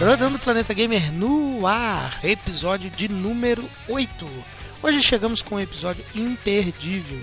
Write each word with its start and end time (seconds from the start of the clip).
Rodando 0.00 0.38
Planeta 0.38 0.72
Gamer 0.72 1.12
no 1.12 1.66
ar, 1.66 2.18
episódio 2.24 2.88
de 2.90 3.08
número 3.08 3.62
8. 3.88 4.26
Hoje 4.82 5.02
chegamos 5.02 5.42
com 5.42 5.56
um 5.56 5.60
episódio 5.60 6.02
imperdível. 6.14 7.20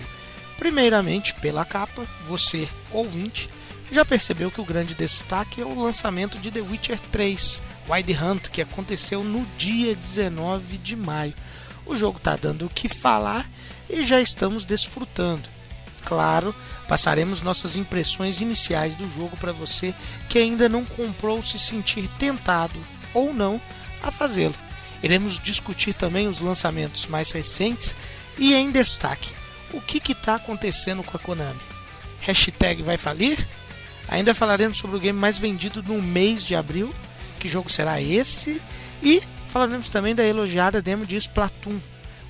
Primeiramente, 0.57 1.33
pela 1.35 1.65
capa, 1.65 2.05
você, 2.27 2.69
ouvinte, 2.91 3.49
já 3.91 4.05
percebeu 4.05 4.51
que 4.51 4.61
o 4.61 4.65
grande 4.65 4.93
destaque 4.93 5.61
é 5.61 5.65
o 5.65 5.79
lançamento 5.79 6.37
de 6.37 6.51
The 6.51 6.61
Witcher 6.61 6.99
3 7.11 7.61
Wild 7.89 8.13
Hunt, 8.13 8.49
que 8.49 8.61
aconteceu 8.61 9.23
no 9.23 9.45
dia 9.57 9.95
19 9.95 10.77
de 10.77 10.95
maio. 10.95 11.33
O 11.85 11.95
jogo 11.95 12.17
está 12.17 12.35
dando 12.35 12.67
o 12.67 12.69
que 12.69 12.87
falar 12.87 13.49
e 13.89 14.03
já 14.03 14.21
estamos 14.21 14.63
desfrutando. 14.63 15.49
Claro, 16.05 16.53
passaremos 16.87 17.41
nossas 17.41 17.75
impressões 17.75 18.41
iniciais 18.41 18.95
do 18.95 19.09
jogo 19.09 19.35
para 19.37 19.51
você 19.51 19.93
que 20.27 20.37
ainda 20.37 20.69
não 20.69 20.85
comprou 20.85 21.41
se 21.41 21.57
sentir 21.57 22.07
tentado 22.07 22.79
ou 23.13 23.33
não 23.33 23.59
a 24.03 24.11
fazê-lo. 24.11 24.55
Iremos 25.01 25.39
discutir 25.39 25.93
também 25.93 26.27
os 26.27 26.41
lançamentos 26.41 27.07
mais 27.07 27.31
recentes 27.31 27.95
e 28.37 28.53
em 28.53 28.71
destaque 28.71 29.33
o 29.73 29.81
que 29.81 30.11
está 30.11 30.35
acontecendo 30.35 31.03
com 31.03 31.15
a 31.15 31.19
Konami. 31.19 31.59
Hashtag 32.21 32.81
vai 32.81 32.97
falir? 32.97 33.47
Ainda 34.09 34.33
falaremos 34.33 34.77
sobre 34.77 34.97
o 34.97 34.99
game 34.99 35.17
mais 35.17 35.37
vendido 35.37 35.83
no 35.83 36.01
mês 36.01 36.43
de 36.43 36.55
abril. 36.55 36.93
Que 37.39 37.47
jogo 37.47 37.69
será 37.69 38.01
esse? 38.01 38.61
E 39.01 39.21
falaremos 39.47 39.89
também 39.89 40.15
da 40.15 40.25
elogiada 40.25 40.81
demo 40.81 41.05
de 41.05 41.15
Splatoon. 41.15 41.79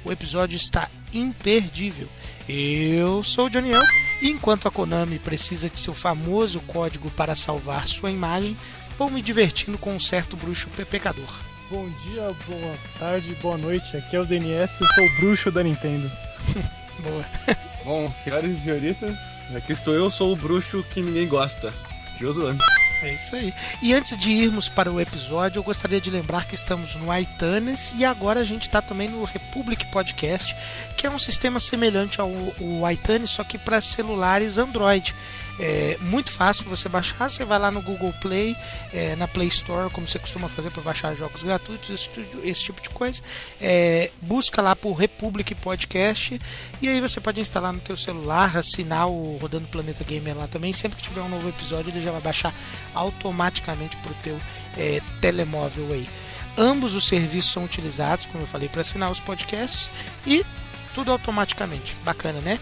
O 0.04 0.12
episódio 0.12 0.56
está 0.56 0.90
imperdível. 1.14 2.08
Eu 2.48 3.24
sou 3.24 3.46
o 3.46 3.50
Johnny 3.50 3.72
El, 3.72 3.82
e 4.22 4.30
enquanto 4.30 4.68
a 4.68 4.72
Konami 4.72 5.20
precisa 5.20 5.70
de 5.70 5.80
seu 5.80 5.94
famoso 5.94 6.60
código 6.62 7.10
para 7.12 7.36
salvar 7.36 7.88
sua 7.88 8.12
imagem, 8.12 8.58
vou 8.98 9.10
me 9.10 9.22
divertindo 9.22 9.78
com 9.78 9.96
um 9.96 10.00
certo 10.00 10.36
bruxo 10.36 10.70
pecador. 10.90 11.30
Bom 11.70 11.88
dia, 12.04 12.28
boa 12.48 12.76
tarde, 12.98 13.36
boa 13.42 13.58
noite. 13.58 13.96
Aqui 13.96 14.16
é 14.16 14.20
o 14.20 14.26
DNS, 14.26 14.80
eu 14.82 14.88
sou 14.88 15.06
o 15.06 15.16
bruxo 15.20 15.52
da 15.52 15.64
Nintendo. 15.64 16.12
Boa. 17.00 17.26
Bom, 17.84 18.12
senhoras 18.12 18.52
e 18.52 18.58
senhoritas, 18.58 19.18
aqui 19.56 19.72
estou 19.72 19.94
eu, 19.94 20.10
sou 20.10 20.34
o 20.34 20.36
bruxo 20.36 20.84
que 20.92 21.02
ninguém 21.02 21.28
gosta. 21.28 21.74
Josuan. 22.20 22.58
É 23.02 23.14
isso 23.14 23.36
aí. 23.36 23.54
E 23.82 23.94
antes 23.94 24.18
de 24.18 24.32
irmos 24.32 24.68
para 24.68 24.92
o 24.92 25.00
episódio, 25.00 25.60
eu 25.60 25.64
gostaria 25.64 26.02
de 26.02 26.10
lembrar 26.10 26.46
que 26.46 26.56
estamos 26.56 26.96
no 26.96 27.16
iTunes 27.18 27.94
e 27.96 28.04
agora 28.04 28.42
a 28.42 28.44
gente 28.44 28.64
está 28.64 28.82
também 28.82 29.08
no 29.08 29.24
Republic 29.24 29.86
Podcast, 29.86 30.54
que 30.98 31.08
é 31.08 31.10
um 31.10 31.18
sistema 31.18 31.62
semelhante 31.62 32.20
ao, 32.20 32.30
ao 32.30 32.92
iTunes, 32.92 33.30
só 33.30 33.44
que 33.44 33.58
para 33.58 33.80
celulares 33.80 34.58
Android. 34.58 35.16
É 35.60 35.98
muito 36.00 36.32
fácil 36.32 36.64
você 36.66 36.88
baixar, 36.88 37.30
você 37.30 37.44
vai 37.44 37.60
lá 37.60 37.70
no 37.70 37.82
Google 37.82 38.14
Play, 38.22 38.56
é, 38.94 39.16
na 39.18 39.28
Play 39.28 39.50
Store, 39.50 39.92
como 39.92 40.08
você 40.08 40.18
costuma 40.18 40.48
fazer 40.48 40.72
para 40.72 40.82
baixar 40.82 41.14
jogos 41.16 41.44
gratuitos, 41.44 41.90
esse, 41.90 42.10
esse 42.44 42.64
tipo 42.64 42.82
de 42.82 42.90
coisa. 42.90 43.22
É, 43.60 44.10
busca 44.22 44.62
lá 44.62 44.74
por 44.74 44.94
Republic 44.94 45.54
Podcast 45.56 46.40
e 46.82 46.88
aí 46.88 47.02
você 47.02 47.20
pode 47.20 47.42
instalar 47.42 47.74
no 47.74 47.80
teu 47.82 47.98
celular, 47.98 48.56
assinar 48.58 49.10
o 49.10 49.38
Rodando 49.38 49.68
Planeta 49.68 50.04
Gamer 50.06 50.38
lá 50.38 50.48
também. 50.48 50.72
Sempre 50.72 50.98
que 50.98 51.04
tiver 51.04 51.22
um 51.22 51.30
novo 51.30 51.50
episódio, 51.50 51.92
ele 51.92 52.00
já 52.00 52.12
vai 52.12 52.22
baixar 52.22 52.54
automaticamente 52.94 53.98
para 53.98 54.12
o 54.12 54.16
teu 54.16 54.40
é, 54.78 55.02
telemóvel 55.20 55.92
aí. 55.92 56.08
Ambos 56.58 56.94
os 56.94 57.06
serviços 57.06 57.52
são 57.52 57.66
utilizados, 57.66 58.26
como 58.28 58.44
eu 58.44 58.48
falei, 58.48 58.70
para 58.70 58.82
assinar 58.82 59.12
os 59.12 59.20
podcasts 59.20 59.92
e 60.26 60.46
tudo 60.96 61.12
automaticamente. 61.12 61.96
Bacana, 62.04 62.40
né? 62.40 62.60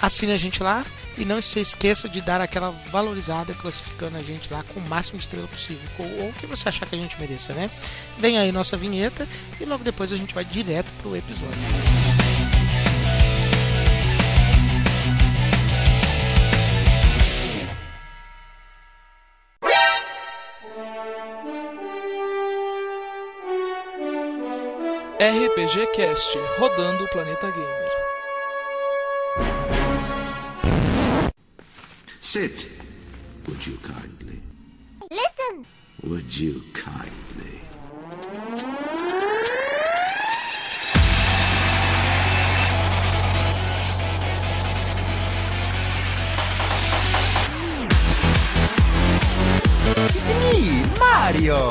Assine 0.00 0.32
a 0.32 0.36
gente 0.36 0.62
lá 0.62 0.84
e 1.18 1.24
não 1.24 1.42
se 1.42 1.60
esqueça 1.60 2.08
de 2.08 2.20
dar 2.20 2.40
aquela 2.40 2.70
valorizada 2.70 3.52
classificando 3.54 4.16
a 4.16 4.22
gente 4.22 4.52
lá 4.52 4.62
com 4.62 4.78
o 4.78 4.88
máximo 4.88 5.18
de 5.18 5.24
estrela 5.24 5.48
possível, 5.48 5.88
ou 5.98 6.28
o 6.28 6.32
que 6.34 6.46
você 6.46 6.68
achar 6.68 6.86
que 6.86 6.94
a 6.94 6.98
gente 6.98 7.18
mereça, 7.20 7.52
né? 7.52 7.70
Vem 8.16 8.38
aí 8.38 8.52
nossa 8.52 8.76
vinheta 8.76 9.26
e 9.60 9.64
logo 9.64 9.82
depois 9.82 10.12
a 10.12 10.16
gente 10.16 10.34
vai 10.34 10.44
direto 10.44 10.90
pro 10.98 11.16
episódio. 11.16 11.58
RPG 25.20 25.88
Cast, 25.96 26.38
rodando 26.58 27.02
o 27.02 27.08
planeta 27.08 27.50
gamer. 27.50 27.77
Sit, 32.30 32.68
would 33.46 33.66
you 33.66 33.78
kindly? 33.78 34.38
Listen, 35.10 35.64
would 36.02 36.36
you 36.36 36.62
kindly? 36.74 37.62
Me, 50.28 50.84
Mario! 50.98 51.70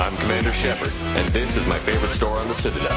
I'm 0.00 0.16
Commander 0.16 0.50
Shepard, 0.50 0.90
and 1.18 1.26
this 1.28 1.56
is 1.56 1.66
my 1.66 1.76
favorite 1.76 2.12
store 2.12 2.38
on 2.38 2.48
the 2.48 2.54
Citadel. 2.54 2.88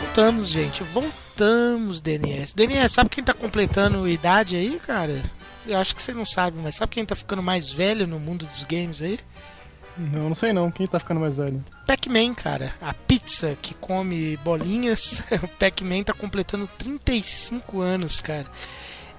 Voltamos, 0.00 0.48
gente. 0.48 0.82
Voltamos, 0.82 1.27
DNS. 2.00 2.54
DNS, 2.54 2.92
sabe 2.92 3.10
quem 3.10 3.24
tá 3.24 3.34
completando 3.34 4.08
idade 4.08 4.56
aí, 4.56 4.80
cara? 4.84 5.22
Eu 5.66 5.78
acho 5.78 5.94
que 5.94 6.02
você 6.02 6.14
não 6.14 6.24
sabe, 6.24 6.58
mas 6.62 6.76
sabe 6.76 6.92
quem 6.92 7.04
tá 7.04 7.14
ficando 7.14 7.42
mais 7.42 7.70
velho 7.70 8.06
no 8.06 8.18
mundo 8.18 8.46
dos 8.46 8.62
games 8.64 9.02
aí? 9.02 9.18
Não, 9.98 10.28
não 10.28 10.34
sei 10.34 10.52
não. 10.52 10.70
Quem 10.70 10.86
tá 10.86 10.98
ficando 10.98 11.20
mais 11.20 11.34
velho? 11.34 11.62
Pac-Man, 11.86 12.32
cara. 12.34 12.72
A 12.80 12.94
pizza 12.94 13.56
que 13.60 13.74
come 13.74 14.36
bolinhas. 14.38 15.22
o 15.42 15.48
Pac-Man 15.48 16.04
tá 16.04 16.12
completando 16.12 16.68
35 16.78 17.80
anos, 17.80 18.20
cara. 18.20 18.46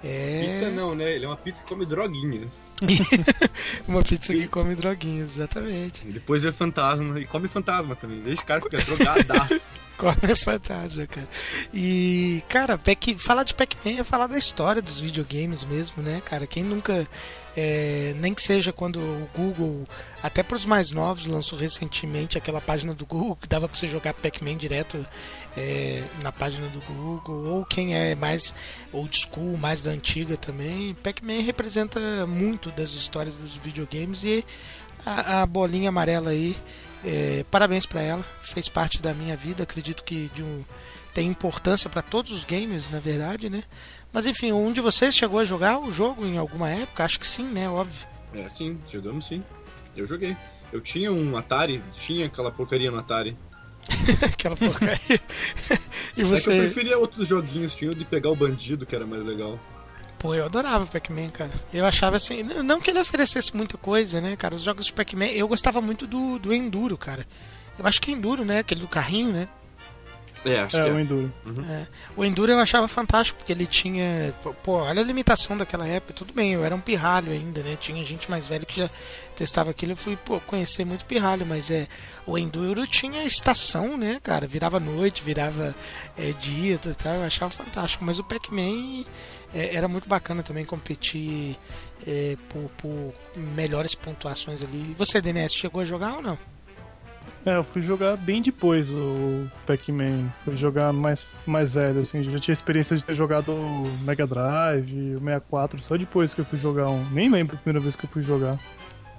É... 0.03 0.45
Pizza 0.45 0.69
não, 0.69 0.95
né? 0.95 1.13
Ele 1.13 1.25
é 1.25 1.27
uma 1.27 1.37
pizza 1.37 1.61
que 1.61 1.69
come 1.69 1.85
droguinhas. 1.85 2.71
Uma 3.87 4.01
pizza 4.01 4.33
que 4.33 4.47
come 4.47 4.75
droguinhas, 4.75 5.35
exatamente. 5.35 6.07
E 6.07 6.11
depois 6.11 6.43
vê 6.43 6.51
fantasma 6.51 7.19
e 7.19 7.25
come 7.25 7.47
fantasma 7.47 7.95
também. 7.95 8.21
Veja, 8.21 8.41
cara, 8.44 8.62
fica 8.62 8.77
drogadaço. 8.77 9.71
Come 10.00 10.33
fantasma, 10.33 11.06
cara. 11.06 11.27
E, 11.74 12.41
cara, 12.47 12.77
Pac... 12.77 13.18
falar 13.18 13.44
de 13.44 13.53
Pac-Man 13.53 14.00
é 14.00 14.03
falar 14.06 14.27
da 14.27 14.38
história 14.38 14.81
dos 14.81 15.01
videogames 15.01 15.65
mesmo, 15.65 16.01
né, 16.01 16.21
cara? 16.24 16.47
Quem 16.47 16.63
nunca. 16.63 17.06
É, 17.61 18.13
nem 18.17 18.33
que 18.33 18.41
seja 18.41 18.71
quando 18.71 19.00
o 19.00 19.29
Google, 19.35 19.85
até 20.23 20.41
para 20.41 20.56
os 20.56 20.65
mais 20.65 20.91
novos, 20.91 21.25
lançou 21.25 21.59
recentemente 21.59 22.38
aquela 22.38 22.61
página 22.61 22.94
do 22.94 23.06
Google 23.06 23.35
que 23.35 23.50
dava 23.50 23.67
para 23.67 23.77
você 23.77 23.85
jogar 23.85 24.13
Pac-Man 24.13 24.56
direto 24.56 25.06
é, 25.57 26.01
na 26.23 26.31
página 26.31 26.67
do 26.69 26.79
Google, 26.79 27.47
ou 27.47 27.65
quem 27.65 27.95
é 27.95 28.15
mais 28.15 28.56
old 28.94 29.15
school, 29.15 29.57
mais 29.57 29.83
da 29.83 29.91
antiga 29.91 30.38
também, 30.38 30.94
Pac-Man 31.03 31.41
representa 31.41 32.25
muito 32.25 32.71
das 32.71 32.91
histórias 32.91 33.35
dos 33.35 33.57
videogames 33.57 34.23
e 34.23 34.45
a, 35.05 35.41
a 35.41 35.45
bolinha 35.45 35.89
amarela 35.89 36.29
aí, 36.29 36.55
é, 37.03 37.44
parabéns 37.51 37.85
para 37.85 38.01
ela, 38.01 38.25
fez 38.41 38.69
parte 38.69 39.01
da 39.01 39.13
minha 39.13 39.35
vida, 39.35 39.63
acredito 39.63 40.01
que 40.05 40.31
de 40.33 40.44
um, 40.44 40.63
tem 41.13 41.27
importância 41.27 41.89
para 41.89 42.01
todos 42.01 42.31
os 42.31 42.45
games, 42.45 42.89
na 42.89 43.00
verdade, 43.00 43.50
né? 43.50 43.63
Mas 44.11 44.25
enfim, 44.25 44.51
um 44.51 44.71
de 44.71 44.81
vocês 44.81 45.15
chegou 45.15 45.39
a 45.39 45.45
jogar 45.45 45.79
o 45.79 45.91
jogo 45.91 46.25
em 46.25 46.38
alguma 46.38 46.69
época? 46.69 47.03
Acho 47.03 47.19
que 47.19 47.27
sim, 47.27 47.44
né? 47.44 47.69
Óbvio. 47.69 48.07
é, 48.33 48.47
sim, 48.47 48.75
jogamos 48.91 49.25
sim. 49.27 49.44
Eu 49.95 50.07
joguei. 50.07 50.35
Eu 50.71 50.81
tinha 50.81 51.11
um 51.11 51.35
Atari, 51.38 51.83
tinha 51.94 52.27
aquela 52.27 52.51
porcaria 52.51 52.91
no 52.91 53.00
Atari. 53.00 53.35
Aquela 54.21 54.56
porcaria. 54.56 55.00
e 56.15 56.23
Só 56.23 56.35
que 56.35 56.35
eu 56.35 56.38
você. 56.38 56.57
preferia 56.59 56.97
outros 56.97 57.27
joguinhos, 57.27 57.73
tinha 57.73 57.89
o 57.89 57.95
de 57.95 58.06
pegar 58.06 58.29
o 58.29 58.35
bandido, 58.35 58.85
que 58.85 58.95
era 58.95 59.06
mais 59.06 59.25
legal. 59.25 59.59
Pô, 60.19 60.35
eu 60.35 60.45
adorava 60.45 60.83
o 60.83 60.88
Pac-Man, 60.88 61.29
cara. 61.29 61.50
Eu 61.73 61.85
achava 61.85 62.17
assim. 62.17 62.44
Não 62.44 62.79
que 62.79 62.91
ele 62.91 63.00
oferecesse 63.00 63.55
muita 63.55 63.77
coisa, 63.77 64.21
né, 64.21 64.35
cara? 64.35 64.53
Os 64.53 64.62
jogos 64.62 64.85
de 64.85 64.94
Pac-Man. 64.94 65.27
Eu 65.27 65.47
gostava 65.47 65.81
muito 65.81 66.05
do, 66.05 66.38
do 66.38 66.53
Enduro, 66.53 66.97
cara. 66.97 67.25
Eu 67.79 67.88
acho 67.88 68.00
que 68.01 68.12
é 68.12 68.13
Enduro, 68.13 68.45
né? 68.45 68.59
Aquele 68.59 68.81
do 68.81 68.88
carrinho, 68.88 69.31
né? 69.31 69.47
É, 70.45 70.59
acho 70.59 70.77
É, 70.77 70.83
que 70.86 70.89
o 70.91 70.97
é. 70.97 71.01
Enduro. 71.01 71.33
É. 71.69 71.88
O 72.15 72.24
Enduro 72.24 72.51
eu 72.51 72.59
achava 72.59 72.88
fantástico, 72.88 73.38
porque 73.38 73.51
ele 73.51 73.65
tinha. 73.65 74.33
pô, 74.63 74.74
olha 74.74 75.01
a 75.01 75.06
limitação 75.06 75.57
daquela 75.57 75.88
época. 75.88 76.13
Tudo 76.13 76.33
bem, 76.33 76.53
eu 76.53 76.63
era 76.63 76.75
um 76.75 76.80
pirralho 76.80 77.31
ainda, 77.31 77.62
né? 77.62 77.77
Tinha 77.80 78.03
gente 78.03 78.30
mais 78.30 78.47
velha 78.47 78.65
que 78.65 78.77
já 78.77 78.89
testava 79.36 79.71
aquilo. 79.71 79.94
Eu 79.94 79.97
fui 79.97 80.15
pô, 80.18 80.39
conhecer 80.41 80.86
muito 80.86 81.06
pirralho, 81.06 81.45
mas 81.45 81.69
é. 81.69 81.88
O 82.25 82.38
Enduro 82.38 82.86
tinha 82.86 83.24
estação, 83.24 83.97
né, 83.97 84.19
cara? 84.21 84.45
Virava 84.47 84.80
noite, 84.80 85.24
virava 85.24 85.75
é, 86.18 86.31
dia 86.31 86.75
e 86.75 86.94
tal. 86.94 87.15
Eu 87.15 87.24
achava 87.24 87.51
fantástico. 87.51 88.06
Mas 88.06 88.19
o 88.19 88.24
Pac-Man 88.24 89.03
é, 89.53 89.75
era 89.75 89.88
muito 89.88 90.07
bacana 90.07 90.44
também 90.44 90.63
competir 90.63 91.57
é, 92.06 92.38
por, 92.50 92.69
por 92.77 93.13
melhores 93.36 93.95
pontuações 93.95 94.63
ali. 94.63 94.91
E 94.91 94.95
você, 94.97 95.19
DNS, 95.19 95.53
chegou 95.53 95.81
a 95.81 95.86
jogar 95.86 96.15
ou 96.15 96.21
não? 96.21 96.38
É, 97.45 97.56
eu 97.56 97.63
fui 97.63 97.81
jogar 97.81 98.18
bem 98.18 98.41
depois 98.41 98.91
o 98.91 99.47
Pac-Man. 99.65 100.30
Fui 100.44 100.57
jogar 100.57 100.91
mais, 100.91 101.38
mais 101.47 101.74
velho, 101.74 102.01
assim. 102.01 102.21
Já 102.24 102.38
tinha 102.39 102.53
experiência 102.53 102.97
de 102.97 103.03
ter 103.03 103.13
jogado 103.13 103.51
o 103.51 103.83
Mega 104.03 104.27
Drive, 104.27 105.15
o 105.15 105.19
64, 105.19 105.81
só 105.81 105.95
depois 105.97 106.33
que 106.33 106.41
eu 106.41 106.45
fui 106.45 106.57
jogar 106.57 106.89
um. 106.89 107.03
Nem 107.12 107.30
lembro 107.30 107.56
a 107.56 107.59
primeira 107.59 107.80
vez 107.80 107.95
que 107.95 108.06
eu 108.06 108.09
fui 108.09 108.21
jogar. 108.21 108.59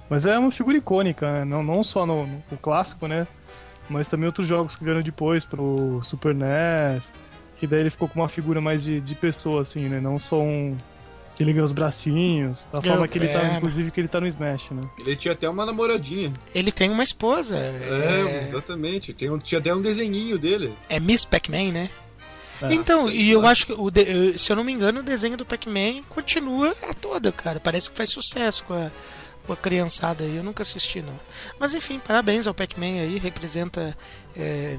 Mas 0.09 0.25
é 0.25 0.37
uma 0.37 0.51
figura 0.51 0.77
icônica, 0.77 1.31
né? 1.31 1.45
Não, 1.45 1.63
não 1.63 1.83
só 1.83 2.05
no, 2.05 2.27
no- 2.27 2.57
clássico, 2.61 3.07
né? 3.07 3.25
Mas 3.89 4.07
também 4.07 4.27
outros 4.27 4.47
jogos 4.47 4.75
que 4.75 4.83
vieram 4.83 5.01
depois 5.01 5.43
pro 5.43 5.99
Super 6.03 6.35
NES. 6.35 7.13
Que 7.57 7.65
daí 7.65 7.79
ele 7.81 7.89
ficou 7.89 8.07
com 8.07 8.19
uma 8.19 8.29
figura 8.29 8.59
mais 8.61 8.83
de, 8.83 8.99
de 9.01 9.15
pessoa, 9.15 9.61
assim, 9.61 9.87
né? 9.89 9.99
Não 9.99 10.19
só 10.19 10.39
um. 10.41 10.75
Que 11.41 11.45
liga 11.45 11.63
os 11.63 11.71
bracinhos. 11.71 12.67
Da 12.71 12.79
Ganhou 12.79 12.97
forma 12.97 13.07
que 13.07 13.17
ele 13.17 13.27
tá, 13.29 13.39
perna. 13.39 13.57
inclusive, 13.57 13.89
que 13.89 13.99
ele 13.99 14.07
tá 14.07 14.21
no 14.21 14.27
Smash, 14.27 14.69
né? 14.69 14.81
Ele 15.03 15.15
tinha 15.15 15.31
até 15.33 15.49
uma 15.49 15.65
namoradinha. 15.65 16.31
Ele 16.53 16.71
tem 16.71 16.87
uma 16.91 17.01
esposa. 17.01 17.57
É, 17.57 18.43
é- 18.43 18.47
exatamente. 18.47 19.11
Tem 19.11 19.27
um, 19.31 19.39
tinha 19.39 19.57
até 19.57 19.73
um 19.73 19.81
desenhinho 19.81 20.37
dele. 20.37 20.71
É 20.87 20.99
Miss 20.99 21.25
Pac-Man, 21.25 21.71
né? 21.71 21.89
É. 22.61 22.71
Então, 22.73 23.09
e 23.09 23.31
eu 23.31 23.43
acho 23.47 23.65
que, 23.65 23.73
o 23.73 23.89
de- 23.89 24.33
eh, 24.33 24.37
se 24.37 24.51
eu 24.51 24.55
não 24.55 24.63
me 24.63 24.71
engano, 24.71 24.99
o 24.99 25.03
desenho 25.03 25.35
do 25.35 25.43
Pac-Man 25.43 26.03
continua 26.09 26.75
a 26.87 26.93
toda, 26.93 27.31
cara. 27.31 27.59
Parece 27.59 27.89
que 27.89 27.97
faz 27.97 28.11
sucesso 28.11 28.63
com 28.65 28.75
a, 28.75 28.91
com 29.45 29.53
a 29.53 29.57
criançada 29.57 30.23
aí. 30.23 30.35
Eu 30.35 30.43
nunca 30.43 30.63
assisti, 30.63 31.01
não. 31.01 31.19
Mas 31.59 31.73
enfim, 31.73 31.99
parabéns 31.99 32.47
ao 32.47 32.53
Pac-Man 32.53 33.01
aí. 33.01 33.17
Representa 33.17 33.97
é, 34.35 34.77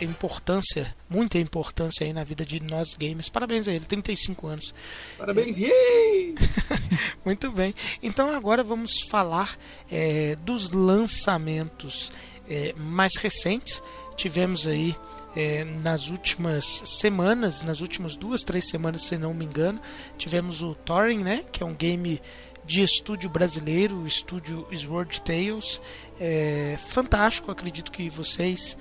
importância, 0.00 0.94
muita 1.08 1.38
importância 1.38 2.06
aí 2.06 2.12
na 2.12 2.24
vida 2.24 2.44
de 2.44 2.60
nós 2.60 2.94
gamers. 2.94 3.28
Parabéns 3.28 3.68
a 3.68 3.72
ele, 3.72 3.84
35 3.84 4.46
anos. 4.46 4.74
Parabéns, 5.18 5.58
yay! 5.58 6.34
Muito 7.24 7.50
bem. 7.50 7.74
Então 8.02 8.34
agora 8.34 8.62
vamos 8.62 9.00
falar 9.10 9.56
é, 9.90 10.36
dos 10.36 10.72
lançamentos 10.72 12.12
é, 12.48 12.74
mais 12.76 13.16
recentes. 13.16 13.82
Tivemos 14.16 14.66
aí 14.66 14.96
é, 15.36 15.64
nas 15.64 16.08
últimas 16.08 16.64
semanas, 16.86 17.60
nas 17.60 17.82
últimas 17.82 18.16
duas, 18.16 18.42
três 18.42 18.68
semanas, 18.68 19.02
se 19.02 19.18
não 19.18 19.34
me 19.34 19.44
engano, 19.44 19.78
tivemos 20.16 20.62
o 20.62 20.74
Thorin, 20.74 21.18
né, 21.18 21.44
que 21.52 21.62
é 21.62 21.66
um 21.66 21.74
game 21.74 22.20
de 22.66 22.82
estúdio 22.82 23.30
brasileiro, 23.30 23.96
o 23.96 24.06
estúdio 24.06 24.66
Sword 24.74 25.22
Tales. 25.22 25.80
É, 26.20 26.76
fantástico, 26.78 27.50
acredito 27.50 27.92
que 27.92 28.10
vocês 28.10 28.76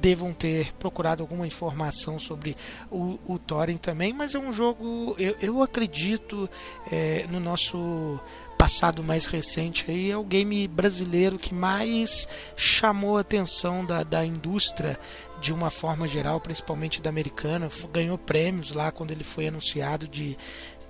devam 0.00 0.32
ter 0.32 0.72
procurado 0.74 1.22
alguma 1.22 1.46
informação 1.46 2.18
sobre 2.18 2.56
o, 2.90 3.18
o 3.26 3.38
Thorin 3.38 3.76
também, 3.76 4.12
mas 4.12 4.34
é 4.34 4.38
um 4.38 4.52
jogo, 4.52 5.14
eu, 5.18 5.36
eu 5.40 5.62
acredito, 5.62 6.48
é, 6.90 7.26
no 7.28 7.40
nosso 7.40 8.20
passado 8.58 9.02
mais 9.02 9.26
recente 9.26 9.90
aí, 9.90 10.10
é 10.10 10.16
o 10.16 10.24
game 10.24 10.66
brasileiro 10.66 11.38
que 11.38 11.52
mais 11.52 12.26
chamou 12.56 13.18
a 13.18 13.20
atenção 13.20 13.84
da, 13.84 14.02
da 14.02 14.24
indústria 14.24 14.98
de 15.40 15.52
uma 15.52 15.68
forma 15.68 16.08
geral, 16.08 16.40
principalmente 16.40 17.02
da 17.02 17.10
americana, 17.10 17.68
ganhou 17.92 18.16
prêmios 18.16 18.72
lá 18.72 18.90
quando 18.90 19.10
ele 19.10 19.22
foi 19.22 19.48
anunciado 19.48 20.08
de 20.08 20.38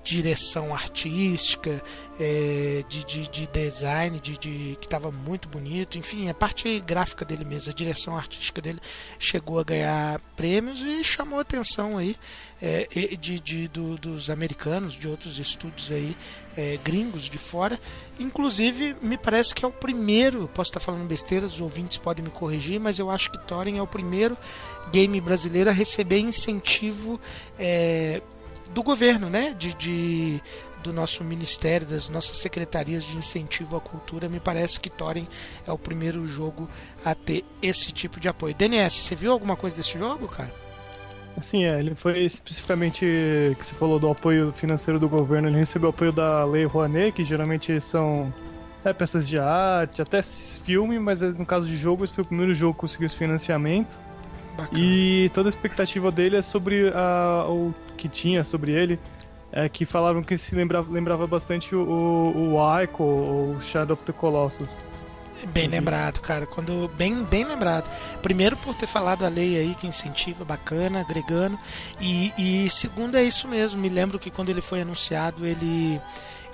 direção 0.04 0.74
artística, 0.74 1.82
é, 2.20 2.84
de, 2.88 3.02
de, 3.04 3.28
de 3.28 3.46
design, 3.48 4.20
de, 4.20 4.38
de 4.38 4.76
que 4.80 4.86
estava 4.86 5.10
muito 5.10 5.48
bonito, 5.48 5.98
enfim, 5.98 6.28
a 6.28 6.34
parte 6.34 6.78
gráfica 6.80 7.24
dele 7.24 7.44
mesmo, 7.44 7.72
a 7.72 7.74
direção 7.74 8.16
artística 8.16 8.60
dele 8.60 8.78
chegou 9.18 9.58
a 9.58 9.64
ganhar 9.64 10.20
prêmios 10.36 10.80
e 10.80 11.02
chamou 11.02 11.38
a 11.38 11.42
atenção 11.42 11.96
aí 11.98 12.14
é, 12.62 12.86
de, 13.18 13.40
de- 13.40 13.66
do- 13.68 13.96
dos 13.96 14.30
americanos, 14.30 14.92
de 14.94 15.08
outros 15.08 15.38
estúdios 15.38 15.90
aí 15.90 16.16
é, 16.56 16.78
gringos 16.84 17.24
de 17.24 17.38
fora. 17.38 17.80
Inclusive, 18.20 18.94
me 19.02 19.16
parece 19.18 19.54
que 19.54 19.64
é 19.64 19.68
o 19.68 19.72
primeiro, 19.72 20.48
posso 20.54 20.70
estar 20.70 20.80
falando 20.80 21.06
besteira, 21.06 21.46
os 21.46 21.60
ouvintes 21.60 21.98
podem 21.98 22.24
me 22.24 22.30
corrigir, 22.30 22.78
mas 22.78 22.98
eu 22.98 23.10
acho 23.10 23.32
que 23.32 23.38
Thorin 23.46 23.78
é 23.78 23.82
o 23.82 23.86
primeiro 23.86 24.36
game 24.92 25.20
brasileiro 25.20 25.70
a 25.70 25.72
receber 25.72 26.18
incentivo 26.20 27.20
é, 27.58 28.22
do 28.74 28.82
governo, 28.82 29.30
né? 29.30 29.54
De, 29.58 29.72
de- 29.74 30.42
do 30.82 30.92
nosso 30.92 31.24
ministério, 31.24 31.86
das 31.86 32.10
nossas 32.10 32.36
secretarias 32.36 33.04
de 33.04 33.16
incentivo 33.16 33.74
à 33.76 33.80
cultura. 33.80 34.28
Me 34.28 34.38
parece 34.38 34.78
que 34.78 34.90
Thorin 34.90 35.26
é 35.66 35.72
o 35.72 35.78
primeiro 35.78 36.26
jogo 36.26 36.68
a 37.02 37.14
ter 37.14 37.42
esse 37.62 37.90
tipo 37.90 38.20
de 38.20 38.28
apoio. 38.28 38.54
DNS, 38.54 38.92
você 38.92 39.14
viu 39.16 39.32
alguma 39.32 39.56
coisa 39.56 39.74
desse 39.76 39.98
jogo, 39.98 40.28
cara? 40.28 40.52
Assim, 41.36 41.64
é, 41.64 41.80
ele 41.80 41.94
foi 41.94 42.20
especificamente 42.24 43.00
que 43.58 43.64
você 43.66 43.74
falou 43.74 43.98
do 43.98 44.08
apoio 44.08 44.52
financeiro 44.52 45.00
do 45.00 45.08
governo, 45.08 45.48
ele 45.48 45.56
recebeu 45.56 45.88
apoio 45.90 46.12
da 46.12 46.44
Lei 46.44 46.64
Rouanet, 46.64 47.12
que 47.12 47.24
geralmente 47.24 47.80
são 47.80 48.32
é, 48.84 48.92
peças 48.92 49.26
de 49.26 49.38
arte, 49.38 50.00
até 50.00 50.22
filme, 50.22 50.98
mas 50.98 51.22
é, 51.22 51.28
no 51.30 51.44
caso 51.46 51.66
de 51.66 51.76
jogo, 51.76 52.04
esse 52.04 52.12
foi 52.14 52.22
o 52.22 52.26
primeiro 52.26 52.54
jogo 52.54 52.74
que 52.74 52.80
conseguiu 52.80 53.06
esse 53.06 53.16
financiamento. 53.16 53.98
Bacana. 54.56 54.78
E 54.78 55.30
toda 55.34 55.48
a 55.48 55.50
expectativa 55.50 56.10
dele 56.10 56.36
é 56.36 56.42
sobre 56.42 56.90
a, 56.94 57.46
o 57.48 57.74
que 57.96 58.08
tinha 58.08 58.44
sobre 58.44 58.72
ele, 58.72 58.98
é 59.52 59.68
que 59.68 59.84
falavam 59.84 60.22
que 60.22 60.36
se 60.36 60.54
lembrava, 60.54 60.92
lembrava 60.92 61.26
bastante 61.26 61.74
o, 61.74 61.82
o, 61.82 62.54
o 62.54 62.82
Ico, 62.82 63.02
ou 63.02 63.60
Shadow 63.60 63.94
of 63.94 64.02
the 64.04 64.12
Colossus. 64.12 64.80
Bem 65.52 65.66
lembrado, 65.68 66.20
cara. 66.20 66.46
Quando 66.46 66.90
bem, 66.96 67.24
bem 67.24 67.44
lembrado. 67.44 67.90
Primeiro 68.22 68.56
por 68.56 68.74
ter 68.74 68.86
falado 68.86 69.24
a 69.24 69.28
lei 69.28 69.56
aí 69.58 69.74
que 69.74 69.86
incentiva, 69.86 70.44
bacana, 70.44 71.00
agregando. 71.00 71.58
E, 72.00 72.32
e 72.38 72.70
segundo 72.70 73.16
é 73.16 73.22
isso 73.22 73.48
mesmo. 73.48 73.80
Me 73.80 73.88
lembro 73.88 74.18
que 74.18 74.30
quando 74.30 74.48
ele 74.48 74.60
foi 74.60 74.80
anunciado, 74.80 75.44
ele 75.44 76.00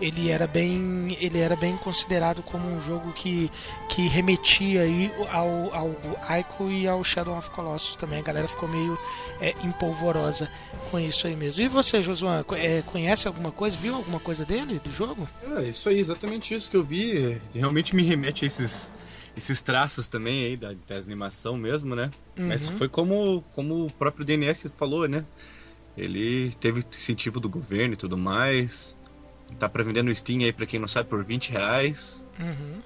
ele 0.01 0.31
era 0.31 0.47
bem 0.47 1.17
ele 1.21 1.39
era 1.39 1.55
bem 1.57 1.77
considerado 1.77 2.43
como 2.43 2.67
um 2.69 2.81
jogo 2.81 3.13
que, 3.13 3.51
que 3.89 4.09
remetia 4.09 4.83
aí 4.83 5.13
ao, 5.31 5.75
ao 5.75 5.91
Ico 6.39 6.71
e 6.71 6.87
ao 6.89 7.03
Shadow 7.05 7.37
of 7.37 7.51
Colossus 7.51 7.97
também. 7.97 8.19
A 8.19 8.23
galera 8.23 8.49
ficou 8.49 8.69
meio 8.69 8.99
é, 9.41 9.55
empolvorosa 9.65 10.49
com 10.91 10.99
isso 10.99 11.27
aí 11.27 11.37
mesmo. 11.37 11.63
E 11.63 11.69
você, 11.69 12.01
Josuan, 12.03 12.45
é, 12.53 12.83
conhece 12.83 13.27
alguma 13.29 13.53
coisa? 13.53 13.77
Viu 13.77 13.95
alguma 13.95 14.19
coisa 14.21 14.45
dele, 14.45 14.79
do 14.83 14.91
jogo? 14.91 15.29
É, 15.57 15.69
isso 15.69 15.89
aí, 15.89 15.99
exatamente 15.99 16.55
isso 16.55 16.71
que 16.71 16.77
eu 16.77 16.85
vi. 16.85 17.41
Realmente 17.55 17.95
me 17.95 18.03
remete 18.03 18.45
a 18.45 18.47
esses, 18.47 18.91
esses 19.37 19.61
traços 19.63 20.09
também 20.09 20.45
aí 20.45 20.57
da, 20.57 20.73
da 20.87 20.97
animação 20.97 21.57
mesmo, 21.57 21.95
né? 21.95 22.11
Mas 22.37 22.69
Uhum. 22.69 22.79
foi 22.79 22.89
como, 22.89 23.45
como 23.53 23.87
o 23.87 23.93
próprio 23.93 24.25
DNS 24.25 24.69
falou, 24.77 25.07
né? 25.09 25.25
Ele 25.97 26.55
teve 26.61 26.83
incentivo 26.91 27.41
do 27.41 27.49
governo 27.49 27.95
e 27.95 27.97
tudo 27.97 28.17
mais. 28.17 28.97
Tá 29.59 29.69
pra 29.69 29.83
vender 29.83 30.03
no 30.03 30.15
Steam 30.15 30.41
aí, 30.41 30.53
pra 30.53 30.65
quem 30.67 30.81
não 30.81 30.89
sabe, 30.89 31.09
por 31.09 31.23
20 31.23 31.51
reais. 31.53 32.25
Uhum. 32.39 32.79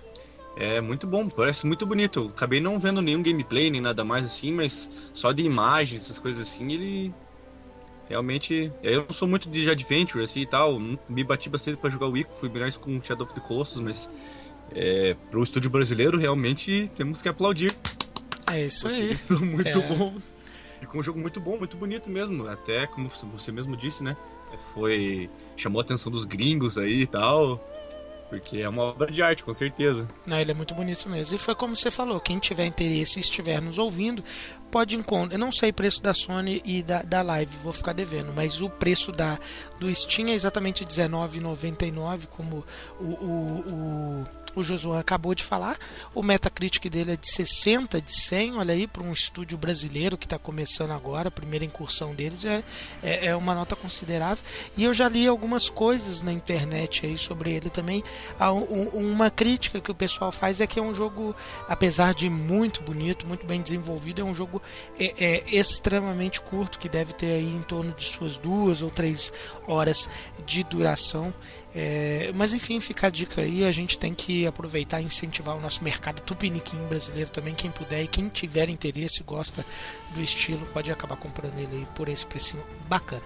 É 0.56 0.80
muito 0.80 1.06
bom, 1.06 1.28
parece 1.28 1.66
muito 1.66 1.84
bonito. 1.86 2.20
Eu 2.20 2.28
acabei 2.28 2.60
não 2.60 2.78
vendo 2.78 3.02
nenhum 3.02 3.22
gameplay 3.22 3.70
nem 3.70 3.80
nada 3.80 4.04
mais 4.04 4.24
assim, 4.26 4.52
mas 4.52 4.90
só 5.12 5.32
de 5.32 5.42
imagens, 5.42 6.02
essas 6.04 6.18
coisas 6.18 6.46
assim, 6.48 6.72
ele 6.72 7.14
realmente. 8.08 8.70
Eu 8.82 9.04
não 9.08 9.14
sou 9.14 9.26
muito 9.26 9.48
de 9.48 9.68
adventure 9.68 10.22
assim 10.22 10.42
e 10.42 10.46
tal, 10.46 10.78
me 11.08 11.24
bati 11.24 11.48
bastante 11.48 11.76
pra 11.78 11.90
jogar 11.90 12.08
o 12.08 12.16
Ico, 12.16 12.34
fui 12.34 12.48
mais 12.48 12.76
com 12.76 13.02
Shadow 13.02 13.26
of 13.26 13.34
the 13.34 13.40
Colossus, 13.40 13.80
mas 13.80 14.08
é, 14.72 15.16
pro 15.30 15.42
estúdio 15.42 15.70
brasileiro 15.70 16.18
realmente 16.18 16.88
temos 16.96 17.20
que 17.20 17.28
aplaudir. 17.28 17.72
É 18.52 18.66
isso 18.66 18.86
aí. 18.88 19.02
Eles 19.08 19.20
são 19.20 19.40
muito 19.40 19.68
É. 19.68 19.88
bons. 19.96 20.34
E 20.82 20.86
com 20.86 20.98
um 20.98 21.02
jogo 21.02 21.18
muito 21.18 21.40
bom, 21.40 21.56
muito 21.58 21.76
bonito 21.76 22.10
mesmo. 22.10 22.46
Até 22.46 22.86
como 22.86 23.08
você 23.08 23.50
mesmo 23.50 23.76
disse, 23.76 24.04
né? 24.04 24.16
Foi. 24.72 25.28
chamou 25.56 25.80
a 25.80 25.84
atenção 25.84 26.10
dos 26.10 26.24
gringos 26.24 26.78
aí 26.78 27.02
e 27.02 27.06
tal. 27.06 27.60
Porque 28.28 28.58
é 28.58 28.68
uma 28.68 28.82
obra 28.82 29.12
de 29.12 29.22
arte, 29.22 29.44
com 29.44 29.52
certeza. 29.52 30.08
Não, 30.26 30.40
ele 30.40 30.50
é 30.50 30.54
muito 30.54 30.74
bonito 30.74 31.08
mesmo. 31.08 31.36
E 31.36 31.38
foi 31.38 31.54
como 31.54 31.76
você 31.76 31.90
falou, 31.90 32.18
quem 32.18 32.38
tiver 32.38 32.64
interesse 32.64 33.18
e 33.18 33.22
estiver 33.22 33.60
nos 33.60 33.78
ouvindo, 33.78 34.24
pode 34.70 34.96
encontrar. 34.96 35.34
Eu 35.34 35.38
não 35.38 35.52
sei 35.52 35.70
o 35.70 35.74
preço 35.74 36.02
da 36.02 36.12
Sony 36.12 36.60
e 36.64 36.82
da, 36.82 37.02
da 37.02 37.22
Live, 37.22 37.56
vou 37.62 37.72
ficar 37.72 37.92
devendo, 37.92 38.32
mas 38.34 38.60
o 38.60 38.68
preço 38.68 39.12
da, 39.12 39.38
do 39.78 39.94
Steam 39.94 40.30
é 40.30 40.32
exatamente 40.32 40.82
R$19,99, 40.82 42.26
como 42.26 42.64
o, 42.98 43.04
o, 43.04 44.24
o, 44.24 44.24
o 44.54 44.62
Josué 44.62 44.98
acabou 44.98 45.34
de 45.34 45.42
falar. 45.42 45.76
O 46.14 46.22
Metacritic 46.22 46.88
dele 46.90 47.12
é 47.12 47.16
de 47.16 47.30
60 47.30 48.00
de 48.00 48.14
100. 48.14 48.56
Olha 48.56 48.74
aí, 48.74 48.86
para 48.86 49.02
um 49.02 49.12
estúdio 49.12 49.58
brasileiro 49.58 50.16
que 50.16 50.26
está 50.26 50.38
começando 50.38 50.92
agora, 50.92 51.28
a 51.28 51.32
primeira 51.32 51.64
incursão 51.64 52.14
deles, 52.14 52.44
é, 52.44 52.62
é, 53.02 53.26
é, 53.26 53.36
uma 53.36 53.54
nota 53.54 53.74
considerável. 53.74 54.44
E 54.76 54.84
eu 54.84 54.94
já 54.94 55.08
li 55.08 55.26
algumas 55.26 55.68
coisas 55.68 56.22
na 56.22 56.32
internet 56.32 57.06
aí 57.06 57.16
sobre 57.16 57.52
ele 57.52 57.70
também. 57.70 58.02
Uma 58.92 59.30
crítica 59.30 59.80
que 59.80 59.90
o 59.90 59.94
pessoal 59.94 60.30
faz 60.30 60.60
é 60.60 60.66
que 60.66 60.78
é 60.78 60.82
um 60.82 60.94
jogo, 60.94 61.34
apesar 61.68 62.14
de 62.14 62.28
muito 62.28 62.82
bonito, 62.82 63.26
muito 63.26 63.46
bem 63.46 63.60
desenvolvido, 63.60 64.20
é 64.20 64.24
um 64.24 64.34
jogo 64.34 64.62
é, 64.98 65.12
é 65.18 65.56
extremamente 65.56 66.40
curto, 66.40 66.78
que 66.78 66.88
deve 66.88 67.12
ter 67.12 67.32
aí 67.32 67.48
em 67.48 67.62
torno 67.62 67.92
de 67.92 68.04
suas 68.04 68.36
duas 68.36 68.82
ou 68.82 68.90
três 68.90 69.32
horas 69.66 70.08
de 70.44 70.62
duração. 70.64 71.32
É, 71.74 72.30
mas 72.34 72.52
enfim, 72.52 72.78
fica 72.78 73.08
a 73.08 73.10
dica 73.10 73.40
aí. 73.40 73.64
A 73.64 73.72
gente 73.72 73.98
tem 73.98 74.14
que 74.14 74.46
aproveitar 74.46 75.00
e 75.00 75.04
incentivar 75.04 75.56
o 75.56 75.60
nosso 75.60 75.82
mercado 75.82 76.20
tupiniquim 76.22 76.78
brasileiro 76.86 77.30
também. 77.30 77.54
Quem 77.54 77.70
puder 77.70 78.02
e 78.02 78.06
quem 78.06 78.28
tiver 78.28 78.68
interesse, 78.68 79.22
gosta 79.22 79.64
do 80.14 80.20
estilo, 80.20 80.64
pode 80.66 80.92
acabar 80.92 81.16
comprando 81.16 81.58
ele 81.58 81.86
por 81.94 82.08
esse 82.08 82.24
precinho 82.26 82.64
bacana. 82.88 83.22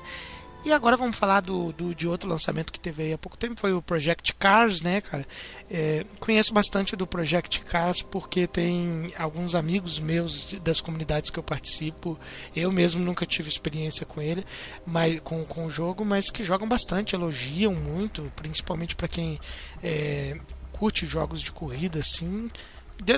E 0.68 0.72
agora 0.74 0.98
vamos 0.98 1.16
falar 1.16 1.40
do, 1.40 1.72
do, 1.72 1.94
de 1.94 2.06
outro 2.06 2.28
lançamento 2.28 2.70
que 2.70 2.78
teve 2.78 3.02
aí 3.02 3.12
há 3.14 3.16
pouco 3.16 3.38
tempo, 3.38 3.58
foi 3.58 3.72
o 3.72 3.80
Project 3.80 4.34
Cars, 4.34 4.82
né, 4.82 5.00
cara? 5.00 5.26
É, 5.70 6.04
conheço 6.20 6.52
bastante 6.52 6.94
do 6.94 7.06
Project 7.06 7.60
Cars 7.60 8.02
porque 8.02 8.46
tem 8.46 9.10
alguns 9.16 9.54
amigos 9.54 9.98
meus 9.98 10.52
das 10.62 10.78
comunidades 10.78 11.30
que 11.30 11.38
eu 11.38 11.42
participo. 11.42 12.18
Eu 12.54 12.70
mesmo 12.70 13.02
nunca 13.02 13.24
tive 13.24 13.48
experiência 13.48 14.04
com 14.04 14.20
ele, 14.20 14.44
mas 14.84 15.18
com, 15.20 15.42
com 15.42 15.64
o 15.64 15.70
jogo, 15.70 16.04
mas 16.04 16.30
que 16.30 16.44
jogam 16.44 16.68
bastante, 16.68 17.14
elogiam 17.14 17.72
muito, 17.72 18.30
principalmente 18.36 18.94
para 18.94 19.08
quem 19.08 19.40
é, 19.82 20.38
curte 20.70 21.06
jogos 21.06 21.40
de 21.40 21.50
corrida, 21.50 22.00
assim. 22.00 22.50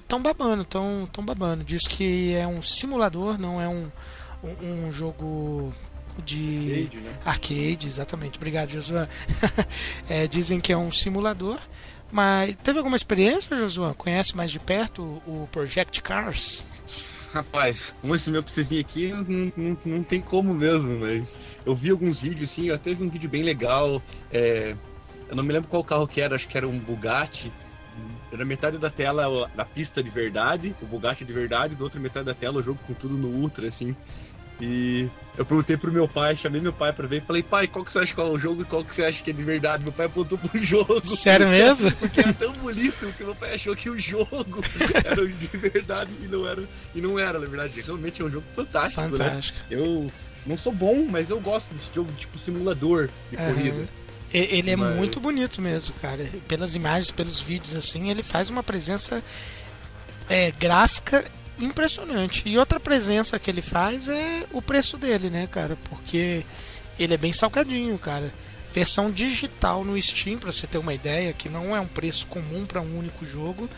Tão 0.06 0.22
babando, 0.22 0.64
tão, 0.64 1.08
tão 1.12 1.24
babando. 1.24 1.64
Diz 1.64 1.88
que 1.88 2.32
é 2.32 2.46
um 2.46 2.62
simulador, 2.62 3.36
não 3.36 3.60
é 3.60 3.66
um, 3.66 3.90
um, 4.44 4.86
um 4.86 4.92
jogo 4.92 5.74
de 6.20 6.72
arcade, 6.72 6.96
né? 6.98 7.12
arcade 7.24 7.86
exatamente. 7.86 8.38
Obrigado, 8.38 8.70
Josué. 8.70 9.08
é, 10.08 10.26
dizem 10.26 10.60
que 10.60 10.72
é 10.72 10.76
um 10.76 10.90
simulador. 10.92 11.58
Mas 12.12 12.56
teve 12.62 12.78
alguma 12.78 12.96
experiência, 12.96 13.56
Josué? 13.56 13.94
Conhece 13.96 14.36
mais 14.36 14.50
de 14.50 14.58
perto 14.58 15.22
o 15.26 15.48
Project 15.52 16.02
Cars? 16.02 17.28
Rapaz, 17.32 17.94
com 18.00 18.12
esse 18.12 18.28
meu 18.28 18.42
precisinho 18.42 18.80
aqui, 18.80 19.12
não, 19.12 19.52
não, 19.56 19.78
não 19.84 20.02
tem 20.02 20.20
como 20.20 20.52
mesmo, 20.52 20.98
mas 20.98 21.38
eu 21.64 21.76
vi 21.76 21.90
alguns 21.90 22.22
vídeos, 22.22 22.50
assim, 22.50 22.70
até 22.70 22.92
vi 22.92 23.04
um 23.04 23.08
vídeo 23.08 23.30
bem 23.30 23.44
legal. 23.44 24.02
É, 24.32 24.74
eu 25.28 25.36
não 25.36 25.44
me 25.44 25.52
lembro 25.52 25.68
qual 25.68 25.84
carro 25.84 26.08
que 26.08 26.20
era, 26.20 26.34
acho 26.34 26.48
que 26.48 26.56
era 26.56 26.66
um 26.66 26.78
Bugatti. 26.78 27.52
Era 28.32 28.44
metade 28.44 28.78
da 28.78 28.90
tela 28.90 29.48
da 29.54 29.64
pista 29.64 30.02
de 30.02 30.10
verdade, 30.10 30.74
o 30.82 30.86
Bugatti 30.86 31.24
de 31.24 31.32
verdade, 31.32 31.76
da 31.76 31.84
outra 31.84 32.00
metade 32.00 32.26
da 32.26 32.34
tela 32.34 32.58
o 32.58 32.62
jogo 32.62 32.80
com 32.84 32.94
tudo 32.94 33.16
no 33.16 33.28
Ultra, 33.28 33.68
assim. 33.68 33.94
E 34.60 35.08
eu 35.38 35.44
perguntei 35.44 35.76
pro 35.76 35.92
meu 35.92 36.06
pai, 36.06 36.36
chamei 36.36 36.60
meu 36.60 36.72
pai 36.72 36.92
pra 36.92 37.06
ver 37.06 37.18
e 37.18 37.20
falei, 37.20 37.42
pai, 37.42 37.66
qual 37.66 37.84
que 37.84 37.92
você 37.92 38.00
acha 38.00 38.14
que 38.14 38.20
é 38.20 38.24
o 38.24 38.38
jogo 38.38 38.62
e 38.62 38.64
qual 38.64 38.84
que 38.84 38.94
você 38.94 39.04
acha 39.04 39.22
que 39.22 39.30
é 39.30 39.32
de 39.32 39.42
verdade? 39.42 39.84
Meu 39.84 39.92
pai 39.92 40.06
apontou 40.06 40.36
pro 40.36 40.56
jogo. 40.62 41.04
Sério 41.06 41.48
mesmo? 41.48 41.90
Porque 41.96 42.20
era 42.20 42.34
tão 42.34 42.52
bonito 42.52 43.12
que 43.16 43.24
meu 43.24 43.34
pai 43.34 43.54
achou 43.54 43.74
que 43.74 43.88
o 43.88 43.98
jogo 43.98 44.62
era 45.04 45.26
de 45.26 45.56
verdade 45.56 46.10
e 46.22 46.26
não 46.26 46.46
era, 46.46 46.62
e 46.94 47.00
não 47.00 47.18
era, 47.18 47.38
na 47.38 47.46
verdade. 47.46 47.80
Realmente 47.80 48.20
é 48.20 48.24
um 48.24 48.30
jogo 48.30 48.46
fantástico, 48.54 49.02
né? 49.02 49.08
fantástico. 49.10 49.58
né? 49.58 49.76
Eu 49.76 50.12
não 50.46 50.58
sou 50.58 50.72
bom, 50.72 51.06
mas 51.08 51.30
eu 51.30 51.40
gosto 51.40 51.72
desse 51.72 51.90
jogo 51.94 52.10
tipo 52.12 52.38
simulador 52.38 53.08
de 53.30 53.36
uhum. 53.36 53.54
corrida. 53.54 53.88
Ele 54.32 54.70
é 54.70 54.76
mas... 54.76 54.94
muito 54.94 55.18
bonito 55.18 55.60
mesmo, 55.60 55.92
cara. 56.00 56.28
Pelas 56.46 56.74
imagens, 56.74 57.10
pelos 57.10 57.40
vídeos, 57.40 57.74
assim, 57.74 58.10
ele 58.10 58.22
faz 58.22 58.48
uma 58.48 58.62
presença 58.62 59.22
é, 60.28 60.52
gráfica 60.52 61.24
impressionante. 61.64 62.48
E 62.48 62.58
outra 62.58 62.80
presença 62.80 63.38
que 63.38 63.50
ele 63.50 63.62
faz 63.62 64.08
é 64.08 64.46
o 64.52 64.60
preço 64.60 64.96
dele, 64.96 65.30
né, 65.30 65.46
cara? 65.46 65.76
Porque 65.88 66.44
ele 66.98 67.14
é 67.14 67.18
bem 67.18 67.32
salgadinho, 67.32 67.96
cara. 67.98 68.32
Versão 68.72 69.10
digital 69.10 69.84
no 69.84 70.00
Steam, 70.00 70.38
para 70.38 70.52
você 70.52 70.66
ter 70.66 70.78
uma 70.78 70.94
ideia, 70.94 71.32
que 71.32 71.48
não 71.48 71.74
é 71.74 71.80
um 71.80 71.86
preço 71.86 72.26
comum 72.26 72.64
para 72.66 72.80
um 72.80 72.98
único 72.98 73.26
jogo, 73.26 73.68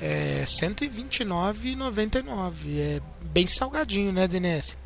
é 0.00 0.40
R$ 0.40 0.46
129,99. 0.46 2.78
É 2.78 3.00
bem 3.20 3.46
salgadinho, 3.46 4.12
né, 4.12 4.26
Denise? 4.26 4.76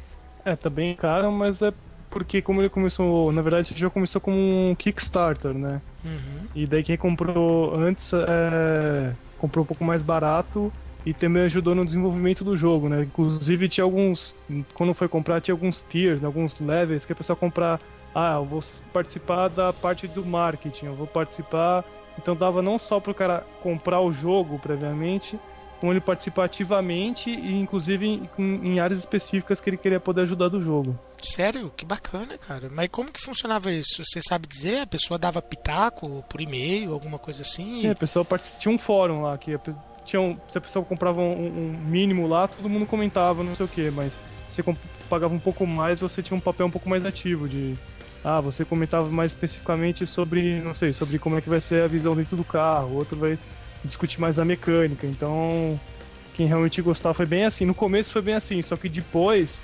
É, 0.44 0.56
tá 0.56 0.68
bem 0.68 0.96
caro, 0.96 1.30
mas 1.30 1.62
é 1.62 1.72
porque 2.10 2.42
como 2.42 2.60
ele 2.60 2.68
começou, 2.68 3.32
na 3.32 3.40
verdade, 3.40 3.72
já 3.74 3.88
começou 3.88 4.20
como 4.20 4.36
um 4.36 4.74
Kickstarter, 4.74 5.54
né? 5.54 5.80
Uhum. 6.04 6.46
E 6.54 6.66
daí 6.66 6.82
quem 6.82 6.96
comprou 6.96 7.74
antes 7.74 8.12
é, 8.12 9.14
comprou 9.38 9.64
um 9.64 9.66
pouco 9.66 9.84
mais 9.84 10.02
barato 10.02 10.72
e 11.04 11.12
também 11.12 11.44
ajudou 11.44 11.74
no 11.74 11.84
desenvolvimento 11.84 12.44
do 12.44 12.56
jogo, 12.56 12.88
né? 12.88 13.02
Inclusive 13.02 13.68
tinha 13.68 13.84
alguns, 13.84 14.36
quando 14.74 14.94
foi 14.94 15.08
comprar 15.08 15.40
tinha 15.40 15.54
alguns 15.54 15.84
tiers, 15.88 16.22
alguns 16.22 16.58
levels 16.60 17.04
que 17.04 17.12
a 17.12 17.16
pessoa 17.16 17.36
comprar, 17.36 17.80
ah, 18.14 18.34
eu 18.34 18.44
vou 18.44 18.60
participar 18.92 19.48
da 19.48 19.72
parte 19.72 20.06
do 20.06 20.24
marketing, 20.24 20.86
eu 20.86 20.94
vou 20.94 21.06
participar, 21.06 21.84
então 22.18 22.36
dava 22.36 22.62
não 22.62 22.78
só 22.78 23.00
para 23.00 23.10
o 23.10 23.14
cara 23.14 23.46
comprar 23.62 24.00
o 24.00 24.12
jogo 24.12 24.58
previamente, 24.58 25.38
como 25.80 25.92
ele 25.92 26.00
participar 26.00 26.44
ativamente 26.44 27.28
e 27.28 27.58
inclusive 27.58 28.06
em, 28.06 28.30
em, 28.38 28.78
áreas 28.78 29.00
específicas 29.00 29.60
que 29.60 29.68
ele 29.68 29.76
queria 29.76 29.98
poder 29.98 30.20
ajudar 30.20 30.48
do 30.48 30.62
jogo. 30.62 30.96
Sério? 31.20 31.72
Que 31.76 31.84
bacana, 31.84 32.38
cara. 32.38 32.70
Mas 32.70 32.88
como 32.88 33.10
que 33.10 33.20
funcionava 33.20 33.72
isso? 33.72 34.04
Você 34.04 34.20
sabe 34.22 34.46
dizer? 34.46 34.82
A 34.82 34.86
pessoa 34.86 35.18
dava 35.18 35.42
pitaco 35.42 36.24
por 36.28 36.40
e-mail, 36.40 36.92
alguma 36.92 37.18
coisa 37.18 37.42
assim? 37.42 37.80
Sim, 37.80 37.90
a 37.90 37.96
pessoa 37.96 38.24
tinha 38.60 38.72
um 38.72 38.78
fórum 38.78 39.22
lá 39.22 39.36
que 39.36 39.58
tinham, 40.12 40.38
se 40.46 40.58
a 40.58 40.60
pessoa 40.60 40.84
comprava 40.84 41.20
um, 41.22 41.46
um, 41.46 41.78
mínimo 41.88 42.26
lá, 42.26 42.46
todo 42.46 42.68
mundo 42.68 42.84
comentava, 42.84 43.42
não 43.42 43.54
sei 43.54 43.64
o 43.64 43.68
que, 43.68 43.90
mas 43.90 44.20
se 44.46 44.62
você 44.62 44.74
pagava 45.08 45.34
um 45.34 45.38
pouco 45.38 45.66
mais, 45.66 46.00
você 46.00 46.22
tinha 46.22 46.36
um 46.36 46.40
papel 46.40 46.66
um 46.66 46.70
pouco 46.70 46.88
mais 46.88 47.06
ativo 47.06 47.48
de 47.48 47.74
ah, 48.22 48.40
você 48.40 48.62
comentava 48.62 49.08
mais 49.08 49.32
especificamente 49.32 50.06
sobre, 50.06 50.60
não 50.60 50.74
sei, 50.74 50.92
sobre 50.92 51.18
como 51.18 51.38
é 51.38 51.40
que 51.40 51.48
vai 51.48 51.62
ser 51.62 51.82
a 51.82 51.86
visão 51.86 52.14
dentro 52.14 52.36
do 52.36 52.44
carro, 52.44 52.90
o 52.90 52.96
outro 52.96 53.16
vai 53.16 53.38
discutir 53.82 54.20
mais 54.20 54.38
a 54.38 54.44
mecânica. 54.44 55.06
Então, 55.06 55.80
quem 56.34 56.46
realmente 56.46 56.80
gostava 56.82 57.14
foi 57.14 57.26
bem 57.26 57.44
assim. 57.44 57.64
No 57.64 57.74
começo 57.74 58.12
foi 58.12 58.22
bem 58.22 58.34
assim, 58.34 58.60
só 58.60 58.76
que 58.76 58.88
depois, 58.88 59.60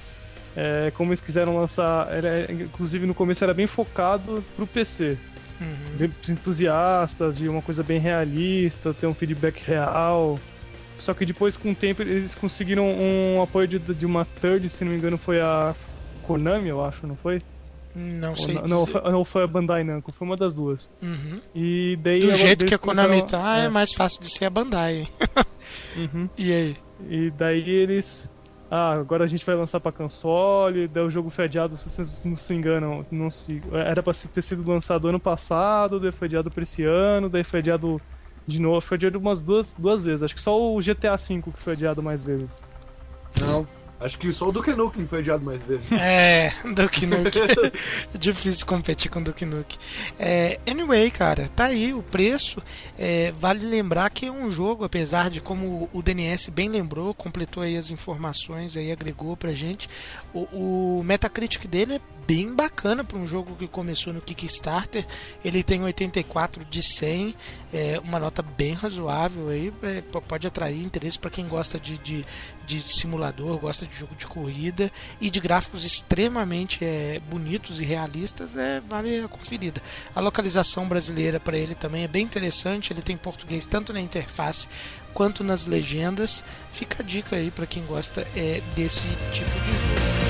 é, 0.57 0.90
como 0.97 1.11
eles 1.11 1.21
quiseram 1.21 1.55
lançar, 1.57 2.11
era, 2.11 2.50
inclusive 2.50 3.07
no 3.07 3.14
começo 3.14 3.45
era 3.45 3.52
bem 3.52 3.67
focado 3.67 4.43
pro 4.57 4.67
PC 4.67 5.19
uhum. 5.61 6.11
entusiastas 6.29 7.37
de 7.37 7.49
uma 7.49 7.62
coisa 7.62 7.83
bem 7.83 7.99
realista, 7.99 8.95
ter 8.95 9.07
um 9.07 9.15
feedback 9.15 9.62
real. 9.65 10.38
Só 10.99 11.15
que 11.15 11.25
depois, 11.25 11.57
com 11.57 11.71
o 11.71 11.75
tempo, 11.75 12.03
eles 12.03 12.35
conseguiram 12.35 12.87
um 12.87 13.41
apoio 13.41 13.69
de, 13.69 13.79
de 13.79 14.05
uma 14.05 14.25
third, 14.25 14.69
se 14.69 14.85
não 14.85 14.93
me 14.93 14.99
engano, 14.99 15.17
foi 15.17 15.41
a 15.41 15.75
Konami, 16.25 16.69
eu 16.69 16.85
acho, 16.85 17.07
não 17.07 17.17
foi? 17.17 17.41
Não 17.95 18.37
sei. 18.37 18.57
Ou, 18.57 18.69
não, 18.69 18.87
foi, 18.87 19.00
não 19.11 19.25
foi 19.25 19.45
a 19.45 19.47
Bandai 19.47 19.83
Namco, 19.83 20.12
foi 20.12 20.27
uma 20.27 20.37
das 20.37 20.53
duas. 20.53 20.91
Uhum. 21.03 21.41
E 21.55 21.99
daí 22.00 22.21
Do 22.21 22.35
jeito 22.35 22.67
que 22.67 22.75
a 22.75 22.79
Konami 22.79 23.27
tá, 23.27 23.61
é. 23.61 23.65
é. 23.65 23.69
mais 23.69 23.93
fácil 23.93 24.21
de 24.21 24.31
ser 24.31 24.45
a 24.45 24.50
Bandai. 24.50 25.09
uhum. 25.97 26.29
E 26.37 26.53
aí? 26.53 26.77
E 27.09 27.31
daí 27.31 27.69
eles 27.69 28.31
ah, 28.71 28.93
agora 28.93 29.25
a 29.25 29.27
gente 29.27 29.45
vai 29.47 29.55
lançar 29.55 29.81
para 29.81 29.93
console, 29.93 30.89
daí 30.89 31.03
o 31.03 31.11
jogo 31.11 31.31
foi 31.31 31.45
adiado, 31.45 31.77
se 31.77 31.89
vocês 31.89 32.21
não 32.25 32.35
se 32.35 32.55
enganam, 32.55 33.05
não 33.11 33.31
se, 33.31 33.63
era 33.73 34.03
para 34.03 34.13
ter 34.13 34.43
sido 34.43 34.71
lançado 34.71 35.09
ano 35.09 35.19
passado, 35.19 35.99
daí 35.99 36.13
foi 36.13 36.27
adiado 36.27 36.51
para 36.51 36.63
esse 36.63 36.85
ano, 36.85 37.29
daí 37.31 37.45
foi 37.45 37.61
adiado 37.61 38.01
de 38.47 38.61
novo, 38.61 38.81
foi 38.81 38.97
adiado 38.97 39.19
umas 39.19 39.41
duas, 39.41 39.75
duas 39.79 40.05
vezes, 40.05 40.23
acho 40.23 40.35
que 40.35 40.41
só 40.43 40.61
o 40.61 40.79
GTA 40.81 41.17
V 41.17 41.43
que 41.43 41.63
foi 41.63 41.73
adiado 41.73 42.03
mais 42.03 42.23
vezes. 42.23 42.61
Não, 43.41 43.67
Acho 44.00 44.19
que 44.19 44.33
só 44.33 44.49
o 44.49 44.52
Duke 44.52 44.73
Nukem 44.73 45.07
foi 45.07 45.19
adiado 45.19 45.45
mais 45.45 45.62
vezes. 45.62 45.87
É, 45.99 46.52
Duke 46.75 47.07
Nukem. 47.07 47.43
Difícil 48.17 48.67
competir 48.67 49.11
com 49.11 49.21
Duke 49.21 49.45
Nukem. 49.45 49.78
É, 50.19 50.61
anyway, 50.69 51.11
cara, 51.11 51.49
tá 51.49 51.64
aí 51.64 51.93
o 51.93 52.02
preço. 52.02 52.62
É, 52.99 53.33
vale 53.33 53.67
lembrar 53.67 54.09
que 54.11 54.26
é 54.26 54.31
um 54.31 54.50
jogo, 54.50 54.85
apesar 54.85 55.28
de 55.31 55.40
como 55.40 55.88
o 55.93 56.02
DNS 56.02 56.50
bem 56.50 56.69
lembrou, 56.69 57.12
completou 57.12 57.62
aí 57.62 57.76
as 57.76 57.90
informações, 57.90 58.76
aí 58.76 58.93
agregou 58.93 59.37
pra 59.37 59.52
gente. 59.52 59.88
O, 60.33 60.99
o 60.99 61.02
Metacritic 61.02 61.67
dele 61.67 61.97
é 61.97 62.00
bem 62.28 62.55
bacana 62.55 63.02
para 63.02 63.17
um 63.17 63.26
jogo 63.26 63.57
que 63.57 63.67
começou 63.67 64.12
no 64.12 64.21
Kickstarter. 64.21 65.07
Ele 65.43 65.62
tem 65.62 65.83
84 65.83 66.62
de 66.67 66.83
100, 66.83 67.35
é 67.73 67.99
uma 68.05 68.21
nota 68.21 68.43
bem 68.43 68.75
razoável 68.75 69.49
aí, 69.49 69.73
é, 69.83 70.02
pode 70.02 70.47
atrair 70.47 70.78
interesse 70.78 71.19
para 71.19 71.31
quem 71.31 71.49
gosta 71.49 71.81
de, 71.81 71.97
de, 71.97 72.23
de, 72.67 72.83
simulador, 72.83 73.57
gosta 73.57 73.87
de 73.88 73.97
jogo 73.97 74.14
de 74.14 74.26
corrida 74.26 74.90
e 75.21 75.30
de 75.30 75.40
gráficos 75.40 75.85
extremamente 75.85 76.85
é, 76.85 77.21
bonitos 77.28 77.80
e 77.80 77.85
realistas, 77.85 78.57
é, 78.57 78.80
vale 78.80 79.25
a 79.25 79.28
conferida. 79.28 79.83
A 80.14 80.21
localização 80.21 80.87
brasileira 80.87 81.40
para 81.40 81.57
ele 81.57 81.75
também 81.75 82.04
é 82.04 82.09
bem 82.09 82.25
interessante, 82.25 82.92
ele 82.92 83.02
tem 83.02 83.16
português 83.16 83.66
tanto 83.66 83.92
na 83.92 84.00
interface 84.00 84.68
quanto 85.12 85.42
nas 85.42 85.66
legendas. 85.66 86.45
Fica 86.71 87.02
a 87.02 87.07
dica 87.07 87.37
aí 87.37 87.50
para 87.50 87.66
quem 87.66 87.85
gosta 87.85 88.26
é, 88.37 88.62
desse 88.75 89.09
tipo 89.33 89.50
de 89.61 89.73
jogo. 89.73 90.28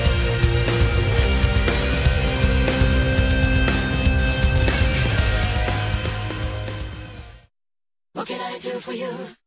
What 8.15 8.27
can 8.27 8.35
I 8.35 8.59
do? 8.59 9.39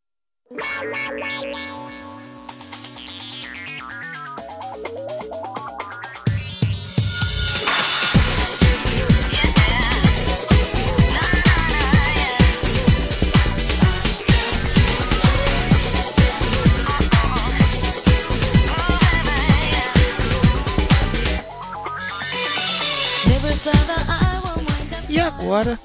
E 25.12 25.20
agora, 25.20 25.78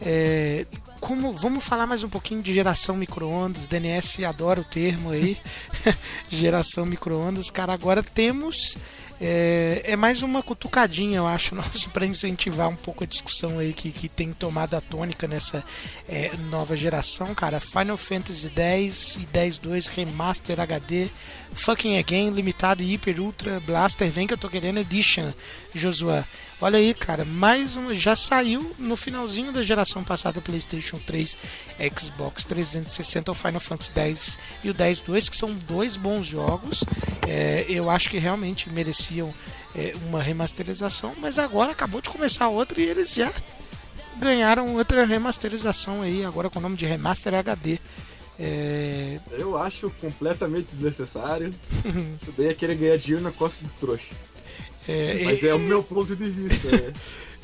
é, 0.00 0.64
como 1.00 1.32
vamos 1.32 1.64
falar 1.64 1.86
mais 1.86 2.04
um 2.04 2.08
pouquinho 2.08 2.42
de 2.42 2.52
geração 2.52 2.94
micro-ondas, 2.94 3.66
DNS 3.66 4.24
adora 4.24 4.60
o 4.60 4.64
termo 4.64 5.10
aí, 5.10 5.36
geração 6.28 6.84
micro-ondas. 6.84 7.50
Cara, 7.50 7.72
agora 7.72 8.02
temos 8.02 8.76
é, 9.20 9.82
é 9.84 9.96
mais 9.96 10.22
uma 10.22 10.42
cutucadinha, 10.42 11.18
eu 11.18 11.26
acho, 11.26 11.54
nossa, 11.56 11.90
para 11.90 12.06
incentivar 12.06 12.68
um 12.68 12.76
pouco 12.76 13.04
a 13.04 13.06
discussão 13.06 13.58
aí 13.58 13.74
que, 13.74 13.92
que 13.92 14.08
tem 14.08 14.32
tomado 14.32 14.74
a 14.74 14.80
tônica 14.80 15.28
nessa 15.28 15.62
é, 16.08 16.30
nova 16.48 16.74
geração, 16.74 17.34
cara. 17.34 17.60
Final 17.60 17.98
Fantasy 17.98 18.50
X 18.56 19.16
e 19.16 19.26
10.2 19.26 19.88
Remaster 19.94 20.58
HD, 20.58 21.10
Fucking 21.52 21.98
Again, 21.98 22.30
Limitado 22.30 22.82
Hyper 22.82 23.20
Ultra 23.20 23.60
Blaster, 23.60 24.10
vem 24.10 24.26
que 24.26 24.34
eu 24.34 24.38
tô 24.38 24.48
querendo 24.48 24.78
Edition, 24.78 25.32
Josué. 25.74 26.24
Olha 26.60 26.78
aí, 26.78 26.92
cara, 26.94 27.24
mais 27.24 27.76
um. 27.76 27.92
Já 27.94 28.14
saiu 28.14 28.70
no 28.78 28.96
finalzinho 28.96 29.52
da 29.52 29.62
geração 29.62 30.04
passada 30.04 30.40
PlayStation 30.40 30.98
3, 30.98 31.36
Xbox 31.98 32.44
360, 32.44 33.30
o 33.30 33.34
Final 33.34 33.60
Fantasy 33.60 33.92
X 33.94 34.38
e 34.62 34.70
o 34.70 34.74
10.2, 34.74 35.30
que 35.30 35.36
são 35.36 35.52
dois 35.52 35.96
bons 35.96 36.26
jogos. 36.26 36.84
É, 37.26 37.64
eu 37.68 37.90
acho 37.90 38.10
que 38.10 38.18
realmente 38.18 38.70
mereciam 38.70 39.32
é, 39.74 39.94
uma 40.08 40.22
remasterização, 40.22 41.14
mas 41.18 41.38
agora 41.38 41.72
acabou 41.72 42.00
de 42.00 42.10
começar 42.10 42.48
outra 42.48 42.80
e 42.80 42.84
eles 42.84 43.14
já 43.14 43.32
ganharam 44.18 44.76
outra 44.76 45.06
remasterização 45.06 46.02
aí, 46.02 46.24
agora 46.24 46.50
com 46.50 46.58
o 46.58 46.62
nome 46.62 46.76
de 46.76 46.86
Remaster 46.86 47.34
HD. 47.34 47.78
É, 48.40 49.18
Eu 49.32 49.56
acho 49.58 49.90
completamente 50.00 50.74
desnecessário. 50.74 51.50
Isso 52.22 52.32
daí 52.36 52.48
é 52.48 52.54
querer 52.54 52.74
ganhar 52.76 52.96
dinheiro 52.96 53.22
na 53.22 53.30
costa 53.30 53.62
do 53.64 53.70
trouxa. 53.78 54.14
é, 54.88 55.22
Mas 55.24 55.44
é 55.44 55.54
o 55.54 55.58
meu 55.58 55.82
ponto 55.82 56.16
de 56.16 56.24
vista. 56.30 56.68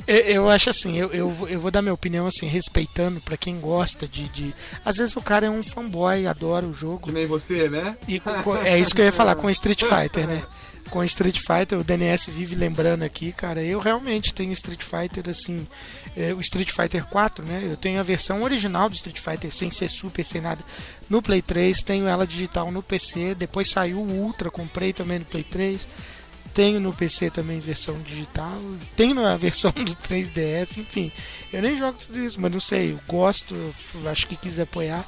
é. 0.07 0.31
Eu, 0.31 0.49
acho 0.49 0.69
assim, 0.69 0.97
eu, 0.97 1.09
eu, 1.11 1.29
vou- 1.29 1.49
eu 1.49 1.59
vou 1.59 1.69
dar 1.69 1.81
minha 1.81 1.93
opinião 1.93 2.25
assim, 2.27 2.47
respeitando 2.47 3.19
pra 3.21 3.35
quem 3.37 3.59
gosta 3.59 4.07
de, 4.07 4.27
de. 4.29 4.53
Às 4.85 4.97
vezes 4.97 5.15
o 5.15 5.21
cara 5.21 5.47
é 5.47 5.49
um 5.49 5.61
fanboy, 5.61 6.25
adora 6.25 6.65
o 6.65 6.71
Que 6.71 6.79
jogo. 6.79 7.11
nem 7.11 7.27
você, 7.27 7.67
né? 7.69 7.95
E 8.07 8.21
é 8.65 8.79
isso 8.79 8.95
que 8.95 9.01
eu 9.01 9.05
ia 9.05 9.11
falar 9.11 9.35
com 9.35 9.49
Street 9.51 9.83
Fighter, 9.83 10.25
né? 10.25 10.43
Com 10.89 11.03
Street 11.03 11.37
Fighter, 11.39 11.77
o 11.77 11.83
DNS 11.83 12.31
vive 12.31 12.55
lembrando 12.55 13.03
aqui, 13.03 13.31
cara. 13.31 13.61
Eu 13.61 13.79
realmente 13.79 14.33
tenho 14.33 14.53
Street 14.53 14.81
Fighter 14.81 15.29
assim. 15.29 15.67
é, 16.15 16.33
o 16.33 16.39
Street 16.39 16.71
Fighter 16.71 17.05
4, 17.05 17.45
né? 17.45 17.61
Eu 17.63 17.75
tenho 17.75 17.99
a 17.99 18.03
versão 18.03 18.41
original 18.43 18.89
do 18.89 18.95
Street 18.95 19.19
Fighter, 19.19 19.51
sem 19.51 19.69
ser 19.69 19.89
super, 19.89 20.23
sem 20.23 20.41
nada, 20.41 20.63
no 21.09 21.21
Play 21.21 21.41
3. 21.41 21.81
Tenho 21.83 22.07
ela 22.07 22.25
digital 22.25 22.71
no 22.71 22.81
PC. 22.81 23.35
Depois 23.35 23.69
saiu 23.69 23.99
o 23.99 24.11
Ultra, 24.11 24.49
comprei 24.49 24.93
também 24.93 25.19
no 25.19 25.25
Play 25.25 25.43
3. 25.43 25.87
Tenho 26.53 26.79
no 26.79 26.91
PC 26.91 27.29
também 27.29 27.59
versão 27.59 27.99
digital. 27.99 28.59
Tenho 28.95 29.13
na 29.13 29.35
versão 29.37 29.71
do 29.71 29.95
3DS, 29.95 30.77
enfim. 30.79 31.11
Eu 31.53 31.61
nem 31.61 31.77
jogo 31.77 31.99
tudo 31.99 32.17
isso, 32.17 32.41
mas 32.41 32.51
não 32.51 32.59
sei. 32.59 32.93
Eu 32.93 32.99
gosto, 33.07 33.53
acho 34.09 34.25
que 34.25 34.35
quis 34.35 34.59
apoiar. 34.59 35.05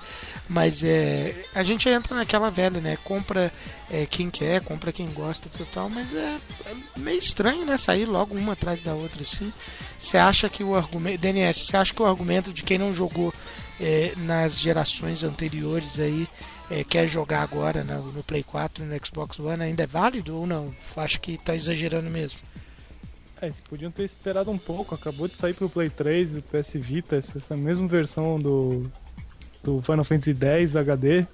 Mas 0.50 0.84
é. 0.84 1.36
A 1.53 1.62
gente 1.62 1.88
entra 1.88 2.15
naquela 2.15 2.50
velha, 2.50 2.82
né? 2.82 2.98
Compra 3.03 3.53
é, 3.89 4.08
quem 4.08 4.32
quer, 4.32 4.62
compra 4.62 4.91
quem 4.91 5.06
gosta 5.12 5.48
total. 5.48 5.89
Mas 5.89 6.13
é, 6.13 6.38
é 6.65 6.75
meio 6.98 7.20
estranho, 7.20 7.66
né? 7.66 7.77
Sair 7.77 8.05
logo 8.05 8.35
uma 8.35 8.53
atrás 8.53 8.81
da 8.81 8.96
outra 8.96 9.22
assim. 9.22 9.53
Você 10.00 10.18
acha 10.18 10.50
que 10.50 10.64
o 10.64 10.75
argumento. 10.75 11.22
DNS, 11.22 11.66
você 11.66 11.77
acha 11.77 11.94
que 11.94 12.01
o 12.01 12.05
argumento 12.05 12.51
de 12.51 12.64
quem 12.64 12.79
não 12.79 12.92
jogou 12.92 13.31
é, 13.79 14.14
nas 14.18 14.59
gerações 14.59 15.24
anteriores 15.24 16.00
aí 16.00 16.27
é, 16.72 16.83
quer 16.83 17.07
jogar 17.07 17.44
agora 17.44 17.83
no, 17.83 18.12
no 18.12 18.24
Play 18.24 18.42
4 18.42 18.83
e 18.83 18.88
no 18.88 19.05
Xbox 19.05 19.40
One 19.40 19.62
ainda 19.62 19.83
é 19.83 19.88
válido 19.88 20.35
ou 20.35 20.48
não? 20.48 20.74
Acho 20.98 21.22
que 21.22 21.38
tá 21.38 21.55
exagerando 21.55 22.09
mesmo. 22.09 22.40
É, 23.40 23.46
eles 23.46 23.62
podiam 23.62 23.92
ter 23.92 24.03
esperado 24.03 24.50
um 24.50 24.57
pouco. 24.57 24.96
Acabou 24.96 25.27
de 25.27 25.35
sair 25.35 25.53
pro 25.53 25.70
Play 25.70 25.92
3 25.92 26.35
e 26.38 26.42
PS 26.42 26.74
Vita, 26.74 27.16
essa 27.18 27.55
mesma 27.55 27.88
versão 27.88 28.40
do, 28.40 28.92
do 29.63 29.81
Final 29.81 30.03
Fantasy 30.03 30.33
X 30.39 30.75
HD. 30.75 31.25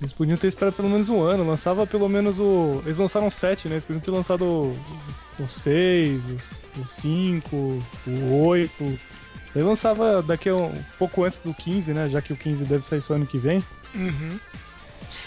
Eles 0.00 0.12
podiam 0.12 0.36
ter 0.36 0.46
esperado 0.46 0.76
pelo 0.76 0.88
menos 0.88 1.08
um 1.08 1.20
ano. 1.22 1.44
Lançava 1.44 1.86
pelo 1.86 2.08
menos 2.08 2.38
o. 2.38 2.80
Eles 2.84 2.98
lançaram 2.98 3.26
o 3.26 3.32
7, 3.32 3.68
né? 3.68 3.74
Eles 3.74 3.84
podiam 3.84 4.00
ter 4.00 4.10
lançado 4.12 4.44
o, 4.44 4.78
o 5.40 5.48
6, 5.48 6.20
o, 6.76 6.80
o 6.82 6.88
5, 6.88 7.56
o 8.06 8.46
8. 8.46 8.98
Ele 9.56 9.64
lançava 9.64 10.22
daqui 10.22 10.48
a 10.50 10.54
um 10.54 10.72
pouco 10.98 11.24
antes 11.24 11.38
do 11.38 11.52
15, 11.52 11.92
né? 11.94 12.08
Já 12.08 12.22
que 12.22 12.32
o 12.32 12.36
15 12.36 12.64
deve 12.64 12.84
sair 12.84 13.02
só 13.02 13.14
ano 13.14 13.26
que 13.26 13.38
vem. 13.38 13.64
Uhum. 13.94 14.38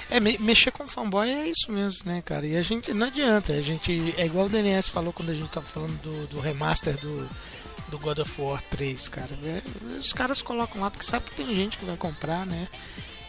É, 0.10 0.20
me- 0.20 0.38
mexer 0.40 0.72
com 0.72 0.86
fanboy 0.88 1.28
é 1.30 1.48
isso 1.50 1.70
mesmo, 1.72 2.10
né, 2.10 2.22
cara? 2.24 2.46
E 2.46 2.56
a 2.56 2.62
gente 2.62 2.94
não 2.94 3.08
adianta, 3.08 3.52
a 3.54 3.62
gente. 3.62 4.14
É 4.18 4.26
igual 4.26 4.46
o 4.46 4.50
DNS 4.50 4.90
falou 4.90 5.12
quando 5.12 5.32
a 5.32 5.34
gente 5.34 5.50
tava 5.50 5.66
falando 5.66 5.98
do, 6.02 6.28
do 6.28 6.40
remaster 6.40 6.96
do, 6.98 7.28
do 7.92 8.00
God 8.00 8.20
of 8.20 8.42
War 8.42 8.64
3, 8.72 9.10
cara. 9.10 9.30
É, 9.44 9.62
os 10.00 10.14
caras 10.14 10.42
colocam 10.42 10.82
lá 10.82 10.90
porque 10.90 11.06
sabe 11.06 11.26
que 11.26 11.36
tem 11.36 11.54
gente 11.54 11.78
que 11.78 11.86
vai 11.86 11.98
comprar, 11.98 12.46
né? 12.46 12.68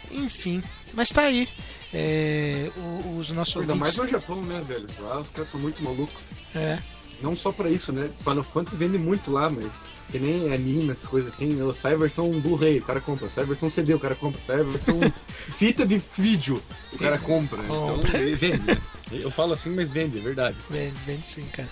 Enfim, 0.09 0.63
mas 0.93 1.09
tá 1.09 1.23
aí. 1.23 1.47
É, 1.93 2.71
os 3.17 3.29
nossos 3.31 3.61
Ainda 3.61 3.75
mais 3.75 3.95
no 3.97 4.07
Japão, 4.07 4.41
né, 4.41 4.63
velho? 4.65 4.87
Lá 4.99 5.19
os 5.19 5.29
caras 5.29 5.49
são 5.49 5.59
muito 5.59 5.83
malucos. 5.83 6.21
É. 6.55 6.79
Não 7.21 7.35
só 7.35 7.51
pra 7.51 7.69
isso, 7.69 7.91
né? 7.91 8.09
Final 8.19 8.43
Fantasy 8.43 8.75
vende 8.75 8.97
muito 8.97 9.31
lá, 9.31 9.49
mas 9.49 9.85
que 10.11 10.19
nem 10.19 10.53
anime, 10.53 10.91
essas 10.91 11.07
coisas 11.07 11.33
assim, 11.33 11.53
né? 11.53 11.73
sai 11.73 11.93
a 11.93 11.97
versão 11.97 12.29
Blu-ray, 12.39 12.79
o 12.79 12.83
cara 12.83 12.99
compra, 13.01 13.29
sai 13.29 13.43
a 13.43 13.47
versão 13.47 13.69
CD, 13.69 13.93
o 13.93 13.99
cara 13.99 14.15
compra, 14.15 14.39
sai 14.45 14.59
a 14.59 14.63
versão 14.63 14.99
fita 15.57 15.85
de 15.85 16.01
vídeo, 16.17 16.61
o 16.91 16.97
cara 16.97 17.17
compra. 17.17 17.57
né? 17.57 17.65
Então 17.65 18.19
ele 18.19 18.35
vende, 18.35 18.59
né? 18.67 18.77
Eu 19.11 19.31
falo 19.31 19.53
assim, 19.53 19.69
mas 19.71 19.89
vende, 19.89 20.19
é 20.19 20.21
verdade. 20.21 20.57
Vende, 20.69 20.97
vende 20.99 21.25
sim, 21.25 21.45
cara. 21.45 21.69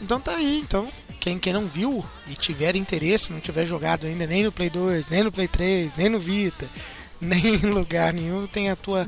Então 0.00 0.20
tá 0.20 0.32
aí, 0.32 0.58
então. 0.58 0.88
Quem, 1.20 1.38
quem 1.38 1.52
não 1.52 1.66
viu 1.66 2.04
e 2.28 2.34
tiver 2.34 2.76
interesse, 2.76 3.32
não 3.32 3.40
tiver 3.40 3.66
jogado 3.66 4.06
ainda 4.06 4.26
nem 4.26 4.42
no 4.42 4.52
Play 4.52 4.70
2, 4.70 5.10
nem 5.10 5.22
no 5.22 5.30
Play 5.30 5.48
3, 5.48 5.96
nem 5.96 6.08
no 6.08 6.18
Vita, 6.18 6.66
nem 7.20 7.56
em 7.56 7.70
lugar 7.70 8.12
nenhum, 8.12 8.46
tem 8.46 8.70
a 8.70 8.76
tua. 8.76 9.06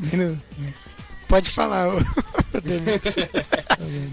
Pode 1.32 1.48
falar. 1.48 1.88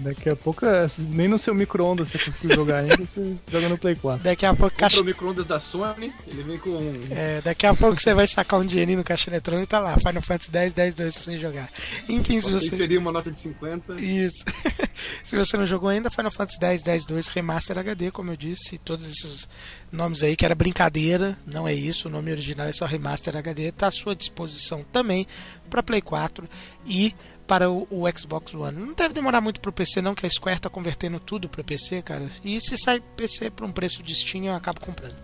Daqui 0.02 0.30
a 0.30 0.36
pouco, 0.36 0.64
é, 0.64 0.86
nem 1.10 1.28
no 1.28 1.38
seu 1.38 1.54
micro-ondas 1.54 2.08
você 2.08 2.18
conseguiu 2.18 2.56
jogar 2.56 2.78
ainda, 2.78 2.96
você 2.96 3.36
joga 3.46 3.68
no 3.68 3.76
Play 3.76 3.94
4. 3.94 4.24
Daqui 4.24 4.46
a 4.46 4.54
pouco, 4.54 4.74
caixa... 4.74 5.02
o 5.02 5.04
micro-ondas 5.04 5.44
da 5.44 5.60
Sony, 5.60 6.10
ele 6.26 6.42
vem 6.42 6.56
com 6.56 6.70
um 6.70 7.06
é, 7.10 7.42
daqui 7.42 7.66
a 7.66 7.74
pouco 7.74 8.00
você 8.00 8.14
vai 8.14 8.26
sacar 8.26 8.58
um 8.58 8.64
dinheirinho 8.64 8.96
no 8.96 9.04
caixa 9.04 9.28
eletrônico 9.28 9.64
e 9.64 9.66
tá 9.66 9.78
lá, 9.78 9.98
Final 9.98 10.22
Fantasy 10.22 10.50
10, 10.50 10.72
10, 10.72 10.94
2 10.94 11.14
pra 11.14 11.24
você 11.24 11.36
jogar. 11.36 11.68
Enfim, 12.08 12.40
se 12.40 12.50
Você 12.50 12.70
seria 12.70 12.98
uma 12.98 13.12
nota 13.12 13.30
de 13.30 13.38
50. 13.38 14.00
Isso. 14.00 14.42
Se 15.24 15.36
você 15.36 15.56
não 15.56 15.64
jogou 15.64 15.88
ainda, 15.88 16.10
Final 16.10 16.30
Fantasy 16.30 16.58
X, 16.60 16.82
10, 16.82 17.06
2 17.06 17.28
Remaster 17.28 17.78
HD, 17.78 18.10
como 18.10 18.32
eu 18.32 18.36
disse, 18.36 18.78
todos 18.78 19.10
esses 19.10 19.48
nomes 19.92 20.22
aí 20.22 20.36
que 20.36 20.44
era 20.44 20.54
brincadeira, 20.54 21.36
não 21.46 21.66
é 21.66 21.74
isso, 21.74 22.08
o 22.08 22.10
nome 22.10 22.30
original 22.30 22.66
é 22.66 22.72
só 22.72 22.86
Remaster 22.86 23.36
HD, 23.36 23.64
está 23.64 23.88
à 23.88 23.90
sua 23.90 24.14
disposição 24.14 24.84
também 24.84 25.26
para 25.68 25.82
Play 25.82 26.00
4 26.00 26.48
e 26.86 27.14
para 27.46 27.68
o, 27.68 27.86
o 27.90 28.04
Xbox 28.16 28.54
One. 28.54 28.78
Não 28.78 28.92
deve 28.92 29.12
demorar 29.12 29.40
muito 29.40 29.60
para 29.60 29.70
o 29.70 29.72
PC 29.72 30.00
não, 30.00 30.14
que 30.14 30.24
a 30.24 30.30
Square 30.30 30.58
está 30.58 30.70
convertendo 30.70 31.18
tudo 31.18 31.48
para 31.48 31.64
PC, 31.64 32.00
cara. 32.00 32.30
E 32.44 32.60
se 32.60 32.78
sai 32.78 33.00
PC 33.00 33.50
por 33.50 33.66
um 33.66 33.72
preço 33.72 34.02
Steam, 34.06 34.44
eu 34.44 34.54
acabo 34.54 34.80
comprando. 34.80 35.16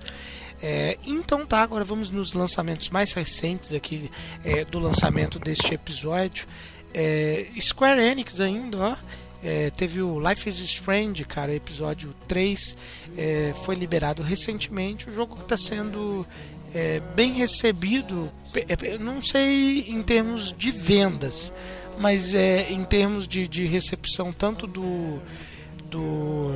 É, 0.60 0.98
então 1.06 1.46
tá, 1.46 1.62
agora 1.62 1.84
vamos 1.84 2.10
nos 2.10 2.32
lançamentos 2.32 2.88
mais 2.88 3.12
recentes 3.12 3.72
aqui 3.72 4.10
é, 4.44 4.64
do 4.64 4.80
lançamento 4.80 5.38
deste 5.38 5.74
episódio. 5.74 6.48
É, 6.92 7.46
Square 7.60 8.02
Enix 8.02 8.40
ainda, 8.40 8.78
ó. 8.78 8.96
É, 9.46 9.70
teve 9.70 10.02
o 10.02 10.18
Life 10.18 10.48
is 10.48 10.58
Strange, 10.58 11.24
cara, 11.24 11.54
episódio 11.54 12.12
3, 12.26 12.76
é, 13.16 13.54
foi 13.62 13.76
liberado 13.76 14.20
recentemente. 14.20 15.08
O 15.08 15.14
jogo 15.14 15.36
que 15.36 15.42
está 15.42 15.56
sendo 15.56 16.26
é, 16.74 17.00
bem 17.14 17.30
recebido, 17.32 18.28
é, 18.52 18.98
não 18.98 19.22
sei 19.22 19.84
em 19.88 20.02
termos 20.02 20.52
de 20.52 20.72
vendas, 20.72 21.52
mas 21.96 22.34
é 22.34 22.72
em 22.72 22.82
termos 22.82 23.28
de, 23.28 23.46
de 23.46 23.66
recepção 23.66 24.32
tanto 24.32 24.66
do 24.66 25.22
do 25.86 26.52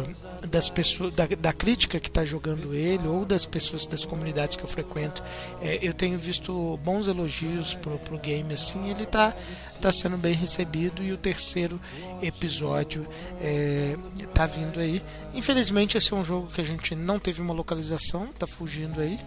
das 0.48 0.68
pessoas 0.68 1.14
da, 1.14 1.26
da 1.26 1.52
crítica 1.52 1.98
que 1.98 2.08
está 2.08 2.24
jogando 2.24 2.74
ele 2.74 3.06
ou 3.06 3.24
das 3.24 3.46
pessoas 3.46 3.86
das 3.86 4.04
comunidades 4.04 4.56
que 4.56 4.64
eu 4.64 4.68
frequento 4.68 5.22
é, 5.62 5.78
eu 5.82 5.94
tenho 5.94 6.18
visto 6.18 6.78
bons 6.84 7.08
elogios 7.08 7.74
pro, 7.74 7.98
pro 7.98 8.18
game 8.18 8.52
assim 8.52 8.90
ele 8.90 9.06
tá 9.06 9.34
tá 9.80 9.92
sendo 9.92 10.16
bem 10.18 10.34
recebido 10.34 11.02
e 11.02 11.12
o 11.12 11.16
terceiro 11.16 11.80
episódio 12.22 13.06
é, 13.40 13.96
tá 14.34 14.46
vindo 14.46 14.78
aí 14.80 15.02
infelizmente 15.34 15.96
esse 15.96 16.12
é 16.12 16.16
um 16.16 16.24
jogo 16.24 16.48
que 16.48 16.60
a 16.60 16.64
gente 16.64 16.94
não 16.94 17.18
teve 17.18 17.40
uma 17.40 17.54
localização 17.54 18.26
tá 18.38 18.46
fugindo 18.46 19.00
aí 19.00 19.18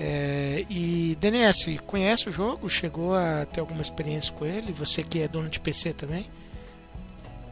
É, 0.00 0.64
e 0.70 1.16
DNS, 1.20 1.80
conhece 1.84 2.28
o 2.28 2.32
jogo? 2.32 2.70
Chegou 2.70 3.16
a 3.16 3.44
ter 3.46 3.58
alguma 3.58 3.82
experiência 3.82 4.32
com 4.32 4.46
ele? 4.46 4.72
Você 4.72 5.02
que 5.02 5.20
é 5.20 5.26
dono 5.26 5.48
de 5.48 5.58
PC 5.58 5.92
também? 5.92 6.24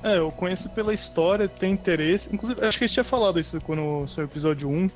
É, 0.02 0.18
eu 0.18 0.30
conheço 0.30 0.68
pela 0.70 0.94
história, 0.94 1.48
tem 1.48 1.72
interesse. 1.72 2.32
Inclusive, 2.34 2.64
acho 2.64 2.78
que 2.78 2.84
a 2.84 2.86
gente 2.86 2.94
tinha 2.94 3.04
falado 3.04 3.40
isso 3.40 3.60
quando 3.60 4.06
saiu 4.06 4.26
o 4.26 4.30
episódio 4.30 4.68
1. 4.68 4.72
Uhum. 4.72 4.88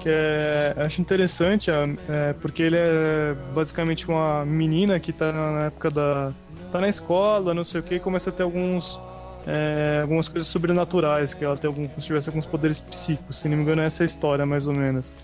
Que 0.00 0.08
é. 0.08 0.74
Acho 0.76 1.00
interessante, 1.00 1.70
é, 1.70 1.74
é, 2.08 2.32
porque 2.34 2.62
ele 2.62 2.76
é 2.76 3.34
basicamente 3.54 4.08
uma 4.08 4.44
menina 4.44 4.98
que 5.00 5.12
tá 5.12 5.32
na 5.32 5.66
época 5.66 5.90
da. 5.90 6.32
tá 6.70 6.80
na 6.80 6.88
escola, 6.88 7.54
não 7.54 7.64
sei 7.64 7.80
o 7.80 7.82
que, 7.82 7.94
e 7.96 8.00
começa 8.00 8.30
a 8.30 8.32
ter 8.32 8.42
alguns. 8.42 9.00
é, 9.46 10.00
algumas 10.02 10.28
coisas 10.28 10.46
sobrenaturais, 10.48 11.32
que 11.32 11.44
ela 11.44 11.56
tem 11.56 11.68
algum, 11.68 11.86
como 11.88 12.00
se 12.00 12.06
tivesse 12.06 12.28
alguns 12.28 12.46
poderes 12.46 12.80
psíquicos, 12.80 13.36
se 13.36 13.48
não 13.48 13.56
me 13.56 13.62
engano, 13.62 13.82
é 13.82 13.86
essa 13.86 14.02
a 14.02 14.06
história, 14.06 14.44
mais 14.44 14.66
ou 14.66 14.74
menos. 14.74 15.14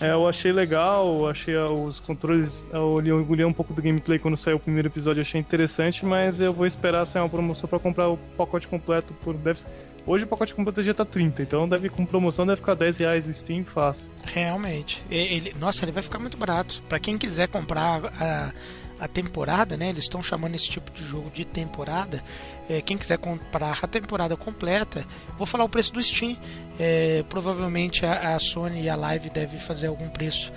É, 0.00 0.12
eu 0.12 0.28
achei 0.28 0.52
legal, 0.52 1.28
achei 1.28 1.56
os 1.56 2.00
controles. 2.00 2.66
Eu 2.72 2.90
olhei 3.28 3.44
um 3.44 3.52
pouco 3.52 3.72
do 3.72 3.82
gameplay 3.82 4.18
quando 4.18 4.36
saiu 4.36 4.56
o 4.56 4.60
primeiro 4.60 4.88
episódio, 4.88 5.20
achei 5.20 5.40
interessante, 5.40 6.04
mas 6.04 6.40
eu 6.40 6.52
vou 6.52 6.66
esperar 6.66 7.06
sair 7.06 7.22
uma 7.22 7.28
promoção 7.28 7.68
pra 7.68 7.78
comprar 7.78 8.08
o 8.08 8.16
pacote 8.36 8.68
completo 8.68 9.12
por. 9.14 9.34
Deve, 9.34 9.60
hoje 10.06 10.24
o 10.24 10.28
pacote 10.28 10.54
completo 10.54 10.82
já 10.82 10.94
tá 10.94 11.04
30, 11.04 11.42
então 11.42 11.68
deve 11.68 11.88
com 11.88 12.04
promoção 12.04 12.46
deve 12.46 12.56
ficar 12.56 12.74
10 12.74 12.98
reais 12.98 13.26
no 13.26 13.34
Steam 13.34 13.64
fácil. 13.64 14.10
Realmente. 14.24 15.02
Ele, 15.10 15.54
nossa, 15.58 15.84
ele 15.84 15.92
vai 15.92 16.02
ficar 16.02 16.18
muito 16.18 16.36
barato. 16.36 16.82
Pra 16.88 16.98
quem 16.98 17.18
quiser 17.18 17.48
comprar 17.48 18.04
a, 18.20 18.52
a 19.00 19.06
temporada, 19.06 19.76
né? 19.76 19.90
Eles 19.90 20.04
estão 20.04 20.22
chamando 20.22 20.54
esse 20.54 20.68
tipo 20.68 20.90
de 20.90 21.04
jogo 21.04 21.30
de 21.30 21.44
temporada. 21.44 22.22
É, 22.68 22.80
quem 22.82 22.96
quiser 22.96 23.18
comprar 23.18 23.78
a 23.82 23.86
temporada 23.86 24.36
completa, 24.36 25.06
vou 25.36 25.46
falar 25.46 25.64
o 25.64 25.68
preço 25.68 25.92
do 25.92 26.02
Steam. 26.02 26.36
É, 26.78 27.24
provavelmente 27.28 28.04
a, 28.06 28.34
a 28.34 28.40
Sony 28.40 28.82
e 28.82 28.88
a 28.88 28.96
Live 28.96 29.30
devem 29.30 29.58
fazer 29.58 29.88
algum 29.88 30.08
preço 30.08 30.52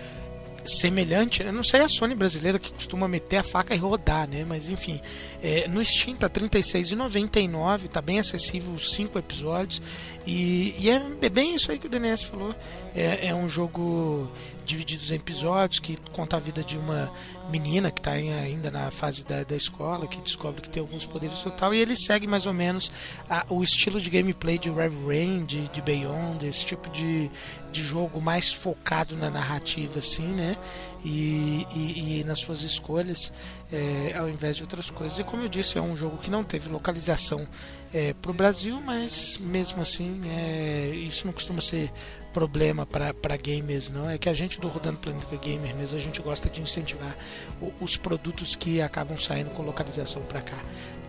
semelhante. 0.66 1.44
Eu 1.44 1.54
não 1.54 1.64
sei 1.64 1.82
a 1.82 1.90
Sony 1.90 2.16
brasileira 2.16 2.60
que 2.60 2.72
costuma 2.72 3.08
meter 3.08 3.38
a 3.38 3.44
faca 3.44 3.74
e 3.74 3.78
rodar, 3.78 4.28
né? 4.28 4.46
Mas 4.48 4.70
enfim, 4.70 5.00
é, 5.42 5.68
no 5.68 5.84
Steam 5.84 6.16
tá 6.16 6.28
R$ 6.28 6.48
36,99, 6.48 7.88
tá 7.88 8.02
bem 8.02 8.20
acessível 8.20 8.74
os 8.74 8.94
5 8.94 9.18
episódios. 9.18 9.82
E, 10.26 10.76
e 10.78 10.90
é, 10.90 11.02
é 11.22 11.30
bem 11.30 11.56
isso 11.56 11.72
aí 11.72 11.80
que 11.80 11.88
o 11.88 11.90
DNS 11.90 12.26
falou. 12.26 12.56
É, 12.94 13.28
é 13.28 13.36
um 13.36 13.48
jogo 13.48 14.30
dividido 14.66 15.04
em 15.12 15.16
episódios 15.16 15.80
que 15.80 15.98
conta 16.12 16.38
a 16.38 16.40
vida 16.40 16.64
de 16.64 16.78
uma 16.78 17.12
menina 17.52 17.92
que 17.92 18.00
está 18.00 18.12
ainda 18.12 18.72
na 18.72 18.90
fase 18.90 19.24
da, 19.26 19.44
da 19.44 19.56
escola, 19.56 20.08
que 20.08 20.20
descobre 20.22 20.62
que 20.62 20.70
tem 20.70 20.82
alguns 20.82 21.06
poderes 21.06 21.40
e 21.46 21.52
tal, 21.52 21.74
e 21.74 21.80
ele 21.80 21.96
segue 21.96 22.26
mais 22.26 22.46
ou 22.46 22.54
menos 22.54 22.90
a- 23.30 23.46
o 23.50 23.62
estilo 23.62 24.00
de 24.00 24.10
gameplay 24.10 24.58
de 24.58 24.70
Rev 24.70 24.94
Rain, 25.06 25.46
de, 25.46 25.68
de 25.68 25.82
Beyond, 25.82 26.46
esse 26.48 26.66
tipo 26.66 26.90
de, 26.90 27.30
de 27.72 27.84
jogo 27.84 28.22
mais 28.22 28.52
focado 28.52 29.16
na 29.18 29.30
narrativa, 29.30 30.00
assim, 30.00 30.28
né? 30.28 30.58
E, 31.04 31.66
e, 31.76 32.20
e 32.20 32.24
nas 32.24 32.40
suas 32.40 32.62
escolhas, 32.62 33.34
é, 33.72 34.14
ao 34.16 34.30
invés 34.30 34.56
de 34.58 34.64
outras 34.64 34.90
coisas. 34.90 35.18
E 35.20 35.24
como 35.24 35.44
eu 35.44 35.50
disse, 35.50 35.78
é 35.78 35.82
um 35.82 35.96
jogo 35.96 36.18
que 36.18 36.30
não 36.30 36.44
teve 36.44 36.70
localização 36.70 37.46
é, 37.94 38.14
para 38.14 38.32
o 38.32 38.34
Brasil, 38.34 38.80
mas 38.86 39.38
mesmo 39.40 39.82
assim, 39.82 40.22
é, 40.30 40.92
isso 40.96 41.26
não 41.26 41.34
costuma 41.34 41.60
ser 41.62 41.92
problema 42.32 42.86
para 42.86 43.38
gamers, 43.38 43.90
não. 43.92 44.10
É 44.10 44.18
que 44.18 44.30
a 44.30 44.34
gente 44.34 44.60
do 44.60 44.68
Rodando 44.68 44.98
Planeta 45.00 45.36
Gamer 45.38 45.76
mesmo, 45.76 45.96
a 45.98 46.00
gente 46.00 46.22
gosta 46.22 46.50
de 46.50 46.62
incentivar 46.62 47.16
o- 47.62 47.72
os 47.82 47.98
produtos 47.98 48.56
que 48.56 48.82
acabam 48.82 49.18
saindo 49.18 49.50
com 49.52 49.64
localização 49.64 50.22
para 50.24 50.42
cá 50.42 50.58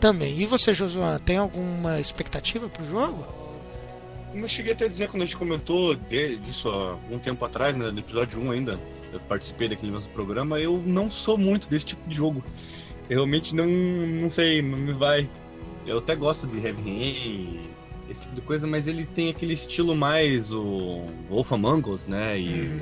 também. 0.00 0.40
E 0.40 0.46
você, 0.46 0.72
Josuan, 0.74 1.18
tem 1.18 1.36
alguma 1.36 2.00
expectativa 2.00 2.68
pro 2.68 2.84
jogo? 2.86 3.24
Não 4.34 4.48
cheguei 4.48 4.72
até 4.72 4.86
a 4.86 4.88
dizer 4.88 5.08
quando 5.08 5.22
a 5.22 5.26
gente 5.26 5.36
comentou 5.36 5.94
disso 5.94 6.68
há 6.68 6.96
um 7.10 7.18
tempo 7.18 7.44
atrás, 7.44 7.76
né, 7.76 7.90
no 7.90 7.98
episódio 7.98 8.40
1 8.40 8.50
ainda, 8.50 8.78
eu 9.12 9.20
participei 9.20 9.68
daquele 9.68 9.92
nosso 9.92 10.08
programa, 10.08 10.58
eu 10.58 10.78
não 10.78 11.10
sou 11.10 11.36
muito 11.36 11.68
desse 11.68 11.86
tipo 11.86 12.08
de 12.08 12.14
jogo. 12.16 12.42
Eu 13.10 13.16
realmente 13.16 13.54
não, 13.54 13.66
não 13.66 14.30
sei, 14.30 14.62
não 14.62 14.78
me 14.78 14.92
vai. 14.92 15.28
Eu 15.86 15.98
até 15.98 16.14
gosto 16.16 16.46
de 16.46 16.64
Heavy 16.64 16.82
Rain, 16.82 17.60
esse 18.12 18.20
tipo 18.20 18.34
de 18.34 18.40
coisa, 18.40 18.66
mas 18.66 18.86
ele 18.86 19.04
tem 19.04 19.30
aquele 19.30 19.54
estilo 19.54 19.96
mais 19.96 20.52
o 20.52 21.06
Wolf 21.28 21.52
Among 21.52 21.90
Us, 21.90 22.06
né, 22.06 22.38
e 22.38 22.80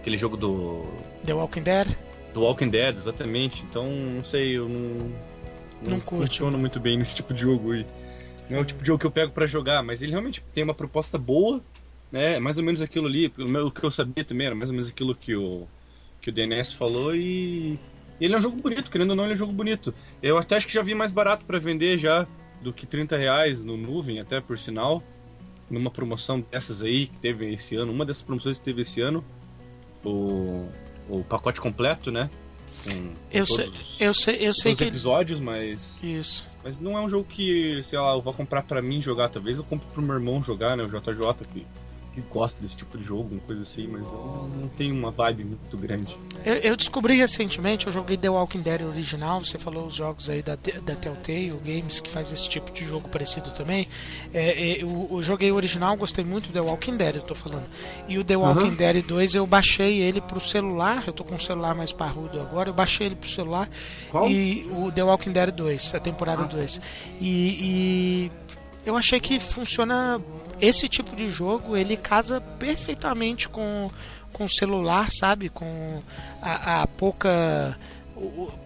aquele 0.00 0.16
jogo 0.16 0.36
do, 0.36 0.84
The 1.24 1.34
Walking 1.34 1.62
Dead? 1.62 1.96
do 2.32 2.42
Walking 2.42 2.68
Dead, 2.68 2.96
exatamente. 2.96 3.64
Então, 3.68 3.84
não 3.90 4.24
sei, 4.24 4.56
eu 4.56 4.68
não. 4.68 5.28
Não 5.80 6.00
curte, 6.00 6.26
funciono 6.26 6.58
muito 6.58 6.80
bem 6.80 6.96
nesse 6.96 7.14
tipo 7.14 7.32
de 7.32 7.42
jogo 7.42 7.72
aí. 7.72 7.86
Não 8.50 8.58
é 8.58 8.60
o 8.60 8.64
tipo 8.64 8.80
de 8.80 8.86
jogo 8.86 8.98
que 8.98 9.06
eu 9.06 9.10
pego 9.10 9.30
pra 9.30 9.46
jogar, 9.46 9.82
mas 9.82 10.02
ele 10.02 10.12
realmente 10.12 10.42
tem 10.52 10.64
uma 10.64 10.74
proposta 10.74 11.18
boa, 11.18 11.62
né? 12.10 12.34
É 12.34 12.40
mais 12.40 12.58
ou 12.58 12.64
menos 12.64 12.80
aquilo 12.80 13.06
ali, 13.06 13.28
pelo 13.28 13.48
menos 13.48 13.68
o 13.68 13.70
que 13.70 13.84
eu 13.84 13.90
sabia 13.90 14.24
também, 14.24 14.46
era 14.46 14.56
mais 14.56 14.70
ou 14.70 14.74
menos 14.74 14.88
aquilo 14.88 15.14
que 15.14 15.36
o, 15.36 15.68
que 16.20 16.30
o 16.30 16.32
DNS 16.32 16.74
falou 16.74 17.14
e. 17.14 17.78
ele 18.20 18.34
é 18.34 18.38
um 18.38 18.42
jogo 18.42 18.60
bonito, 18.60 18.90
querendo 18.90 19.10
ou 19.10 19.16
não, 19.16 19.24
ele 19.24 19.34
é 19.34 19.36
um 19.36 19.38
jogo 19.38 19.52
bonito. 19.52 19.94
Eu 20.22 20.36
até 20.36 20.56
acho 20.56 20.66
que 20.66 20.74
já 20.74 20.82
vi 20.82 20.94
mais 20.94 21.12
barato 21.12 21.44
pra 21.44 21.58
vender 21.58 21.98
já 21.98 22.26
do 22.62 22.72
que 22.72 22.86
30 22.86 23.16
reais 23.16 23.62
no 23.64 23.76
nuvem, 23.76 24.20
até 24.20 24.40
por 24.40 24.58
sinal. 24.58 25.02
Numa 25.70 25.90
promoção 25.90 26.40
dessas 26.40 26.82
aí 26.82 27.08
que 27.08 27.16
teve 27.18 27.52
esse 27.52 27.76
ano, 27.76 27.92
uma 27.92 28.04
dessas 28.06 28.22
promoções 28.22 28.58
que 28.58 28.64
teve 28.64 28.80
esse 28.82 29.02
ano, 29.02 29.22
o, 30.04 30.66
o 31.08 31.24
pacote 31.28 31.60
completo, 31.60 32.10
né? 32.10 32.30
Com 32.84 32.90
Eu 33.30 33.44
todos 33.44 33.54
sei, 33.54 33.66
os- 33.68 34.00
eu 34.00 34.14
sei, 34.14 34.36
eu 34.48 34.54
sei 34.54 34.74
que 34.74 34.84
episódios, 34.84 35.40
mas. 35.40 36.02
isso. 36.02 36.46
Mas 36.64 36.78
não 36.78 36.96
é 36.96 37.00
um 37.02 37.08
jogo 37.08 37.24
que, 37.28 37.82
sei 37.82 37.98
lá, 37.98 38.14
eu 38.14 38.22
vou 38.22 38.32
comprar 38.32 38.62
pra 38.62 38.80
mim 38.80 39.00
jogar. 39.00 39.28
Talvez 39.28 39.58
eu 39.58 39.64
compre 39.64 39.86
pro 39.92 40.02
meu 40.02 40.14
irmão 40.14 40.42
jogar, 40.42 40.76
né? 40.76 40.82
O 40.84 40.88
JJ, 40.88 41.44
que, 41.52 41.66
que 42.22 42.32
gosta 42.32 42.60
desse 42.60 42.76
tipo 42.76 42.96
de 42.96 43.04
jogo, 43.04 43.28
uma 43.32 43.40
coisa 43.40 43.62
assim, 43.62 43.86
mas 43.86 44.02
eu 44.02 44.50
não 44.56 44.68
tenho 44.68 44.94
uma 44.94 45.10
vibe 45.10 45.44
muito 45.44 45.76
grande. 45.76 46.16
Eu, 46.44 46.54
eu 46.54 46.76
descobri 46.76 47.16
recentemente, 47.16 47.86
eu 47.86 47.92
joguei 47.92 48.16
The 48.16 48.28
Walking 48.28 48.62
Dead 48.62 48.82
original, 48.82 49.44
você 49.44 49.58
falou 49.58 49.86
os 49.86 49.94
jogos 49.94 50.28
aí 50.30 50.42
da, 50.42 50.56
da 50.56 50.94
Telltale 50.94 51.60
Games 51.64 52.00
que 52.00 52.10
faz 52.10 52.32
esse 52.32 52.48
tipo 52.48 52.70
de 52.72 52.84
jogo 52.84 53.08
parecido 53.08 53.50
também. 53.50 53.86
É, 54.32 54.50
é, 54.50 54.82
eu, 54.82 55.08
eu 55.10 55.22
joguei 55.22 55.50
o 55.50 55.54
original, 55.54 55.96
gostei 55.96 56.24
muito 56.24 56.48
do 56.48 56.52
The 56.52 56.60
Walking 56.60 56.96
Dead, 56.96 57.16
eu 57.16 57.22
tô 57.22 57.34
falando. 57.34 57.66
E 58.06 58.18
o 58.18 58.24
The 58.24 58.36
Walking 58.36 58.74
Dead 58.74 59.04
2 59.04 59.34
eu 59.34 59.46
baixei 59.46 60.00
ele 60.00 60.20
pro 60.20 60.40
celular, 60.40 61.04
eu 61.06 61.12
tô 61.12 61.24
com 61.24 61.34
um 61.34 61.38
celular 61.38 61.74
mais 61.74 61.92
parrudo 61.92 62.40
agora, 62.40 62.70
eu 62.70 62.74
baixei 62.74 63.06
ele 63.06 63.16
pro 63.16 63.28
celular. 63.28 63.68
Qual? 64.10 64.28
E 64.28 64.66
o 64.72 64.90
The 64.90 65.02
Walking 65.02 65.32
Dead 65.32 65.50
2, 65.50 65.94
a 65.94 66.00
temporada 66.00 66.44
2. 66.44 66.80
E, 67.20 68.30
e 68.30 68.30
eu 68.88 68.96
achei 68.96 69.20
que 69.20 69.38
funciona 69.38 70.20
esse 70.60 70.88
tipo 70.88 71.14
de 71.14 71.28
jogo, 71.28 71.76
ele 71.76 71.96
casa 71.96 72.40
perfeitamente 72.58 73.48
com 73.48 73.90
com 74.32 74.44
o 74.44 74.48
celular, 74.48 75.10
sabe? 75.10 75.48
Com 75.48 76.02
a, 76.40 76.82
a 76.82 76.86
pouca 76.86 77.76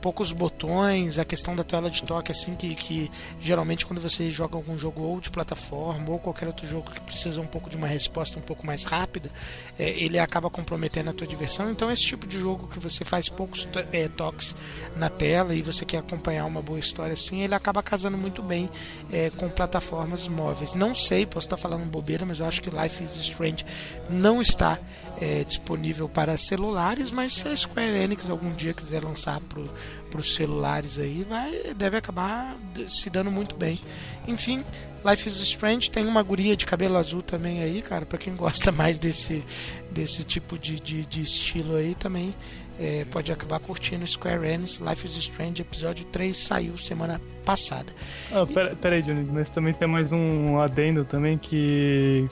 poucos 0.00 0.32
botões, 0.32 1.18
a 1.18 1.24
questão 1.24 1.54
da 1.54 1.62
tela 1.64 1.90
de 1.90 2.02
toque, 2.02 2.32
assim, 2.32 2.54
que, 2.54 2.74
que 2.74 3.10
geralmente 3.40 3.84
quando 3.86 4.00
você 4.00 4.30
joga 4.30 4.56
algum 4.56 4.78
jogo 4.78 5.02
ou 5.02 5.20
de 5.20 5.30
plataforma 5.30 6.10
ou 6.10 6.18
qualquer 6.18 6.46
outro 6.46 6.66
jogo 6.66 6.90
que 6.90 7.00
precisa 7.00 7.40
um 7.40 7.46
pouco 7.46 7.68
de 7.70 7.76
uma 7.76 7.86
resposta 7.86 8.38
um 8.38 8.42
pouco 8.42 8.66
mais 8.66 8.84
rápida, 8.84 9.30
é, 9.78 9.90
ele 9.90 10.18
acaba 10.18 10.48
comprometendo 10.50 11.10
a 11.10 11.12
tua 11.12 11.26
diversão. 11.26 11.70
Então, 11.70 11.90
esse 11.90 12.02
tipo 12.02 12.26
de 12.26 12.38
jogo 12.38 12.68
que 12.68 12.78
você 12.78 13.04
faz 13.04 13.28
poucos 13.28 13.64
to- 13.64 13.84
é, 13.92 14.08
toques 14.08 14.54
na 14.96 15.08
tela 15.08 15.54
e 15.54 15.62
você 15.62 15.84
quer 15.84 15.98
acompanhar 15.98 16.44
uma 16.46 16.62
boa 16.62 16.78
história 16.78 17.12
assim, 17.14 17.42
ele 17.42 17.54
acaba 17.54 17.82
casando 17.82 18.16
muito 18.16 18.42
bem 18.42 18.70
é, 19.12 19.30
com 19.30 19.48
plataformas 19.48 20.26
móveis. 20.28 20.74
Não 20.74 20.94
sei, 20.94 21.26
posso 21.26 21.46
estar 21.46 21.56
falando 21.56 21.84
bobeira, 21.86 22.24
mas 22.24 22.40
eu 22.40 22.46
acho 22.46 22.62
que 22.62 22.70
Life 22.70 23.02
is 23.04 23.16
Strange 23.16 23.64
não 24.08 24.40
está 24.40 24.78
é, 25.20 25.44
disponível 25.44 26.08
para 26.08 26.36
celulares, 26.36 27.10
mas 27.10 27.34
se 27.34 27.48
a 27.48 27.56
Square 27.56 27.96
Enix 27.96 28.28
algum 28.28 28.50
dia 28.50 28.72
quiser 28.72 29.02
lançar 29.02 29.40
para 29.40 30.20
os 30.20 30.34
celulares 30.34 30.98
aí, 30.98 31.24
vai, 31.28 31.74
deve 31.74 31.96
acabar 31.96 32.56
se 32.88 33.08
dando 33.10 33.30
muito 33.30 33.54
bem. 33.56 33.78
Enfim, 34.26 34.64
Life 35.04 35.28
is 35.28 35.36
Strange 35.40 35.90
tem 35.90 36.06
uma 36.06 36.22
guria 36.22 36.56
de 36.56 36.64
cabelo 36.64 36.96
azul 36.96 37.22
também 37.22 37.62
aí, 37.62 37.82
cara, 37.82 38.06
para 38.06 38.18
quem 38.18 38.34
gosta 38.34 38.70
mais 38.72 38.98
desse, 38.98 39.44
desse 39.90 40.24
tipo 40.24 40.58
de, 40.58 40.78
de, 40.80 41.04
de 41.06 41.22
estilo 41.22 41.76
aí 41.76 41.94
também. 41.94 42.34
é, 42.78 43.04
pode 43.04 43.30
acabar 43.30 43.60
curtindo 43.60 44.06
Square 44.06 44.46
Enix 44.46 44.78
Life 44.78 45.06
is 45.06 45.16
Strange 45.16 45.62
episódio 45.62 46.04
3 46.06 46.36
saiu 46.36 46.78
semana 46.78 47.20
passada. 47.44 47.92
Ah, 48.32 48.46
pera, 48.46 48.74
pera 48.76 48.96
aí, 48.96 49.02
Johnny, 49.02 49.28
mas 49.30 49.50
também 49.50 49.74
tem 49.74 49.86
mais 49.86 50.12
um 50.12 50.58
adendo 50.58 51.04
também 51.04 51.36
que. 51.36 52.28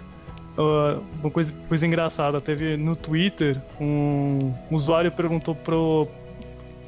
Uma 0.61 1.31
coisa, 1.31 1.53
coisa 1.68 1.87
engraçada, 1.87 2.40
teve 2.40 2.77
no 2.77 2.94
Twitter 2.96 3.61
um 3.81 4.53
usuário 4.70 5.11
perguntou 5.12 5.55
pro, 5.55 6.07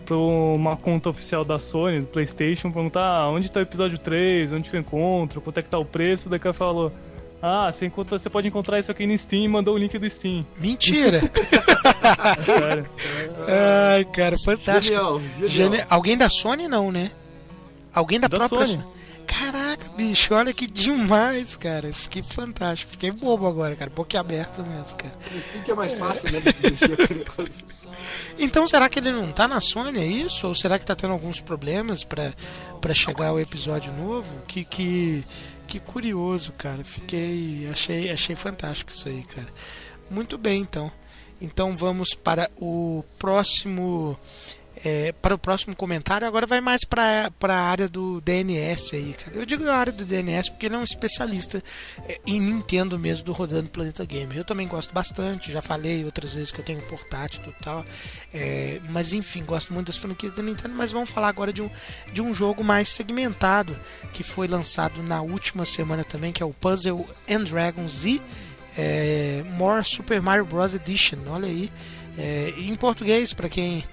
pro 0.05 0.55
uma 0.55 0.77
conta 0.77 1.09
oficial 1.11 1.45
da 1.45 1.59
Sony, 1.59 2.01
do 2.01 2.07
Playstation, 2.07 2.71
perguntar 2.71 3.03
ah, 3.07 3.29
onde 3.31 3.51
tá 3.51 3.61
o 3.61 3.63
episódio 3.63 3.99
3, 3.99 4.53
onde 4.53 4.71
que 4.71 4.77
eu 4.77 4.81
encontro, 4.81 5.41
quanto 5.41 5.59
é 5.59 5.63
que 5.63 5.69
tá 5.69 5.79
o 5.79 5.85
preço, 5.85 6.29
daí 6.29 6.39
cara 6.39 6.53
falou. 6.53 6.93
Ah, 7.45 7.73
você, 7.73 7.87
encontra, 7.87 8.17
você 8.21 8.31
pode 8.31 8.47
encontrar 8.47 8.79
isso 8.79 8.93
aqui 8.93 9.05
no 9.05 9.19
Steam 9.19 9.43
e 9.43 9.49
mandou 9.49 9.75
o 9.75 9.79
link 9.79 9.99
do 9.99 10.09
Steam. 10.09 10.47
Mentira! 10.61 11.21
Ai, 13.49 14.05
cara, 14.05 14.37
fantástico. 14.45 14.83
Genial, 14.95 15.21
genial. 15.21 15.49
Gene- 15.49 15.85
Alguém 15.89 16.17
da 16.17 16.29
Sony 16.29 16.69
não, 16.69 16.93
né? 16.93 17.11
Alguém 17.93 18.21
da, 18.21 18.29
Da 18.29 18.37
própria 18.39 18.67
Sony. 18.67 18.85
Caraca, 19.27 19.89
bicho, 19.91 20.35
olha 20.35 20.53
que 20.53 20.67
demais, 20.67 21.57
cara. 21.57 21.89
Isso 21.89 22.09
que 22.09 22.23
fantástico. 22.23 22.91
Fiquei 22.93 23.11
bobo 23.11 23.47
agora, 23.47 23.75
cara. 23.75 23.91
Boquiaberto 23.91 24.63
mesmo, 24.63 24.97
cara. 24.97 25.15
Isso 25.37 25.49
que 25.65 25.71
é 25.71 25.75
mais 25.75 25.97
fácil, 25.97 26.31
né? 26.33 26.41
Então, 28.39 28.67
será 28.69 28.89
que 28.89 28.99
ele 28.99 29.11
não 29.13 29.31
tá 29.33 29.47
na 29.47 29.61
Sony, 29.61 29.99
é 29.99 30.07
isso? 30.07 30.47
Ou 30.47 30.55
será 30.55 30.79
que 30.79 30.85
tá 30.85 30.95
tendo 30.95 31.13
alguns 31.13 31.41
problemas 31.41 32.05
pra, 32.05 32.33
pra 32.81 32.95
chegar 32.95 33.33
o 33.33 33.41
episódio 33.41 33.93
novo? 33.93 34.33
Que, 34.47 34.65
que, 34.65 35.25
que 35.67 35.79
curioso, 35.79 36.53
cara. 36.53 36.83
Fiquei. 36.85 37.69
Achei, 37.71 38.11
achei 38.11 38.35
fantástico 38.37 38.91
isso 38.91 39.09
aí, 39.09 39.23
cara. 39.25 39.49
Muito 40.11 40.37
bem, 40.39 40.61
então. 40.61 40.91
Então 41.41 41.77
vamos 41.77 42.15
para 42.15 42.51
o 42.57 43.05
próximo. 43.19 44.19
É, 44.85 45.13
para 45.13 45.35
o 45.35 45.39
próximo 45.39 45.77
comentário, 45.77 46.27
agora 46.27 46.47
vai 46.47 46.61
mais 46.61 46.85
para 46.85 47.31
a 47.41 47.55
área 47.55 47.89
do 47.89 48.21
DNS 48.21 48.97
aí, 48.97 49.15
cara. 49.15 49.37
Eu 49.37 49.47
digo 49.47 49.69
a 49.69 49.77
área 49.77 49.93
do 49.93 50.05
DNS 50.05 50.51
porque 50.51 50.67
ele 50.67 50.75
é 50.75 50.79
um 50.79 50.85
especialista 50.85 51.63
é, 52.09 52.21
em 52.27 52.41
Nintendo 52.41 52.99
mesmo, 52.99 53.25
do 53.25 53.33
Rodando 53.33 53.69
Planeta 53.69 54.05
Gamer. 54.05 54.39
Eu 54.39 54.45
também 54.45 54.67
gosto 54.67 54.93
bastante, 54.93 55.53
já 55.53 55.63
falei 55.63 56.05
outras 56.05 56.35
vezes 56.35 56.51
que 56.51 56.61
eu 56.61 56.65
tenho 56.65 56.81
um 56.81 56.89
portátil 56.89 57.43
e 57.47 57.65
tal. 57.65 57.85
É, 58.35 58.81
mas 58.91 59.13
enfim, 59.13 59.45
gosto 59.45 59.73
muito 59.73 59.87
das 59.87 59.97
franquias 59.97 60.35
da 60.35 60.43
Nintendo. 60.43 60.75
Mas 60.75 60.91
vamos 60.91 61.11
falar 61.11 61.29
agora 61.29 61.53
de 61.53 61.63
um, 61.63 61.71
de 62.13 62.21
um 62.21 62.35
jogo 62.35 62.65
mais 62.65 62.89
segmentado 62.89 63.77
que 64.13 64.23
foi 64.23 64.49
lançado 64.49 65.03
na 65.03 65.23
última 65.23 65.65
semana 65.65 66.03
também, 66.03 66.33
que 66.33 66.43
é 66.43 66.47
o 66.47 66.53
Puzzle 66.53 67.09
and 67.29 67.45
Dragons 67.45 67.93
Z 67.93 68.21
é, 68.77 69.45
More 69.51 69.85
Super 69.85 70.21
Mario 70.21 70.45
Bros. 70.45 70.75
Edition. 70.75 71.19
Olha 71.29 71.47
aí. 71.47 71.71
É, 72.19 72.53
em 72.59 72.75
português, 72.75 73.33
para 73.33 73.49
quem 73.49 73.85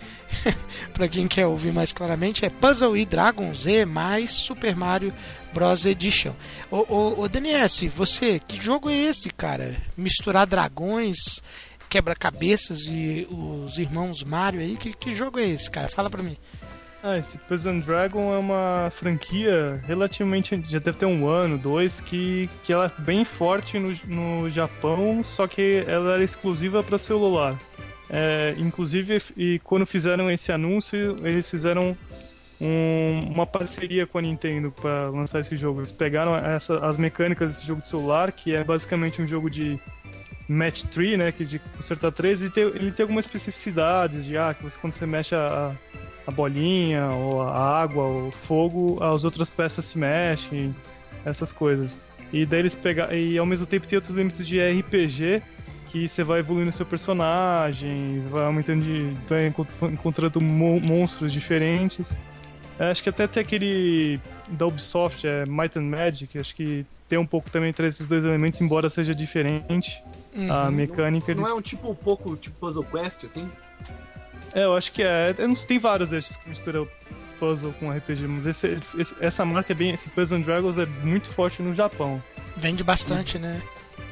para 0.93 1.07
quem 1.07 1.27
quer 1.27 1.47
ouvir 1.47 1.71
mais 1.71 1.93
claramente, 1.93 2.45
é 2.45 2.49
Puzzle 2.49 2.97
e 2.97 3.05
Dragon 3.05 3.53
Z 3.53 3.85
mais 3.85 4.31
Super 4.33 4.75
Mario 4.75 5.13
Bros. 5.53 5.85
Edition. 5.85 6.33
Ô, 6.69 7.21
ô, 7.21 7.27
DNS, 7.27 7.87
você, 7.87 8.39
que 8.39 8.61
jogo 8.61 8.89
é 8.89 8.95
esse, 8.95 9.29
cara? 9.29 9.75
Misturar 9.97 10.45
dragões, 10.45 11.41
quebra-cabeças 11.89 12.81
e 12.87 13.27
os 13.31 13.77
irmãos 13.77 14.23
Mario 14.23 14.61
aí, 14.61 14.77
que, 14.77 14.93
que 14.93 15.13
jogo 15.13 15.39
é 15.39 15.47
esse, 15.47 15.71
cara? 15.71 15.87
Fala 15.87 16.09
pra 16.09 16.21
mim. 16.21 16.37
Ah, 17.01 17.17
esse 17.17 17.37
Puzzle 17.37 17.79
Dragon 17.79 18.33
é 18.33 18.37
uma 18.37 18.91
franquia 18.93 19.81
relativamente. 19.87 20.61
já 20.67 20.79
deve 20.79 20.97
ter 20.97 21.05
um 21.05 21.29
ano, 21.29 21.57
dois, 21.57 22.01
que, 22.01 22.49
que 22.63 22.73
ela 22.73 22.91
é 22.97 23.01
bem 23.01 23.23
forte 23.23 23.79
no, 23.79 23.95
no 24.05 24.49
Japão, 24.49 25.23
só 25.23 25.47
que 25.47 25.83
ela 25.87 26.15
era 26.15 26.23
exclusiva 26.23 26.83
para 26.83 26.97
celular. 26.97 27.57
É, 28.09 28.55
inclusive, 28.57 29.21
e 29.37 29.59
quando 29.63 29.85
fizeram 29.85 30.31
esse 30.31 30.51
anúncio, 30.51 31.15
eles 31.23 31.49
fizeram 31.49 31.95
um- 32.59 33.19
uma 33.31 33.45
parceria 33.45 34.05
com 34.07 34.17
a 34.17 34.21
Nintendo 34.21 34.71
para 34.71 35.09
lançar 35.09 35.39
esse 35.39 35.55
jogo. 35.55 35.81
Eles 35.81 35.91
pegaram 35.91 36.35
essa- 36.35 36.85
as 36.85 36.97
mecânicas 36.97 37.55
desse 37.55 37.67
jogo 37.67 37.81
de 37.81 37.87
celular, 37.87 38.31
que 38.31 38.55
é 38.55 38.63
basicamente 38.63 39.21
um 39.21 39.27
jogo 39.27 39.49
de 39.49 39.79
match 40.47 40.83
3, 40.85 41.17
né, 41.17 41.31
que 41.31 41.45
de 41.45 41.59
consertar 41.77 42.11
3, 42.11 42.41
ele 42.41 42.51
tem, 42.51 42.63
ele 42.63 42.91
tem 42.91 43.03
algumas 43.03 43.25
especificidades 43.25 44.25
de 44.25 44.35
ah, 44.35 44.53
que 44.53 44.63
você, 44.63 44.77
quando 44.81 44.93
você 44.93 45.05
mexe 45.05 45.35
a, 45.35 45.71
a 46.25 46.31
bolinha, 46.31 47.05
ou 47.11 47.43
a 47.43 47.81
água, 47.81 48.03
ou 48.03 48.27
o 48.29 48.31
fogo, 48.31 48.97
as 49.03 49.23
outras 49.23 49.49
peças 49.51 49.85
se 49.85 49.97
mexem, 49.99 50.75
essas 51.23 51.51
coisas. 51.51 51.99
E 52.33 52.45
daí 52.45 52.59
eles 52.59 52.75
pegaram. 52.75 53.13
E 53.15 53.37
ao 53.37 53.45
mesmo 53.45 53.65
tempo 53.65 53.87
tem 53.87 53.97
outros 53.97 54.15
limites 54.15 54.47
de 54.47 54.59
RPG 54.59 55.41
que 55.89 56.07
você 56.07 56.23
vai 56.23 56.39
evoluindo 56.39 56.71
seu 56.71 56.85
personagem, 56.85 58.23
vai 58.29 58.43
aumentando 58.45 58.83
de. 58.83 59.13
vai 59.27 59.47
encont- 59.47 59.69
encontrando 59.91 60.39
mo- 60.41 60.79
monstros 60.79 61.31
diferentes. 61.33 62.15
É, 62.79 62.91
Acho 62.91 63.03
que 63.03 63.09
até 63.09 63.27
tem 63.27 63.41
aquele 63.41 64.19
da 64.47 64.65
Ubisoft, 64.65 65.25
é 65.27 65.43
Might 65.45 65.77
and 65.77 65.83
Magic, 65.83 66.37
acho 66.39 66.55
que 66.55 66.85
tem 67.09 67.19
um 67.19 67.25
pouco 67.25 67.49
também 67.49 67.69
entre 67.69 67.87
esses 67.87 68.07
dois 68.07 68.23
elementos, 68.23 68.61
embora 68.61 68.89
seja 68.89 69.13
diferente. 69.13 70.01
A 70.49 70.69
mecânica. 70.71 71.31
ele- 71.31 71.41
Não 71.41 71.47
é 71.47 71.53
um 71.53 71.61
tipo 71.61 71.89
um 71.89 71.95
pouco 71.95 72.35
tipo 72.37 72.55
Puzzle 72.59 72.83
Quest, 72.85 73.25
assim? 73.25 73.49
É, 74.53 74.63
eu 74.63 74.75
acho 74.75 74.91
que 74.91 75.03
é. 75.03 75.33
Eu 75.37 75.47
não 75.47 75.55
sei, 75.55 75.67
tem 75.67 75.79
vários 75.79 76.09
desses 76.11 76.37
que 76.37 76.47
misturam 76.49 76.87
puzzle 77.39 77.73
com 77.79 77.89
RPG, 77.91 78.27
mas 78.27 78.45
esse- 78.47 78.77
esse- 78.97 79.15
essa 79.19 79.43
marca 79.45 79.73
é 79.73 79.75
bem. 79.75 79.91
Esse 79.91 80.07
Puzzle 80.09 80.39
Dragons 80.41 80.77
é 80.77 80.85
muito 81.03 81.27
forte 81.27 81.61
no 81.61 81.73
Japão. 81.73 82.21
Vende 82.55 82.83
bastante, 82.83 83.37
né? 83.39 83.61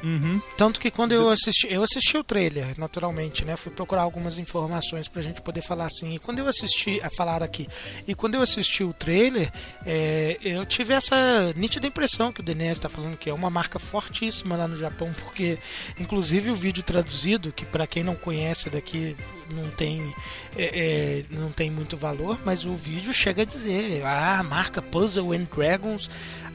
Uhum. 0.02 0.40
Tanto 0.56 0.80
que 0.80 0.90
quando 0.90 1.12
eu 1.12 1.28
assisti, 1.28 1.72
eu 1.72 1.82
assisti 1.82 2.16
o 2.16 2.24
trailer, 2.24 2.78
naturalmente, 2.78 3.44
né? 3.44 3.56
Fui 3.56 3.72
procurar 3.72 4.02
algumas 4.02 4.38
informações 4.38 5.08
pra 5.08 5.22
gente 5.22 5.40
poder 5.42 5.62
falar 5.62 5.86
assim. 5.86 6.14
E 6.14 6.18
quando 6.18 6.38
eu 6.38 6.46
assisti 6.46 7.00
a 7.02 7.10
falar 7.10 7.42
aqui, 7.42 7.68
e 8.06 8.14
quando 8.14 8.34
eu 8.34 8.42
assisti 8.42 8.84
o 8.84 8.92
trailer, 8.92 9.50
é, 9.84 10.38
eu 10.42 10.64
tive 10.64 10.94
essa 10.94 11.52
nítida 11.56 11.86
impressão 11.86 12.32
que 12.32 12.40
o 12.40 12.42
DNS 12.42 12.78
está 12.78 12.88
falando 12.88 13.16
que 13.16 13.30
é 13.30 13.34
uma 13.34 13.50
marca 13.50 13.78
fortíssima 13.78 14.56
lá 14.56 14.68
no 14.68 14.76
Japão, 14.76 15.12
porque 15.24 15.58
inclusive 15.98 16.50
o 16.50 16.54
vídeo 16.54 16.82
traduzido, 16.82 17.52
que 17.52 17.64
pra 17.64 17.86
quem 17.86 18.02
não 18.02 18.14
conhece 18.14 18.70
daqui 18.70 19.16
não 19.54 19.68
tem 19.70 20.14
é, 20.56 20.64
é, 20.64 21.24
não 21.30 21.50
tem 21.50 21.70
muito 21.70 21.96
valor, 21.96 22.38
mas 22.44 22.64
o 22.64 22.74
vídeo 22.74 23.12
chega 23.12 23.42
a 23.42 23.44
dizer 23.44 24.02
ah, 24.04 24.38
a 24.38 24.42
marca 24.42 24.82
Puzzle 24.82 25.32
and 25.32 25.46
Dragons 25.54 26.08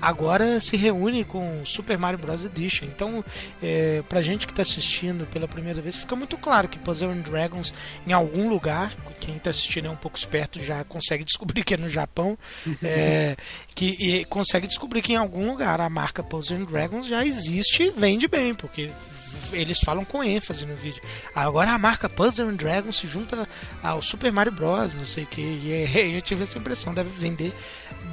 agora 0.04 0.60
se 0.60 0.76
reúne 0.76 1.24
com 1.24 1.66
Super 1.66 1.98
Mario 1.98 2.20
Bros. 2.20 2.44
Edition. 2.44 2.86
Então, 2.86 3.24
é, 3.62 4.04
pra 4.10 4.22
gente 4.22 4.46
que 4.46 4.54
tá 4.54 4.62
assistindo 4.62 5.26
pela 5.28 5.48
primeira 5.48 5.82
vez, 5.82 5.96
fica 5.96 6.14
muito 6.14 6.38
claro 6.38 6.68
que 6.68 6.78
Puzzle 6.78 7.10
and 7.10 7.22
Dragons 7.22 7.74
em 8.06 8.12
algum 8.12 8.50
lugar, 8.50 8.94
quem 9.22 9.40
tá 9.40 9.50
assistindo 9.50 9.88
é 9.88 9.90
um 9.90 9.96
pouco 9.96 10.18
esperto 10.18 10.62
já 10.62 10.84
consegue 10.84 11.24
descobrir 11.24 11.64
que 11.64 11.74
é 11.74 11.78
no 11.78 11.88
Japão, 11.88 12.38
é, 12.84 13.38
que 13.74 14.26
consegue 14.26 14.68
descobrir 14.68 15.02
que 15.02 15.14
em 15.14 15.18
algum 15.18 15.50
lugar 15.50 15.80
a 15.80 15.90
marca 15.90 16.22
Puzzle 16.22 16.58
and 16.58 16.66
Dragons 16.66 17.08
já 17.08 17.26
existe 17.26 17.84
e 17.84 17.90
vende 17.92 18.28
bem, 18.28 18.54
porque 18.54 18.92
eles 19.52 19.80
falam 19.80 20.06
com 20.06 20.24
ênfase 20.24 20.66
no 20.66 20.76
vídeo. 20.76 21.02
Agora 21.34 21.72
a 21.72 21.78
marca 21.78 22.10
Puzzle 22.10 22.48
and 22.48 22.56
Dragons 22.56 22.98
se 22.98 23.08
junta 23.08 23.48
ao 23.82 24.02
Super 24.02 24.32
Mario 24.32 24.52
Bros, 24.52 24.94
não 24.94 25.06
sei 25.06 25.24
o 25.24 25.28
que. 25.28 25.42
E 25.42 25.74
é, 25.74 26.08
eu 26.18 26.22
tive 26.22 26.44
essa 26.44 26.58
impressão, 26.58 26.94
deve 26.94 27.10
vender 27.10 27.54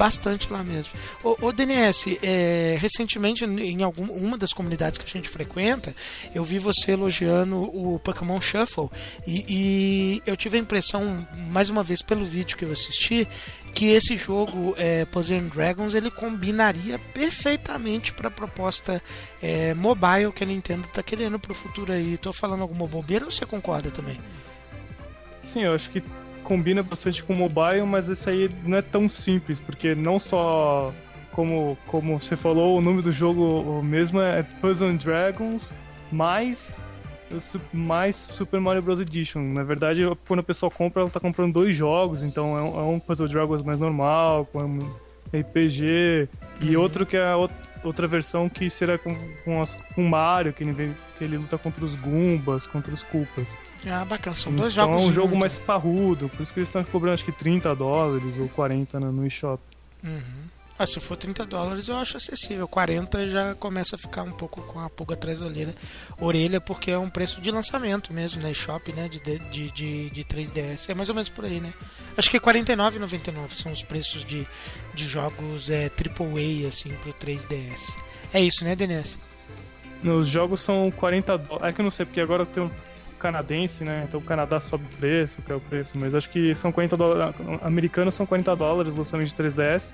bastante 0.01 0.51
lá 0.51 0.65
mesmo. 0.65 0.95
O, 1.23 1.49
o 1.49 1.53
DNS, 1.53 2.19
é, 2.23 2.79
recentemente 2.81 3.45
em 3.45 3.83
alguma 3.83 4.15
uma 4.15 4.39
das 4.39 4.51
comunidades 4.51 4.99
que 4.99 5.05
a 5.05 5.09
gente 5.09 5.29
frequenta, 5.29 5.95
eu 6.35 6.43
vi 6.43 6.59
você 6.59 6.93
elogiando 6.93 7.57
o 7.59 7.99
Pokémon 7.99 8.41
Shuffle 8.41 8.89
e, 9.27 9.45
e 9.47 10.23
eu 10.25 10.35
tive 10.39 10.57
a 10.57 10.61
impressão, 10.61 11.29
mais 11.51 11.69
uma 11.69 11.83
vez 11.83 12.01
pelo 12.01 12.25
vídeo 12.25 12.57
que 12.57 12.65
eu 12.65 12.73
assisti, 12.73 13.29
que 13.75 13.89
esse 13.89 14.17
jogo 14.17 14.75
é, 14.79 15.07
Dragons 15.53 15.95
ele 15.95 16.11
combinaria 16.11 16.99
perfeitamente 17.13 18.15
para 18.15 18.29
a 18.29 18.31
proposta 18.31 19.03
é, 19.43 19.75
mobile 19.75 20.33
que 20.35 20.43
a 20.43 20.47
Nintendo 20.47 20.87
está 20.87 21.03
querendo 21.03 21.39
para 21.39 21.53
o 21.53 21.55
futuro 21.55 21.93
aí. 21.93 22.17
Tô 22.17 22.33
falando 22.33 22.63
alguma 22.63 22.87
bobeira 22.87 23.27
ou 23.27 23.31
você 23.31 23.45
concorda 23.45 23.91
também? 23.91 24.19
Sim, 25.43 25.65
eu 25.65 25.75
acho 25.75 25.91
que 25.91 26.03
combina 26.51 26.83
bastante 26.83 27.23
com 27.23 27.33
o 27.33 27.37
mobile, 27.37 27.87
mas 27.87 28.11
esse 28.11 28.29
aí 28.29 28.51
não 28.67 28.77
é 28.77 28.83
tão 28.83 29.09
simples, 29.09 29.61
porque 29.61 29.95
não 29.95 30.19
só 30.19 30.93
como, 31.31 31.79
como 31.87 32.21
você 32.21 32.37
falou, 32.37 32.77
o 32.77 32.81
nome 32.81 33.03
do 33.03 33.13
jogo 33.13 33.81
mesmo 33.85 34.21
é 34.21 34.43
Puzzle 34.61 34.89
and 34.89 34.97
Dragons, 34.97 35.73
mais 36.11 36.83
mais 37.73 38.17
Super 38.17 38.59
Mario 38.61 38.83
Bros. 38.83 38.99
Edition. 38.99 39.41
Na 39.41 39.63
verdade, 39.63 40.01
quando 40.27 40.41
a 40.41 40.43
pessoa 40.43 40.69
compra, 40.69 41.03
ela 41.03 41.11
tá 41.11 41.21
comprando 41.21 41.53
dois 41.53 41.77
jogos, 41.77 42.25
então 42.25 42.59
é 42.59 42.63
um, 42.63 42.81
é 42.81 42.83
um 42.95 42.99
Puzzle 42.99 43.29
Dragons 43.29 43.63
mais 43.63 43.79
normal, 43.79 44.45
com 44.47 44.81
RPG, 45.33 46.29
e 46.61 46.77
outro 46.77 47.07
que 47.07 47.17
é 47.17 47.25
a 47.25 47.37
outra 47.85 48.09
versão 48.09 48.49
que 48.49 48.69
será 48.69 48.99
com, 48.99 49.15
com, 49.45 49.63
as, 49.63 49.77
com 49.95 50.03
Mario, 50.09 50.53
que 50.53 50.65
ele, 50.65 50.73
vem- 50.73 50.97
que 51.17 51.23
ele 51.23 51.37
luta 51.37 51.57
contra 51.57 51.85
os 51.85 51.95
Goombas, 51.95 52.67
contra 52.67 52.93
os 52.93 53.05
Koopas. 53.05 53.57
Ah, 53.89 54.05
bacana. 54.05 54.37
São 54.37 54.55
dois 54.55 54.73
Então 54.75 54.89
jogos 54.89 55.03
é 55.03 55.07
um 55.07 55.13
jogo 55.13 55.27
juntos. 55.29 55.41
mais 55.41 55.59
parrudo, 55.59 56.29
por 56.29 56.43
isso 56.43 56.53
que 56.53 56.61
eles 56.61 56.69
estão 56.69 56.85
cobrando 56.85 57.15
acho 57.15 57.25
que 57.25 57.33
30 57.33 57.75
dólares 57.75 58.37
ou 58.39 58.49
40 58.49 59.01
no, 59.01 59.27
eShop. 59.27 59.61
Ah, 60.79 60.87
se 60.87 60.99
for 60.99 61.17
30 61.17 61.45
dólares 61.45 61.89
eu 61.89 61.97
acho 61.97 62.17
acessível. 62.17 62.67
40 62.67 63.29
já 63.29 63.55
começa 63.55 63.97
a 63.97 63.99
ficar 63.99 64.23
um 64.23 64.33
pouco 64.33 64.63
com 64.63 64.81
a 64.81 64.89
pulga 64.89 65.15
atrás 65.15 65.39
da 65.41 65.47
orelha, 65.47 65.75
orelha 66.19 66.61
porque 66.61 66.91
é 66.91 66.99
um 66.99 67.11
preço 67.11 67.41
de 67.41 67.51
lançamento 67.51 68.13
mesmo, 68.15 68.43
né? 68.43 68.53
Shop, 68.55 68.91
né? 68.93 69.09
De, 69.09 69.19
de, 69.21 69.71
de, 69.71 70.11
de 70.11 70.25
3DS. 70.25 70.89
É 70.89 70.95
mais 70.95 71.09
ou 71.11 71.15
menos 71.15 71.29
por 71.29 71.45
aí, 71.45 71.61
né? 71.61 71.73
Acho 72.17 72.31
que 72.31 72.37
é 72.37 72.41
R$ 72.41 72.47
49,99 72.63 73.51
são 73.53 73.73
os 73.73 73.83
preços 73.83 74.25
de, 74.25 74.47
de 74.95 75.07
jogos 75.07 75.71
é, 75.71 75.87
AAA, 75.91 76.69
assim, 76.69 76.91
pro 77.03 77.13
3DS. 77.15 77.95
É 78.33 78.41
isso, 78.41 78.65
né, 78.65 78.75
Denise? 78.75 79.17
Os 80.03 80.29
jogos 80.29 80.63
são 80.63 80.91
40 80.91 81.37
dólares. 81.39 81.69
É 81.69 81.73
que 81.75 81.81
eu 81.81 81.85
não 81.85 81.91
sei, 81.91 82.07
porque 82.07 82.21
agora 82.23 82.47
tem 82.47 82.63
um 82.63 82.71
canadense, 83.21 83.85
né? 83.85 84.05
Então 84.09 84.19
o 84.19 84.23
Canadá 84.23 84.59
sobe 84.61 84.85
o 84.93 84.97
preço, 84.97 85.41
que 85.43 85.53
é 85.53 85.55
o 85.55 85.61
preço, 85.61 85.93
mas 85.99 86.15
acho 86.15 86.29
que 86.31 86.55
são 86.55 86.73
40 86.73 86.97
dólares. 86.97 87.35
Americanos 87.63 88.15
são 88.15 88.27
40 88.27 88.57
dólares 88.57 88.95
lançamento 88.97 89.29
de 89.29 89.35
3DS, 89.35 89.93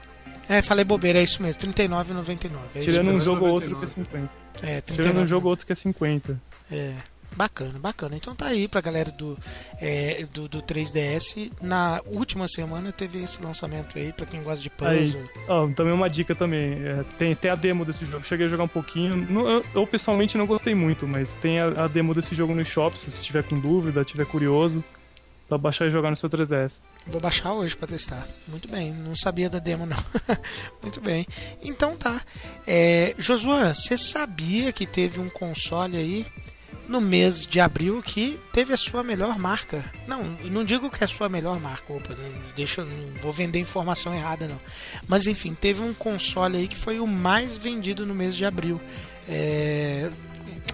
É, 0.49 0.63
falei 0.63 0.85
bobeira, 0.85 1.19
é 1.19 1.23
isso 1.23 1.43
mesmo, 1.43 1.61
R$ 1.61 1.73
39,99. 1.73 2.51
É 2.75 2.79
isso 2.79 2.89
tirando 2.91 3.09
um 3.11 3.21
jogo 3.21 3.45
ou 3.47 3.55
99. 3.61 3.75
outro 3.75 3.79
que 3.79 3.85
é 3.85 3.89
50. 3.89 4.31
É, 4.63 4.81
Tirando 4.81 4.93
um 4.93 5.03
39. 5.03 5.27
jogo 5.27 5.47
ou 5.47 5.51
outro 5.51 5.67
que 5.67 5.73
é 5.73 5.77
50. 5.77 6.41
É. 6.71 6.95
Bacana, 7.35 7.79
bacana. 7.79 8.17
Então 8.17 8.35
tá 8.35 8.47
aí 8.47 8.67
pra 8.67 8.81
galera 8.81 9.11
do, 9.11 9.37
é, 9.81 10.25
do, 10.33 10.49
do 10.49 10.63
3DS. 10.63 11.53
Na 11.61 12.01
última 12.07 12.49
semana 12.49 12.93
teve 12.93 13.23
esse 13.23 13.43
lançamento 13.43 13.99
aí, 13.99 14.13
pra 14.13 14.25
quem 14.25 14.43
gosta 14.43 14.63
de 14.63 14.71
puzzle. 14.71 15.29
ó, 15.49 15.67
também 15.69 15.93
uma 15.93 16.09
dica 16.09 16.35
também. 16.35 16.73
é, 16.83 17.05
tem, 17.19 17.35
tem 17.35 17.51
a 17.51 17.55
demo 17.55 17.85
desse 17.85 18.07
jogo. 18.07 18.25
Cheguei 18.25 18.47
a 18.47 18.49
jogar 18.49 18.65
um 18.65 18.69
pouquinho. 18.69 19.17
Não- 19.31 19.49
eu, 19.49 19.65
eu, 19.75 19.87
pessoalmente 19.87 20.39
não 20.39 20.47
gostei 20.47 20.75
muito, 20.75 21.07
mas 21.07 21.33
tem 21.35 21.59
a, 21.61 21.85
a 21.85 21.89
demo 21.89 22.15
desse 22.15 22.35
jogo 22.35 22.55
no 22.55 22.65
shop, 22.65 22.99
se 22.99 23.11
você 23.11 23.23
tiver 23.23 23.43
com 23.43 23.59
dúvida, 23.61 24.03
tiver 24.05 24.25
curioso, 24.25 24.83
pra 25.47 25.59
baixar 25.59 25.87
e 25.87 25.91
jogar 25.91 26.09
no 26.11 26.17
seu 26.17 26.31
3DS. 26.31 26.81
Vou 27.07 27.21
baixar 27.21 27.53
hoje 27.53 27.77
pra 27.77 27.87
testar. 27.87 28.27
Muito 28.49 28.67
bem, 28.67 28.93
não 28.95 29.15
sabia 29.15 29.51
da 29.51 29.59
demo 29.59 29.85
não. 29.85 29.97
Muito 30.83 31.01
bem. 31.03 31.27
Então 31.63 31.97
tá. 31.97 32.21
É, 32.67 33.15
Josuan, 33.19 33.75
você 33.75 33.99
sabia 33.99 34.73
que 34.73 34.87
teve 34.87 35.21
um 35.21 35.29
console 35.29 35.97
aí 35.99 36.27
no 36.89 37.01
mês 37.01 37.47
de 37.47 37.61
abril 37.61 38.03
que 38.03 38.39
teve 38.53 38.73
a 38.73 38.77
sua 38.77 39.03
melhor 39.03 39.39
marca? 39.39 39.85
Não, 40.07 40.23
não 40.45 40.65
digo 40.65 40.91
que 40.91 41.03
é 41.03 41.05
a 41.05 41.09
sua 41.09 41.29
melhor 41.29 41.61
marca, 41.61 41.93
opa, 41.93 42.15
não, 42.15 42.33
deixa, 42.55 42.85
não 42.85 43.21
vou 43.21 43.33
vender 43.33 43.59
informação 43.59 44.15
errada 44.15 44.47
não. 44.47 44.61
Mas 45.09 45.27
enfim, 45.27 45.55
teve 45.55 45.81
um 45.81 45.93
console 45.93 46.57
aí 46.57 46.69
que 46.69 46.77
foi 46.77 47.01
o 47.01 47.07
mais 47.07 47.57
vendido 47.57 48.07
no 48.07 48.15
mês 48.15 48.37
de 48.37 48.45
abril. 48.45 48.81
É, 49.29 50.11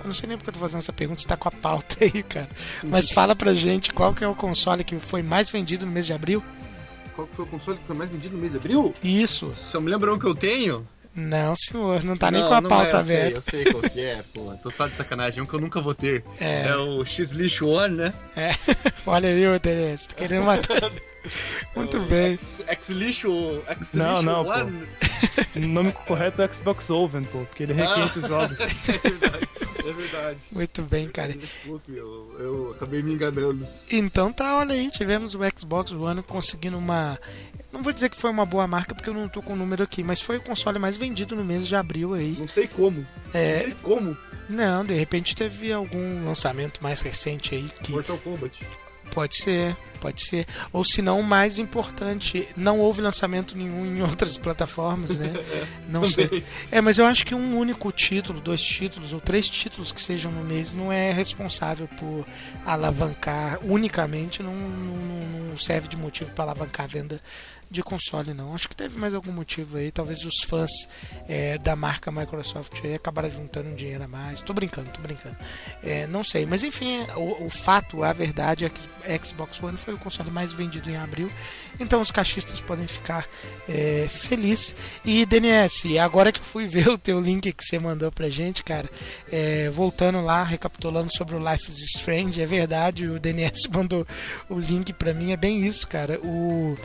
eu 0.02 0.06
não 0.06 0.14
sei 0.14 0.28
nem 0.28 0.36
porque 0.36 0.50
eu 0.50 0.54
tô 0.54 0.60
fazendo 0.60 0.80
essa 0.80 0.92
pergunta, 0.92 1.20
você 1.20 1.28
tá 1.28 1.36
com 1.36 1.48
a 1.48 1.52
pauta 1.52 1.96
aí, 2.00 2.22
cara. 2.22 2.48
Mas 2.82 3.10
fala 3.10 3.36
pra 3.36 3.54
gente 3.54 3.92
qual 3.92 4.12
que 4.12 4.24
é 4.24 4.28
o 4.28 4.34
console 4.34 4.84
que 4.84 4.98
foi 4.98 5.22
mais 5.22 5.48
vendido 5.48 5.86
no 5.86 5.92
mês 5.92 6.06
de 6.06 6.12
abril. 6.12 6.42
Qual 7.14 7.26
que 7.26 7.36
foi 7.36 7.44
o 7.44 7.48
console 7.48 7.78
que 7.78 7.84
foi 7.84 7.96
mais 7.96 8.10
vendido 8.10 8.34
no 8.34 8.40
mês 8.40 8.52
de 8.52 8.58
abril? 8.58 8.94
Isso. 9.02 9.52
Se 9.52 9.76
eu 9.76 9.80
me 9.80 9.90
lembro 9.90 10.14
um 10.14 10.18
que 10.18 10.26
eu 10.26 10.34
tenho. 10.34 10.86
Não, 11.14 11.54
senhor, 11.54 12.02
não 12.04 12.16
tá 12.16 12.30
nem 12.30 12.40
Não, 12.40 12.48
com 12.48 12.54
a 12.54 12.60
não 12.60 12.70
pauta 12.70 12.96
é, 12.96 13.00
eu 13.00 13.02
sei, 13.02 13.16
aberta. 13.16 13.38
Eu 13.38 13.42
sei 13.42 13.64
qual 13.66 13.82
que 13.82 14.00
é, 14.00 14.22
pô. 14.32 14.52
Tô 14.62 14.70
só 14.70 14.86
de 14.86 14.94
sacanagem. 14.94 15.42
Um 15.42 15.46
que 15.46 15.54
eu 15.54 15.60
nunca 15.60 15.80
vou 15.80 15.94
ter. 15.94 16.24
É. 16.40 16.68
É, 16.68 16.76
o 16.76 17.04
X-Lixo 17.04 17.68
One, 17.68 17.96
né? 17.96 18.14
É. 18.34 18.52
Olha 19.06 19.28
aí, 19.28 19.46
ô 19.46 19.60
Terence, 19.60 20.08
tá 20.08 20.14
querendo 20.14 20.44
matar. 20.44 20.90
Muito 21.76 22.00
bem. 22.00 22.38
X-Lixo. 22.66 23.62
X-Lixo 23.66 23.96
Não, 23.96 24.22
não, 24.22 24.44
pô. 24.44 24.50
One. 24.52 24.82
O 25.56 25.60
nome 25.60 25.92
correto 25.92 26.42
é 26.42 26.52
Xbox 26.52 26.90
Oven, 26.90 27.24
pô, 27.24 27.40
porque 27.40 27.62
ele 27.62 27.72
requenta 27.72 28.18
os 28.18 28.28
jogos. 28.28 28.60
É 28.60 28.66
verdade. 29.08 29.48
É 29.78 29.92
verdade. 29.92 30.38
Muito 30.50 30.82
bem, 30.82 31.08
cara. 31.08 31.32
Desculpe, 31.32 31.92
eu, 31.94 32.36
eu 32.38 32.72
acabei 32.72 33.02
me 33.02 33.12
enganando. 33.12 33.66
Então 33.90 34.32
tá, 34.32 34.56
olha 34.56 34.74
aí, 34.74 34.90
tivemos 34.90 35.34
o 35.34 35.40
Xbox 35.56 35.92
One 35.92 36.22
conseguindo 36.22 36.78
uma. 36.78 37.18
Não 37.72 37.82
vou 37.82 37.92
dizer 37.92 38.10
que 38.10 38.16
foi 38.16 38.30
uma 38.30 38.44
boa 38.44 38.66
marca 38.66 38.94
porque 38.94 39.08
eu 39.08 39.14
não 39.14 39.28
tô 39.28 39.40
com 39.42 39.54
o 39.54 39.56
número 39.56 39.82
aqui, 39.82 40.02
mas 40.02 40.20
foi 40.20 40.36
o 40.36 40.40
console 40.42 40.78
mais 40.78 40.96
vendido 40.96 41.34
no 41.34 41.44
mês 41.44 41.66
de 41.66 41.74
abril 41.74 42.14
aí. 42.14 42.36
Não 42.38 42.46
sei 42.48 42.66
como. 42.68 43.00
Não 43.00 43.40
É, 43.40 43.60
sei 43.60 43.76
como. 43.82 44.16
não, 44.48 44.84
de 44.84 44.94
repente 44.94 45.34
teve 45.34 45.72
algum 45.72 46.24
lançamento 46.26 46.82
mais 46.82 47.00
recente 47.00 47.54
aí 47.54 47.70
que 47.82 47.92
Mortal 47.92 48.18
Kombat. 48.18 48.62
Pode 49.12 49.36
ser, 49.36 49.76
pode 50.00 50.22
ser. 50.24 50.46
Ou 50.72 50.82
se 50.84 51.02
não, 51.02 51.20
o 51.20 51.22
mais 51.22 51.58
importante, 51.58 52.48
não 52.56 52.78
houve 52.78 53.02
lançamento 53.02 53.58
nenhum 53.58 53.84
em 53.84 54.00
outras 54.00 54.38
plataformas, 54.38 55.18
né? 55.18 55.34
Não 55.90 56.06
sei. 56.06 56.42
É, 56.70 56.80
mas 56.80 56.96
eu 56.96 57.04
acho 57.04 57.26
que 57.26 57.34
um 57.34 57.58
único 57.58 57.92
título, 57.92 58.40
dois 58.40 58.62
títulos 58.62 59.12
ou 59.12 59.20
três 59.20 59.50
títulos 59.50 59.92
que 59.92 60.00
sejam 60.00 60.32
no 60.32 60.42
mês 60.42 60.72
não 60.72 60.90
é 60.90 61.12
responsável 61.12 61.86
por 61.98 62.24
alavancar 62.64 63.58
unicamente, 63.62 64.42
não, 64.42 64.54
não, 64.54 64.96
não 65.50 65.58
serve 65.58 65.88
de 65.88 65.96
motivo 65.98 66.30
para 66.30 66.44
alavancar 66.44 66.84
a 66.84 66.88
venda 66.88 67.20
de 67.72 67.82
console, 67.82 68.34
não. 68.34 68.54
Acho 68.54 68.68
que 68.68 68.76
teve 68.76 68.98
mais 68.98 69.14
algum 69.14 69.32
motivo 69.32 69.78
aí. 69.78 69.90
Talvez 69.90 70.24
os 70.24 70.42
fãs 70.42 70.70
é, 71.26 71.58
da 71.58 71.74
marca 71.74 72.12
Microsoft 72.12 72.84
aí 72.84 72.94
acabaram 72.94 73.30
juntando 73.30 73.70
um 73.70 73.74
dinheiro 73.74 74.04
a 74.04 74.08
mais. 74.08 74.42
Tô 74.42 74.52
brincando, 74.52 74.90
tô 74.90 75.00
brincando. 75.00 75.36
É, 75.82 76.06
não 76.06 76.22
sei, 76.22 76.46
mas 76.46 76.62
enfim, 76.62 77.00
o, 77.16 77.46
o 77.46 77.50
fato, 77.50 78.04
a 78.04 78.12
verdade 78.12 78.64
é 78.64 78.68
que 78.68 78.80
Xbox 79.24 79.60
One 79.62 79.76
foi 79.76 79.94
o 79.94 79.98
console 79.98 80.30
mais 80.30 80.52
vendido 80.52 80.88
em 80.90 80.96
abril. 80.96 81.30
Então 81.80 82.00
os 82.00 82.10
caixistas 82.10 82.60
podem 82.60 82.86
ficar 82.86 83.26
é, 83.68 84.06
felizes. 84.08 84.74
E 85.04 85.24
DNS, 85.26 85.98
agora 85.98 86.30
que 86.30 86.38
eu 86.38 86.44
fui 86.44 86.66
ver 86.66 86.88
o 86.88 86.98
teu 86.98 87.20
link 87.20 87.52
que 87.52 87.64
você 87.64 87.78
mandou 87.78 88.12
pra 88.12 88.28
gente, 88.28 88.62
cara, 88.62 88.88
é, 89.30 89.70
voltando 89.70 90.22
lá, 90.22 90.44
recapitulando 90.44 91.10
sobre 91.12 91.34
o 91.34 91.38
Life 91.38 91.70
is 91.70 91.96
Strange, 91.96 92.40
é 92.40 92.46
verdade, 92.46 93.08
o 93.08 93.18
DNS 93.18 93.68
mandou 93.72 94.06
o 94.48 94.58
link 94.58 94.92
pra 94.92 95.14
mim, 95.14 95.32
é 95.32 95.36
bem 95.36 95.66
isso, 95.66 95.86
cara. 95.88 96.20
O, 96.20 96.76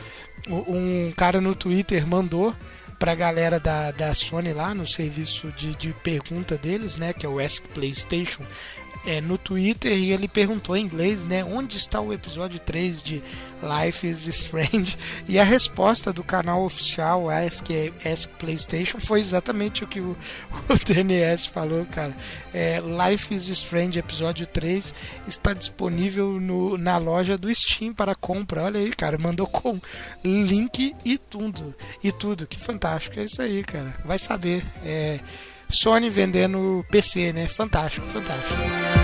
um 0.48 1.12
cara 1.16 1.40
no 1.40 1.54
Twitter 1.54 2.06
mandou 2.06 2.54
pra 2.98 3.14
galera 3.14 3.60
da, 3.60 3.90
da 3.92 4.12
Sony 4.12 4.52
lá 4.52 4.74
no 4.74 4.86
serviço 4.86 5.52
de, 5.56 5.74
de 5.76 5.92
pergunta 5.92 6.56
deles, 6.58 6.96
né, 6.96 7.12
que 7.12 7.24
é 7.24 7.28
o 7.28 7.38
Ask 7.38 7.64
PlayStation, 7.68 8.42
é, 9.08 9.22
no 9.22 9.38
Twitter 9.38 9.90
e 9.90 10.12
ele 10.12 10.28
perguntou 10.28 10.76
em 10.76 10.84
inglês, 10.84 11.24
né, 11.24 11.42
onde 11.42 11.78
está 11.78 11.98
o 11.98 12.12
episódio 12.12 12.60
3 12.60 13.02
de 13.02 13.22
Life 13.62 14.06
is 14.06 14.26
Strange? 14.26 14.98
E 15.26 15.38
a 15.38 15.44
resposta 15.44 16.12
do 16.12 16.22
canal 16.22 16.62
oficial 16.62 17.30
Ask, 17.30 17.66
Ask 18.04 18.28
PlayStation 18.38 19.00
foi 19.00 19.20
exatamente 19.20 19.82
o 19.82 19.86
que 19.86 19.98
o, 19.98 20.14
o 20.68 20.74
DNS 20.84 21.46
falou, 21.46 21.86
cara. 21.86 22.14
É, 22.52 22.80
Life 22.80 23.34
is 23.34 23.48
Strange 23.48 23.98
episódio 23.98 24.46
3 24.46 24.94
está 25.26 25.54
disponível 25.54 26.38
no, 26.38 26.76
na 26.76 26.98
loja 26.98 27.38
do 27.38 27.52
Steam 27.54 27.94
para 27.94 28.14
compra. 28.14 28.64
Olha 28.64 28.78
aí, 28.78 28.90
cara, 28.90 29.16
mandou 29.16 29.46
com 29.46 29.80
link 30.22 30.94
e 31.02 31.16
tudo. 31.16 31.74
E 32.04 32.12
tudo, 32.12 32.46
que 32.46 32.60
fantástico. 32.60 33.18
É 33.18 33.24
isso 33.24 33.40
aí, 33.40 33.64
cara. 33.64 33.94
Vai 34.04 34.18
saber. 34.18 34.62
É, 34.84 35.18
Sony 35.70 36.08
vendendo 36.08 36.84
PC, 36.90 37.32
né? 37.32 37.46
Fantástico, 37.46 38.06
fantástico. 38.08 38.97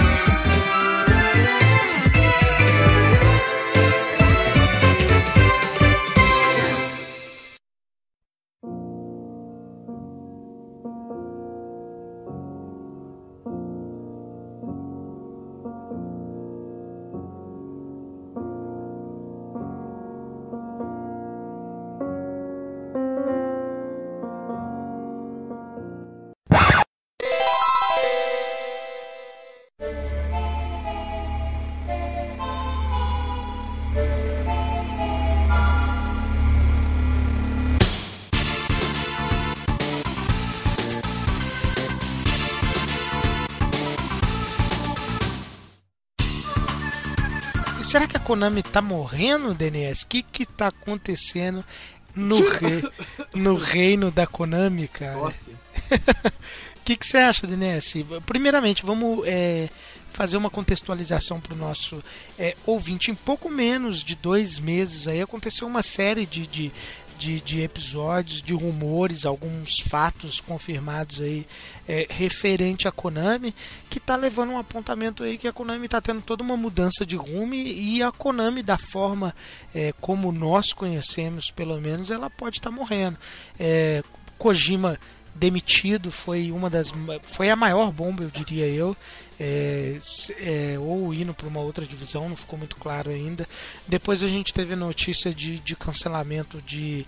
Konami 48.35 48.64
tá 48.64 48.83
morrendo, 48.83 49.55
DNS? 49.55 50.03
O 50.03 50.07
que 50.09 50.20
que 50.20 50.44
tá 50.44 50.66
acontecendo 50.66 51.64
no, 52.16 52.37
rei, 52.49 52.83
no 53.37 53.55
reino 53.57 54.11
da 54.11 54.27
Konami, 54.27 54.88
cara? 54.88 55.14
Nossa. 55.14 55.53
O 55.53 56.81
que, 56.85 56.97
que 56.97 57.07
você 57.07 57.18
acha, 57.18 57.47
DNS? 57.47 58.05
Primeiramente, 58.27 58.85
vamos 58.85 59.25
é, 59.25 59.68
fazer 60.12 60.37
uma 60.37 60.51
contextualização 60.51 61.40
para 61.40 61.55
o 61.55 61.57
nosso 61.57 62.03
é, 62.37 62.57
ouvinte. 62.66 63.12
Em 63.12 63.14
pouco 63.14 63.49
menos 63.49 64.03
de 64.03 64.16
dois 64.16 64.59
meses 64.59 65.07
aí 65.07 65.23
aconteceu 65.23 65.68
uma 65.68 65.83
série 65.85 66.27
de, 66.27 66.44
de, 66.44 66.73
de, 67.18 67.40
de 67.40 67.62
episódios, 67.62 68.42
de 68.42 68.55
rumores, 68.55 69.24
alguns 69.24 69.81
fatos 69.81 70.40
confirmados 70.40 71.20
aí 71.20 71.46
é, 71.88 72.07
referente 72.11 72.88
à 72.88 72.92
Konami, 72.92 73.55
que 73.88 73.98
está 73.98 74.16
levando 74.16 74.50
um 74.50 74.59
apontamento 74.59 75.22
aí 75.22 75.38
que 75.38 75.48
a 75.48 75.53
Konami 75.53 75.87
está 75.87 76.00
tendo 76.00 76.22
toda 76.22 76.42
uma 76.42 76.57
mudança 76.57 77.05
de 77.07 77.16
rumo 77.16 77.55
e 77.55 78.03
a 78.03 78.11
Konami, 78.11 78.62
da 78.62 78.79
forma 78.79 79.35
é, 79.74 79.92
como 80.00 80.33
nós 80.33 80.72
conhecemos, 80.72 81.50
pelo 81.50 81.81
menos, 81.81 82.11
ela 82.11 82.31
pode 82.31 82.59
estar 82.59 82.70
morrendo. 82.70 83.18
É, 83.59 84.03
Kojima 84.38 84.98
demitido 85.35 86.12
foi 86.12 86.53
uma 86.53 86.70
das 86.70 86.92
foi 87.23 87.51
a 87.51 87.57
maior 87.57 87.90
bomba 87.90 88.23
eu 88.23 88.31
diria 88.31 88.66
eu. 88.66 88.97
É, 89.38 89.99
é, 90.38 90.79
ou 90.79 91.12
indo 91.12 91.35
para 91.35 91.49
uma 91.49 91.59
outra 91.59 91.85
divisão 91.85 92.29
não 92.29 92.37
ficou 92.37 92.59
muito 92.59 92.77
claro 92.77 93.11
ainda. 93.11 93.46
Depois 93.87 94.23
a 94.23 94.29
gente 94.29 94.54
teve 94.54 94.77
notícia 94.77 95.35
de, 95.35 95.59
de 95.59 95.75
cancelamento 95.75 96.63
de 96.63 97.04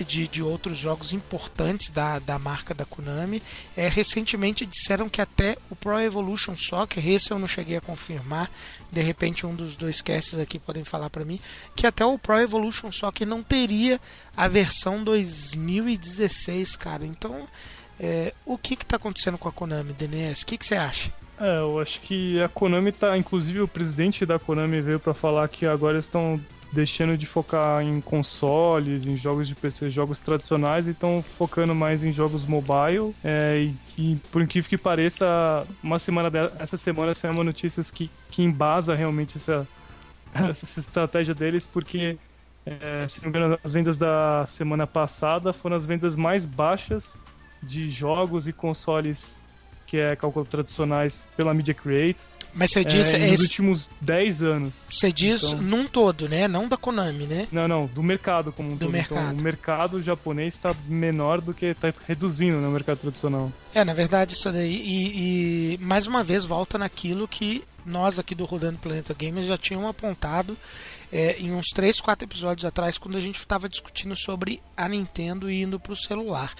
de, 0.00 0.26
de 0.26 0.42
outros 0.42 0.78
jogos 0.78 1.12
importantes 1.12 1.90
da, 1.90 2.18
da 2.18 2.38
marca 2.38 2.74
da 2.74 2.84
Konami. 2.84 3.42
É, 3.76 3.88
recentemente 3.88 4.66
disseram 4.66 5.08
que 5.08 5.20
até 5.20 5.56
o 5.70 5.76
Pro 5.76 6.00
Evolution 6.00 6.56
Soccer, 6.56 7.06
esse 7.06 7.30
eu 7.30 7.38
não 7.38 7.46
cheguei 7.46 7.76
a 7.76 7.80
confirmar, 7.80 8.50
de 8.90 9.00
repente 9.00 9.46
um 9.46 9.54
dos 9.54 9.76
dois 9.76 10.00
casts 10.00 10.38
aqui 10.38 10.58
podem 10.58 10.84
falar 10.84 11.10
para 11.10 11.24
mim, 11.24 11.40
que 11.74 11.86
até 11.86 12.04
o 12.04 12.18
Pro 12.18 12.38
Evolution 12.38 12.90
Soccer 12.90 13.26
não 13.26 13.42
teria 13.42 14.00
a 14.36 14.48
versão 14.48 15.04
2016, 15.04 16.76
cara. 16.76 17.04
Então, 17.04 17.48
é, 18.00 18.32
o 18.44 18.56
que 18.56 18.76
que 18.76 18.86
tá 18.86 18.96
acontecendo 18.96 19.38
com 19.38 19.48
a 19.48 19.52
Konami, 19.52 19.92
DNS? 19.92 20.42
O 20.42 20.46
que 20.46 20.58
que 20.58 20.66
você 20.66 20.74
acha? 20.74 21.12
É, 21.40 21.58
eu 21.58 21.80
acho 21.80 22.00
que 22.00 22.40
a 22.40 22.48
Konami 22.48 22.92
tá. 22.92 23.16
Inclusive 23.18 23.60
o 23.60 23.68
presidente 23.68 24.24
da 24.24 24.38
Konami 24.38 24.80
veio 24.80 25.00
pra 25.00 25.12
falar 25.12 25.48
que 25.48 25.66
agora 25.66 25.98
estão 25.98 26.40
deixando 26.72 27.18
de 27.18 27.26
focar 27.26 27.82
em 27.82 28.00
consoles, 28.00 29.06
em 29.06 29.16
jogos 29.16 29.46
de 29.46 29.54
PC, 29.54 29.90
jogos 29.90 30.20
tradicionais, 30.20 30.86
e 30.86 30.90
estão 30.90 31.22
focando 31.22 31.74
mais 31.74 32.02
em 32.02 32.12
jogos 32.12 32.46
mobile. 32.46 33.14
É, 33.22 33.60
e, 33.60 34.12
e, 34.12 34.16
por 34.32 34.40
incrível 34.40 34.68
que 34.68 34.78
pareça, 34.78 35.66
uma 35.82 35.98
semana 35.98 36.30
de, 36.30 36.38
essa 36.58 36.78
semana 36.78 37.12
saiu 37.12 37.34
uma 37.34 37.44
notícia 37.44 37.82
que, 37.92 38.10
que 38.30 38.42
embasa 38.42 38.94
realmente 38.94 39.36
essa, 39.36 39.68
essa 40.34 40.80
estratégia 40.80 41.34
deles, 41.34 41.66
porque 41.66 42.16
é, 42.64 43.06
se 43.06 43.22
não 43.22 43.30
me 43.30 43.38
engano, 43.38 43.58
as 43.62 43.72
vendas 43.72 43.98
da 43.98 44.46
semana 44.46 44.86
passada 44.86 45.52
foram 45.52 45.76
as 45.76 45.84
vendas 45.84 46.16
mais 46.16 46.46
baixas 46.46 47.16
de 47.62 47.90
jogos 47.90 48.48
e 48.48 48.52
consoles 48.52 49.36
que 49.86 49.98
é 49.98 50.16
cálculo 50.16 50.46
tradicionais 50.46 51.22
pela 51.36 51.52
Media 51.52 51.74
Create. 51.74 52.26
Mas 52.54 52.70
você 52.70 52.84
diz. 52.84 53.12
é, 53.14 53.28
É, 53.28 53.30
nos 53.30 53.40
últimos 53.42 53.90
10 54.00 54.42
anos. 54.42 54.74
você 54.90 55.10
diz 55.12 55.42
Então- 55.42 55.62
num 55.62 55.86
todo, 55.86 56.28
né? 56.28 56.46
Não 56.46 56.68
da 56.68 56.76
Konami, 56.76 57.26
né? 57.26 57.48
Não, 57.50 57.66
não, 57.66 57.86
do 57.86 58.02
mercado 58.02 58.52
como 58.52 58.68
um 58.70 58.76
Do 58.76 58.86
todo. 58.86 58.96
Então, 58.96 59.16
mercado. 59.16 59.38
o 59.38 59.42
mercado 59.42 60.02
japonês 60.02 60.54
está 60.54 60.74
menor 60.86 61.40
do 61.40 61.54
que 61.54 61.66
está 61.66 61.92
reduzindo 62.06 62.56
no 62.56 62.70
mercado 62.70 62.98
tradicional. 62.98 63.50
É, 63.74 63.84
na 63.84 63.94
verdade, 63.94 64.34
isso 64.34 64.50
daí. 64.52 64.74
E, 64.74 65.74
e, 65.74 65.78
mais 65.78 66.06
uma 66.06 66.22
vez 66.22 66.44
volta 66.44 66.76
naquilo 66.76 67.26
que 67.26 67.64
nós 67.86 68.18
aqui 68.18 68.34
do 68.34 68.44
Rodando 68.44 68.78
Planeta 68.78 69.14
Games 69.18 69.44
já 69.46 69.56
tínhamos 69.56 69.90
apontado 69.90 70.56
é, 71.10 71.36
em 71.40 71.52
uns 71.52 71.66
3, 71.74 72.00
4 72.00 72.24
episódios 72.26 72.64
atrás, 72.64 72.96
quando 72.96 73.16
a 73.16 73.20
gente 73.20 73.38
estava 73.38 73.68
discutindo 73.68 74.14
sobre 74.16 74.62
a 74.76 74.88
Nintendo 74.88 75.50
indo 75.50 75.80
para 75.80 75.92
o 75.92 75.96
celular. 75.96 76.52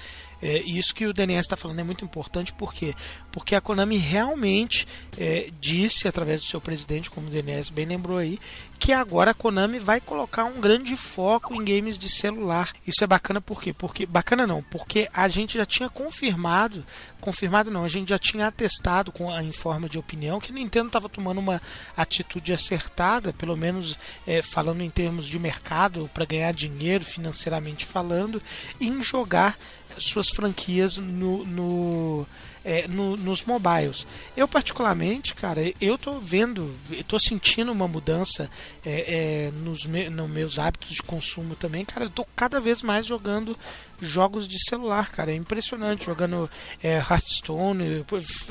É, 0.43 0.59
isso 0.63 0.95
que 0.95 1.07
o 1.07 1.13
DNS 1.13 1.47
está 1.47 1.57
falando 1.57 1.79
é 1.79 1.85
muito 1.85 2.05
importante, 2.05 2.53
por 2.53 2.75
quê? 2.75 2.95
Porque 3.31 3.55
a 3.55 3.61
Konami 3.61 3.97
realmente 3.97 4.89
é, 5.17 5.51
disse, 5.61 6.09
através 6.09 6.43
do 6.43 6.49
seu 6.49 6.61
presidente, 6.61 7.11
como 7.11 7.29
o 7.29 7.31
DNS 7.31 7.71
bem 7.71 7.87
lembrou 7.87 8.19
aí, 8.19 8.41
que 8.83 8.93
agora 8.93 9.31
a 9.31 9.35
Konami 9.35 9.79
vai 9.79 10.01
colocar 10.01 10.45
um 10.45 10.61
grande 10.61 10.97
foco 10.97 11.55
em 11.55 11.65
games 11.65 11.97
de 11.97 12.09
celular. 12.09 12.73
Isso 12.85 13.05
é 13.05 13.07
bacana 13.07 13.41
por 13.41 13.63
quê? 13.63 13.73
Porque 13.73 14.05
bacana 14.05 14.45
não, 14.45 14.61
porque 14.61 15.09
a 15.15 15.29
gente 15.29 15.57
já 15.57 15.65
tinha 15.65 15.89
confirmado, 15.89 16.85
confirmado 17.21 17.71
não, 17.71 17.85
a 17.85 17.89
gente 17.89 18.09
já 18.09 18.19
tinha 18.19 18.49
atestado 18.49 19.13
com 19.13 19.33
a, 19.33 19.41
em 19.41 19.53
forma 19.53 19.89
de 19.89 19.99
opinião 19.99 20.41
que 20.41 20.51
a 20.51 20.55
Nintendo 20.55 20.89
estava 20.89 21.09
tomando 21.09 21.39
uma 21.39 21.63
atitude 21.97 22.53
acertada, 22.53 23.33
pelo 23.33 23.57
menos 23.57 23.97
é, 24.27 24.43
falando 24.43 24.81
em 24.81 24.91
termos 24.91 25.27
de 25.27 25.39
mercado 25.39 26.11
para 26.13 26.25
ganhar 26.25 26.53
dinheiro 26.53 27.05
financeiramente 27.05 27.87
falando, 27.87 28.43
em 28.81 29.01
jogar 29.01 29.57
suas 29.99 30.29
franquias 30.29 30.97
no, 30.97 31.45
no, 31.45 32.27
é, 32.65 32.87
no- 32.89 33.17
nos 33.17 33.43
mobiles. 33.43 34.07
Eu 34.37 34.47
particularmente, 34.49 35.35
cara, 35.35 35.61
eu 35.81 35.97
tô 35.99 36.19
vendo, 36.19 36.75
eu 36.91 37.05
tô 37.05 37.19
sentindo 37.19 37.73
uma 37.73 37.89
mudança 37.89 38.49
é, 38.85 39.47
é, 39.47 39.51
nos 39.51 39.85
me, 39.87 40.09
nos 40.09 40.31
meus 40.31 40.59
hábitos 40.59 40.91
de 40.91 41.03
consumo 41.03 41.55
também, 41.57 41.85
cara. 41.85 42.07
Eu 42.07 42.11
tô 42.11 42.25
cada 42.37 42.61
vez 42.61 42.83
mais 42.83 43.07
jogando 43.07 43.57
jogos 44.01 44.49
de 44.49 44.59
celular, 44.69 45.11
cara. 45.13 45.31
É 45.31 45.35
impressionante 45.37 46.07
jogando 46.07 46.51
é, 46.83 46.97
Hearthstone. 46.99 48.05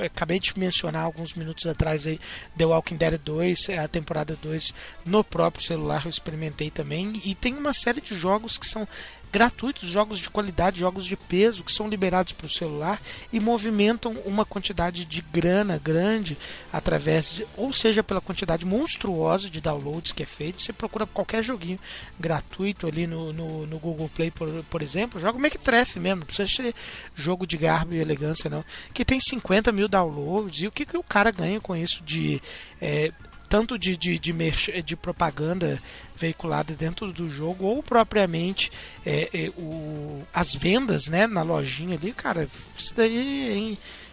Acabei 0.05 0.39
de 0.39 0.57
mencionar 0.57 1.03
alguns 1.03 1.33
minutos 1.33 1.65
atrás 1.65 2.07
aí 2.07 2.19
The 2.57 2.65
Walking 2.65 2.95
Dead 2.95 3.17
2, 3.19 3.69
é, 3.69 3.79
a 3.79 3.87
temporada 3.87 4.37
2 4.41 4.73
no 5.05 5.23
próprio 5.23 5.63
celular 5.65 6.03
eu 6.05 6.09
experimentei 6.09 6.69
também. 6.69 7.11
E 7.25 7.35
tem 7.35 7.53
uma 7.53 7.73
série 7.73 7.99
de 8.01 8.15
jogos 8.17 8.57
que 8.57 8.65
são 8.65 8.87
gratuitos, 9.31 9.87
jogos 9.87 10.19
de 10.19 10.29
qualidade, 10.29 10.79
jogos 10.79 11.05
de 11.05 11.15
peso 11.15 11.63
que 11.63 11.71
são 11.71 11.87
liberados 11.87 12.33
para 12.33 12.47
o 12.47 12.49
celular 12.49 13.01
e 13.31 13.39
movimentam 13.39 14.11
uma 14.25 14.45
quantidade 14.45 15.05
de 15.05 15.21
grana 15.21 15.77
grande 15.77 16.37
através 16.71 17.33
de, 17.33 17.47
ou 17.55 17.71
seja, 17.71 18.03
pela 18.03 18.19
quantidade 18.19 18.65
monstruosa 18.65 19.49
de 19.49 19.61
downloads 19.61 20.11
que 20.11 20.23
é 20.23 20.25
feito. 20.25 20.61
Você 20.61 20.73
procura 20.73 21.05
qualquer 21.05 21.43
joguinho 21.43 21.79
gratuito 22.19 22.87
ali 22.87 23.07
no, 23.07 23.31
no, 23.31 23.65
no 23.65 23.79
Google 23.79 24.09
Play, 24.13 24.31
por, 24.31 24.47
por 24.69 24.81
exemplo, 24.81 25.19
joga 25.19 25.37
o 25.37 25.41
Mequetrefe 25.41 25.99
mesmo, 25.99 26.21
não 26.21 26.25
precisa 26.25 26.49
ser 26.49 26.75
jogo 27.15 27.47
de 27.47 27.57
garbo 27.57 27.93
e 27.93 27.99
elegância 27.99 28.49
não, 28.49 28.63
que 28.93 29.05
tem 29.05 29.19
50 29.19 29.71
mil 29.71 29.87
downloads 29.87 30.61
e 30.61 30.67
o 30.67 30.71
que, 30.71 30.85
que 30.85 30.97
o 30.97 31.03
cara 31.03 31.31
ganha 31.31 31.59
com 31.59 31.75
isso 31.75 32.03
de 32.03 32.41
é, 32.81 33.11
tanto 33.51 33.77
de, 33.77 33.97
de, 33.97 34.17
de, 34.17 34.31
merch- 34.31 34.81
de 34.81 34.95
propaganda 34.95 35.77
veiculada 36.15 36.73
dentro 36.73 37.11
do 37.11 37.27
jogo 37.27 37.65
ou 37.65 37.83
propriamente 37.83 38.71
é, 39.05 39.29
é, 39.33 39.49
o, 39.57 40.23
as 40.33 40.55
vendas 40.55 41.07
né, 41.07 41.27
na 41.27 41.41
lojinha 41.41 41.97
ali, 41.97 42.13
cara, 42.13 42.47
isso 42.77 42.93
daí 42.95 43.49
é 43.51 43.57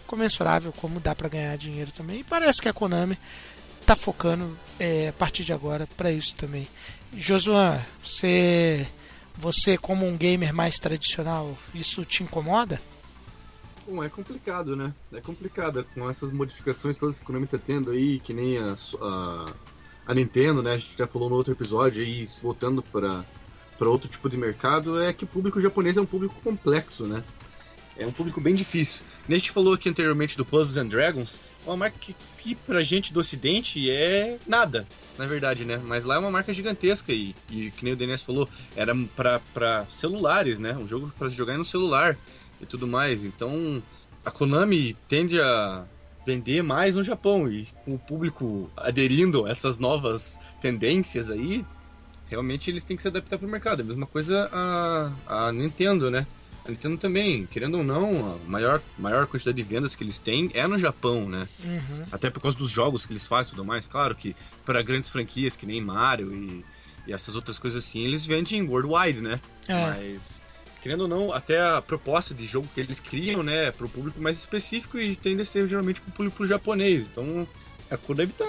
incomensurável 0.05 0.73
como 0.73 0.99
dá 0.99 1.15
para 1.15 1.29
ganhar 1.29 1.57
dinheiro 1.57 1.93
também. 1.93 2.19
E 2.19 2.25
parece 2.25 2.61
que 2.61 2.69
a 2.69 2.73
Konami 2.73 3.17
tá 3.87 3.95
focando 3.95 4.59
é, 4.81 5.07
a 5.07 5.13
partir 5.13 5.45
de 5.45 5.53
agora 5.53 5.87
para 5.97 6.11
isso 6.11 6.35
também. 6.35 6.67
Josuan, 7.17 7.81
você, 8.05 8.85
você 9.37 9.79
como 9.79 10.05
um 10.05 10.17
gamer 10.17 10.53
mais 10.53 10.81
tradicional, 10.81 11.57
isso 11.73 12.05
te 12.05 12.25
incomoda? 12.25 12.81
Bom, 13.91 14.05
é 14.05 14.09
complicado, 14.11 14.77
né? 14.77 14.93
É 15.11 15.21
complicado 15.21 15.83
com 15.95 16.11
essas 16.11 16.31
modificações 16.31 16.99
todas 16.99 17.17
que 17.17 17.23
a 17.23 17.27
Konami 17.27 17.47
tá 17.47 17.57
tendo 17.57 17.91
aí, 17.91 18.21
que 18.21 18.35
nem 18.35 18.59
a, 18.59 18.75
a, 19.01 19.47
a 20.07 20.15
Nintendo, 20.15 20.63
né? 20.63 20.73
A 20.73 20.79
gente 20.79 20.95
já 20.99 21.07
falou 21.07 21.31
no 21.31 21.37
outro 21.37 21.55
episódio 21.55 22.03
aí, 22.03 22.27
voltando 22.43 22.83
para 22.83 23.25
para 23.79 23.89
outro 23.89 24.09
tipo 24.09 24.29
de 24.29 24.37
mercado, 24.37 25.01
é 25.01 25.13
que 25.13 25.23
o 25.23 25.27
público 25.27 25.61
japonês 25.61 25.97
é 25.97 26.01
um 26.01 26.07
público 26.07 26.35
complexo, 26.43 27.07
né? 27.07 27.23
É 27.97 28.05
um 28.05 28.13
público 28.13 28.41
bem 28.41 28.55
difícil. 28.55 29.03
A 29.27 29.33
gente 29.33 29.53
falou 29.53 29.75
aqui 29.75 29.89
anteriormente 29.89 30.37
do 30.37 30.45
Puzzles 30.45 30.77
and 30.77 30.89
Dragons, 30.89 31.39
uma 31.65 31.77
marca 31.77 31.97
que, 31.99 32.15
que 32.39 32.55
pra 32.57 32.83
gente 32.83 33.13
do 33.13 33.21
ocidente 33.21 33.89
é 33.91 34.37
nada, 34.47 34.87
na 35.17 35.27
verdade, 35.27 35.65
né? 35.65 35.81
Mas 35.85 36.05
lá 36.05 36.17
é 36.17 36.19
uma 36.19 36.31
marca 36.31 36.53
gigantesca 36.53 37.13
e, 37.13 37.35
e 37.49 37.71
que 37.71 37.85
nem 37.85 37.93
o 37.93 37.97
DNS 37.97 38.25
falou, 38.25 38.49
era 38.75 38.93
pra 39.55 39.87
celulares, 39.91 40.59
né? 40.59 40.77
Um 40.77 40.87
jogo 40.87 41.13
se 41.17 41.37
jogar 41.37 41.57
no 41.57 41.65
celular 41.65 42.19
e 42.61 42.67
tudo 42.67 42.87
mais. 42.87 43.25
Então 43.25 43.83
a 44.25 44.31
Konami 44.31 44.97
tende 45.09 45.41
a 45.41 45.85
vender 46.27 46.63
mais 46.63 46.95
no 46.95 47.03
Japão 47.03 47.51
e 47.51 47.67
com 47.85 47.95
o 47.95 47.99
público 47.99 48.71
aderindo 48.77 49.47
a 49.47 49.51
essas 49.51 49.79
novas 49.79 50.39
tendências 50.61 51.31
aí, 51.31 51.65
realmente 52.29 52.71
eles 52.71 52.85
têm 52.85 52.97
que 52.97 53.03
se 53.03 53.09
adaptar 53.09 53.39
pro 53.39 53.49
mercado. 53.49 53.81
É 53.81 53.83
a 53.83 53.87
mesma 53.87 54.07
coisa 54.07 54.49
a, 54.53 55.47
a 55.47 55.53
Nintendo, 55.53 56.11
né? 56.11 56.27
A 56.67 56.71
Nintendo 56.71 56.99
também, 56.99 57.47
querendo 57.47 57.79
ou 57.79 57.85
não, 57.85 58.35
a 58.35 58.51
maior, 58.51 58.83
maior 58.99 59.27
quantidade 59.27 59.57
de 59.57 59.63
vendas 59.63 59.97
que 59.97 60.05
eles 60.05 60.19
têm 60.19 60.51
é 60.53 60.67
no 60.67 60.79
Japão, 60.79 61.27
né? 61.27 61.49
Uhum. 61.65 62.05
Até 62.13 62.29
por 62.29 62.43
causa 62.43 62.59
dos 62.59 62.71
jogos 62.71 63.07
que 63.07 63.13
eles 63.13 63.27
fazem 63.27 63.53
e 63.53 63.57
tudo 63.57 63.65
mais. 63.65 63.89
Claro 63.89 64.15
que 64.15 64.37
para 64.67 64.83
grandes 64.83 65.09
franquias 65.09 65.57
que 65.57 65.65
nem 65.65 65.81
Mario 65.81 66.31
e, 66.35 66.63
e 67.07 67.13
essas 67.13 67.35
outras 67.35 67.59
coisas 67.59 67.83
assim, 67.83 68.05
eles 68.05 68.27
vendem 68.27 68.69
worldwide, 68.69 69.23
né? 69.23 69.41
É. 69.67 69.81
Mas, 69.81 70.43
querendo 70.83 71.03
ou 71.03 71.09
não, 71.09 71.33
até 71.33 71.61
a 71.61 71.83
proposta 71.83 72.33
de 72.35 72.45
jogo 72.45 72.69
que 72.75 72.81
eles 72.81 73.01
criam, 73.01 73.43
né, 73.43 73.71
pro 73.73 73.89
público 73.89 74.21
mais 74.21 74.39
específico 74.39 74.99
e 74.99 75.15
tende 75.17 75.43
a 75.43 75.47
ser 75.47 75.67
geralmente 75.67 76.01
pro 76.01 76.13
público 76.13 76.47
japonês. 76.47 77.07
Então, 77.11 77.47
a 77.91 77.97
Konami 77.97 78.33
tá 78.33 78.47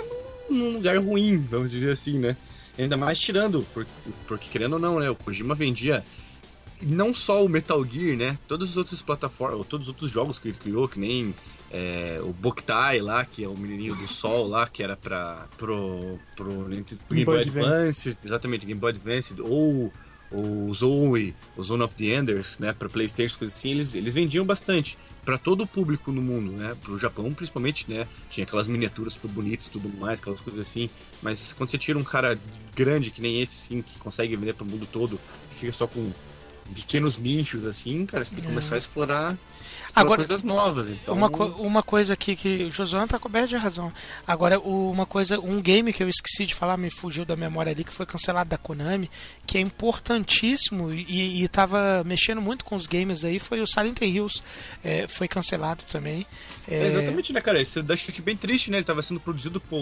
num, 0.49 0.57
num 0.57 0.73
lugar 0.73 0.97
ruim, 0.97 1.45
vamos 1.49 1.69
dizer 1.69 1.91
assim, 1.91 2.17
né? 2.19 2.35
Ainda 2.77 2.95
mais 2.95 3.19
tirando, 3.19 3.61
por- 3.73 3.85
porque 4.27 4.47
querendo 4.49 4.73
ou 4.73 4.79
não, 4.79 4.99
né, 4.99 5.09
o 5.09 5.15
Kojima 5.15 5.53
vendia 5.55 6.03
não 6.81 7.13
só 7.13 7.43
o 7.43 7.49
Metal 7.49 7.83
Gear, 7.83 8.15
né? 8.15 8.37
Todas 8.47 8.69
as 8.69 8.77
outras 8.77 9.01
plataformas, 9.01 9.65
todos 9.67 9.87
os 9.87 9.89
outros 9.89 10.09
jogos 10.09 10.39
que 10.39 10.47
ele 10.47 10.57
criou, 10.57 10.87
que 10.87 10.97
nem 10.97 11.35
é, 11.71 12.21
o 12.23 12.31
Boktai 12.31 13.01
lá, 13.01 13.25
que 13.25 13.43
é 13.43 13.47
o 13.49 13.57
menininho 13.57 13.95
do 13.95 14.07
sol 14.07 14.47
lá, 14.47 14.65
que 14.67 14.81
era 14.81 14.95
pra, 14.95 15.45
pro, 15.57 16.17
pro 16.37 16.49
Game 17.09 17.25
Boy 17.25 17.41
Advance, 17.41 18.17
exatamente, 18.23 18.65
Game 18.65 18.79
Boy 18.79 18.91
Advance, 18.91 19.35
ou 19.41 19.91
o 20.31 20.73
Zoe, 20.73 21.35
o 21.57 21.63
Zone 21.63 21.83
of 21.83 21.95
the 21.95 22.05
Enders, 22.05 22.59
né, 22.59 22.73
para 22.73 22.87
PlayStation, 22.87 23.37
coisas 23.37 23.57
assim, 23.57 23.71
eles, 23.71 23.95
eles 23.95 24.13
vendiam 24.13 24.45
bastante 24.45 24.97
para 25.25 25.37
todo 25.37 25.63
o 25.63 25.67
público 25.67 26.11
no 26.11 26.21
mundo, 26.21 26.51
né, 26.51 26.75
pro 26.81 26.97
Japão 26.97 27.33
principalmente, 27.33 27.89
né, 27.89 28.07
tinha 28.29 28.45
aquelas 28.45 28.67
miniaturas 28.67 29.13
super 29.13 29.29
bonitas 29.29 29.67
tudo 29.67 29.89
mais, 29.97 30.19
aquelas 30.19 30.41
coisas 30.41 30.67
assim, 30.67 30.89
mas 31.21 31.53
quando 31.53 31.71
você 31.71 31.77
tira 31.77 31.97
um 31.97 32.03
cara 32.03 32.39
grande 32.75 33.11
que 33.11 33.21
nem 33.21 33.41
esse, 33.41 33.57
assim, 33.57 33.81
que 33.81 33.99
consegue 33.99 34.35
vender 34.35 34.53
para 34.53 34.65
o 34.65 34.69
mundo 34.69 34.87
todo, 34.91 35.19
fica 35.59 35.73
só 35.73 35.87
com 35.87 36.11
pequenos 36.75 37.17
nichos 37.17 37.65
assim, 37.65 38.05
cara, 38.05 38.23
você 38.23 38.35
tem 38.35 38.41
que 38.43 38.49
começar 38.49 38.75
a 38.75 38.77
explorar, 38.77 39.37
explorar 39.85 40.01
Agora, 40.01 40.17
coisas 40.17 40.43
novas, 40.43 40.89
então... 40.89 41.13
Uma, 41.15 41.29
co- 41.29 41.45
uma 41.59 41.81
coisa 41.83 42.13
aqui 42.13 42.35
que 42.35 42.63
o 42.65 42.71
Josué 42.71 43.05
tá 43.07 43.17
coberto 43.19 43.49
de 43.49 43.55
razão. 43.57 43.91
Agora, 44.27 44.59
o- 44.59 44.91
uma 44.91 45.05
coisa, 45.05 45.39
um 45.39 45.61
game 45.61 45.91
que 45.91 46.03
eu 46.03 46.07
esqueci 46.09 46.45
de 46.45 46.53
falar, 46.55 46.77
me 46.77 46.89
fugiu 46.91 47.25
da 47.25 47.35
memória 47.35 47.71
ali, 47.71 47.83
que 47.83 47.91
foi 47.93 48.05
cancelado 48.05 48.49
da 48.49 48.57
Konami, 48.57 49.09
que 49.45 49.57
é 49.57 49.61
importantíssimo 49.61 50.93
e, 50.93 51.43
e 51.43 51.47
tava 51.47 52.03
mexendo 52.05 52.41
muito 52.41 52.63
com 52.65 52.75
os 52.75 52.85
games 52.85 53.23
aí, 53.25 53.39
foi 53.39 53.61
o 53.61 53.67
Silent 53.67 53.99
Hills. 54.01 54.41
É, 54.83 55.07
foi 55.07 55.27
cancelado 55.27 55.83
também. 55.91 56.25
É, 56.67 56.75
É, 56.83 56.87
exatamente, 56.87 57.33
né, 57.33 57.41
cara? 57.41 57.61
Isso 57.61 57.81
deixa 57.81 58.11
bem 58.21 58.35
triste, 58.37 58.69
né? 58.69 58.77
Ele 58.77 58.83
tava 58.85 59.01
sendo 59.01 59.19
produzido 59.19 59.59
por. 59.59 59.79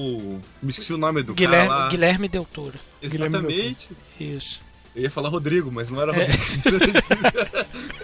Me 0.62 0.70
esqueci 0.70 0.94
o 0.94 0.98
nome 0.98 1.22
do 1.24 1.34
Guilherme, 1.34 1.68
cara 1.68 1.80
lá. 1.82 1.90
Guilherme 1.90 2.28
Del 2.30 2.46
Toro. 2.46 2.80
Exatamente. 3.02 3.90
Isso. 4.20 4.62
Eu 4.98 5.04
ia 5.04 5.12
falar 5.12 5.30
Rodrigo, 5.30 5.72
mas 5.72 5.92
não 5.92 6.02
era 6.02 6.12
É. 6.12 6.26
Rodrigo. 6.26 6.98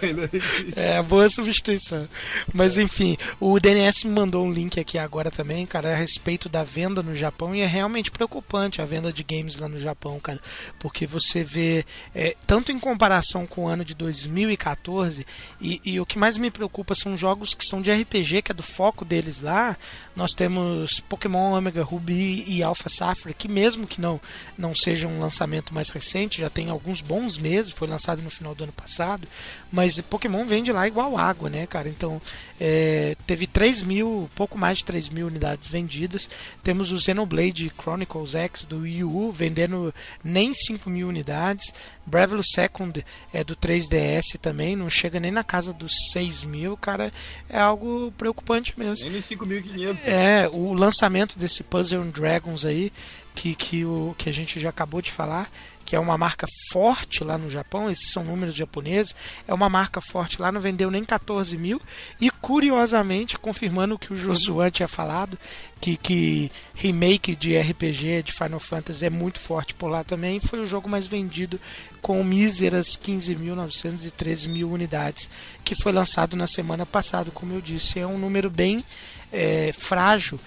É, 0.76 1.00
boa 1.02 1.28
substituição. 1.30 2.06
Mas 2.52 2.76
enfim, 2.76 3.16
o 3.40 3.58
DNS 3.58 4.06
me 4.06 4.12
mandou 4.12 4.44
um 4.44 4.52
link 4.52 4.78
aqui 4.78 4.98
agora 4.98 5.30
também, 5.30 5.64
cara, 5.64 5.92
a 5.92 5.96
respeito 5.96 6.48
da 6.48 6.62
venda 6.62 7.02
no 7.02 7.14
Japão 7.14 7.54
e 7.54 7.60
é 7.60 7.66
realmente 7.66 8.10
preocupante 8.10 8.82
a 8.82 8.84
venda 8.84 9.12
de 9.12 9.22
games 9.22 9.56
lá 9.58 9.68
no 9.68 9.78
Japão, 9.78 10.20
cara, 10.20 10.38
porque 10.78 11.06
você 11.06 11.42
vê, 11.42 11.84
é, 12.14 12.36
tanto 12.46 12.70
em 12.70 12.78
comparação 12.78 13.46
com 13.46 13.64
o 13.64 13.68
ano 13.68 13.84
de 13.84 13.94
2014, 13.94 15.26
e, 15.60 15.80
e 15.84 16.00
o 16.00 16.06
que 16.06 16.18
mais 16.18 16.36
me 16.36 16.50
preocupa 16.50 16.94
são 16.94 17.16
jogos 17.16 17.54
que 17.54 17.64
são 17.64 17.80
de 17.80 17.92
RPG, 17.92 18.42
que 18.42 18.52
é 18.52 18.54
do 18.54 18.62
foco 18.62 19.04
deles 19.04 19.40
lá. 19.40 19.76
Nós 20.14 20.32
temos 20.32 21.00
Pokémon 21.00 21.52
Omega 21.52 21.82
Ruby 21.82 22.44
e 22.46 22.62
Alpha 22.62 22.88
Sapphire, 22.88 23.34
que 23.34 23.48
mesmo 23.48 23.86
que 23.86 24.00
não, 24.00 24.20
não 24.58 24.74
seja 24.74 25.08
um 25.08 25.20
lançamento 25.20 25.72
mais 25.72 25.88
recente, 25.90 26.40
já 26.40 26.50
tem 26.50 26.68
alguns 26.68 26.83
bons 27.00 27.38
meses, 27.38 27.72
foi 27.72 27.88
lançado 27.88 28.22
no 28.22 28.30
final 28.30 28.54
do 28.54 28.64
ano 28.64 28.72
passado, 28.72 29.26
mas 29.70 30.00
Pokémon 30.00 30.44
vende 30.44 30.72
lá 30.72 30.86
igual 30.86 31.16
água, 31.16 31.48
né, 31.48 31.66
cara? 31.66 31.88
Então, 31.88 32.20
é, 32.60 33.16
teve 33.26 33.46
3 33.46 33.82
mil, 33.82 34.28
pouco 34.34 34.58
mais 34.58 34.78
de 34.78 34.84
3 34.84 35.08
mil 35.08 35.26
unidades 35.26 35.68
vendidas. 35.68 36.28
Temos 36.62 36.92
o 36.92 36.98
Xenoblade 36.98 37.72
Chronicles 37.80 38.34
X 38.34 38.64
do 38.64 38.80
Wii 38.80 39.04
U 39.04 39.30
vendendo 39.30 39.94
nem 40.22 40.52
5 40.52 40.88
mil 40.90 41.08
unidades. 41.08 41.72
Bravely 42.06 42.42
Second 42.44 43.04
é 43.32 43.42
do 43.42 43.56
3DS 43.56 44.38
também, 44.40 44.76
não 44.76 44.90
chega 44.90 45.18
nem 45.18 45.30
na 45.30 45.42
casa 45.42 45.72
dos 45.72 45.92
6 46.12 46.44
mil, 46.44 46.76
cara. 46.76 47.12
É 47.48 47.58
algo 47.58 48.12
preocupante 48.16 48.78
mesmo. 48.78 49.08
Nem 49.10 49.20
5.500. 49.20 49.98
É, 50.04 50.48
o 50.52 50.72
lançamento 50.72 51.38
desse 51.38 51.62
Puzzle 51.62 52.02
and 52.02 52.10
Dragons 52.10 52.64
aí, 52.64 52.92
que, 53.34 53.54
que, 53.54 53.84
o, 53.84 54.14
que 54.16 54.28
a 54.28 54.32
gente 54.32 54.60
já 54.60 54.68
acabou 54.68 55.02
de 55.02 55.10
falar, 55.10 55.50
que 55.84 55.94
é 55.94 56.00
uma 56.00 56.16
marca 56.16 56.46
forte 56.70 57.22
lá 57.22 57.36
no 57.36 57.50
Japão, 57.50 57.90
esses 57.90 58.10
são 58.10 58.24
números 58.24 58.54
japoneses, 58.54 59.14
é 59.46 59.52
uma 59.52 59.68
marca 59.68 60.00
forte 60.00 60.40
lá, 60.40 60.50
não 60.50 60.60
vendeu 60.60 60.90
nem 60.90 61.04
14 61.04 61.56
mil, 61.58 61.80
e 62.20 62.30
curiosamente, 62.30 63.38
confirmando 63.38 63.94
o 63.94 63.98
que 63.98 64.12
o 64.12 64.16
Josuan 64.16 64.70
tinha 64.70 64.88
falado, 64.88 65.38
que, 65.80 65.96
que 65.96 66.50
remake 66.74 67.36
de 67.36 67.58
RPG 67.58 68.22
de 68.22 68.32
Final 68.32 68.58
Fantasy 68.58 69.04
é 69.04 69.10
muito 69.10 69.38
forte 69.38 69.74
por 69.74 69.88
lá 69.88 70.02
também, 70.02 70.40
foi 70.40 70.60
o 70.60 70.66
jogo 70.66 70.88
mais 70.88 71.06
vendido 71.06 71.60
com 72.00 72.22
míseras 72.24 72.96
15.913 72.96 74.48
mil 74.48 74.70
unidades, 74.70 75.28
que 75.62 75.74
foi 75.74 75.92
lançado 75.92 76.36
na 76.36 76.46
semana 76.46 76.86
passada, 76.86 77.30
como 77.30 77.52
eu 77.52 77.60
disse, 77.60 77.98
é 77.98 78.06
um 78.06 78.18
número 78.18 78.48
bem 78.50 78.84
é, 79.32 79.72
frágil 79.72 80.38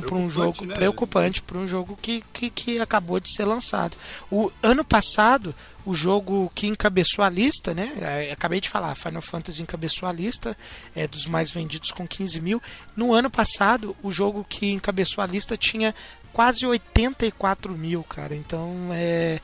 para 0.00 0.14
um, 0.14 0.24
um 0.24 0.28
jogo 0.28 0.64
né? 0.64 0.74
preocupante, 0.74 1.42
para 1.42 1.58
um 1.58 1.66
jogo 1.66 1.96
que, 2.00 2.22
que, 2.32 2.50
que 2.50 2.80
acabou 2.80 3.20
de 3.20 3.32
ser 3.32 3.44
lançado. 3.44 3.96
O 4.30 4.50
ano 4.62 4.84
passado, 4.84 5.54
o 5.84 5.94
jogo 5.94 6.50
que 6.54 6.66
encabeçou 6.66 7.24
a 7.24 7.30
lista, 7.30 7.72
né? 7.72 7.92
é, 8.00 8.32
Acabei 8.32 8.60
de 8.60 8.68
falar, 8.68 8.94
Final 8.94 9.22
Fantasy 9.22 9.62
encabeçou 9.62 10.08
a 10.08 10.12
lista 10.12 10.56
é, 10.94 11.06
dos 11.06 11.26
mais 11.26 11.50
vendidos 11.50 11.90
com 11.90 12.06
15 12.06 12.40
mil. 12.40 12.62
No 12.96 13.14
ano 13.14 13.30
passado, 13.30 13.96
o 14.02 14.10
jogo 14.10 14.44
que 14.48 14.70
encabeçou 14.72 15.22
a 15.22 15.26
lista 15.26 15.56
tinha 15.56 15.94
quase 16.32 16.66
84 16.66 17.72
mil, 17.72 18.04
cara. 18.04 18.34
Então 18.34 18.90
é. 18.92 19.40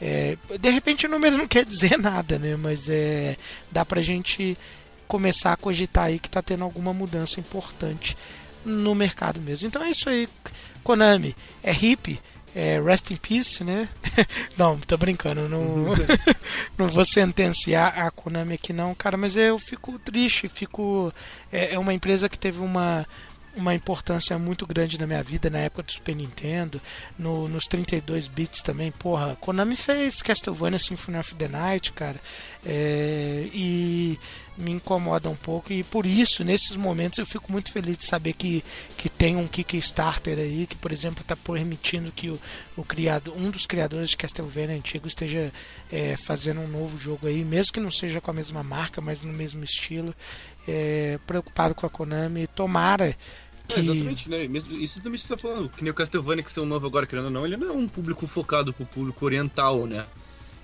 é, 0.00 0.36
de 0.58 0.70
repente 0.70 1.06
o 1.06 1.10
número 1.10 1.36
não 1.38 1.48
quer 1.48 1.64
dizer 1.64 1.98
nada, 1.98 2.38
né? 2.38 2.54
Mas 2.56 2.88
é, 2.88 3.36
dá 3.72 3.84
pra 3.84 4.00
gente 4.00 4.56
começar 5.08 5.54
a 5.54 5.56
cogitar 5.56 6.04
aí 6.04 6.18
que 6.18 6.28
tá 6.28 6.42
tendo 6.42 6.62
alguma 6.62 6.92
mudança 6.92 7.40
importante 7.40 8.16
no 8.64 8.94
mercado 8.94 9.40
mesmo. 9.40 9.66
Então 9.66 9.82
é 9.82 9.90
isso 9.90 10.08
aí, 10.08 10.28
Konami. 10.82 11.34
É 11.62 11.72
hip, 11.72 12.20
é 12.54 12.80
rest 12.80 13.10
in 13.10 13.16
peace, 13.16 13.62
né? 13.62 13.88
não, 14.56 14.78
tô 14.78 14.96
brincando, 14.96 15.48
não, 15.48 15.86
não 16.76 16.88
vou 16.88 17.04
sentenciar 17.04 17.98
a 17.98 18.10
Konami 18.10 18.54
aqui 18.54 18.72
não, 18.72 18.94
cara, 18.94 19.16
mas 19.16 19.36
eu 19.36 19.58
fico 19.58 19.98
triste, 19.98 20.48
fico 20.48 21.12
é, 21.52 21.74
é 21.74 21.78
uma 21.78 21.94
empresa 21.94 22.28
que 22.28 22.38
teve 22.38 22.60
uma 22.60 23.06
uma 23.58 23.74
importância 23.74 24.38
muito 24.38 24.66
grande 24.66 24.98
na 24.98 25.06
minha 25.06 25.22
vida 25.22 25.50
na 25.50 25.58
época 25.58 25.82
do 25.82 25.92
Super 25.92 26.14
Nintendo, 26.14 26.80
no, 27.18 27.48
nos 27.48 27.66
32 27.66 28.28
bits 28.28 28.62
também. 28.62 28.92
Porra, 28.92 29.36
Konami 29.40 29.74
fez 29.74 30.22
Castlevania 30.22 30.78
Symphony 30.78 31.18
of 31.18 31.34
the 31.34 31.48
Night, 31.48 31.92
cara, 31.92 32.20
é, 32.64 33.48
e 33.52 34.18
me 34.56 34.72
incomoda 34.72 35.28
um 35.28 35.36
pouco. 35.36 35.72
E 35.72 35.82
por 35.82 36.06
isso, 36.06 36.44
nesses 36.44 36.76
momentos, 36.76 37.18
eu 37.18 37.26
fico 37.26 37.50
muito 37.50 37.72
feliz 37.72 37.98
de 37.98 38.04
saber 38.04 38.32
que, 38.32 38.62
que 38.96 39.08
tem 39.08 39.36
um 39.36 39.46
Kickstarter 39.46 40.38
aí, 40.38 40.66
que, 40.66 40.76
por 40.76 40.92
exemplo, 40.92 41.22
está 41.22 41.34
permitindo 41.36 42.12
que 42.12 42.30
o, 42.30 42.40
o 42.76 42.84
criado, 42.84 43.34
um 43.36 43.50
dos 43.50 43.66
criadores 43.66 44.10
de 44.10 44.16
Castlevania 44.16 44.76
antigo 44.76 45.08
esteja 45.08 45.52
é, 45.90 46.16
fazendo 46.16 46.60
um 46.60 46.68
novo 46.68 46.96
jogo 46.96 47.26
aí, 47.26 47.44
mesmo 47.44 47.72
que 47.72 47.80
não 47.80 47.90
seja 47.90 48.20
com 48.20 48.30
a 48.30 48.34
mesma 48.34 48.62
marca, 48.62 49.00
mas 49.00 49.22
no 49.22 49.32
mesmo 49.32 49.64
estilo. 49.64 50.14
É, 50.70 51.18
preocupado 51.26 51.74
com 51.74 51.86
a 51.86 51.90
Konami, 51.90 52.46
tomara 52.46 53.16
que... 53.68 53.80
É, 53.80 53.82
exatamente, 53.82 54.30
né? 54.30 54.48
Mesmo, 54.48 54.76
isso 54.76 55.00
também 55.02 55.18
você 55.18 55.28
tá 55.28 55.36
falando, 55.36 55.68
que 55.68 55.82
nem 55.82 55.90
o 55.90 55.94
Castlevania 55.94 56.42
que 56.42 56.50
são 56.50 56.64
novo 56.64 56.86
agora, 56.86 57.06
querendo 57.06 57.26
ou 57.26 57.30
não, 57.30 57.46
ele 57.46 57.56
não 57.56 57.68
é 57.68 57.72
um 57.72 57.86
público 57.86 58.26
focado 58.26 58.72
pro 58.72 58.86
público 58.86 59.24
oriental, 59.24 59.86
né? 59.86 60.04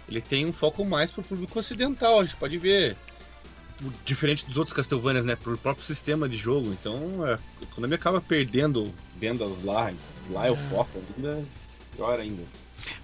Ele 0.09 0.21
tem 0.21 0.47
um 0.47 0.53
foco 0.53 0.85
mais 0.85 1.11
pro 1.13 1.23
público 1.23 1.59
ocidental, 1.59 2.21
a 2.21 2.25
gente 2.25 2.37
pode 2.37 2.59
ver. 2.59 2.97
Diferente 4.05 4.47
dos 4.47 4.57
outros 4.57 4.75
Castlevanias, 4.75 5.25
né? 5.25 5.35
Pro 5.35 5.59
próprio 5.59 5.85
sistema 5.85 6.29
de 6.29 6.37
jogo. 6.37 6.69
Então, 6.73 7.27
é, 7.27 7.35
a 7.35 7.67
Konami 7.75 7.95
acaba 7.95 8.21
perdendo 8.21 8.91
vendas 9.17 9.51
lá, 9.65 9.93
lá 10.31 10.47
é 10.47 10.51
o 10.51 10.57
foco 10.57 11.01
ainda, 11.17 11.45
pior 11.97 12.19
ainda. 12.19 12.43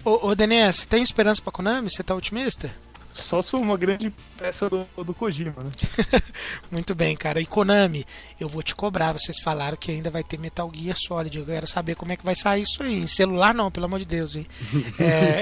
Ô, 0.03 0.29
ô 0.29 0.35
Denis, 0.35 0.85
tem 0.85 1.03
esperança 1.03 1.41
pra 1.41 1.51
Konami? 1.51 1.89
Você 1.89 2.03
tá 2.03 2.15
otimista? 2.15 2.71
Só 3.11 3.41
sou 3.41 3.59
uma 3.59 3.77
grande 3.77 4.13
peça 4.37 4.69
do, 4.69 4.87
do 5.03 5.13
Kojima, 5.13 5.63
né? 5.63 5.71
Muito 6.71 6.95
bem, 6.95 7.15
cara. 7.15 7.41
E 7.41 7.45
Konami, 7.45 8.05
eu 8.39 8.47
vou 8.47 8.63
te 8.63 8.73
cobrar. 8.73 9.13
Vocês 9.13 9.39
falaram 9.41 9.77
que 9.77 9.91
ainda 9.91 10.09
vai 10.09 10.23
ter 10.23 10.39
Metal 10.39 10.71
Gear 10.73 10.95
Solid. 10.97 11.37
Eu 11.37 11.45
quero 11.45 11.67
saber 11.67 11.95
como 11.95 12.11
é 12.13 12.15
que 12.15 12.25
vai 12.25 12.35
sair 12.35 12.61
isso 12.61 12.81
aí. 12.81 13.01
Em 13.01 13.07
celular 13.07 13.53
não, 13.53 13.69
pelo 13.69 13.85
amor 13.85 13.99
de 13.99 14.05
Deus, 14.05 14.35
hein? 14.35 14.45
É... 14.99 15.41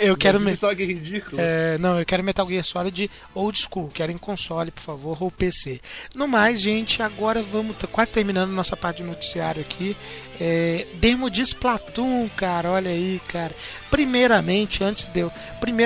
eu 0.08 0.16
quero. 0.16 0.40
Me... 0.40 0.54
Só 0.54 0.74
que 0.74 0.84
ridículo. 0.84 1.36
É, 1.38 1.76
não, 1.78 1.98
eu 1.98 2.06
quero 2.06 2.22
Metal 2.22 2.46
Gear 2.46 2.64
Solid 2.64 3.10
old 3.34 3.58
school. 3.58 3.88
Quero 3.88 4.12
em 4.12 4.18
console, 4.18 4.70
por 4.70 4.82
favor, 4.82 5.22
ou 5.22 5.30
PC. 5.30 5.80
No 6.14 6.26
mais, 6.26 6.60
gente, 6.60 7.02
agora 7.02 7.42
vamos. 7.42 7.76
Tá 7.76 7.86
quase 7.86 8.12
terminando 8.12 8.50
nossa 8.50 8.76
parte 8.76 8.98
de 8.98 9.04
noticiário 9.04 9.60
aqui. 9.60 9.96
É... 10.40 10.86
Demo 10.94 11.30
de 11.30 11.42
Splatoon, 11.42 12.28
cara. 12.36 12.70
Olha 12.70 12.90
aí, 12.90 13.20
cara. 13.28 13.54
Primeiramente, 13.90 14.82
antes 14.84 15.08
de 15.08 15.20
eu. 15.20 15.32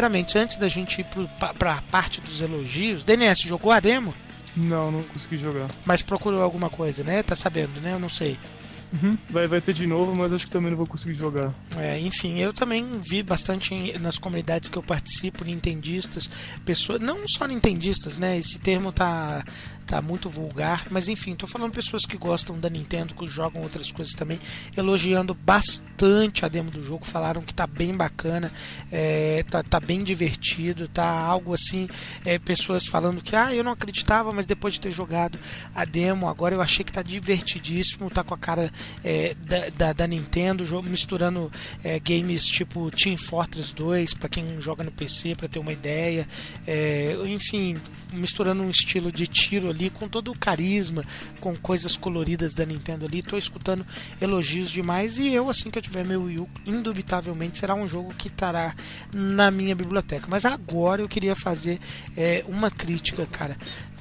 Primeiramente, 0.05 0.37
antes 0.37 0.59
da 0.59 0.69
gente 0.69 1.01
ir 1.01 1.07
pra, 1.39 1.55
pra 1.55 1.83
parte 1.91 2.21
dos 2.21 2.43
elogios, 2.43 3.03
DNS 3.05 3.41
jogou 3.41 3.73
a 3.73 3.81
demo? 3.81 4.15
Não, 4.55 4.91
não 4.93 5.03
consegui 5.03 5.39
jogar. 5.39 5.71
Mas 5.87 6.03
procurou 6.03 6.43
alguma 6.43 6.69
coisa, 6.69 7.03
né? 7.03 7.23
Tá 7.23 7.35
sabendo, 7.35 7.81
né? 7.81 7.95
Eu 7.95 7.99
não 7.99 8.11
sei. 8.11 8.39
Uhum. 8.93 9.17
Vai, 9.31 9.49
vai 9.49 9.63
ter 9.63 9.73
de 9.73 9.87
novo, 9.87 10.15
mas 10.15 10.31
acho 10.31 10.45
que 10.45 10.53
também 10.53 10.71
não 10.71 10.77
vou 10.77 10.87
conseguir 10.87 11.15
jogar. 11.15 11.55
É, 11.79 11.99
enfim, 11.99 12.39
eu 12.39 12.53
também 12.53 12.87
vi 13.01 13.23
bastante 13.23 13.99
nas 13.99 14.19
comunidades 14.19 14.69
que 14.69 14.77
eu 14.77 14.83
participo, 14.83 15.43
nintendistas, 15.43 16.31
pessoas, 16.67 17.01
não 17.01 17.27
só 17.27 17.47
nintendistas, 17.47 18.19
né? 18.19 18.37
Esse 18.37 18.59
termo 18.59 18.93
tá 18.93 19.43
tá 19.87 20.01
muito 20.01 20.29
vulgar, 20.29 20.87
mas 20.91 21.09
enfim, 21.09 21.35
tô 21.35 21.47
falando 21.47 21.73
pessoas 21.73 22.05
que 22.05 22.17
gostam 22.17 22.59
da 22.59 22.71
Nintendo, 22.71 23.15
que 23.15 23.27
jogam 23.27 23.63
outras 23.63 23.91
coisas 23.91 24.15
também, 24.15 24.39
elogiando 24.77 25.35
bastante 25.35 26.45
a 26.45 26.49
demo 26.49 26.71
do 26.71 26.83
jogo, 26.83 27.05
falaram 27.05 27.43
que 27.43 27.55
tá 27.55 27.67
bem 27.67 27.95
bacana, 27.95 28.51
é, 28.91 29.45
tá, 29.51 29.63
tá 29.63 29.79
bem 29.79 30.03
divertido, 30.03 30.89
tá 30.89 31.07
algo 31.07 31.55
assim, 31.55 31.89
é, 32.25 32.39
pessoas 32.39 32.87
falando 32.87 33.23
que 33.23 33.37
ah, 33.37 33.55
eu 33.55 33.63
não 33.63 33.73
acreditava, 33.73 34.33
mas 34.33 34.47
depois 34.47 34.75
de 34.75 34.81
ter 34.81 34.91
jogado 34.91 35.39
a 35.75 35.85
demo, 35.85 36.29
agora 36.29 36.55
eu 36.55 36.63
achei 36.63 36.85
que 36.85 36.93
tá 36.93 37.03
divertidíssimo, 37.03 38.11
tá 38.11 38.25
com 38.25 38.35
a 38.35 38.39
cara 38.39 38.73
é, 39.03 39.35
da, 39.47 39.69
da, 39.71 39.93
da 39.93 40.07
Nintendo, 40.07 40.65
jogo, 40.65 40.89
misturando 40.89 41.53
é, 41.83 41.99
games 41.99 42.47
tipo 42.47 42.91
Team 42.91 43.17
Fortress 43.17 43.75
2, 43.75 44.15
para 44.15 44.29
quem 44.29 44.61
joga 44.61 44.83
no 44.83 44.91
PC, 44.91 45.35
para 45.35 45.49
ter 45.49 45.59
uma 45.59 45.73
ideia, 45.73 46.27
é, 46.67 47.17
enfim, 47.27 47.77
misturando 48.13 48.63
um 48.63 48.71
estilo 48.71 49.13
de 49.13 49.27
tiro 49.27 49.74
ali 49.75 49.91
com 49.91 50.09
todo 50.09 50.31
o 50.31 50.39
carisma, 50.39 51.05
com 51.41 51.57
coisas 51.57 51.97
coloridas 51.97 52.55
da 52.55 52.65
Nintendo 52.65 53.05
ali. 53.05 53.23
Tô 53.23 53.37
escutando 53.37 53.85
elogios 54.21 54.71
demais 54.71 55.19
e 55.19 55.33
eu, 55.35 55.51
assim 55.51 55.71
que 55.71 55.79
eu 55.79 55.83
tiver 55.83 56.05
meu 56.05 56.23
Wii 56.23 56.39
U, 56.39 56.49
indubitavelmente 56.65 57.59
será 57.59 57.75
um 57.75 57.87
jogo 57.87 58.15
que 58.15 58.29
estará 58.29 58.75
na 59.13 59.51
minha 59.51 59.75
biblioteca. 59.75 60.27
Mas 60.29 60.45
agora 60.45 61.03
eu 61.03 61.09
queria 61.09 61.35
fazer 61.35 61.79
é, 62.17 62.45
uma 62.49 62.71
crítica, 62.71 63.27
cara. 63.27 63.57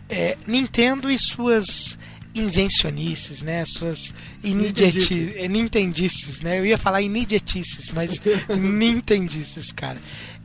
É, 0.07 0.37
Nintendo 0.45 1.09
e 1.09 1.17
suas 1.17 1.97
invencionices, 2.35 3.41
né? 3.41 3.63
Suas 3.65 4.13
é, 4.43 5.47
nintendices, 5.47 6.41
né? 6.41 6.59
Eu 6.59 6.65
ia 6.65 6.77
falar 6.77 7.01
inidiotices, 7.01 7.91
mas 7.91 8.21
nintendices, 8.57 9.71
cara. 9.71 9.99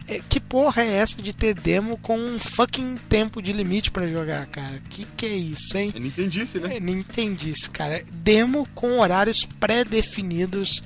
É, 0.08 0.20
que 0.26 0.40
porra 0.40 0.82
é 0.82 0.94
essa 0.94 1.20
de 1.20 1.34
ter 1.34 1.54
demo 1.54 1.98
com 1.98 2.16
um 2.18 2.38
fucking 2.38 2.96
tempo 3.10 3.42
de 3.42 3.52
limite 3.52 3.90
pra 3.90 4.06
jogar, 4.06 4.46
cara? 4.46 4.80
Que 4.88 5.04
que 5.04 5.26
é 5.26 5.36
isso, 5.36 5.76
hein? 5.76 5.92
Eu 5.94 6.00
não 6.00 6.06
entendi 6.06 6.40
isso, 6.40 6.58
né? 6.58 6.76
É, 6.76 6.80
Nintendice, 6.80 7.68
cara. 7.68 8.02
Demo 8.10 8.66
com 8.74 9.00
horários 9.00 9.44
pré-definidos. 9.44 10.82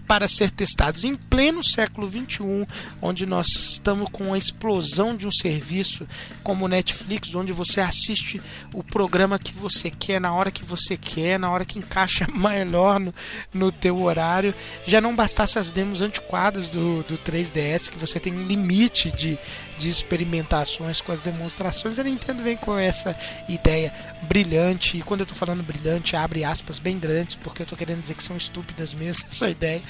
Para 0.00 0.28
ser 0.28 0.50
testados 0.50 1.04
em 1.04 1.16
pleno 1.16 1.62
século 1.62 2.08
XXI, 2.08 2.66
onde 3.00 3.26
nós 3.26 3.46
estamos 3.48 4.08
com 4.10 4.32
a 4.32 4.38
explosão 4.38 5.16
de 5.16 5.26
um 5.26 5.32
serviço 5.32 6.06
como 6.42 6.64
o 6.64 6.68
Netflix, 6.68 7.34
onde 7.34 7.52
você 7.52 7.80
assiste 7.80 8.40
o 8.72 8.82
programa 8.82 9.38
que 9.38 9.52
você 9.52 9.90
quer, 9.90 10.20
na 10.20 10.32
hora 10.32 10.50
que 10.50 10.64
você 10.64 10.96
quer, 10.96 11.38
na 11.38 11.50
hora 11.50 11.64
que 11.64 11.78
encaixa 11.78 12.26
melhor 12.32 13.00
no, 13.00 13.14
no 13.52 13.72
teu 13.72 14.00
horário. 14.02 14.54
Já 14.86 15.00
não 15.00 15.14
bastasse 15.14 15.58
as 15.58 15.70
demos 15.70 16.00
antiquadas 16.00 16.70
do, 16.70 17.02
do 17.02 17.18
3DS, 17.18 17.90
que 17.90 17.98
você 17.98 18.20
tem 18.20 18.32
um 18.32 18.46
limite 18.46 19.10
de, 19.10 19.38
de 19.78 19.88
experimentações 19.90 21.00
com 21.00 21.12
as 21.12 21.20
demonstrações. 21.20 21.98
A 21.98 22.02
Nintendo 22.04 22.42
vem 22.42 22.56
com 22.56 22.76
essa 22.78 23.16
ideia 23.48 23.92
brilhante, 24.22 24.98
e 24.98 25.02
quando 25.02 25.20
eu 25.20 25.24
estou 25.24 25.36
falando 25.36 25.62
brilhante, 25.62 26.16
abre 26.16 26.44
aspas 26.44 26.78
bem 26.78 26.98
grandes, 26.98 27.36
porque 27.36 27.62
eu 27.62 27.64
estou 27.64 27.76
querendo 27.78 28.00
dizer 28.00 28.14
que 28.14 28.22
são 28.22 28.36
estúpidas 28.36 28.94
mesmo 28.94 29.24
essa 29.30 29.48
ideia, 29.50 29.82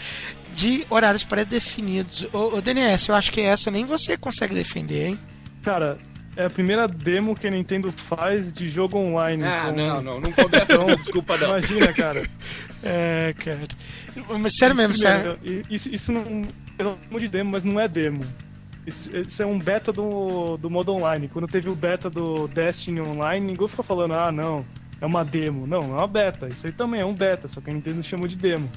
de 0.55 0.85
horários 0.91 1.25
pré-definidos. 1.25 2.27
Ô, 2.33 2.57
ô 2.57 2.61
DNS, 2.61 3.09
eu 3.09 3.15
acho 3.15 3.31
que 3.33 3.41
essa 3.41 3.71
nem 3.71 3.85
você 3.85 4.17
consegue 4.17 4.55
defender, 4.55 5.09
hein? 5.09 5.19
Cara, 5.63 5.99
é 6.37 6.47
a 6.47 6.51
primeira 6.51 6.87
demo 6.87 7.35
que 7.35 7.47
a 7.47 7.51
Nintendo 7.51 7.91
faz 7.93 8.53
de 8.53 8.69
jogo 8.69 8.99
online. 8.99 9.43
Ah, 9.45 9.67
com- 9.67 9.73
não, 9.77 10.03
não, 10.03 10.21
não 10.21 10.33
começa 10.33 10.79
com 10.79 10.87
desculpa 10.97 11.37
não. 11.39 11.49
Imagina, 11.51 11.93
cara. 11.93 12.23
É, 12.89 13.35
cara. 13.45 13.67
Mas 14.39 14.55
sério 14.59 14.77
mesmo, 14.77 14.95
sério. 14.95 15.37
Primeiro, 15.39 15.67
i- 15.71 15.75
Isso, 15.75 15.93
isso 15.93 16.13
não. 16.13 16.43
Eu 16.79 16.97
chamo 17.05 17.19
de 17.19 17.27
demo, 17.27 17.51
mas 17.51 17.65
não 17.65 17.81
é 17.81 17.89
demo. 17.89 18.25
Isso, 18.87 19.17
isso 19.17 19.43
é 19.43 19.47
um 19.47 19.59
beta 19.59 19.93
do, 19.93 20.57
do 20.57 20.71
modo 20.71 20.93
online. 20.93 21.29
Quando 21.29 21.49
teve 21.49 21.69
o 21.69 21.75
beta 21.75 22.09
do 22.09 22.47
Destiny 22.47 23.01
Online, 23.01 23.45
ninguém 23.45 23.67
ficou 23.67 23.85
falando, 23.85 24.15
ah, 24.15 24.31
não, 24.31 24.65
é 25.01 25.07
uma 25.07 25.25
demo. 25.25 25.67
Não, 25.67 25.81
é 25.81 25.99
uma 25.99 26.07
beta. 26.07 26.49
Isso 26.49 26.67
aí 26.67 26.73
também 26.73 27.01
é 27.01 27.05
um 27.05 27.15
beta, 27.15 27.49
só 27.49 27.61
que 27.61 27.69
a 27.69 27.73
Nintendo 27.73 28.03
chamou 28.03 28.29
de 28.29 28.37
demo. 28.37 28.71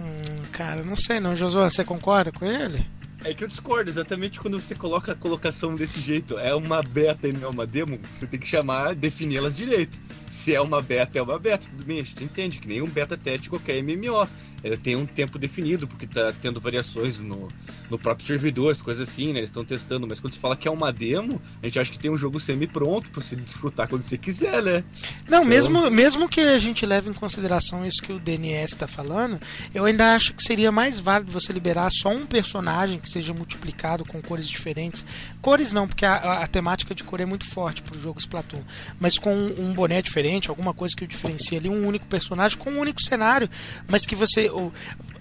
Hum, 0.00 0.42
cara, 0.52 0.82
não 0.82 0.96
sei 0.96 1.20
não. 1.20 1.36
Josué, 1.36 1.68
você 1.68 1.84
concorda 1.84 2.32
com 2.32 2.46
ele? 2.46 2.86
É 3.24 3.34
que 3.34 3.42
eu 3.42 3.48
discordo, 3.48 3.90
exatamente 3.90 4.38
quando 4.38 4.60
você 4.60 4.74
coloca 4.74 5.12
a 5.12 5.14
colocação 5.14 5.74
desse 5.74 6.00
jeito. 6.00 6.38
É 6.38 6.54
uma 6.54 6.82
beta 6.82 7.26
e 7.26 7.32
não 7.32 7.44
é 7.44 7.48
uma 7.48 7.66
demo, 7.66 7.98
você 8.14 8.26
tem 8.26 8.38
que 8.38 8.46
chamar, 8.46 8.94
definir 8.94 9.38
elas 9.38 9.56
direito. 9.56 10.00
Se 10.30 10.54
é 10.54 10.60
uma 10.60 10.80
beta, 10.80 11.18
é 11.18 11.22
uma 11.22 11.38
beta, 11.38 11.66
tudo 11.68 11.84
bem, 11.84 12.00
a 12.00 12.04
gente 12.04 12.22
entende 12.22 12.58
que 12.58 12.68
nem 12.68 12.82
um 12.82 12.88
beta 12.88 13.16
teste 13.16 13.50
qualquer 13.50 13.82
MMO. 13.82 14.28
Ela 14.66 14.76
tem 14.76 14.96
um 14.96 15.06
tempo 15.06 15.38
definido, 15.38 15.86
porque 15.86 16.06
tá 16.06 16.32
tendo 16.42 16.60
variações 16.60 17.18
no, 17.18 17.48
no 17.90 17.98
próprio 17.98 18.26
servidor, 18.26 18.72
as 18.72 18.82
coisas 18.82 19.08
assim, 19.08 19.32
né? 19.32 19.38
Eles 19.40 19.50
estão 19.50 19.64
testando, 19.64 20.06
mas 20.06 20.18
quando 20.18 20.34
você 20.34 20.40
fala 20.40 20.56
que 20.56 20.66
é 20.66 20.70
uma 20.70 20.92
demo, 20.92 21.40
a 21.62 21.66
gente 21.66 21.78
acha 21.78 21.92
que 21.92 21.98
tem 21.98 22.10
um 22.10 22.16
jogo 22.16 22.40
semi-pronto 22.40 23.10
pra 23.10 23.22
você 23.22 23.36
desfrutar 23.36 23.88
quando 23.88 24.02
você 24.02 24.18
quiser, 24.18 24.62
né? 24.62 24.84
Não, 25.28 25.44
mesmo, 25.44 25.90
mesmo 25.90 26.28
que 26.28 26.40
a 26.40 26.58
gente 26.58 26.84
leve 26.84 27.08
em 27.10 27.12
consideração 27.12 27.86
isso 27.86 28.02
que 28.02 28.12
o 28.12 28.18
DNS 28.18 28.72
está 28.74 28.86
falando, 28.86 29.40
eu 29.74 29.84
ainda 29.84 30.14
acho 30.14 30.34
que 30.34 30.42
seria 30.42 30.72
mais 30.72 30.98
válido 30.98 31.30
você 31.32 31.52
liberar 31.52 31.90
só 31.92 32.08
um 32.10 32.26
personagem 32.26 32.98
que 32.98 33.08
seja 33.08 33.32
multiplicado 33.32 34.04
com 34.04 34.20
cores 34.20 34.48
diferentes. 34.48 35.04
Cores 35.40 35.72
não, 35.72 35.86
porque 35.86 36.04
a, 36.04 36.42
a- 36.42 36.46
temática 36.46 36.94
de 36.94 37.04
cor 37.04 37.20
é 37.20 37.26
muito 37.26 37.44
forte 37.46 37.82
pro 37.82 37.98
jogo 37.98 38.18
Splatoon. 38.18 38.62
Mas 38.98 39.18
com 39.18 39.34
um 39.34 39.72
boné 39.74 40.00
diferente, 40.02 40.48
alguma 40.50 40.72
coisa 40.74 40.96
que 40.96 41.04
o 41.04 41.06
diferencie 41.08 41.58
ali, 41.58 41.68
um 41.68 41.86
único 41.86 42.06
personagem 42.06 42.56
com 42.58 42.70
um 42.70 42.78
único 42.80 43.02
cenário, 43.02 43.48
mas 43.88 44.06
que 44.06 44.14
você. 44.16 44.50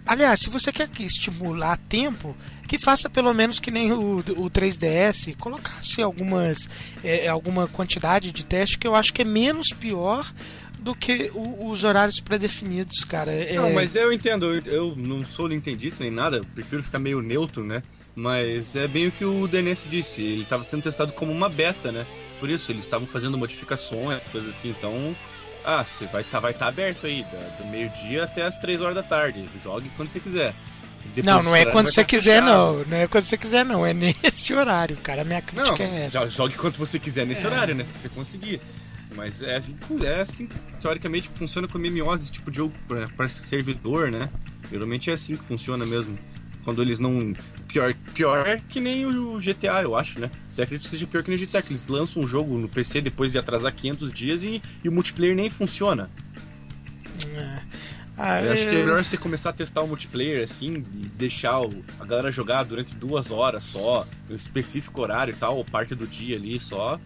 Aliás, 0.05 0.39
se 0.41 0.49
você 0.49 0.71
quer 0.71 0.87
que 0.87 1.03
estimular 1.03 1.77
tempo, 1.89 2.35
que 2.67 2.77
faça 2.79 3.09
pelo 3.09 3.33
menos 3.33 3.59
que 3.59 3.71
nem 3.71 3.91
o, 3.91 4.17
o 4.19 4.49
3DS, 4.49 5.35
colocasse 5.37 6.01
algumas 6.01 6.69
é, 7.03 7.27
alguma 7.27 7.67
quantidade 7.67 8.31
de 8.31 8.43
teste 8.45 8.77
que 8.77 8.87
eu 8.87 8.95
acho 8.95 9.13
que 9.13 9.21
é 9.21 9.25
menos 9.25 9.69
pior 9.69 10.31
do 10.79 10.93
que 10.95 11.31
o- 11.33 11.69
os 11.69 11.83
horários 11.83 12.19
pré-definidos, 12.19 13.03
cara. 13.03 13.31
É, 13.31 13.55
Não, 13.55 13.73
mas 13.73 13.95
eu 13.95 14.11
entendo, 14.13 14.53
eu, 14.67 14.95
não 14.95 15.23
sou 15.23 15.47
nintendista 15.47 16.03
nem 16.03 16.11
nada, 16.13 16.41
prefiro 16.53 16.83
ficar 16.83 16.99
meio 16.99 17.21
neutro, 17.21 17.63
né? 17.65 17.81
Mas 18.15 18.75
é 18.75 18.87
bem 18.87 19.07
o 19.07 19.11
que 19.11 19.25
o 19.25 19.47
DNS 19.47 19.87
disse, 19.89 20.21
ele 20.21 20.43
estava 20.43 20.63
sendo 20.63 20.83
testado 20.83 21.11
como 21.13 21.31
uma 21.31 21.49
beta, 21.49 21.91
né? 21.91 22.05
Por 22.39 22.49
isso, 22.49 22.71
eles 22.71 22.85
estavam 22.85 23.07
fazendo 23.07 23.37
modificações, 23.37 24.29
coisas 24.29 24.51
assim, 24.55 24.69
então. 24.69 25.15
Ah, 25.65 25.83
você 25.83 26.05
vai 26.05 26.21
estar 26.21 26.39
vai 26.39 26.53
tá 26.53 26.67
aberto 26.67 27.05
aí, 27.07 27.23
da- 27.23 27.57
do 27.57 27.65
meio-dia 27.65 28.23
até 28.23 28.43
as 28.43 28.57
3 28.57 28.79
horas 28.81 28.95
da 28.95 29.03
tarde. 29.03 29.45
Jogue 29.63 29.89
quando 29.95 30.07
você 30.09 30.19
quiser. 30.19 30.53
Depois 31.13 31.25
não, 31.25 31.43
não 31.43 31.55
é 31.55 31.65
quando 31.65 31.87
você 31.87 32.01
tá 32.01 32.07
quiser, 32.07 32.41
fechado. 32.41 32.45
não. 32.77 32.85
Não 32.85 32.97
é 32.97 33.07
quando 33.07 33.23
você 33.23 33.37
quiser, 33.37 33.65
não. 33.65 33.85
É 33.85 33.93
nesse 33.93 34.53
horário, 34.55 34.97
cara. 34.97 35.21
A 35.21 35.25
minha 35.25 35.43
Não, 35.53 35.63
crítica 35.63 35.83
é 35.83 36.05
essa. 36.05 36.27
jogue 36.29 36.55
quanto 36.55 36.77
você 36.79 36.97
quiser 36.99 37.25
nesse 37.25 37.43
É. 37.45 37.47
horário, 37.47 37.75
né? 37.75 37.83
Se 37.83 37.97
você 37.99 38.09
conseguir. 38.09 38.59
Mas 39.15 39.41
é 39.41 39.55
assim, 39.55 39.77
é 40.03 40.19
assim 40.19 40.49
teoricamente, 40.81 41.29
funciona 41.29 41.67
com 41.67 41.77
MMOs, 41.77 42.21
esse 42.23 42.31
tipo 42.31 42.51
de 42.51 42.57
jogo 42.57 42.73
pra 43.15 43.27
servidor, 43.27 44.11
né? 44.11 44.27
Geralmente 44.69 45.09
é 45.09 45.13
assim 45.13 45.37
que 45.37 45.45
funciona 45.45 45.85
mesmo. 45.85 46.17
Quando 46.63 46.81
eles 46.81 46.99
não. 46.99 47.33
Pior, 47.67 47.93
pior 48.13 48.45
é 48.47 48.61
que 48.67 48.79
nem 48.81 49.05
o 49.05 49.39
GTA, 49.39 49.83
eu 49.83 49.95
acho, 49.95 50.19
né? 50.19 50.29
Eu 50.57 50.63
acredito 50.63 50.85
que 50.85 50.89
seja 50.89 51.05
pior 51.07 51.23
que 51.23 51.35
GTA, 51.35 51.61
que 51.61 51.71
eles 51.73 51.85
lançam 51.87 52.23
um 52.23 52.27
jogo 52.27 52.57
no 52.57 52.69
PC 52.69 53.01
depois 53.01 53.31
de 53.31 53.37
atrasar 53.37 53.73
500 53.73 54.13
dias 54.13 54.43
e, 54.43 54.61
e 54.83 54.89
o 54.89 54.91
multiplayer 54.91 55.35
nem 55.35 55.49
funciona. 55.49 56.09
Ah, 58.17 58.41
Eu 58.41 58.53
acho 58.53 58.69
que 58.69 58.75
é 58.75 58.79
melhor 58.79 59.03
você 59.03 59.17
começar 59.17 59.49
a 59.49 59.53
testar 59.53 59.81
o 59.81 59.87
multiplayer 59.87 60.41
assim 60.43 60.71
e 60.71 61.07
deixar 61.17 61.59
o- 61.61 61.83
a 61.99 62.05
galera 62.05 62.31
jogar 62.31 62.63
durante 62.63 62.95
duas 62.95 63.29
horas 63.31 63.63
só, 63.65 64.07
um 64.29 64.35
específico 64.35 65.01
horário 65.01 65.33
e 65.33 65.35
tal, 65.37 65.57
ou 65.57 65.65
parte 65.65 65.93
do 65.93 66.07
dia 66.07 66.37
ali 66.37 66.59
só. 66.59 66.99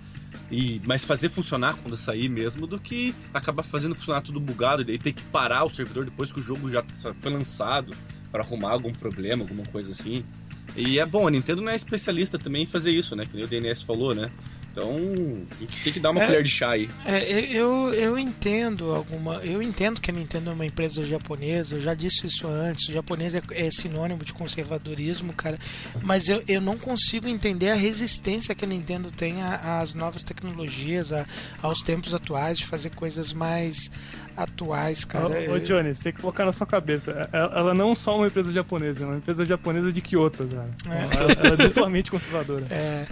E, 0.52 0.80
mas 0.86 1.04
fazer 1.04 1.30
funcionar 1.30 1.76
quando 1.78 1.98
sair 1.98 2.30
mesmo 2.30 2.68
do 2.68 2.80
que 2.80 3.16
acabar 3.34 3.64
fazendo 3.64 3.96
funcionar 3.96 4.22
tudo 4.22 4.40
bugado 4.40 4.84
e 4.84 4.86
daí 4.86 5.00
ter 5.00 5.12
que 5.14 5.24
parar 5.24 5.64
o 5.64 5.70
servidor 5.70 6.06
depois 6.06 6.32
que 6.32 6.40
o 6.40 6.44
jogo 6.44 6.70
já 6.70 6.84
foi 7.20 7.32
lançado 7.32 7.96
para 8.32 8.44
arrumar 8.44 8.70
algum 8.72 8.92
problema, 8.94 9.42
alguma 9.44 9.64
coisa 9.66 9.92
assim. 9.92 10.24
E 10.76 11.00
é 11.00 11.06
bom, 11.06 11.28
a 11.28 11.32
Nintendo 11.32 11.62
não 11.62 11.72
é 11.72 11.76
especialista 11.76 12.38
também 12.38 12.64
em 12.64 12.66
fazer 12.66 12.92
isso, 12.92 13.16
né? 13.16 13.26
Que 13.26 13.36
nem 13.36 13.46
o 13.46 13.48
DNS 13.48 13.84
falou, 13.84 14.14
né? 14.14 14.30
Então, 14.72 14.92
a 15.52 15.56
gente 15.64 15.84
tem 15.84 15.94
que 15.94 16.00
dar 16.00 16.12
uma 16.12 16.22
É. 16.22 16.26
colher 16.28 16.44
de 16.44 16.50
chá 16.52 16.72
aí. 16.72 16.90
É, 17.06 17.28
eu, 17.52 17.94
eu 17.94 18.18
entendo 18.20 18.92
alguma. 18.94 19.36
Eu 19.38 19.62
entendo 19.62 20.00
que 20.00 20.12
a 20.12 20.14
Nintendo 20.14 20.52
é 20.52 20.54
uma 20.54 20.66
empresa 20.66 21.04
japonesa, 21.04 21.76
eu 21.76 21.82
já 21.82 21.94
disse 21.94 22.28
isso 22.28 22.48
antes. 22.48 22.88
O 22.88 22.92
japonês 22.94 23.34
é, 23.36 23.42
é 23.52 23.72
sinônimo 23.72 24.24
de 24.24 24.32
conservadorismo, 24.34 25.34
cara. 25.34 25.58
Mas 26.04 26.30
eu, 26.30 26.44
eu 26.48 26.62
não 26.62 26.78
consigo 26.78 27.28
entender 27.28 27.70
a 27.72 27.76
resistência 27.76 28.54
que 28.56 28.64
a 28.64 28.68
Nintendo 28.68 29.12
tem 29.12 29.42
a- 29.42 29.80
às 29.82 29.94
novas 29.94 30.24
tecnologias, 30.24 31.12
a- 31.12 31.26
aos 31.62 31.80
tempos 31.82 32.14
atuais, 32.14 32.60
de 32.60 32.66
fazer 32.66 32.92
coisas 32.92 33.34
mais 33.34 33.90
atuais, 34.38 35.04
cara. 35.04 35.28
Ô, 35.52 35.54
ô 35.56 35.60
Johnny, 35.60 35.94
você 35.94 36.04
tem 36.04 36.14
que 36.14 36.22
colocar 36.22 36.46
na 36.46 36.52
sua 36.52 36.66
cabeça. 36.68 37.30
Ela, 37.34 37.60
ela 37.60 37.74
não 37.74 37.92
é 37.92 37.96
só 37.96 38.16
uma 38.16 38.28
empresa 38.28 38.52
japonesa, 38.52 39.04
é 39.04 39.08
uma 39.08 39.18
empresa 39.18 39.46
japonesa 39.46 39.92
de 39.92 40.02
Kyoto, 40.02 40.48
cara. 40.48 40.70
Ela, 40.86 41.32
ela 41.34 41.54
é 41.54 41.58
duplamente 41.58 42.10
conservadora. 42.12 42.66
É, 42.70 43.06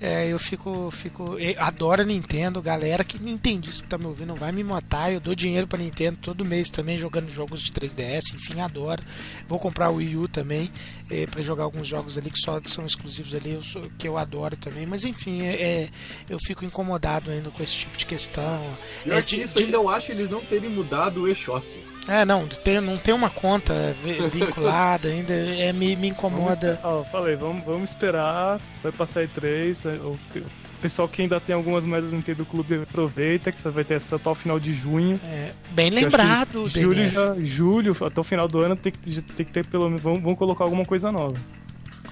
é, 0.00 0.26
eu 0.28 0.38
fico, 0.38 0.90
fico. 0.90 1.38
eu 1.38 1.54
adoro 1.62 2.02
a 2.02 2.04
Nintendo, 2.04 2.60
galera 2.60 3.02
que 3.04 3.18
nintendista 3.18 3.82
que 3.82 3.88
tá 3.88 3.96
me 3.96 4.06
ouvindo, 4.06 4.34
vai 4.34 4.52
me 4.52 4.62
matar. 4.64 5.12
Eu 5.12 5.20
dou 5.20 5.34
dinheiro 5.34 5.66
pra 5.66 5.78
Nintendo 5.78 6.18
todo 6.20 6.44
mês 6.44 6.68
também, 6.68 6.96
jogando 6.98 7.30
jogos 7.30 7.62
de 7.62 7.72
3DS, 7.72 8.34
enfim, 8.34 8.60
adoro. 8.60 9.02
Vou 9.48 9.58
comprar 9.58 9.90
o 9.90 9.96
Wii 9.96 10.16
U 10.16 10.28
também, 10.28 10.70
é, 11.10 11.26
para 11.26 11.40
jogar 11.42 11.64
alguns 11.64 11.86
jogos 11.86 12.18
ali 12.18 12.30
que 12.30 12.38
só 12.38 12.60
são 12.66 12.84
exclusivos 12.84 13.32
ali, 13.34 13.52
eu 13.52 13.62
sou- 13.62 13.90
que 13.98 14.06
eu 14.08 14.18
adoro 14.18 14.56
também. 14.56 14.84
Mas 14.84 15.04
enfim, 15.04 15.42
é, 15.42 15.54
é, 15.62 15.88
eu 16.28 16.38
fico 16.44 16.64
incomodado 16.64 17.30
ainda 17.30 17.50
com 17.50 17.62
esse 17.62 17.76
tipo 17.76 17.96
de 17.96 18.04
questão. 18.06 18.60
Pior 19.04 19.18
É, 19.18 19.22
que 19.22 19.36
de- 19.36 19.42
isso, 19.42 19.56
de- 19.56 19.64
ainda 19.64 19.76
eu 19.76 19.88
acho 19.88 20.10
eles 20.12 20.28
não 20.28 20.40
terem 20.40 20.68
mudado 20.70 21.22
o 21.22 21.28
eShop. 21.28 21.64
É, 22.08 22.24
não, 22.24 22.46
tem, 22.46 22.80
não 22.80 22.96
tem 22.96 23.14
uma 23.14 23.30
conta 23.30 23.94
vi- 24.02 24.26
vinculada 24.28 25.08
ainda, 25.08 25.32
é, 25.32 25.72
me, 25.72 25.96
me 25.96 26.08
incomoda. 26.08 26.78
Ó, 26.82 27.04
falei, 27.04 27.36
vamos, 27.36 27.64
vamos 27.64 27.90
esperar, 27.90 28.60
vai 28.82 28.92
passar 28.92 29.20
aí 29.20 29.28
três. 29.28 29.84
O, 29.84 30.18
o 30.36 30.78
pessoal 30.82 31.08
que 31.08 31.22
ainda 31.22 31.40
tem 31.40 31.54
algumas 31.54 31.84
moedas 31.84 32.12
no 32.12 32.18
Nintendo 32.18 32.44
Clube 32.44 32.82
aproveita, 32.82 33.50
que 33.50 33.60
você 33.60 33.70
vai 33.70 33.84
ter 33.84 33.94
essa 33.94 34.16
até 34.16 34.28
o 34.28 34.34
final 34.34 34.60
de 34.60 34.74
junho. 34.74 35.18
É, 35.24 35.50
bem 35.70 35.88
lembrado, 35.90 36.68
Julho, 36.68 37.08
já, 37.10 37.34
julho, 37.38 37.96
até 38.04 38.20
o 38.20 38.24
final 38.24 38.46
do 38.46 38.60
ano 38.60 38.76
tem 38.76 38.92
que, 38.92 39.22
tem 39.22 39.46
que 39.46 39.52
ter 39.52 39.64
pelo 39.66 39.86
menos. 39.86 40.02
Vamos, 40.02 40.22
vamos 40.22 40.38
colocar 40.38 40.64
alguma 40.64 40.84
coisa 40.84 41.10
nova. 41.10 41.36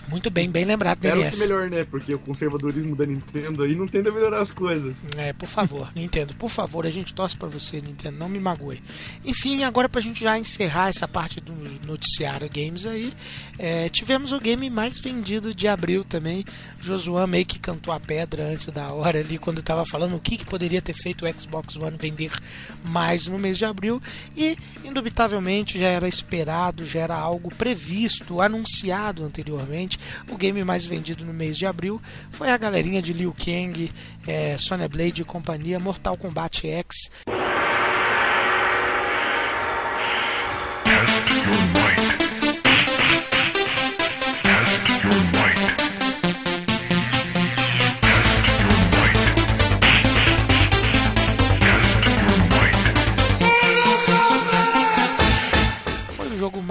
Muito 0.09 0.31
bem, 0.31 0.51
bem 0.51 0.65
lembrado, 0.65 0.99
DNS. 0.99 1.37
que 1.37 1.43
melhor, 1.43 1.71
né? 1.71 1.85
Porque 1.85 2.15
o 2.15 2.19
conservadorismo 2.19 2.95
da 2.95 3.07
Nintendo 3.07 3.63
aí 3.63 3.75
não 3.75 3.87
tende 3.87 4.09
a 4.09 4.13
melhorar 4.13 4.41
as 4.41 4.51
coisas. 4.51 4.97
É, 5.17 5.33
por 5.33 5.49
favor, 5.49 5.91
Nintendo, 5.97 6.35
por 6.35 6.51
favor, 6.51 6.87
a 6.87 6.91
gente 6.91 7.15
torce 7.15 7.37
pra 7.37 7.49
você, 7.49 7.81
Nintendo, 7.81 8.19
não 8.19 8.29
me 8.29 8.39
magoe. 8.39 8.83
Enfim, 9.25 9.65
agora 9.65 9.89
pra 9.89 10.01
gente 10.01 10.21
já 10.21 10.39
encerrar 10.39 10.89
essa 10.89 11.09
parte 11.09 11.41
do 11.41 11.53
noticiário 11.87 12.49
games 12.53 12.87
aí, 12.87 13.13
é, 13.59 13.89
tivemos 13.89 14.33
o 14.33 14.41
game 14.41 14.69
mais 14.69 14.99
vendido 14.99 15.55
de 15.55 15.69
abril 15.69 16.05
também. 16.05 16.45
Josuan 16.81 17.27
meio 17.27 17.47
que 17.47 17.59
cantou 17.59 17.95
a 17.95 18.01
pedra 18.01 18.45
antes 18.49 18.67
da 18.67 18.93
hora 18.93 19.21
ali, 19.21 19.39
quando 19.39 19.63
tava 19.63 19.85
falando 19.87 20.17
o 20.17 20.21
que, 20.21 20.37
que 20.37 20.45
poderia 20.45 20.83
ter 20.83 20.95
feito 20.95 21.25
o 21.25 21.41
Xbox 21.41 21.77
One 21.77 21.97
vender 21.99 22.33
mais 22.85 23.29
no 23.29 23.39
mês 23.39 23.57
de 23.57 23.65
abril. 23.65 24.03
E, 24.37 24.57
indubitavelmente, 24.85 25.79
já 25.79 25.87
era 25.87 26.09
esperado, 26.09 26.85
já 26.85 27.01
era 27.01 27.17
algo 27.17 27.55
previsto, 27.55 28.41
anunciado 28.41 29.25
anteriormente. 29.25 29.92
O 30.31 30.37
game 30.37 30.63
mais 30.65 30.85
vendido 30.85 31.25
no 31.25 31.33
mês 31.33 31.57
de 31.57 31.67
abril 31.67 32.01
foi 32.31 32.51
a 32.51 32.57
galerinha 32.57 33.03
de 33.03 33.13
Liu 33.13 33.35
Kang, 33.37 33.91
é, 34.27 34.57
Sonya 34.59 34.89
Blade 34.89 35.23
e 35.23 35.25
companhia, 35.25 35.79
Mortal 35.79 36.17
Kombat 36.17 36.67
X. 36.67 37.11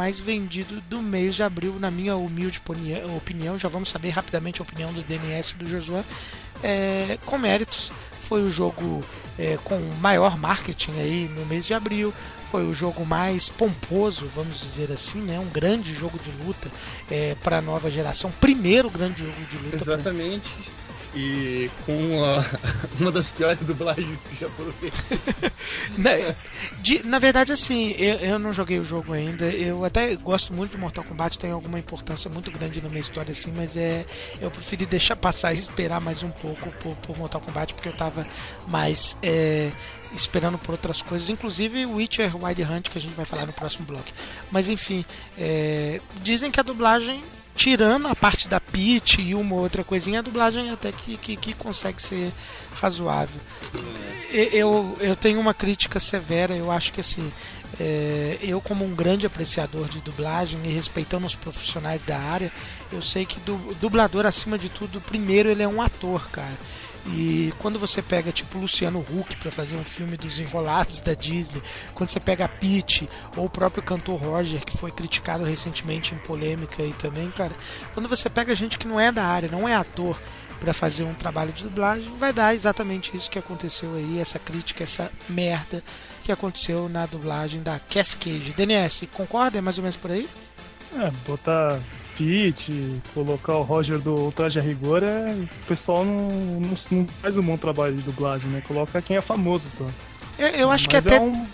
mais 0.01 0.19
vendido 0.19 0.81
do 0.89 0.99
mês 0.99 1.35
de 1.35 1.43
abril, 1.43 1.75
na 1.79 1.91
minha 1.91 2.15
humilde 2.15 2.59
opini- 2.65 3.03
opinião. 3.15 3.59
Já 3.59 3.69
vamos 3.69 3.89
saber 3.89 4.09
rapidamente 4.09 4.59
a 4.59 4.63
opinião 4.63 4.91
do 4.91 5.03
DNS 5.03 5.53
do 5.53 5.67
Josué. 5.67 6.03
É, 6.63 7.19
com 7.23 7.37
méritos, 7.37 7.91
foi 8.19 8.41
o 8.41 8.49
jogo 8.49 9.03
é, 9.37 9.59
com 9.63 9.77
maior 10.01 10.39
marketing 10.39 10.93
aí 10.99 11.29
no 11.37 11.45
mês 11.45 11.67
de 11.67 11.75
abril. 11.75 12.11
Foi 12.49 12.65
o 12.65 12.73
jogo 12.73 13.05
mais 13.05 13.47
pomposo, 13.47 14.27
vamos 14.35 14.59
dizer 14.59 14.91
assim, 14.91 15.19
né? 15.21 15.39
Um 15.39 15.47
grande 15.49 15.93
jogo 15.93 16.17
de 16.17 16.31
luta 16.43 16.67
é, 17.09 17.35
para 17.43 17.59
a 17.59 17.61
nova 17.61 17.91
geração. 17.91 18.31
Primeiro 18.41 18.89
grande 18.89 19.19
jogo 19.21 19.45
de 19.51 19.57
luta. 19.57 19.77
pra- 19.77 19.93
Exatamente. 19.93 20.55
E 21.14 21.70
com 21.86 22.24
a- 22.24 22.43
uma 22.99 23.12
das 23.12 23.30
piores 23.30 23.64
dublagens 23.66 24.22
que 24.30 24.36
já 24.39 24.49
foram 24.51 24.72
feitas. 24.72 25.51
Na, 25.97 26.12
de- 26.82 27.03
na 27.05 27.20
verdade, 27.20 27.51
assim, 27.51 27.91
eu, 27.97 28.16
eu 28.18 28.39
não 28.39 28.53
joguei 28.53 28.80
o 28.80 28.84
jogo 28.84 29.12
ainda. 29.14 29.45
Eu 29.49 29.84
até 29.84 30.16
gosto 30.16 30.53
muito 30.53 30.72
de 30.72 30.78
Mortal 30.78 31.03
Kombat, 31.03 31.38
tem 31.38 31.51
alguma 31.51 31.78
importância 31.78 32.30
muito 32.30 32.49
grande 32.49 32.82
na 32.82 32.88
minha 32.88 33.01
história, 33.01 33.32
assim, 33.32 33.51
mas 33.55 33.76
é, 33.76 34.05
eu 34.39 34.49
preferi 34.49 34.86
deixar 34.86 35.16
passar 35.18 35.53
e 35.53 35.57
esperar 35.57 35.99
mais 35.99 36.24
um 36.24 36.30
pouco 36.32 36.70
por, 36.82 36.95
por 36.97 37.18
Mortal 37.18 37.41
Kombat, 37.41 37.74
porque 37.74 37.89
eu 37.89 37.93
tava 37.93 38.26
mais 38.68 39.18
é, 39.22 39.70
esperando 40.16 40.57
por 40.57 40.72
outras 40.72 41.01
coisas, 41.01 41.30
inclusive 41.30 41.86
Witcher 41.86 42.36
Wild 42.41 42.64
Hunt, 42.64 42.89
que 42.89 42.97
a 42.97 43.01
gente 43.01 43.16
vai 43.16 43.26
falar 43.26 43.45
no 43.45 43.53
próximo 43.53 43.86
bloco. 43.86 44.05
Mas 44.49 44.70
enfim, 44.70 45.03
é, 45.38 45.99
dizem 46.24 46.49
que 46.49 46.59
a 46.59 46.64
dublagem. 46.64 47.22
Tirando 47.55 48.07
a 48.07 48.15
parte 48.15 48.47
da 48.47 48.59
pitch 48.59 49.19
e 49.19 49.35
uma 49.35 49.55
outra 49.55 49.83
coisinha, 49.83 50.19
a 50.19 50.23
dublagem 50.23 50.69
até 50.71 50.91
que, 50.91 51.17
que, 51.17 51.35
que 51.35 51.53
consegue 51.53 52.01
ser 52.01 52.31
razoável. 52.73 53.39
Eu, 54.31 54.97
eu 54.99 55.15
tenho 55.15 55.39
uma 55.39 55.53
crítica 55.53 55.99
severa, 55.99 56.55
eu 56.55 56.71
acho 56.71 56.93
que 56.93 57.01
assim, 57.01 57.31
é, 57.79 58.37
eu 58.41 58.61
como 58.61 58.85
um 58.85 58.95
grande 58.95 59.25
apreciador 59.25 59.87
de 59.87 59.99
dublagem 59.99 60.59
e 60.65 60.73
respeitando 60.73 61.25
os 61.25 61.35
profissionais 61.35 62.03
da 62.03 62.17
área, 62.17 62.51
eu 62.91 63.01
sei 63.01 63.25
que 63.25 63.39
du, 63.41 63.57
dublador 63.79 64.25
acima 64.25 64.57
de 64.57 64.69
tudo, 64.69 65.01
primeiro 65.01 65.49
ele 65.49 65.63
é 65.63 65.67
um 65.67 65.81
ator, 65.81 66.29
cara. 66.29 66.57
E 67.05 67.51
quando 67.57 67.79
você 67.79 68.01
pega 68.01 68.31
tipo 68.31 68.59
Luciano 68.59 68.99
Huck 68.99 69.35
para 69.37 69.51
fazer 69.51 69.75
um 69.75 69.83
filme 69.83 70.15
dos 70.17 70.39
enrolados 70.39 71.01
da 71.01 71.13
Disney, 71.13 71.61
quando 71.95 72.09
você 72.09 72.19
pega 72.19 72.47
Peach 72.47 73.09
ou 73.35 73.45
o 73.45 73.49
próprio 73.49 73.81
cantor 73.81 74.19
Roger 74.19 74.63
que 74.63 74.77
foi 74.77 74.91
criticado 74.91 75.43
recentemente 75.43 76.13
em 76.13 76.19
polêmica 76.19 76.83
e 76.83 76.93
também, 76.93 77.29
cara, 77.31 77.53
quando 77.93 78.07
você 78.07 78.29
pega 78.29 78.53
gente 78.53 78.77
que 78.77 78.87
não 78.87 78.99
é 78.99 79.11
da 79.11 79.25
área, 79.25 79.49
não 79.49 79.67
é 79.67 79.75
ator 79.75 80.19
para 80.59 80.73
fazer 80.73 81.03
um 81.03 81.13
trabalho 81.15 81.51
de 81.51 81.63
dublagem, 81.63 82.15
vai 82.19 82.31
dar 82.31 82.53
exatamente 82.53 83.17
isso 83.17 83.31
que 83.31 83.39
aconteceu 83.39 83.95
aí, 83.95 84.19
essa 84.19 84.37
crítica, 84.37 84.83
essa 84.83 85.11
merda 85.27 85.83
que 86.23 86.31
aconteceu 86.31 86.87
na 86.87 87.07
dublagem 87.07 87.63
da 87.63 87.79
Cascade. 87.79 88.53
DNS, 88.53 89.07
concorda? 89.11 89.57
É 89.57 89.61
mais 89.61 89.79
ou 89.79 89.81
menos 89.81 89.97
por 89.97 90.11
aí? 90.11 90.29
É, 90.95 91.09
botar 91.27 91.79
Pete, 92.18 93.01
colocar 93.14 93.55
o 93.55 93.64
Roger 93.64 93.99
do 93.99 94.32
Traje 94.32 94.59
a 94.59 94.62
Rigor, 94.62 95.03
é, 95.03 95.34
o 95.34 95.66
pessoal 95.68 96.03
não, 96.05 96.30
não, 96.59 96.74
não 96.91 97.07
faz 97.22 97.38
um 97.38 97.41
bom 97.41 97.57
trabalho 97.57 97.95
de 97.95 98.01
dublagem, 98.01 98.49
né? 98.49 98.62
Coloca 98.68 99.01
quem 99.01 99.18
é 99.18 99.22
famoso 99.22 99.70
só. 99.70 99.86
Eu, 100.38 100.47
eu 100.49 100.72
acho 100.72 100.88
que 100.89 100.95
Mas 100.95 101.07
até. 101.07 101.18
é 101.18 101.22
um 101.22 101.45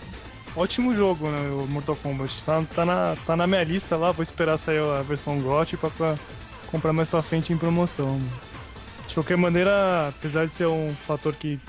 ótimo 0.56 0.94
jogo, 0.94 1.28
né? 1.30 1.50
O 1.52 1.68
Mortal 1.68 1.96
Kombat. 1.96 2.44
Tá, 2.44 2.64
tá, 2.76 2.86
na, 2.86 3.16
tá 3.26 3.36
na 3.36 3.48
minha 3.48 3.64
lista 3.64 3.96
lá, 3.96 4.12
vou 4.12 4.24
esperar 4.24 4.58
sair 4.58 4.80
a 4.80 5.02
versão 5.02 5.40
GOT 5.40 5.78
pra, 5.78 5.90
pra 5.90 6.16
comprar 6.72 6.94
mais 6.94 7.10
pra 7.10 7.22
frente 7.22 7.54
em 7.54 7.58
promoção. 7.58 8.20
De 9.08 9.14
qualquer 9.14 9.38
maneira, 9.38 10.10
apesar 10.10 10.46
de 10.46 10.54
ser 10.54 10.68
um 10.68 10.94
fator 11.08 11.34
que 11.34 11.60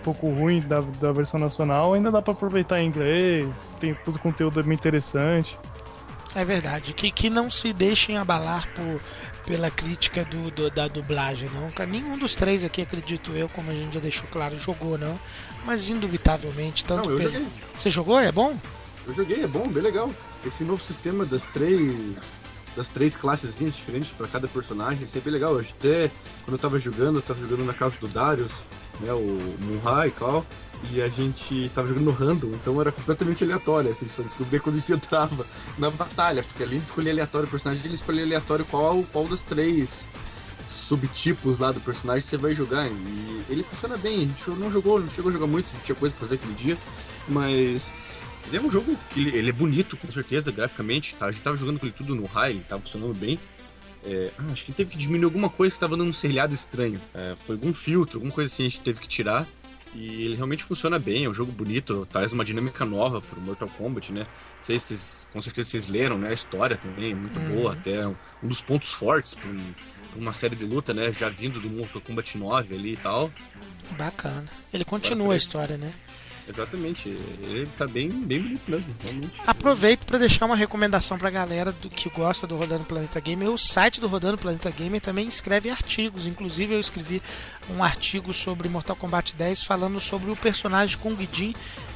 um 0.00 0.02
pouco 0.02 0.28
ruim 0.30 0.60
da, 0.60 0.80
da 1.00 1.10
versão 1.12 1.40
nacional, 1.40 1.94
ainda 1.94 2.10
dá 2.12 2.22
pra 2.22 2.32
aproveitar 2.32 2.80
em 2.80 2.86
inglês, 2.86 3.68
tem 3.80 3.94
todo 3.94 4.18
conteúdo 4.18 4.62
bem 4.62 4.74
interessante. 4.74 5.58
É 6.36 6.44
verdade. 6.44 6.92
Que, 6.92 7.10
que 7.10 7.30
não 7.30 7.50
se 7.50 7.72
deixem 7.72 8.18
abalar 8.18 8.68
por, 8.74 9.00
pela 9.46 9.70
crítica 9.70 10.24
do, 10.24 10.50
do- 10.50 10.70
da 10.70 10.86
dublagem, 10.86 11.48
não. 11.50 11.72
Nenhum 11.86 12.18
dos 12.18 12.34
três 12.34 12.62
aqui, 12.62 12.82
acredito 12.82 13.32
eu, 13.32 13.48
como 13.48 13.70
a 13.70 13.74
gente 13.74 13.94
já 13.94 14.00
deixou 14.00 14.28
claro, 14.30 14.56
jogou, 14.58 14.98
não. 14.98 15.18
Mas 15.64 15.88
indubitavelmente, 15.88 16.84
tanto 16.84 17.04
Não, 17.06 17.12
eu 17.12 17.18
pelo- 17.18 17.32
joguei. 17.32 17.48
Você 17.76 17.90
jogou? 17.90 18.20
É 18.20 18.30
bom? 18.30 18.56
Eu 19.06 19.14
joguei, 19.14 19.42
é 19.42 19.46
bom, 19.46 19.66
bem 19.68 19.82
legal. 19.82 20.12
Esse 20.44 20.62
novo 20.64 20.82
sistema 20.82 21.24
das 21.24 21.44
três 21.46 22.40
das 22.76 22.88
três 22.90 23.16
classes 23.16 23.56
diferentes 23.74 24.10
pra 24.12 24.28
cada 24.28 24.46
personagem, 24.46 25.02
isso 25.04 25.16
é 25.16 25.20
bem 25.22 25.32
legal. 25.32 25.54
Eu 25.54 25.60
até 25.60 26.10
quando 26.44 26.52
eu 26.56 26.58
tava 26.58 26.78
jogando, 26.78 27.16
eu 27.16 27.22
tava 27.22 27.40
jogando 27.40 27.64
na 27.64 27.72
casa 27.72 27.96
do 27.98 28.06
Darius, 28.06 28.52
né, 29.00 29.12
o 29.12 29.56
Munhai 29.64 30.08
e 30.08 30.10
tal, 30.12 30.44
e 30.90 31.02
a 31.02 31.08
gente 31.08 31.70
tava 31.74 31.88
jogando 31.88 32.04
no 32.04 32.10
random, 32.12 32.48
então 32.48 32.80
era 32.80 32.92
completamente 32.92 33.42
aleatório, 33.44 33.90
assim, 33.90 34.04
a 34.04 34.08
gente 34.08 34.16
só 34.16 34.22
descobria 34.22 34.60
quando 34.60 34.76
a 34.76 34.78
gente 34.78 34.92
entrava 34.92 35.46
na 35.78 35.90
batalha, 35.90 36.42
porque 36.42 36.62
além 36.62 36.78
de 36.78 36.84
escolher 36.84 37.10
aleatório 37.10 37.46
o 37.46 37.50
personagem, 37.50 37.84
ele 37.84 37.94
escolher 37.94 38.22
aleatório 38.22 38.64
qual, 38.64 39.02
qual 39.12 39.26
das 39.26 39.42
três 39.42 40.08
subtipos 40.68 41.58
lá 41.58 41.72
do 41.72 41.80
personagem 41.80 42.22
você 42.22 42.36
vai 42.36 42.54
jogar. 42.54 42.88
E 42.88 43.42
ele 43.48 43.62
funciona 43.62 43.96
bem, 43.96 44.16
a 44.16 44.20
gente 44.20 44.50
não 44.50 44.70
jogou, 44.70 45.00
não 45.00 45.08
chegou 45.08 45.30
a 45.30 45.32
jogar 45.32 45.46
muito, 45.46 45.66
tinha 45.82 45.94
coisa 45.94 46.14
pra 46.14 46.26
fazer 46.26 46.36
aquele 46.36 46.54
dia, 46.54 46.76
mas 47.28 47.92
ele 48.46 48.56
é 48.58 48.60
um 48.60 48.70
jogo 48.70 48.96
que 49.10 49.20
ele, 49.20 49.36
ele 49.36 49.48
é 49.50 49.52
bonito, 49.52 49.96
com 49.96 50.10
certeza, 50.10 50.52
graficamente. 50.52 51.14
Tá? 51.16 51.26
A 51.26 51.32
gente 51.32 51.42
tava 51.42 51.56
jogando 51.56 51.78
com 51.78 51.86
ele 51.86 51.94
tudo 51.96 52.14
no 52.14 52.26
high, 52.26 52.52
ele 52.52 52.64
tava 52.68 52.82
funcionando 52.82 53.14
bem. 53.14 53.38
É, 54.06 54.30
ah, 54.38 54.44
acho 54.52 54.64
que 54.64 54.72
teve 54.72 54.90
que 54.92 54.96
diminuir 54.96 55.24
alguma 55.24 55.50
coisa 55.50 55.74
que 55.74 55.80
tava 55.80 55.96
dando 55.96 56.08
um 56.10 56.12
serrilhado 56.12 56.54
estranho. 56.54 57.00
É, 57.14 57.34
foi 57.46 57.56
algum 57.56 57.74
filtro, 57.74 58.18
alguma 58.18 58.32
coisa 58.32 58.52
assim 58.52 58.64
a 58.64 58.68
gente 58.68 58.80
teve 58.80 59.00
que 59.00 59.08
tirar. 59.08 59.46
E 59.94 60.22
ele 60.24 60.34
realmente 60.36 60.62
funciona 60.62 60.98
bem, 60.98 61.24
é 61.24 61.28
um 61.28 61.32
jogo 61.32 61.50
bonito, 61.50 62.06
traz 62.12 62.30
uma 62.30 62.44
dinâmica 62.44 62.84
nova 62.84 63.20
pro 63.22 63.40
Mortal 63.40 63.68
Kombat, 63.78 64.12
né? 64.12 64.20
Não 64.20 64.62
sei 64.62 64.78
se 64.78 64.88
vocês, 64.88 65.28
com 65.32 65.40
certeza 65.40 65.70
vocês 65.70 65.88
leram, 65.88 66.18
né? 66.18 66.28
A 66.28 66.32
história 66.34 66.76
também 66.76 67.12
é 67.12 67.14
muito 67.14 67.38
boa, 67.40 67.72
até 67.72 68.06
um, 68.06 68.14
um 68.42 68.48
dos 68.48 68.60
pontos 68.60 68.92
fortes 68.92 69.32
pra, 69.34 69.48
um- 69.48 69.72
pra 70.12 70.20
uma 70.20 70.34
série 70.34 70.54
de 70.54 70.66
luta, 70.66 70.92
né? 70.92 71.10
Já 71.12 71.30
vindo 71.30 71.58
do 71.60 71.70
Mortal 71.70 72.02
Kombat 72.02 72.36
9 72.36 72.74
ali 72.74 72.92
e 72.92 72.96
tal. 72.98 73.32
Bacana. 73.96 74.44
Ele 74.72 74.84
continua 74.84 75.32
a 75.32 75.36
história, 75.36 75.78
né? 75.78 75.92
Exatamente, 76.48 77.08
ele 77.08 77.68
tá 77.76 77.86
bem, 77.88 78.08
bem 78.08 78.40
bonito 78.40 78.70
mesmo, 78.70 78.94
realmente. 79.02 79.42
Aproveito 79.46 80.06
para 80.06 80.18
deixar 80.18 80.46
uma 80.46 80.54
recomendação 80.54 81.18
pra 81.18 81.28
galera 81.28 81.72
do 81.72 81.90
que 81.90 82.08
gosta 82.08 82.46
do 82.46 82.56
Rodando 82.56 82.84
Planeta 82.84 83.18
Gamer. 83.18 83.50
O 83.50 83.58
site 83.58 84.00
do 84.00 84.06
Rodando 84.06 84.38
Planeta 84.38 84.70
Gamer 84.70 85.00
também 85.00 85.26
escreve 85.26 85.70
artigos. 85.70 86.26
Inclusive, 86.26 86.74
eu 86.74 86.80
escrevi 86.80 87.20
um 87.68 87.82
artigo 87.82 88.32
sobre 88.32 88.68
Mortal 88.68 88.94
Kombat 88.94 89.34
10 89.34 89.64
falando 89.64 90.00
sobre 90.00 90.30
o 90.30 90.36
personagem 90.36 90.96
Kung 90.98 91.16
Jin. 91.32 91.52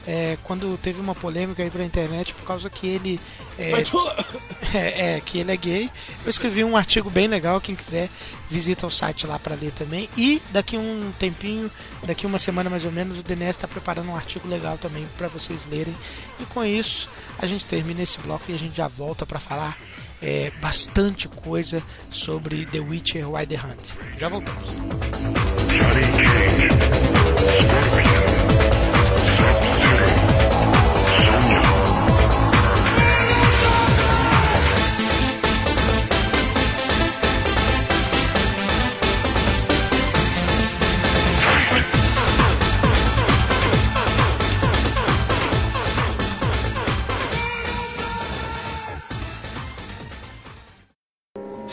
É, 0.07 0.38
quando 0.42 0.78
teve 0.78 1.01
uma 1.01 1.14
polêmica 1.14 1.62
aí 1.62 1.70
pra 1.70 1.84
internet 1.84 2.32
por 2.34 2.44
causa 2.44 2.70
que 2.70 2.86
ele 2.86 3.20
é, 3.59 3.72
é, 4.74 5.16
é, 5.16 5.20
que 5.20 5.38
ele 5.38 5.53
é 5.53 5.57
gay. 5.57 5.90
Eu 6.24 6.30
escrevi 6.30 6.64
um 6.64 6.76
artigo 6.76 7.11
bem 7.11 7.26
legal, 7.26 7.61
quem 7.61 7.74
quiser 7.74 8.09
visita 8.48 8.86
o 8.86 8.90
site 8.90 9.26
lá 9.26 9.38
para 9.38 9.55
ler 9.55 9.72
também. 9.72 10.09
E 10.16 10.40
daqui 10.51 10.76
um 10.76 11.12
tempinho, 11.18 11.70
daqui 12.03 12.26
uma 12.26 12.38
semana 12.38 12.70
mais 12.70 12.84
ou 12.84 12.92
menos, 12.92 13.18
o 13.18 13.22
DNS 13.22 13.51
está 13.51 13.68
preparando 13.68 14.09
um 14.11 14.16
artigo 14.16 14.48
legal 14.48 14.78
também 14.78 15.07
para 15.16 15.28
vocês 15.28 15.66
lerem. 15.70 15.94
E 16.38 16.44
com 16.46 16.64
isso, 16.64 17.09
a 17.38 17.46
gente 17.46 17.64
termina 17.64 18.03
esse 18.03 18.18
bloco 18.18 18.44
e 18.48 18.55
a 18.55 18.59
gente 18.59 18.76
já 18.76 18.88
volta 18.88 19.24
para 19.24 19.38
falar 19.38 19.76
é, 20.22 20.51
bastante 20.61 21.28
coisa 21.28 21.82
sobre 22.11 22.66
The 22.66 22.80
Witcher 22.80 23.30
Wild 23.30 23.55
Hunt. 23.55 23.94
Já 24.18 24.28
voltamos. 24.28 24.64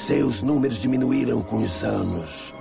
Seus 0.07 0.41
números 0.41 0.81
diminuíram 0.81 1.41
com 1.41 1.57
os 1.57 1.83
anos. 1.83 2.55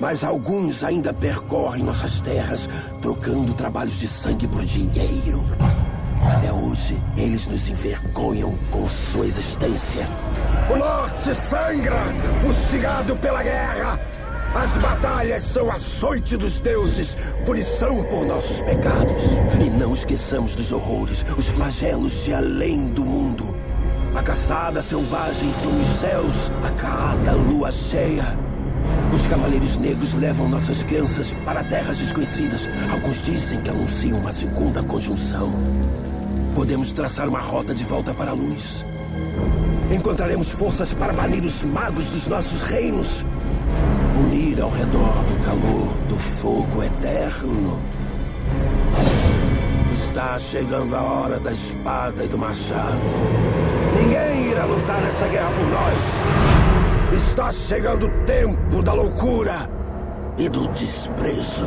Mas 0.00 0.24
alguns 0.24 0.82
ainda 0.82 1.14
percorrem 1.14 1.84
nossas 1.84 2.20
terras, 2.20 2.68
trocando 3.00 3.54
trabalhos 3.54 4.00
de 4.00 4.08
sangue 4.08 4.48
por 4.48 4.64
dinheiro. 4.64 5.44
Até 6.36 6.52
hoje, 6.52 7.00
eles 7.16 7.46
nos 7.46 7.68
envergonham 7.68 8.58
com 8.72 8.88
sua 8.88 9.24
existência. 9.24 10.04
O 10.68 10.76
norte 10.76 11.32
sangra, 11.36 12.06
fustigado 12.40 13.16
pela 13.18 13.44
guerra. 13.44 14.00
As 14.52 14.76
batalhas 14.78 15.44
são 15.44 15.70
açoite 15.70 16.36
dos 16.36 16.58
deuses, 16.60 17.16
punição 17.46 18.02
por 18.02 18.26
nossos 18.26 18.60
pecados. 18.62 19.22
E 19.64 19.70
não 19.70 19.94
esqueçamos 19.94 20.56
dos 20.56 20.72
horrores, 20.72 21.24
os 21.38 21.46
flagelos 21.50 22.24
de 22.24 22.34
além 22.34 22.88
do 22.88 23.04
mundo. 23.04 23.63
A 24.14 24.22
caçada 24.22 24.80
selvagem 24.80 25.48
nos 25.48 25.88
céus 25.98 26.50
a 26.62 26.70
cada 26.70 27.32
lua 27.32 27.72
cheia. 27.72 28.38
Os 29.12 29.26
cavaleiros 29.26 29.76
negros 29.76 30.14
levam 30.14 30.48
nossas 30.48 30.84
crianças 30.84 31.34
para 31.44 31.64
terras 31.64 31.98
desconhecidas. 31.98 32.68
Alguns 32.92 33.20
dizem 33.22 33.60
que 33.60 33.70
anunciam 33.70 34.20
uma 34.20 34.30
segunda 34.30 34.84
conjunção. 34.84 35.52
Podemos 36.54 36.92
traçar 36.92 37.28
uma 37.28 37.40
rota 37.40 37.74
de 37.74 37.82
volta 37.82 38.14
para 38.14 38.30
a 38.30 38.34
luz. 38.34 38.84
encontraremos 39.90 40.50
forças 40.50 40.92
para 40.94 41.12
banir 41.12 41.42
os 41.44 41.64
magos 41.64 42.08
dos 42.08 42.28
nossos 42.28 42.62
reinos. 42.62 43.26
Unir 44.16 44.60
ao 44.60 44.70
redor 44.70 45.24
do 45.24 45.44
calor 45.44 45.92
do 46.08 46.16
fogo 46.16 46.84
eterno. 46.84 47.82
Está 50.14 50.38
chegando 50.38 50.94
a 50.94 51.02
hora 51.02 51.40
da 51.40 51.50
espada 51.50 52.24
e 52.24 52.28
do 52.28 52.38
machado. 52.38 53.00
Ninguém 53.96 54.52
irá 54.52 54.64
lutar 54.64 55.02
nessa 55.02 55.26
guerra 55.26 55.50
por 55.50 55.66
nós. 55.66 57.20
Está 57.20 57.50
chegando 57.50 58.06
o 58.06 58.24
tempo 58.24 58.80
da 58.80 58.92
loucura 58.92 59.68
e 60.38 60.48
do 60.48 60.68
desprezo. 60.68 61.66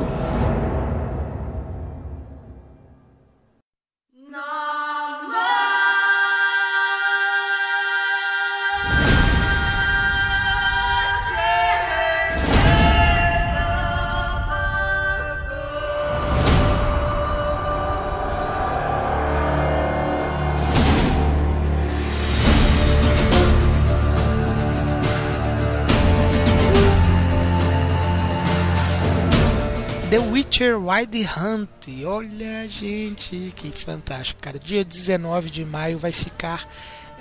Witcher 30.57 30.79
Wild 30.79 31.29
Hunt. 31.37 31.69
Olha, 32.03 32.67
gente, 32.67 33.53
que 33.55 33.71
fantástico, 33.71 34.41
cara. 34.41 34.57
Dia 34.57 34.83
19 34.83 35.51
de 35.51 35.63
maio 35.63 35.99
vai 35.99 36.11
ficar 36.11 36.67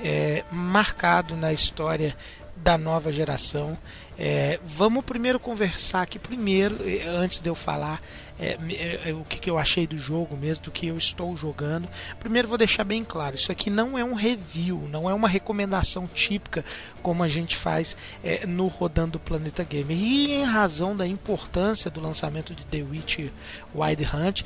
é, 0.03 0.43
marcado 0.51 1.37
na 1.37 1.53
história 1.53 2.17
da 2.57 2.79
nova 2.79 3.13
geração. 3.13 3.77
É, 4.19 4.59
vamos 4.65 5.05
primeiro 5.05 5.39
conversar 5.39 6.03
aqui, 6.03 6.19
primeiro, 6.19 6.77
antes 7.07 7.39
de 7.39 7.49
eu 7.49 7.55
falar 7.55 8.01
é, 8.39 8.59
é, 9.07 9.15
o 9.15 9.25
que, 9.25 9.39
que, 9.39 9.49
eu 9.49 9.57
achei 9.57 9.87
do 9.87 9.97
jogo 9.97 10.37
mesmo, 10.37 10.65
do 10.65 10.71
que 10.71 10.87
eu 10.87 10.97
estou 10.97 11.35
jogando. 11.35 11.89
Primeiro 12.21 12.49
vou 12.49 12.59
deixar 12.59 12.85
bem 12.85 13.03
claro, 13.03 13.35
isso 13.35 13.51
aqui 13.51 13.71
não 13.71 13.99
é 13.99 14.05
um 14.05 14.15
review, 14.15 14.87
não 14.91 15.09
é 15.09 15.15
uma 15.15 15.29
recomendação 15.29 16.07
típica 16.07 16.65
como 17.03 17.23
a 17.23 17.29
gente 17.29 17.57
faz 17.57 17.97
é, 18.23 18.47
no 18.47 18.67
Rodando 18.67 19.19
Planeta 19.19 19.65
Gamer. 19.65 19.97
E 19.97 20.35
em 20.35 20.45
razão 20.45 20.95
da 20.95 21.07
importância 21.07 21.91
do 21.91 22.01
lançamento 22.01 22.55
de 22.55 22.65
The 22.67 22.83
Witch 22.83 23.31
Wild 23.75 24.09
Hunt, 24.15 24.43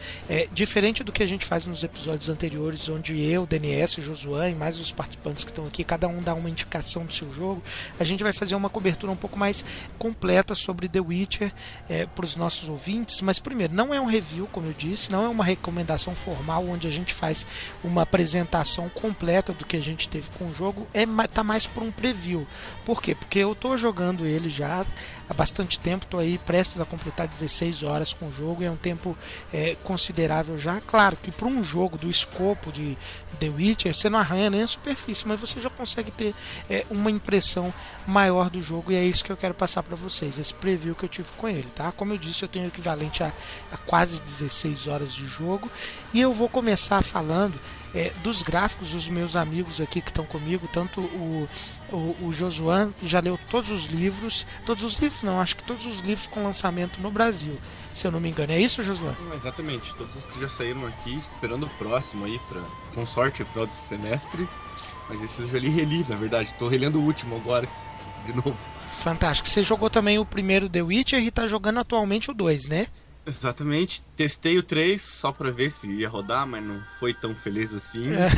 diferente 0.53 1.03
do 1.03 1.13
que 1.13 1.23
a 1.23 1.27
gente 1.27 1.45
faz 1.45 1.67
nos 1.67 1.83
episódios 1.83 2.29
anteriores, 2.29 2.89
onde 2.89 3.21
eu, 3.21 3.47
DNS, 3.47 4.01
Josué 4.01 4.51
e 4.51 4.55
mais 4.55 4.79
os 4.79 4.93
participantes 4.93 5.45
que 5.45 5.51
estão 5.51 5.67
aqui, 5.67 5.83
cada 5.83 6.07
um 6.07 6.23
dá 6.23 6.35
uma 6.35 6.51
indicação 6.51 7.05
do 7.05 7.13
seu 7.13 7.31
jogo, 7.31 7.63
a 7.99 8.05
gente 8.05 8.23
vai 8.23 8.33
fazer 8.33 8.55
uma 8.55 8.69
cobertura 8.69 9.13
um 9.13 9.17
pouco 9.17 9.39
mais 9.39 9.60
completa 9.99 10.55
sobre 10.55 10.89
The 10.89 11.01
Witcher 11.01 11.53
para 12.15 12.25
os 12.25 12.37
nossos 12.37 12.69
ouvintes. 12.69 13.21
Mas 13.21 13.39
primeiro, 13.39 13.75
não 13.75 13.93
é 13.93 14.01
um 14.01 14.07
review, 14.07 14.49
como 14.53 14.67
eu 14.67 14.75
disse, 14.77 15.11
não 15.11 15.25
é 15.25 15.29
uma 15.29 15.45
recomendação 15.45 16.15
formal 16.15 16.67
onde 16.67 16.89
a 16.89 16.91
gente 16.91 17.13
faz 17.15 17.47
uma 17.83 18.03
apresentação 18.03 18.89
completa 18.89 19.53
do 19.53 19.65
que 19.65 19.77
a 19.77 19.81
gente 19.81 20.09
teve 20.09 20.29
com 20.39 20.47
o 20.47 20.55
jogo, 20.55 20.87
é 20.93 21.05
tá 21.27 21.45
mais 21.45 21.67
por 21.67 21.83
um 21.83 21.91
preview. 21.91 22.47
Por 22.85 23.03
quê? 23.03 23.15
Porque 23.15 23.39
eu 23.39 23.53
estou 23.53 23.77
jogando 23.77 24.27
ele 24.27 24.49
já 24.49 24.87
há 25.31 25.35
bastante 25.35 25.79
tempo, 25.79 26.05
estou 26.05 26.21
aí 26.21 26.37
prestes 26.39 26.81
a 26.81 26.85
completar 26.85 27.27
16 27.27 27.83
horas 27.85 28.13
com 28.13 28.27
o 28.27 28.33
jogo, 28.33 28.63
e 28.63 28.67
é 28.67 28.71
um 28.71 28.77
tempo 28.77 29.17
é, 29.53 29.77
considerável 29.83 30.59
já. 30.59 30.81
Claro 30.81 31.17
que 31.17 31.31
para 31.31 31.49
um 31.49 31.63
jogo 31.65 31.97
do 31.97 32.11
escopo 32.11 32.71
de 32.71 32.99
The 33.39 33.49
Witcher, 33.49 33.95
você 33.95 34.11
não 34.11 34.19
arranha 34.19 34.51
nem 34.51 34.63
a 34.63 34.67
superfície, 34.67 35.27
mas 35.27 35.41
você 35.41 35.59
já 35.59 35.71
consegue 35.71 36.11
ter 36.11 36.35
é, 36.69 36.85
uma 36.91 37.11
impressão 37.11 37.73
maior 38.07 38.51
do 38.51 38.61
jogo, 38.61 38.93
e 38.93 38.97
é 38.97 39.05
isso 39.05 39.25
que 39.25 39.33
eu 39.33 39.37
quero 39.37 39.55
passar 39.55 39.83
para 39.83 39.97
vocês, 39.97 40.39
esse 40.39 40.53
preview 40.53 40.95
que 40.95 41.05
eu 41.05 41.09
tive 41.09 41.29
com 41.37 41.49
ele, 41.49 41.69
tá? 41.75 41.91
Como 41.93 42.13
eu 42.13 42.19
disse, 42.19 42.43
eu 42.43 42.49
tenho 42.49 42.67
o 42.67 42.69
equivalente 42.69 43.23
a 43.23 43.31
a 43.73 43.77
quase 43.77 44.21
16 44.21 44.87
horas 44.87 45.15
de 45.15 45.27
jogo. 45.27 45.71
E 46.13 46.21
eu 46.21 46.33
vou 46.33 46.49
começar 46.49 47.03
falando 47.03 47.59
é, 47.95 48.13
dos 48.23 48.43
gráficos 48.43 48.93
dos 48.93 49.09
meus 49.09 49.37
amigos 49.37 49.81
aqui 49.81 50.01
que 50.01 50.11
estão 50.11 50.25
comigo, 50.25 50.69
tanto 50.73 51.01
o, 51.01 51.49
o, 51.93 52.27
o 52.27 52.33
Josuan, 52.33 52.93
que 52.99 53.07
já 53.07 53.21
leu 53.21 53.39
todos 53.51 53.71
os 53.71 53.87
livros, 53.87 54.47
todos 54.65 54.85
os 54.85 54.97
livros 54.97 55.23
não, 55.23 55.41
acho 55.41 55.57
que 55.57 55.63
todos 55.63 55.87
os 55.87 56.01
livros 56.01 56.27
com 56.27 56.45
lançamento 56.45 57.01
no 57.01 57.11
Brasil, 57.11 57.59
se 57.95 58.07
eu 58.07 58.11
não 58.11 58.21
me 58.21 58.31
engano. 58.31 58.53
É 58.53 58.59
isso, 58.59 58.83
Josuan? 58.83 59.15
Exatamente, 59.35 59.95
todos 59.95 60.15
os 60.17 60.27
que 60.27 60.41
já 60.41 60.49
saíram 60.49 60.87
aqui, 60.87 61.17
esperando 61.19 61.65
o 61.67 61.71
próximo 61.71 62.25
aí, 62.25 62.41
pra, 62.49 62.63
com 62.95 63.07
sorte, 63.07 63.45
final 63.45 63.67
desse 63.67 63.87
semestre. 63.87 64.49
Mas 65.09 65.21
esses 65.23 65.41
eu 65.41 65.51
já 65.51 65.59
li 65.59 65.69
reli, 65.69 66.07
na 66.09 66.15
verdade. 66.15 66.51
Estou 66.51 66.69
relendo 66.69 67.01
o 67.01 67.03
último 67.03 67.35
agora, 67.35 67.69
de 68.25 68.33
novo. 68.33 68.57
Fantástico. 68.91 69.49
Você 69.49 69.63
jogou 69.63 69.91
também 69.91 70.21
o 70.21 70.25
primeiro 70.25 70.69
The 70.69 70.83
Witcher 70.83 71.21
e 71.21 71.29
está 71.29 71.49
jogando 71.49 71.81
atualmente 71.81 72.31
o 72.31 72.35
2, 72.35 72.67
né? 72.67 72.87
Exatamente. 73.31 74.03
Testei 74.17 74.59
o 74.59 74.63
3 74.63 75.01
só 75.01 75.31
pra 75.31 75.51
ver 75.51 75.71
se 75.71 75.91
ia 75.91 76.09
rodar, 76.09 76.47
mas 76.47 76.65
não 76.65 76.83
foi 76.99 77.15
tão 77.15 77.35
feliz 77.35 77.73
assim. 77.73 78.13
É. 78.13 78.29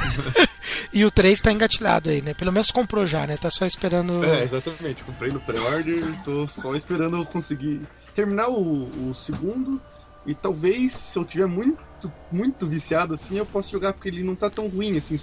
e 0.92 1.04
o 1.04 1.10
3 1.10 1.40
tá 1.40 1.50
engatilhado 1.50 2.10
aí, 2.10 2.20
né? 2.20 2.34
Pelo 2.34 2.52
menos 2.52 2.70
comprou 2.70 3.06
já, 3.06 3.26
né? 3.26 3.36
Tá 3.36 3.50
só 3.50 3.64
esperando. 3.64 4.22
É, 4.22 4.42
exatamente. 4.42 5.02
Comprei 5.02 5.32
no 5.32 5.40
pré-order, 5.40 6.04
tô 6.22 6.46
só 6.46 6.76
esperando 6.76 7.16
eu 7.16 7.24
conseguir 7.24 7.80
terminar 8.14 8.48
o, 8.48 9.08
o 9.08 9.14
segundo. 9.14 9.80
E 10.26 10.34
talvez, 10.34 10.92
se 10.92 11.18
eu 11.18 11.24
tiver 11.24 11.46
muito, 11.46 11.82
muito 12.30 12.66
viciado 12.66 13.14
assim, 13.14 13.38
eu 13.38 13.46
possa 13.46 13.70
jogar, 13.70 13.94
porque 13.94 14.08
ele 14.08 14.22
não 14.22 14.36
tá 14.36 14.50
tão 14.50 14.68
ruim 14.68 14.96
assim. 14.96 15.16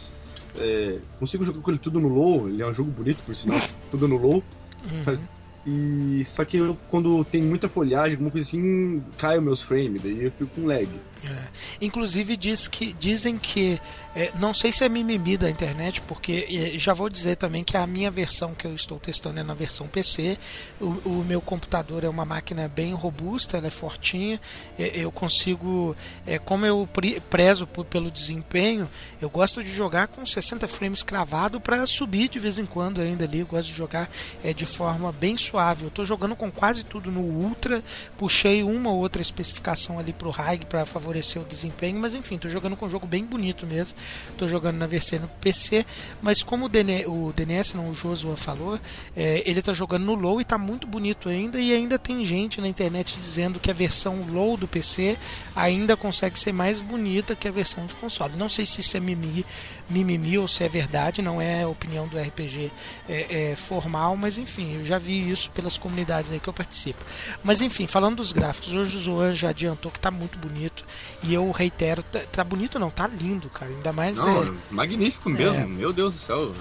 É, 0.57 0.97
consigo 1.19 1.43
jogar 1.43 1.61
com 1.61 1.71
ele 1.71 1.79
tudo 1.79 1.99
no 1.99 2.09
low, 2.09 2.49
ele 2.49 2.61
é 2.61 2.65
um 2.65 2.73
jogo 2.73 2.89
bonito, 2.89 3.23
por 3.23 3.35
sinal, 3.35 3.59
tudo 3.91 4.07
no 4.07 4.17
low. 4.17 4.43
Uhum. 4.91 5.03
Mas 5.05 5.29
e 5.65 6.23
só 6.25 6.45
que 6.45 6.57
eu, 6.57 6.77
quando 6.89 7.23
tem 7.25 7.41
muita 7.41 7.67
folhagem, 7.67 8.13
alguma 8.13 8.31
coisa 8.31 8.47
assim, 8.47 9.03
cai 9.17 9.37
os 9.37 9.43
meus 9.43 9.61
frames, 9.61 10.01
daí 10.01 10.23
eu 10.23 10.31
fico 10.31 10.49
com 10.55 10.67
lag. 10.67 10.87
É. 11.23 11.47
Inclusive 11.81 12.37
diz 12.37 12.67
que, 12.67 12.93
dizem 12.93 13.37
que, 13.37 13.79
é, 14.15 14.31
não 14.39 14.53
sei 14.53 14.71
se 14.71 14.85
é 14.85 14.89
mimimi 14.89 15.35
da 15.37 15.49
internet, 15.49 16.01
porque 16.01 16.47
é, 16.49 16.77
já 16.77 16.93
vou 16.93 17.09
dizer 17.09 17.35
também 17.35 17.63
que 17.63 17.75
a 17.75 17.85
minha 17.85 18.09
versão 18.09 18.55
que 18.55 18.65
eu 18.65 18.73
estou 18.73 18.97
testando 18.99 19.39
é 19.39 19.43
na 19.43 19.53
versão 19.53 19.85
PC. 19.87 20.37
O, 20.79 20.85
o 20.85 21.25
meu 21.27 21.41
computador 21.41 22.03
é 22.05 22.09
uma 22.09 22.23
máquina 22.23 22.67
bem 22.69 22.93
robusta, 22.93 23.57
ela 23.57 23.67
é 23.67 23.69
fortinha. 23.69 24.39
É, 24.77 24.91
eu 24.95 25.11
consigo, 25.11 25.95
é, 26.25 26.39
como 26.39 26.65
eu 26.65 26.87
prezo 27.29 27.67
por, 27.67 27.83
pelo 27.83 28.09
desempenho, 28.09 28.89
eu 29.21 29.29
gosto 29.29 29.61
de 29.61 29.73
jogar 29.73 30.07
com 30.07 30.25
60 30.25 30.67
frames 30.69 31.03
cravado 31.03 31.59
para 31.59 31.85
subir 31.85 32.29
de 32.29 32.39
vez 32.39 32.59
em 32.59 32.65
quando 32.65 33.01
ainda 33.01 33.25
ali. 33.25 33.39
Eu 33.39 33.45
gosto 33.45 33.67
de 33.67 33.75
jogar 33.75 34.09
é, 34.41 34.53
de 34.53 34.65
forma 34.65 35.11
bem 35.11 35.35
suave. 35.35 35.83
Eu 35.83 35.89
estou 35.89 36.05
jogando 36.05 36.35
com 36.35 36.49
quase 36.49 36.85
tudo 36.85 37.11
no 37.11 37.21
Ultra, 37.21 37.83
puxei 38.17 38.63
uma 38.63 38.89
ou 38.89 38.99
outra 38.99 39.21
especificação 39.21 39.99
ali 39.99 40.13
para 40.13 40.27
o 40.27 40.31
High 40.31 40.59
para 40.59 40.85
favorecer 40.85 41.08
favorecer 41.09 41.41
o 41.41 41.45
desempenho, 41.45 41.99
mas 41.99 42.13
enfim, 42.13 42.37
tô 42.37 42.47
jogando 42.47 42.77
com 42.77 42.85
um 42.85 42.89
jogo 42.89 43.07
bem 43.07 43.25
bonito 43.25 43.65
mesmo. 43.65 43.97
Tô 44.37 44.47
jogando 44.47 44.77
na 44.77 44.85
VC 44.85 45.17
no 45.17 45.27
PC, 45.27 45.85
mas 46.21 46.43
como 46.43 46.65
o, 46.65 46.69
DN, 46.69 47.05
o 47.07 47.33
DNS, 47.35 47.75
não, 47.75 47.89
o 47.89 47.93
Joshua 47.93 48.37
falou, 48.37 48.79
é, 49.15 49.43
ele 49.49 49.61
tá 49.61 49.73
jogando 49.73 50.05
no 50.05 50.13
low 50.13 50.39
e 50.39 50.45
tá 50.45 50.57
muito 50.57 50.85
bonito 50.85 51.27
ainda, 51.27 51.59
e 51.59 51.73
ainda 51.73 51.97
tem 51.97 52.23
gente 52.23 52.61
na 52.61 52.67
internet 52.67 53.17
dizendo 53.17 53.59
que 53.59 53.71
a 53.71 53.73
versão 53.73 54.21
low 54.29 54.55
do 54.55 54.67
PC 54.67 55.17
ainda 55.55 55.97
consegue 55.97 56.39
ser 56.39 56.51
mais 56.51 56.79
bonita 56.79 57.35
que 57.35 57.47
a 57.47 57.51
versão 57.51 57.85
de 57.85 57.95
console. 57.95 58.37
Não 58.37 58.49
sei 58.49 58.65
se 58.65 58.81
isso 58.81 58.95
é 58.95 58.99
mimimi, 58.99 59.45
mimimi 59.89 60.37
ou 60.37 60.47
se 60.47 60.63
é 60.63 60.69
verdade, 60.69 61.21
não 61.21 61.41
é 61.41 61.65
opinião 61.65 62.07
do 62.07 62.19
RPG 62.19 62.71
é, 63.07 63.51
é, 63.51 63.55
formal, 63.55 64.15
mas 64.15 64.37
enfim, 64.37 64.75
eu 64.75 64.85
já 64.85 64.97
vi 64.97 65.29
isso 65.29 65.49
pelas 65.51 65.77
comunidades 65.77 66.31
aí 66.31 66.39
que 66.39 66.47
eu 66.47 66.53
participo. 66.53 67.03
Mas 67.43 67.61
enfim, 67.61 67.87
falando 67.87 68.17
dos 68.17 68.31
gráficos, 68.31 68.73
hoje 68.73 68.97
o 68.97 69.01
Zoan 69.01 69.33
já 69.33 69.49
adiantou 69.49 69.91
que 69.91 69.99
tá 69.99 70.11
muito 70.11 70.37
bonito. 70.37 70.85
E 71.23 71.33
eu 71.33 71.49
reitero, 71.51 72.01
tá, 72.03 72.21
tá, 72.31 72.43
bonito 72.43 72.79
não, 72.79 72.89
tá 72.89 73.07
lindo, 73.07 73.49
cara. 73.49 73.71
Ainda 73.71 73.91
mais. 73.91 74.17
Não, 74.17 74.43
é... 74.43 74.53
magnífico 74.69 75.29
mesmo, 75.29 75.61
é... 75.61 75.65
meu 75.65 75.91
Deus 75.91 76.13
do 76.13 76.19
céu. 76.19 76.53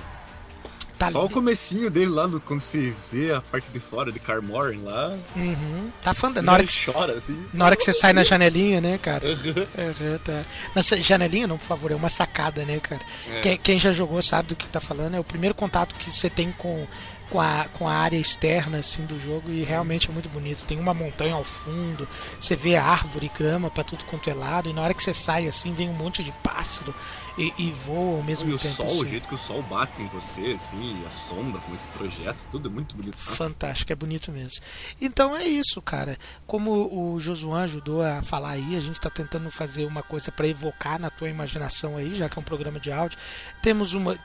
Tá 0.98 1.12
Só 1.12 1.24
o 1.24 1.30
comecinho 1.30 1.88
dele 1.88 2.10
lá, 2.10 2.26
no, 2.26 2.40
quando 2.40 2.60
você 2.60 2.92
vê 3.12 3.32
a 3.32 3.40
parte 3.40 3.70
de 3.70 3.78
fora 3.78 4.10
de 4.10 4.18
Carmoren 4.18 4.82
lá. 4.82 5.16
Uhum. 5.36 5.90
Tá 6.02 6.12
fã 6.12 6.28
na 6.30 6.52
hora 6.52 6.64
que 6.64 6.84
chora, 6.84 7.12
assim. 7.12 7.40
Na 7.54 7.66
hora 7.66 7.76
que 7.76 7.84
você 7.84 7.92
sai 7.92 8.12
na 8.12 8.24
janelinha, 8.24 8.80
né, 8.80 8.98
cara? 8.98 9.24
Uhum. 9.24 9.34
Uhum, 9.34 10.18
tá. 10.18 10.44
Na 10.74 10.82
janelinha, 10.82 11.46
não, 11.46 11.56
por 11.56 11.66
favor, 11.66 11.92
é 11.92 11.94
uma 11.94 12.08
sacada, 12.08 12.64
né, 12.64 12.80
cara? 12.80 13.00
É. 13.30 13.40
Quem, 13.40 13.56
quem, 13.58 13.78
já 13.78 13.92
jogou 13.92 14.20
sabe 14.22 14.48
do 14.48 14.56
que 14.56 14.68
tá 14.68 14.80
falando. 14.80 15.14
É 15.14 15.20
o 15.20 15.24
primeiro 15.24 15.54
contato 15.54 15.94
que 15.94 16.10
você 16.10 16.28
tem 16.28 16.50
com 16.50 16.84
com 17.30 17.40
a, 17.40 17.66
com 17.74 17.86
a 17.86 17.94
área 17.94 18.16
externa 18.16 18.78
assim 18.78 19.04
do 19.04 19.18
jogo 19.18 19.50
e 19.50 19.62
realmente 19.62 20.08
é 20.08 20.12
muito 20.12 20.28
bonito. 20.28 20.64
Tem 20.64 20.78
uma 20.78 20.94
montanha 20.94 21.34
ao 21.34 21.44
fundo, 21.44 22.08
você 22.40 22.56
vê 22.56 22.76
árvore 22.76 23.26
e 23.26 23.38
grama 23.38 23.70
para 23.70 23.84
tudo 23.84 24.04
quanto 24.04 24.30
é 24.30 24.34
lado, 24.34 24.68
e 24.68 24.72
na 24.72 24.82
hora 24.82 24.94
que 24.94 25.02
você 25.02 25.14
sai 25.14 25.46
assim, 25.46 25.72
vem 25.74 25.88
um 25.88 25.94
monte 25.94 26.24
de 26.24 26.32
pássaro 26.42 26.94
e, 27.38 27.54
e 27.56 27.70
voa 27.70 28.18
ao 28.18 28.22
mesmo 28.24 28.52
e 28.52 28.58
tempo. 28.58 28.74
o 28.74 28.76
sol, 28.76 28.86
assim. 28.86 29.00
o 29.00 29.06
jeito 29.06 29.28
que 29.28 29.34
o 29.34 29.38
sol 29.38 29.62
bate 29.62 30.02
em 30.02 30.08
você, 30.08 30.52
assim, 30.56 31.00
a 31.06 31.10
sombra 31.10 31.60
com 31.60 31.74
esse 31.74 31.88
projeto, 31.90 32.44
tudo 32.50 32.68
é 32.68 32.70
muito 32.70 32.96
bonito. 32.96 33.16
Fantástico, 33.16 33.92
é 33.92 33.96
bonito 33.96 34.32
mesmo. 34.32 34.60
Então 35.00 35.36
é 35.36 35.44
isso, 35.44 35.80
cara. 35.80 36.18
Como 36.46 36.72
o 36.92 37.20
Josuan 37.20 37.62
ajudou 37.62 38.02
a 38.02 38.22
falar 38.22 38.50
aí, 38.50 38.76
a 38.76 38.80
gente 38.80 38.96
está 38.96 39.08
tentando 39.08 39.50
fazer 39.50 39.86
uma 39.86 40.02
coisa 40.02 40.32
para 40.32 40.48
evocar 40.48 40.98
na 40.98 41.10
tua 41.10 41.28
imaginação 41.28 41.96
aí, 41.96 42.14
já 42.14 42.28
que 42.28 42.38
é 42.38 42.40
um 42.40 42.44
programa 42.44 42.80
de 42.80 42.90
áudio. 42.90 43.18
Temos 43.62 43.94
uma 43.94 44.18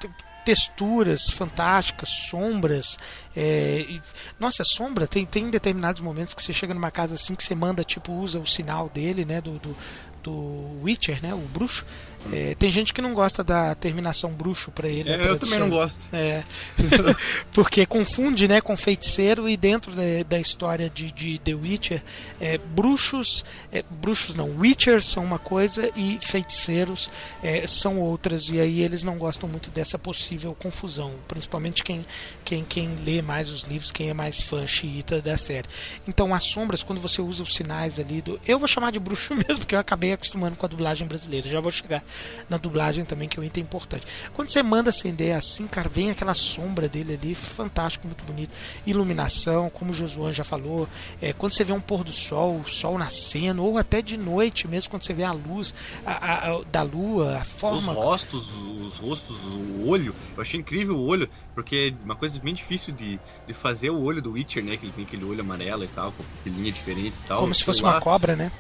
texturas 0.44 1.30
fantásticas, 1.30 2.10
sombras. 2.10 2.98
É, 3.36 3.86
e, 3.88 4.02
nossa, 4.40 4.64
sombra, 4.64 5.08
tem, 5.08 5.26
tem 5.26 5.50
determinados 5.50 6.02
momentos 6.02 6.34
que 6.34 6.44
você 6.44 6.54
chega 6.54 6.74
numa 6.74 6.92
casa 6.92 7.16
assim 7.16 7.36
que 7.36 7.44
você 7.44 7.56
manda, 7.56 7.84
tipo, 7.84 8.12
usa 8.12 8.40
o 8.40 8.48
sinal 8.48 8.90
dele, 8.90 9.26
né? 9.26 9.40
Do, 9.40 9.58
do, 9.60 9.76
do 10.22 10.82
Witcher, 10.84 11.22
né? 11.22 11.34
O 11.34 11.40
bruxo. 11.40 11.86
É, 12.32 12.56
tem 12.56 12.72
gente 12.72 12.94
que 12.94 13.02
não 13.02 13.14
gosta 13.14 13.44
da 13.44 13.76
terminação 13.76 14.32
bruxo 14.32 14.72
para 14.72 14.88
ele. 14.88 15.10
É, 15.10 15.28
eu 15.28 15.38
também 15.38 15.60
não 15.60 15.70
gosto. 15.70 16.08
É. 16.14 16.44
Porque 17.52 17.86
confunde 17.86 18.48
né, 18.48 18.62
com 18.62 18.78
feiticeiro 18.78 19.50
e 19.50 19.58
dentro 19.58 19.92
da, 19.92 20.02
da 20.28 20.40
história 20.40 20.90
de, 20.90 21.12
de, 21.12 21.38
The 21.40 21.54
Witcher, 21.54 22.02
é, 22.40 22.58
bruxos, 22.58 23.44
é, 23.72 23.84
bruxos 23.90 24.36
não, 24.36 24.58
Witchers 24.58 25.06
são 25.06 25.24
uma 25.24 25.40
coisa 25.40 25.92
e 25.96 26.20
feiticeiros 26.22 27.10
é, 27.42 27.68
são 27.68 28.00
outras. 28.00 28.50
E 28.50 28.60
aí 28.60 28.82
eles 28.82 29.04
não 29.04 29.18
gostam 29.18 29.50
muito 29.50 29.70
dessa 29.70 30.00
possível 30.00 30.56
confusão. 30.60 31.14
Principalmente 31.28 31.84
quem, 31.84 32.06
quem, 32.46 32.64
quem 32.64 32.90
lê 33.06 33.22
mais 33.22 33.50
os 33.50 33.64
livros, 33.64 33.92
quem 33.92 34.10
é 34.10 34.14
mais 34.14 34.42
fã 34.42 34.66
xiita 34.66 35.22
da 35.22 35.38
série. 35.38 35.68
Então 36.08 36.34
as 36.34 36.44
sombras, 36.44 36.84
quando 36.84 37.02
você 37.02 37.22
usa 37.22 37.44
os 37.44 37.54
sinais 37.54 38.00
ali 38.00 38.22
do. 38.22 38.40
Eu 38.48 38.60
vou 38.60 38.68
chamar 38.68 38.92
de 38.92 39.00
bruxo 39.00 39.34
mesmo, 39.36 39.60
porque 39.60 39.76
eu 39.76 39.80
acabei 39.80 40.14
acostumando 40.14 40.56
com 40.56 40.66
a 40.66 40.70
dublagem 40.70 41.08
brasileira. 41.08 41.50
Já 41.50 41.60
vou 41.60 41.72
chegar 41.72 42.04
na 42.50 42.58
dublagem 42.58 43.06
também, 43.06 43.28
que 43.28 43.40
é 43.40 43.42
um 43.42 43.46
item 43.46 43.64
importante. 43.64 44.06
Quando 44.34 44.50
você 44.50 44.62
manda 44.62 44.90
acender 44.90 45.36
assim, 45.36 45.68
cara, 45.68 45.90
vem 45.90 46.12
aquela 46.12 46.34
sombra 46.34 46.88
dele 46.88 47.14
ali, 47.14 47.36
fantástico, 47.36 48.08
muito 48.08 48.24
bonito. 48.24 48.52
Iluminação, 48.86 49.70
como 49.70 49.92
o 49.92 49.94
Josuan 49.94 50.32
já 50.32 50.44
falou, 50.44 50.88
é, 51.22 51.34
quando 51.34 51.54
você 51.54 51.64
vê 51.64 51.74
um 51.74 51.82
pôr 51.82 52.04
do 52.04 52.12
sol, 52.12 52.60
o 52.60 52.70
sol 52.70 52.98
nascendo, 52.98 53.64
ou 53.64 53.78
até 53.78 54.02
de 54.02 54.18
noite 54.18 54.68
mesmo, 54.68 54.90
quando 54.90 55.04
você 55.04 55.14
vê 55.14 55.24
a 55.24 55.32
luz 55.32 55.74
a, 56.06 56.12
a, 56.12 56.52
a, 56.52 56.62
da 56.72 56.84
lua, 56.84 57.38
a 57.38 57.44
forma. 57.44 57.92
Os 57.92 57.98
rostos, 57.98 58.50
os 58.54 58.98
rostos, 58.98 59.38
o 59.44 59.88
olho. 59.88 60.16
Eu 60.36 60.42
achei 60.42 60.60
incrível 60.60 60.96
o 60.98 61.06
olho, 61.06 61.30
porque 61.54 61.94
é 61.94 62.04
uma 62.04 62.16
coisa 62.16 62.40
bem 62.40 62.54
difícil 62.54 62.94
de, 62.94 63.20
de 63.48 63.54
fazer 63.54 63.90
o 63.90 64.02
olho 64.02 64.22
do 64.22 64.34
Witcher, 64.34 64.64
né? 64.64 64.78
Que 64.78 64.86
ele 64.86 64.94
tem 64.94 65.06
aquele 65.06 65.26
olho 65.26 65.42
amarelo 65.42 65.84
e 65.84 65.88
tal, 65.88 66.12
com 66.12 66.24
linha 66.50 66.72
diferente 66.72 67.18
e 67.24 67.28
tal. 67.28 67.40
Como 67.40 67.54
se 67.54 67.64
fosse 67.64 67.82
lá. 67.82 67.92
uma 67.92 68.02
cobra, 68.02 68.36
né? 68.36 68.52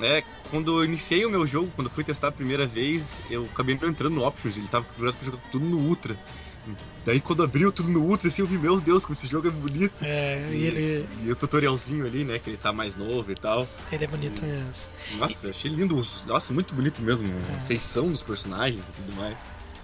É, 0.00 0.22
quando 0.50 0.80
eu 0.80 0.84
iniciei 0.84 1.24
o 1.24 1.30
meu 1.30 1.46
jogo, 1.46 1.70
quando 1.74 1.88
fui 1.90 2.04
testar 2.04 2.28
a 2.28 2.32
primeira 2.32 2.66
vez, 2.66 3.20
eu 3.30 3.44
acabei 3.44 3.74
entrando 3.74 4.10
no 4.10 4.24
Options, 4.24 4.56
ele 4.56 4.68
tava 4.68 4.84
configurado 4.84 5.16
pra 5.16 5.26
jogar 5.26 5.38
tudo 5.50 5.64
no 5.64 5.78
Ultra. 5.78 6.16
Daí 7.04 7.20
quando 7.20 7.42
abriu 7.42 7.70
tudo 7.70 7.90
no 7.90 8.00
Ultra, 8.00 8.28
assim, 8.28 8.40
eu 8.40 8.46
vi, 8.46 8.56
meu 8.56 8.80
Deus, 8.80 9.04
como 9.04 9.12
esse 9.12 9.26
jogo 9.26 9.48
é 9.48 9.50
bonito. 9.50 10.02
É, 10.02 10.48
e, 10.50 10.56
e 10.56 10.66
ele. 10.66 11.08
E 11.24 11.30
o 11.30 11.36
tutorialzinho 11.36 12.06
ali, 12.06 12.24
né, 12.24 12.38
que 12.38 12.48
ele 12.48 12.56
tá 12.56 12.72
mais 12.72 12.96
novo 12.96 13.30
e 13.30 13.34
tal. 13.34 13.68
Ele 13.92 14.04
é 14.04 14.08
bonito 14.08 14.42
e... 14.42 14.46
mesmo. 14.46 14.72
Nossa, 15.18 15.50
achei 15.50 15.70
lindo. 15.70 16.06
Nossa, 16.26 16.54
muito 16.54 16.74
bonito 16.74 17.02
mesmo. 17.02 17.28
É. 17.28 17.56
A 17.56 17.60
feição 17.60 18.10
dos 18.10 18.22
personagens 18.22 18.88
e 18.88 18.92
tudo 18.92 19.14
mais 19.16 19.38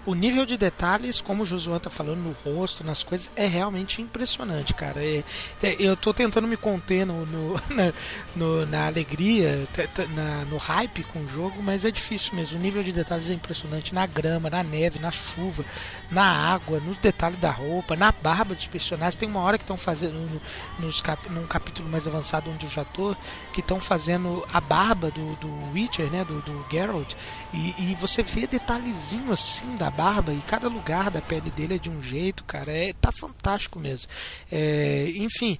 o 0.07 0.15
nível 0.15 0.47
de 0.47 0.57
detalhes, 0.57 1.21
como 1.21 1.43
o 1.43 1.47
Josué 1.47 1.79
tá 1.79 1.91
falando, 1.91 2.19
no 2.19 2.33
rosto, 2.45 2.83
nas 2.83 3.03
coisas, 3.03 3.31
é 3.37 3.47
realmente 3.47 4.01
impressionante, 4.01 4.75
cara. 4.75 5.05
É, 5.05 5.23
é, 5.63 5.77
eu 5.79 5.97
tô 5.97 6.15
tentando 6.15 6.49
me 6.49 6.57
conter 6.57 7.05
no, 7.05 7.27
no, 7.27 7.55
na, 7.75 7.93
no, 8.35 8.67
na, 8.67 8.87
alegria, 8.87 9.69
na, 10.15 10.45
no 10.47 10.57
hype 10.57 11.05
com 11.05 11.21
o 11.21 11.29
jogo, 11.29 11.63
mas 11.63 11.85
é 11.85 11.91
difícil 11.91 12.35
mesmo. 12.35 12.59
O 12.59 12.63
nível 12.63 12.83
de 12.83 12.93
detalhes 12.93 13.29
é 13.29 13.35
impressionante 13.35 13.95
na 13.95 14.07
grama, 14.07 14.49
na 14.49 14.63
neve, 14.63 14.99
na 14.99 15.11
chuva, 15.11 15.65
na 16.11 16.25
água, 16.25 16.81
nos 16.81 16.99
detalhes 16.99 17.39
da 17.39 17.51
roupa, 17.51 17.95
na 17.95 18.11
barba 18.11 18.55
dos 18.55 18.67
personagens. 18.67 19.17
Tem 19.17 19.29
uma 19.29 19.41
hora 19.41 19.59
que 19.59 19.65
estão 19.65 19.77
fazendo, 19.77 20.15
no, 20.15 20.41
nos 20.87 21.01
cap, 21.01 21.31
num 21.31 21.47
capítulo 21.47 21.89
mais 21.89 22.07
avançado 22.07 22.51
onde 22.51 22.65
eu 22.65 22.71
já 22.71 22.85
tô, 22.85 23.15
que 23.61 23.65
estão 23.65 23.79
fazendo 23.79 24.45
a 24.53 24.61
barba 24.61 25.11
do, 25.11 25.37
do 25.37 25.73
Witcher, 25.73 26.11
né, 26.11 26.25
do, 26.25 26.41
do 26.41 26.67
Geralt, 26.71 27.15
e, 27.53 27.75
e 27.79 27.95
você 27.97 28.23
vê 28.23 28.47
detalhezinho 28.47 29.33
assim 29.33 29.77
da 29.77 29.91
barba 29.91 30.33
e 30.33 30.41
cada 30.41 30.69
lugar 30.69 31.11
da 31.11 31.21
pele 31.21 31.51
dele 31.51 31.75
é 31.75 31.79
de 31.79 31.91
um 31.91 32.03
jeito, 32.03 32.43
cara. 32.45 32.73
É, 32.73 32.93
tá 32.95 33.13
fantástico 33.13 33.79
mesmo. 33.79 34.11
É, 34.51 35.13
enfim, 35.17 35.59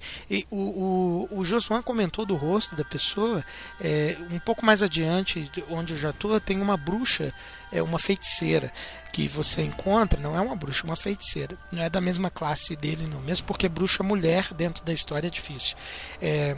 o, 0.49 1.27
o, 1.31 1.39
o 1.39 1.43
Josuan 1.43 1.81
comentou 1.81 2.25
do 2.25 2.35
rosto 2.35 2.75
da 2.75 2.83
pessoa. 2.83 3.43
É, 3.79 4.17
um 4.31 4.39
pouco 4.39 4.65
mais 4.65 4.81
adiante, 4.81 5.49
onde 5.69 5.93
eu 5.93 5.99
já 5.99 6.11
tô, 6.11 6.39
tem 6.39 6.59
uma 6.59 6.77
bruxa, 6.77 7.33
é 7.71 7.81
uma 7.81 7.99
feiticeira 7.99 8.71
que 9.13 9.27
você 9.27 9.61
encontra. 9.61 10.19
Não 10.19 10.35
é 10.35 10.41
uma 10.41 10.55
bruxa, 10.55 10.83
é 10.85 10.89
uma 10.89 10.95
feiticeira. 10.95 11.57
Não 11.71 11.83
é 11.83 11.89
da 11.89 12.01
mesma 12.01 12.29
classe 12.29 12.75
dele, 12.75 13.05
não. 13.05 13.21
Mesmo 13.21 13.45
porque 13.45 13.69
bruxa 13.69 14.03
mulher 14.03 14.53
dentro 14.53 14.83
da 14.83 14.93
história 14.93 15.27
é 15.27 15.31
difícil. 15.31 15.75
É, 16.21 16.57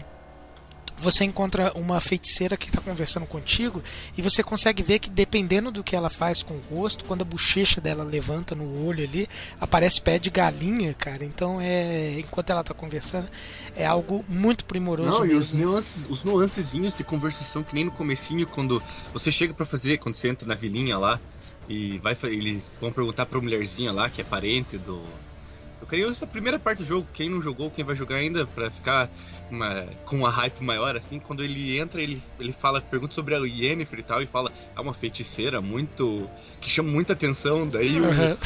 você 1.04 1.26
encontra 1.26 1.72
uma 1.76 2.00
feiticeira 2.00 2.56
que 2.56 2.68
está 2.68 2.82
conversando 2.82 3.26
contigo 3.26 3.84
e 4.18 4.22
você 4.22 4.42
consegue 4.42 4.82
ver 4.82 5.00
que 5.00 5.10
dependendo 5.10 5.72
do 5.72 5.84
que 5.84 5.96
ela 5.96 6.10
faz 6.10 6.42
com 6.42 6.56
o 6.56 6.76
rosto, 6.76 7.06
quando 7.06 7.22
a 7.22 7.26
bochecha 7.26 7.82
dela 7.82 8.04
levanta 8.04 8.56
no 8.56 8.86
olho 8.88 9.04
ali, 9.04 9.28
aparece 9.60 10.02
pé 10.02 10.18
de 10.18 10.30
galinha, 10.30 10.94
cara. 10.94 11.24
Então 11.26 11.60
é 11.62 12.20
enquanto 12.20 12.50
ela 12.50 12.62
está 12.62 12.74
conversando 12.74 13.28
é 13.76 13.86
algo 13.86 14.24
muito 14.28 14.66
primoroso. 14.66 15.10
Não, 15.10 15.22
mesmo. 15.22 15.34
e 15.34 15.38
os 15.38 15.54
nuances, 15.54 16.10
os 16.10 16.24
nuancezinhos 16.24 16.96
de 16.96 17.04
conversação 17.04 17.64
que 17.64 17.76
nem 17.76 17.86
no 17.86 17.92
comecinho 17.92 18.48
quando 18.48 18.82
você 19.12 19.32
chega 19.32 19.54
para 19.54 19.66
fazer, 19.66 19.98
quando 19.98 20.16
você 20.16 20.30
entra 20.30 20.48
na 20.48 20.56
vilinha 20.56 20.98
lá 20.98 21.20
e 21.68 21.98
vai 22.00 22.18
eles 22.24 22.74
vão 22.80 22.92
perguntar 22.92 23.26
para 23.26 23.40
mulherzinha 23.40 23.92
lá 23.92 24.10
que 24.10 24.22
é 24.22 24.24
parente 24.24 24.78
do 24.78 25.02
eu 25.84 25.88
queria 25.88 26.08
essa 26.08 26.26
primeira 26.26 26.58
parte 26.58 26.78
do 26.78 26.86
jogo, 26.86 27.06
quem 27.14 27.30
não 27.30 27.42
jogou, 27.42 27.70
quem 27.70 27.84
vai 27.84 27.94
jogar 27.94 28.16
ainda, 28.16 28.48
para 28.48 28.72
ficar 28.72 29.10
uma, 29.54 29.86
com 30.06 30.18
uma 30.18 30.30
hype 30.30 30.62
maior, 30.62 30.96
assim, 30.96 31.20
quando 31.20 31.44
ele 31.44 31.78
entra, 31.78 32.02
ele, 32.02 32.22
ele 32.40 32.52
fala, 32.52 32.82
pergunta 32.82 33.14
sobre 33.14 33.36
a 33.36 33.40
Yennefer 33.40 34.00
e 34.00 34.04
tal, 34.04 34.22
e 34.22 34.26
fala, 34.26 34.52
é 34.76 34.80
uma 34.80 34.94
feiticeira 34.94 35.62
muito. 35.62 36.30
que 36.60 36.70
chama 36.70 36.92
muita 36.92 37.14
atenção, 37.14 37.68
daí 37.68 38.00
uhum. 38.00 38.38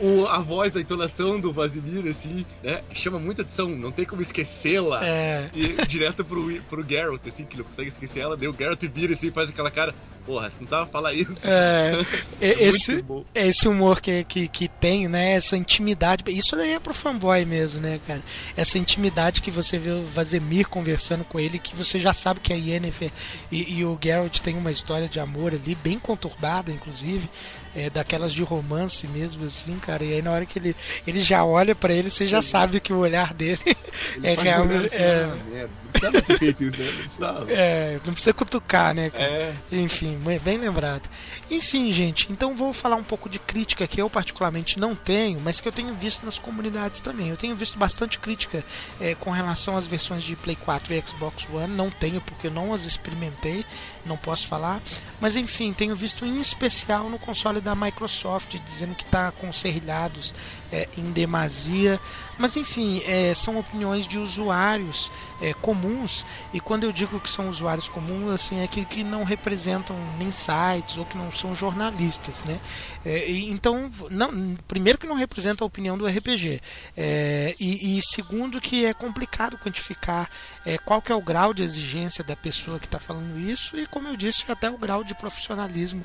o, 0.22 0.26
a 0.26 0.38
voz, 0.38 0.76
a 0.76 0.80
entonação 0.80 1.40
do 1.40 1.52
Vasimir, 1.52 2.06
assim, 2.06 2.46
né, 2.62 2.82
chama 2.92 3.18
muita 3.18 3.42
atenção, 3.42 3.68
não 3.68 3.90
tem 3.92 4.04
como 4.04 4.22
esquecê-la. 4.22 5.04
É. 5.04 5.50
E 5.54 5.86
direto 5.86 6.24
pro, 6.24 6.60
pro 6.62 6.86
Geralt, 6.88 7.26
assim, 7.26 7.44
que 7.44 7.56
não 7.56 7.64
consegue 7.64 7.88
esquecer 7.88 8.20
ela, 8.20 8.36
daí 8.36 8.48
o 8.48 8.56
Geralt 8.56 8.82
vira 8.84 9.12
assim, 9.12 9.30
faz 9.30 9.50
aquela 9.50 9.70
cara, 9.70 9.94
porra, 10.24 10.48
você 10.48 10.60
não 10.60 10.68
tava 10.68 10.86
falar 10.86 11.12
isso. 11.12 11.40
É, 11.44 12.00
é 12.40 12.64
esse, 12.64 13.04
esse 13.34 13.68
humor 13.68 14.00
que, 14.00 14.24
que, 14.24 14.48
que 14.48 14.68
tem, 14.68 15.08
né, 15.08 15.32
essa 15.32 15.56
intimidade, 15.56 16.24
isso 16.28 16.56
daí 16.56 16.72
é 16.72 16.78
pro 16.78 16.94
fanboy 16.94 17.44
mesmo, 17.44 17.80
né, 17.80 18.00
cara, 18.06 18.22
essa 18.56 18.78
intimidade 18.78 19.42
que 19.42 19.50
você 19.50 19.78
vê 19.78 19.90
o 19.90 20.02
Vazemir 20.20 20.68
conversando 20.68 21.24
com 21.24 21.40
ele, 21.40 21.58
que 21.58 21.74
você 21.74 21.98
já 21.98 22.12
sabe 22.12 22.40
que 22.40 22.52
a 22.52 22.56
Yennefer 22.56 23.10
e, 23.50 23.78
e 23.78 23.84
o 23.84 23.98
Geralt 24.02 24.40
têm 24.40 24.56
uma 24.56 24.70
história 24.70 25.08
de 25.08 25.18
amor 25.18 25.54
ali, 25.54 25.74
bem 25.74 25.98
conturbada, 25.98 26.70
inclusive, 26.70 27.28
é, 27.74 27.88
daquelas 27.88 28.32
de 28.32 28.42
romance 28.42 29.08
mesmo, 29.08 29.46
assim, 29.46 29.78
cara. 29.78 30.04
E 30.04 30.14
aí 30.14 30.22
na 30.22 30.30
hora 30.30 30.44
que 30.44 30.58
ele, 30.58 30.76
ele 31.06 31.20
já 31.20 31.42
olha 31.42 31.74
para 31.74 31.92
ele, 31.92 32.10
você 32.10 32.26
já 32.26 32.42
sabe 32.42 32.80
que 32.80 32.92
o 32.92 32.98
olhar 32.98 33.32
dele 33.32 33.58
é 34.22 34.34
realmente. 34.34 34.94
É, 34.94 35.26
né? 35.50 35.68
Não 35.90 36.12
precisava 36.12 36.22
ter 36.22 36.38
feito 36.38 36.64
isso, 36.64 36.78
né? 36.78 36.86
Não 36.90 37.02
precisava. 37.02 37.52
É, 37.52 38.00
não 38.04 38.12
precisa 38.12 38.32
cutucar, 38.32 38.94
né, 38.94 39.10
cara? 39.10 39.24
É. 39.24 39.54
Enfim, 39.72 40.18
bem 40.42 40.58
lembrado. 40.58 41.08
Enfim, 41.50 41.92
gente, 41.92 42.30
então 42.30 42.54
vou 42.54 42.72
falar 42.72 42.96
um 42.96 43.02
pouco 43.02 43.28
de 43.28 43.38
crítica 43.38 43.86
que 43.86 44.00
eu 44.00 44.08
particularmente 44.08 44.78
não 44.78 44.94
tenho, 44.94 45.40
mas 45.40 45.60
que 45.60 45.68
eu 45.68 45.72
tenho 45.72 45.94
visto 45.94 46.24
nas 46.24 46.38
comunidades 46.38 47.00
também. 47.00 47.28
Eu 47.28 47.36
tenho 47.36 47.56
visto 47.56 47.78
bastante 47.78 48.18
crítica 48.18 48.64
é, 49.00 49.14
com 49.14 49.30
relação 49.30 49.76
às 49.76 49.86
versões 49.86 50.22
de 50.22 50.36
Play 50.36 50.56
4 50.56 50.94
e 50.94 51.02
Xbox 51.06 51.46
One. 51.52 51.74
Não 51.74 51.90
tenho 51.90 52.20
porque 52.20 52.46
eu 52.46 52.50
não 52.50 52.72
as 52.72 52.84
experimentei, 52.84 53.64
não 54.04 54.16
posso 54.16 54.46
falar. 54.46 54.80
Mas 55.20 55.36
enfim, 55.36 55.72
tenho 55.72 55.96
visto 55.96 56.24
em 56.24 56.40
especial 56.40 57.08
no 57.08 57.18
console 57.18 57.60
da 57.60 57.74
Microsoft 57.74 58.56
dizendo 58.64 58.94
que 58.94 59.04
está 59.04 59.30
com 59.32 59.52
serrilhados 59.52 60.32
é, 60.72 60.88
em 60.96 61.10
demasia. 61.12 62.00
Mas 62.38 62.56
enfim, 62.56 63.02
é, 63.06 63.34
são 63.34 63.58
opiniões 63.58 64.08
de 64.08 64.18
usuários 64.18 65.10
é, 65.42 65.52
comuns. 65.52 66.24
E 66.52 66.60
quando 66.60 66.84
eu 66.84 66.92
digo 66.92 67.20
que 67.20 67.28
são 67.28 67.50
usuários 67.50 67.88
comuns, 67.88 68.32
assim, 68.32 68.62
é 68.62 68.66
que, 68.66 68.84
que 68.84 69.04
não 69.04 69.24
representam 69.24 69.96
nem 70.18 70.32
sites 70.32 70.96
ou 70.96 71.04
que 71.04 71.18
não 71.18 71.30
são 71.32 71.54
jornalistas, 71.54 72.42
né? 72.44 72.58
É, 73.04 73.30
então, 73.30 73.90
não, 74.10 74.56
primeiro 74.68 74.98
que 74.98 75.06
não 75.06 75.14
representa 75.14 75.64
a 75.64 75.66
opinião 75.66 75.96
do 75.96 76.06
RPG 76.06 76.60
é, 76.96 77.54
e, 77.58 77.98
e, 77.98 78.02
segundo 78.02 78.60
que 78.60 78.84
é 78.84 78.94
complicado 78.94 79.58
quantificar 79.58 80.30
é, 80.64 80.78
qual 80.78 81.02
que 81.02 81.12
é 81.12 81.14
o 81.14 81.20
grau 81.20 81.52
de 81.52 81.62
exigência 81.62 82.22
da 82.22 82.36
pessoa 82.36 82.78
que 82.78 82.86
está 82.86 82.98
falando 82.98 83.38
isso 83.38 83.78
e, 83.78 83.86
como 83.86 84.08
eu 84.08 84.16
disse, 84.16 84.44
até 84.50 84.70
o 84.70 84.78
grau 84.78 85.04
de 85.04 85.14
profissionalismo 85.14 86.04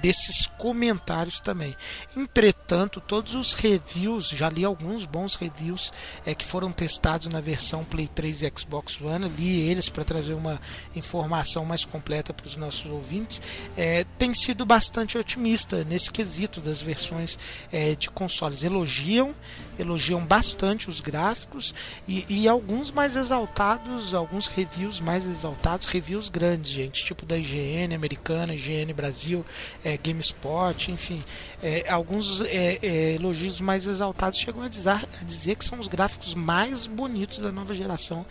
desses 0.00 0.46
comentários 0.46 1.40
também. 1.40 1.76
Entretanto, 2.16 3.00
todos 3.00 3.34
os 3.34 3.52
reviews, 3.52 3.85
já 4.32 4.48
li 4.48 4.64
alguns 4.64 5.04
bons 5.04 5.34
reviews 5.36 5.92
é, 6.24 6.34
que 6.34 6.44
foram 6.44 6.72
testados 6.72 7.28
na 7.28 7.40
versão 7.40 7.84
Play 7.84 8.08
3 8.08 8.42
e 8.42 8.52
Xbox 8.56 9.00
One, 9.00 9.28
li 9.28 9.68
eles 9.68 9.88
para 9.88 10.04
trazer 10.04 10.34
uma 10.34 10.60
informação 10.94 11.64
mais 11.64 11.84
completa 11.84 12.32
para 12.32 12.46
os 12.46 12.56
nossos 12.56 12.86
ouvintes, 12.90 13.40
é, 13.76 14.04
tem 14.18 14.34
sido 14.34 14.64
bastante 14.64 15.16
otimista 15.18 15.84
nesse 15.84 16.10
quesito 16.10 16.60
das 16.60 16.80
versões 16.80 17.38
é, 17.72 17.94
de 17.94 18.10
consoles. 18.10 18.64
Elogiam, 18.64 19.34
elogiam 19.78 20.24
bastante 20.24 20.88
os 20.88 21.00
gráficos 21.00 21.74
e, 22.06 22.24
e, 22.28 22.48
alguns 22.48 22.90
mais 22.90 23.16
exaltados, 23.16 24.14
alguns 24.14 24.46
reviews 24.46 25.00
mais 25.00 25.26
exaltados, 25.26 25.86
reviews 25.86 26.28
grandes, 26.28 26.70
gente, 26.70 27.04
tipo 27.04 27.26
da 27.26 27.36
IGN 27.36 27.94
americana, 27.94 28.54
IGN 28.54 28.92
Brasil, 28.92 29.44
é, 29.84 29.96
GameSpot 29.96 30.90
enfim, 30.90 31.22
é, 31.62 31.90
alguns 31.90 32.40
é, 32.42 32.78
é, 32.82 33.14
elogios 33.14 33.60
mais 33.60 33.86
exaltados 33.86 34.38
chegam 34.38 34.62
a 34.62 34.68
dizer, 34.68 34.90
a 34.90 35.24
dizer 35.24 35.56
que 35.56 35.64
são 35.64 35.78
os 35.78 35.88
gráficos 35.88 36.34
mais 36.34 36.86
bonitos 36.86 37.38
da 37.38 37.52
nova 37.52 37.74
geração 37.74 38.24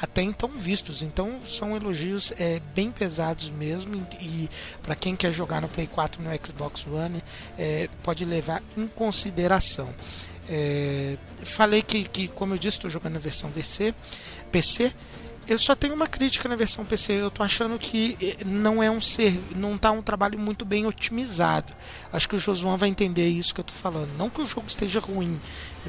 até 0.00 0.22
então 0.22 0.48
vistos. 0.48 1.02
Então 1.02 1.40
são 1.46 1.76
elogios 1.76 2.32
é, 2.38 2.60
bem 2.74 2.90
pesados 2.90 3.50
mesmo 3.50 4.06
e 4.20 4.48
para 4.82 4.96
quem 4.96 5.14
quer 5.14 5.32
jogar 5.32 5.60
no 5.60 5.68
Play 5.68 5.86
4 5.86 6.22
no 6.22 6.30
Xbox 6.44 6.86
One 6.86 7.22
é, 7.56 7.88
pode 8.02 8.24
levar 8.24 8.62
em 8.76 8.86
consideração. 8.88 9.88
É, 10.48 11.16
falei 11.42 11.82
que, 11.82 12.04
que, 12.04 12.28
como 12.28 12.54
eu 12.54 12.58
disse, 12.58 12.76
estou 12.76 12.90
jogando 12.90 13.14
na 13.14 13.18
versão 13.18 13.50
VC, 13.50 13.94
PC. 14.50 14.92
Eu 15.48 15.58
só 15.58 15.74
tenho 15.74 15.94
uma 15.94 16.06
crítica 16.06 16.48
na 16.48 16.54
versão 16.54 16.84
PC. 16.84 17.14
Eu 17.14 17.30
tô 17.30 17.42
achando 17.42 17.76
que 17.76 18.16
eh, 18.22 18.44
não 18.44 18.80
é 18.80 18.88
um 18.88 19.00
ser, 19.00 19.40
não 19.56 19.76
tá 19.76 19.90
um 19.90 20.00
trabalho 20.00 20.38
muito 20.38 20.64
bem 20.64 20.86
otimizado. 20.86 21.72
Acho 22.12 22.28
que 22.28 22.36
o 22.36 22.38
Josuan 22.38 22.76
vai 22.76 22.88
entender 22.88 23.28
isso 23.28 23.52
que 23.52 23.60
eu 23.60 23.64
tô 23.64 23.72
falando. 23.72 24.16
Não 24.16 24.30
que 24.30 24.40
o 24.40 24.46
jogo 24.46 24.68
esteja 24.68 25.00
ruim, 25.00 25.40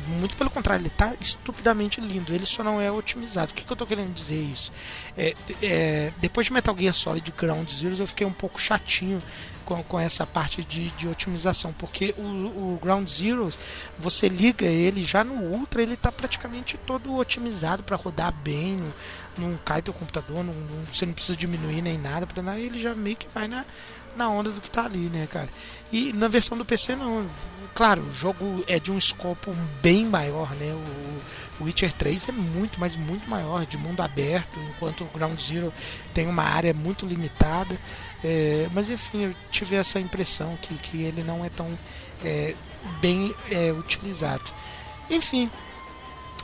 muito 0.08 0.36
pelo 0.36 0.50
contrário, 0.50 0.84
ele 0.84 0.89
tá 0.89 1.14
estupidamente 1.20 2.02
lindo. 2.02 2.34
Ele 2.34 2.46
só 2.46 2.64
não 2.64 2.82
é 2.82 2.91
otimizado. 2.91 3.52
O 3.52 3.56
que, 3.56 3.64
que 3.64 3.72
eu 3.72 3.78
tô 3.78 3.86
querendo 3.86 4.14
dizer 4.14 4.41
isso? 4.41 4.72
É, 5.18 5.36
é, 5.62 6.12
depois 6.20 6.48
de 6.48 6.54
Metal 6.54 6.76
Gear 6.78 6.94
Solid 6.94 7.34
Ground 7.38 7.70
Zero, 7.70 7.96
eu 7.98 8.08
fiquei 8.08 8.26
um 8.26 8.34
pouco 8.34 8.60
chatinho 8.60 9.22
com, 9.64 9.82
com 9.84 10.00
essa 10.00 10.26
parte 10.26 10.64
de, 10.64 10.89
de 10.91 11.08
otimização, 11.08 11.74
porque 11.74 12.14
o, 12.18 12.22
o 12.22 12.80
Ground 12.82 13.08
Zero, 13.08 13.50
você 13.98 14.28
liga 14.28 14.66
ele 14.66 15.04
já 15.04 15.24
no 15.24 15.36
Ultra, 15.36 15.82
ele 15.82 15.94
está 15.94 16.12
praticamente 16.12 16.78
todo 16.78 17.16
otimizado 17.16 17.84
para 17.84 17.96
rodar 17.96 18.32
bem, 18.32 18.78
não, 18.78 18.94
não 19.38 19.58
cai 19.58 19.82
teu 19.82 19.94
computador, 19.94 20.44
não, 20.44 20.54
não, 20.54 20.86
você 20.92 21.06
não 21.06 21.14
precisa 21.14 21.38
diminuir 21.38 21.82
nem 21.82 21.98
nada, 21.98 22.28
para 22.28 22.44
nada, 22.44 22.60
ele 22.60 22.80
já 22.80 22.94
meio 22.94 23.16
que 23.16 23.28
vai 23.34 23.48
na, 23.48 23.66
na 24.16 24.30
onda 24.30 24.50
do 24.50 24.62
que 24.62 24.68
está 24.68 24.86
ali, 24.86 25.10
né, 25.10 25.28
cara? 25.30 25.50
E 25.92 26.14
na 26.14 26.28
versão 26.28 26.58
do 26.58 26.66
PC 26.66 26.96
não. 26.96 27.30
Claro, 27.74 28.04
o 28.04 28.14
jogo 28.14 28.64
é 28.68 28.78
de 28.80 28.92
um 28.92 28.98
escopo 28.98 29.52
bem 29.82 30.06
maior, 30.06 30.54
né? 30.56 30.74
O 31.60 31.64
Witcher 31.64 31.92
3 31.92 32.30
é 32.30 32.32
muito, 32.32 32.80
mas 32.80 32.96
muito 32.96 33.28
maior, 33.28 33.66
de 33.66 33.78
mundo 33.78 34.02
aberto, 34.02 34.60
enquanto 34.60 35.04
o 35.04 35.08
Ground 35.08 35.40
Zero 35.40 35.74
tem 36.14 36.28
uma 36.28 36.44
área 36.44 36.74
muito 36.74 37.06
limitada. 37.06 37.80
É, 38.24 38.70
mas 38.72 38.90
enfim, 38.92 39.24
eu 39.24 39.36
tive 39.52 39.76
essa 39.76 40.00
impressão 40.00 40.56
que, 40.62 40.76
que 40.76 41.02
ele 41.02 41.24
não 41.24 41.44
é 41.44 41.50
tão 41.50 41.68
é, 42.24 42.54
bem 43.02 43.34
é, 43.50 43.72
utilizado. 43.72 44.52
Enfim, 45.10 45.50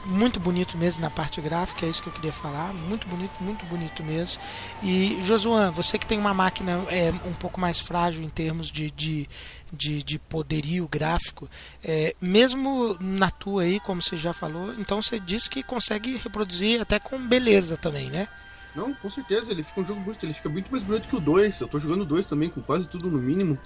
muito 0.10 0.40
bonito 0.40 0.78
mesmo 0.78 1.02
na 1.02 1.10
parte 1.10 1.40
gráfica, 1.40 1.86
é 1.86 1.90
isso 1.90 2.02
que 2.02 2.10
eu 2.10 2.14
queria 2.14 2.34
falar. 2.34 2.74
Muito 2.74 3.08
bonito, 3.08 3.32
muito 3.40 3.66
bonito 3.66 4.04
mesmo. 4.04 4.42
E 4.84 5.20
Josuan, 5.24 5.72
você 5.72 5.98
que 5.98 6.08
tem 6.08 6.20
uma 6.20 6.34
máquina 6.34 6.84
é, 6.90 7.12
um 7.26 7.34
pouco 7.34 7.60
mais 7.60 7.80
frágil 7.80 8.24
em 8.24 8.30
termos 8.30 8.72
de, 8.72 8.92
de, 8.92 9.30
de, 9.72 10.04
de 10.04 10.20
poderio 10.20 10.88
gráfico, 10.88 11.50
é, 11.84 12.16
mesmo 12.22 12.98
na 13.00 13.30
tua 13.30 13.64
aí, 13.64 13.80
como 13.80 14.02
você 14.02 14.18
já 14.18 14.34
falou, 14.34 14.74
então 14.78 15.02
você 15.02 15.20
disse 15.20 15.50
que 15.50 15.64
consegue 15.64 16.18
reproduzir 16.18 16.82
até 16.82 17.00
com 17.00 17.20
beleza 17.28 17.78
também, 17.78 18.10
né? 18.10 18.28
Não, 18.76 18.94
com 18.94 19.10
certeza, 19.10 19.52
ele 19.52 19.64
fica 19.64 19.82
um 19.82 19.84
jogo 19.84 20.02
bonito, 20.02 20.26
ele 20.26 20.34
fica 20.34 20.50
muito 20.50 20.70
mais 20.70 20.84
bonito 20.84 21.08
que 21.08 21.16
o 21.16 21.20
2. 21.20 21.60
Eu 21.60 21.68
tô 21.68 21.80
jogando 21.80 22.02
o 22.02 22.06
2 22.06 22.26
também, 22.26 22.50
com 22.50 22.62
quase 22.62 22.88
tudo 22.88 23.10
no 23.10 23.18
mínimo. 23.18 23.58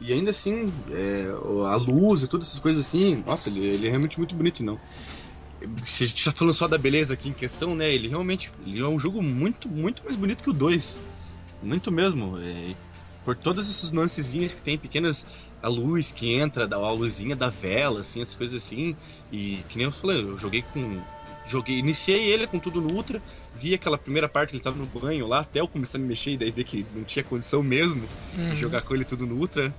E 0.00 0.12
ainda 0.12 0.30
assim, 0.30 0.72
é, 0.90 1.30
a 1.68 1.76
luz 1.76 2.22
e 2.22 2.28
todas 2.28 2.48
essas 2.48 2.58
coisas 2.58 2.86
assim, 2.86 3.22
nossa, 3.24 3.48
ele, 3.48 3.64
ele 3.64 3.86
é 3.86 3.90
realmente 3.90 4.18
muito 4.18 4.34
bonito, 4.34 4.64
não. 4.64 4.80
Se 5.86 6.04
a 6.04 6.06
gente 6.06 6.24
tá 6.24 6.32
falando 6.32 6.54
só 6.54 6.68
da 6.68 6.78
beleza 6.78 7.14
aqui 7.14 7.28
em 7.28 7.32
questão, 7.32 7.74
né? 7.74 7.92
Ele 7.92 8.08
realmente 8.08 8.50
ele 8.66 8.80
é 8.80 8.86
um 8.86 8.98
jogo 8.98 9.22
muito, 9.22 9.68
muito 9.68 10.04
mais 10.04 10.16
bonito 10.16 10.42
que 10.42 10.50
o 10.50 10.52
2. 10.52 10.98
Muito 11.62 11.90
mesmo. 11.92 12.38
É, 12.38 12.74
por 13.24 13.36
todas 13.36 13.68
essas 13.68 13.90
nuancezinhas 13.92 14.54
que 14.54 14.62
tem, 14.62 14.78
pequenas. 14.78 15.26
A 15.62 15.68
luz 15.68 16.10
que 16.10 16.34
entra, 16.34 16.68
a 16.74 16.90
luzinha 16.90 17.36
da 17.36 17.48
vela, 17.48 18.00
assim, 18.00 18.20
essas 18.20 18.34
coisas 18.34 18.60
assim. 18.60 18.96
E 19.30 19.60
que 19.68 19.78
nem 19.78 19.86
eu 19.86 19.92
falei, 19.92 20.20
eu 20.20 20.36
joguei 20.36 20.62
com. 20.62 21.00
Joguei, 21.46 21.78
iniciei 21.78 22.32
ele 22.32 22.46
com 22.46 22.58
tudo 22.58 22.80
no 22.80 22.94
Ultra, 22.94 23.20
vi 23.54 23.74
aquela 23.74 23.98
primeira 23.98 24.28
parte 24.28 24.50
que 24.50 24.56
ele 24.56 24.62
tava 24.62 24.76
no 24.76 24.86
banho 24.86 25.26
lá, 25.26 25.40
até 25.40 25.60
eu 25.60 25.66
começar 25.66 25.98
a 25.98 26.00
me 26.00 26.06
mexer 26.06 26.32
e 26.32 26.36
daí 26.36 26.52
ver 26.52 26.62
que 26.62 26.86
não 26.94 27.02
tinha 27.02 27.24
condição 27.24 27.64
mesmo 27.64 28.08
uhum. 28.38 28.50
de 28.50 28.56
jogar 28.56 28.82
com 28.82 28.94
ele 28.94 29.04
tudo 29.04 29.26
no 29.26 29.36
Ultra. 29.36 29.74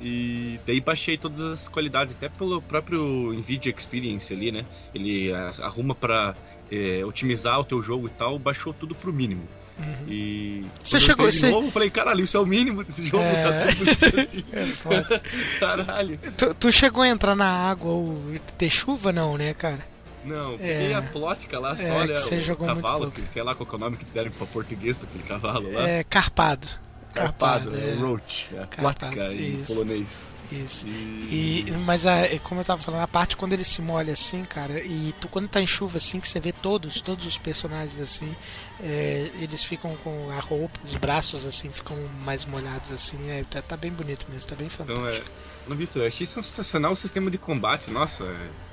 E 0.00 0.58
daí 0.66 0.80
baixei 0.80 1.18
todas 1.18 1.40
as 1.40 1.68
qualidades, 1.68 2.14
até 2.14 2.28
pelo 2.28 2.62
próprio 2.62 3.32
Nvidia 3.32 3.74
Experience 3.76 4.32
ali, 4.32 4.50
né? 4.50 4.64
Ele 4.94 5.32
arruma 5.60 5.94
para 5.94 6.34
é, 6.70 7.04
otimizar 7.04 7.60
o 7.60 7.64
teu 7.64 7.82
jogo 7.82 8.06
e 8.06 8.10
tal, 8.10 8.38
baixou 8.38 8.72
tudo 8.72 8.94
pro 8.94 9.12
mínimo. 9.12 9.46
Uhum. 9.78 10.06
E 10.08 10.64
você 10.82 11.00
chegou 11.00 11.28
de 11.28 11.36
você... 11.36 11.50
novo, 11.50 11.68
eu 11.68 11.72
falei, 11.72 11.90
caralho, 11.90 12.22
isso 12.22 12.36
é 12.36 12.40
o 12.40 12.46
mínimo 12.46 12.84
desse 12.84 13.06
jogo, 13.06 13.22
é... 13.22 13.42
tá 13.42 13.66
tudo 13.66 13.84
bonito 13.84 14.20
assim. 14.20 14.44
É 14.52 15.58
caralho. 15.58 16.18
Tu, 16.36 16.54
tu, 16.54 16.72
chegou 16.72 17.02
a 17.02 17.08
entrar 17.08 17.34
na 17.34 17.48
água 17.48 17.90
ou 17.90 18.34
ter 18.58 18.70
chuva, 18.70 19.12
não, 19.12 19.36
né, 19.38 19.54
cara? 19.54 19.80
Não, 20.24 20.58
peguei 20.58 20.92
é... 20.92 20.94
a 20.94 21.00
plótica 21.00 21.58
lá, 21.58 21.74
só 21.76 21.82
é, 21.82 21.90
olha 21.92 22.14
o 22.14 22.56
cavalo, 22.56 23.10
que 23.10 23.26
sei 23.26 23.42
lá 23.42 23.54
qual 23.54 23.68
é 23.72 23.74
o 23.74 23.78
nome 23.78 23.96
que 23.96 24.04
deram 24.04 24.30
pra 24.30 24.46
português 24.46 24.98
pra 24.98 25.08
aquele 25.08 25.24
cavalo 25.24 25.72
lá. 25.72 25.88
É, 25.88 26.04
carpado. 26.04 26.68
Carpado, 27.14 27.76
é. 27.76 27.94
Roach, 27.94 28.48
a 28.56 28.66
plótica 28.66 29.32
em 29.32 29.62
polonês. 29.64 30.32
Isso. 30.50 30.84
E... 30.86 31.64
e, 31.68 31.70
mas 31.86 32.06
a, 32.06 32.22
como 32.42 32.60
eu 32.60 32.64
tava 32.64 32.82
falando, 32.82 33.02
a 33.02 33.08
parte 33.08 33.36
quando 33.36 33.52
ele 33.52 33.62
se 33.62 33.80
molha 33.80 34.12
assim, 34.12 34.42
cara, 34.42 34.80
e 34.80 35.14
tu 35.20 35.28
quando 35.28 35.48
tá 35.48 35.60
em 35.60 35.66
chuva 35.66 35.98
assim, 35.98 36.18
que 36.18 36.28
você 36.28 36.40
vê 36.40 36.50
todos, 36.50 37.00
todos 37.00 37.24
os 37.24 37.38
personagens 37.38 38.00
assim, 38.00 38.34
é, 38.80 39.30
eles 39.40 39.62
ficam 39.62 39.94
com 39.96 40.30
a 40.30 40.40
roupa, 40.40 40.80
os 40.84 40.96
braços 40.96 41.46
assim, 41.46 41.68
ficam 41.70 41.96
mais 42.24 42.44
molhados 42.44 42.90
assim, 42.90 43.18
é, 43.30 43.44
tá, 43.48 43.62
tá 43.62 43.76
bem 43.76 43.92
bonito 43.92 44.26
mesmo, 44.28 44.48
tá 44.48 44.56
bem 44.56 44.68
fantástico. 44.68 45.08
Então, 45.08 45.16
é, 45.16 45.22
não 45.68 45.76
vi 45.76 45.84
isso, 45.84 46.00
eu 46.00 46.06
achei 46.06 46.26
sensacional 46.26 46.92
o 46.92 46.96
sistema 46.96 47.30
de 47.30 47.38
combate, 47.38 47.90
nossa, 47.90 48.24
é 48.24 48.69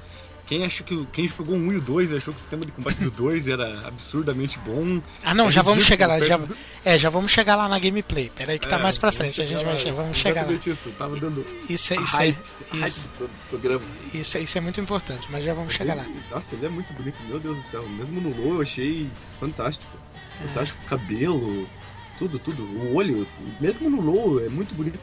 quem 0.48 0.64
achou 0.64 0.86
que 0.86 1.06
quem 1.12 1.28
jogou 1.28 1.56
um 1.56 1.72
e 1.74 1.76
o 1.76 1.82
2 1.82 2.14
achou 2.14 2.34
que 2.34 2.40
o 2.40 2.42
sistema 2.42 2.66
de 2.66 2.72
combate 2.72 3.02
do 3.02 3.12
2 3.12 3.50
era 3.50 3.86
absurdamente 3.86 4.58
bom. 4.60 5.02
Ah, 5.22 5.36
não, 5.36 5.50
é 5.50 5.52
já 5.52 5.62
vamos 5.62 5.86
chegar 5.86 6.08
lá. 6.08 6.20
Já, 6.20 6.38
do... 6.38 6.56
É, 6.86 6.98
já 6.98 7.10
vamos 7.10 7.32
chegar 7.32 7.58
lá 7.58 7.68
na 7.68 7.78
gameplay. 7.78 8.32
Pera 8.34 8.54
aí 8.54 8.60
que 8.60 8.68
tá 8.68 8.78
é, 8.78 8.82
mais 8.82 8.98
pra 8.98 9.12
frente. 9.12 9.42
A 9.42 9.46
gente 9.46 9.64
vai 9.64 9.78
chegar, 9.78 9.96
vamos 9.96 10.18
chegar 10.18 10.48
lá. 10.48 10.54
isso. 10.54 10.90
Tava 10.98 11.18
dando 11.18 11.46
isso, 11.70 11.94
é, 11.94 11.98
isso, 11.98 12.16
hype, 12.16 12.38
é, 12.38 12.78
hype 12.78 12.88
isso, 12.88 13.10
programa. 13.50 13.86
Isso, 14.14 14.38
isso 14.38 14.58
é 14.58 14.62
muito 14.62 14.80
importante, 14.80 15.28
mas 15.30 15.44
já 15.44 15.54
vamos 15.54 15.74
mas 15.74 15.78
chegar 15.78 15.98
ele, 15.98 16.08
lá. 16.08 16.22
Nossa, 16.32 16.56
ele 16.56 16.66
é 16.66 16.70
muito 16.70 16.94
bonito, 16.94 17.22
meu 17.24 17.40
Deus 17.40 17.58
do 17.58 17.64
céu. 17.64 17.88
Mesmo 17.90 18.22
no 18.22 18.30
low 18.30 18.56
eu 18.56 18.62
achei 18.62 19.10
fantástico. 19.40 19.92
É. 20.42 20.48
Fantástico 20.48 20.82
cabelo, 20.86 21.68
tudo, 22.18 22.40
tudo. 22.40 22.64
O 22.64 22.96
olho, 22.96 23.28
mesmo 23.60 23.90
no 23.90 24.02
low, 24.02 24.44
é 24.44 24.50
muito 24.50 24.74
bonito 24.74 25.00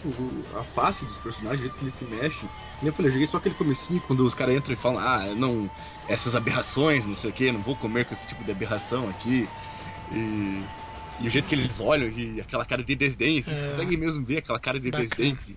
a 0.59 0.63
face 0.63 1.07
dos 1.07 1.17
personagens, 1.19 1.61
o 1.61 1.63
jeito 1.63 1.77
que 1.77 1.85
eles 1.85 1.95
se 1.95 2.05
mexem. 2.05 2.49
Como 2.79 2.89
eu 2.89 2.93
falei, 2.93 3.09
eu 3.09 3.13
joguei 3.13 3.27
só 3.27 3.37
aquele 3.37 3.55
comecinho 3.55 4.01
quando 4.01 4.25
os 4.27 4.35
caras 4.35 4.57
entram 4.57 4.75
e 4.75 4.77
falam, 4.77 4.99
ah, 4.99 5.35
não, 5.35 5.71
essas 6.09 6.35
aberrações, 6.35 7.07
não 7.07 7.17
sei 7.17 7.31
o 7.31 7.33
que, 7.33 7.51
não 7.53 7.63
vou 7.63 7.77
comer 7.77 8.05
com 8.05 8.15
esse 8.15 8.27
tipo 8.27 8.43
de 8.43 8.51
aberração 8.51 9.09
aqui. 9.09 9.49
E, 10.13 10.63
e 11.21 11.27
o 11.27 11.31
jeito 11.31 11.49
que 11.49 11.55
eles 11.55 11.81
olham 11.81 12.09
e 12.09 12.41
aquela 12.41 12.65
cara 12.65 12.83
de 12.83 12.95
desdém, 12.95 13.39
assim, 13.39 13.53
é. 13.53 13.55
você 13.55 13.67
consegue 13.69 13.97
mesmo 13.97 14.25
ver 14.25 14.39
aquela 14.39 14.59
cara 14.59 14.81
de 14.81 14.91
Bacana. 14.91 15.09
desdém 15.09 15.37
que, 15.37 15.57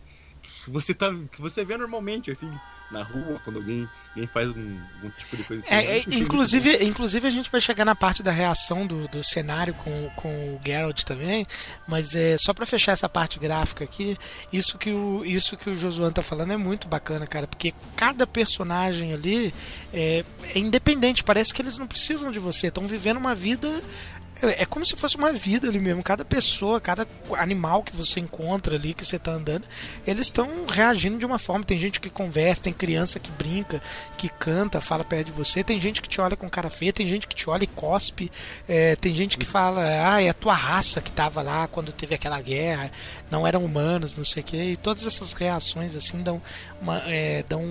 que, 0.67 0.71
você 0.71 0.93
tá, 0.93 1.09
que 1.31 1.41
você 1.41 1.63
vê 1.63 1.77
normalmente, 1.77 2.29
assim, 2.29 2.51
na 2.91 3.01
rua, 3.01 3.39
quando 3.43 3.57
alguém, 3.57 3.87
alguém 4.09 4.27
faz 4.27 4.49
um, 4.49 4.79
um 5.03 5.09
tipo 5.17 5.37
de 5.37 5.43
coisa 5.43 5.65
assim. 5.65 5.73
É, 5.73 5.97
é, 5.97 6.03
inclusive, 6.07 6.83
inclusive 6.83 7.25
a 7.25 7.29
gente 7.29 7.49
vai 7.49 7.61
chegar 7.61 7.85
na 7.85 7.95
parte 7.95 8.21
da 8.21 8.31
reação 8.31 8.85
do, 8.85 9.07
do 9.07 9.23
cenário 9.23 9.73
com, 9.73 10.09
com 10.15 10.29
o 10.29 10.61
Geralt 10.65 11.03
também, 11.03 11.47
mas 11.87 12.15
é 12.15 12.37
só 12.37 12.53
para 12.53 12.65
fechar 12.65 12.91
essa 12.91 13.07
parte 13.07 13.39
gráfica 13.39 13.83
aqui, 13.83 14.17
isso 14.51 14.77
que 14.77 14.89
o, 14.89 15.23
isso 15.25 15.55
que 15.55 15.69
o 15.69 15.75
Josuan 15.75 16.11
tá 16.11 16.21
falando 16.21 16.51
é 16.51 16.57
muito 16.57 16.87
bacana, 16.87 17.25
cara, 17.25 17.47
porque 17.47 17.73
cada 17.95 18.27
personagem 18.27 19.13
ali 19.13 19.53
é, 19.93 20.25
é 20.53 20.59
independente, 20.59 21.23
parece 21.23 21.53
que 21.53 21.61
eles 21.61 21.77
não 21.77 21.87
precisam 21.87 22.31
de 22.31 22.39
você, 22.39 22.67
estão 22.67 22.87
vivendo 22.87 23.17
uma 23.17 23.33
vida 23.33 23.81
é, 24.41 24.63
é 24.63 24.65
como 24.65 24.85
se 24.85 24.95
fosse 24.95 25.15
uma 25.17 25.31
vida 25.33 25.67
ali 25.67 25.79
mesmo. 25.79 26.03
Cada 26.03 26.23
pessoa, 26.25 26.79
cada 26.79 27.07
animal 27.37 27.83
que 27.83 27.95
você 27.95 28.19
encontra 28.19 28.75
ali, 28.75 28.93
que 28.93 29.05
você 29.05 29.15
está 29.17 29.31
andando, 29.31 29.63
eles 30.05 30.27
estão 30.27 30.65
reagindo 30.67 31.17
de 31.17 31.25
uma 31.25 31.39
forma. 31.39 31.63
Tem 31.63 31.77
gente 31.77 31.99
que 31.99 32.09
conversa, 32.09 32.63
tem 32.63 32.73
criança 32.73 33.19
que 33.19 33.31
brinca, 33.31 33.81
que 34.17 34.29
canta, 34.29 34.81
fala 34.81 35.03
perto 35.03 35.27
de 35.27 35.31
você. 35.31 35.63
Tem 35.63 35.79
gente 35.79 36.01
que 36.01 36.09
te 36.09 36.21
olha 36.21 36.35
com 36.35 36.49
cara 36.49 36.69
feia, 36.69 36.93
tem 36.93 37.07
gente 37.07 37.27
que 37.27 37.35
te 37.35 37.49
olha 37.49 37.63
e 37.63 37.67
cospe. 37.67 38.31
É, 38.67 38.95
tem 38.95 39.13
gente 39.13 39.37
que 39.37 39.45
fala, 39.45 39.81
ah, 40.13 40.21
é 40.21 40.29
a 40.29 40.33
tua 40.33 40.53
raça 40.53 41.01
que 41.01 41.09
estava 41.09 41.41
lá 41.41 41.67
quando 41.67 41.91
teve 41.91 42.15
aquela 42.15 42.41
guerra, 42.41 42.91
não 43.31 43.45
eram 43.45 43.63
humanos, 43.63 44.17
não 44.17 44.25
sei 44.25 44.41
o 44.41 44.45
quê. 44.45 44.57
E 44.71 44.77
todas 44.77 45.05
essas 45.05 45.33
reações, 45.33 45.95
assim, 45.95 46.21
dão, 46.21 46.41
uma, 46.81 46.97
é, 47.05 47.43
dão 47.43 47.63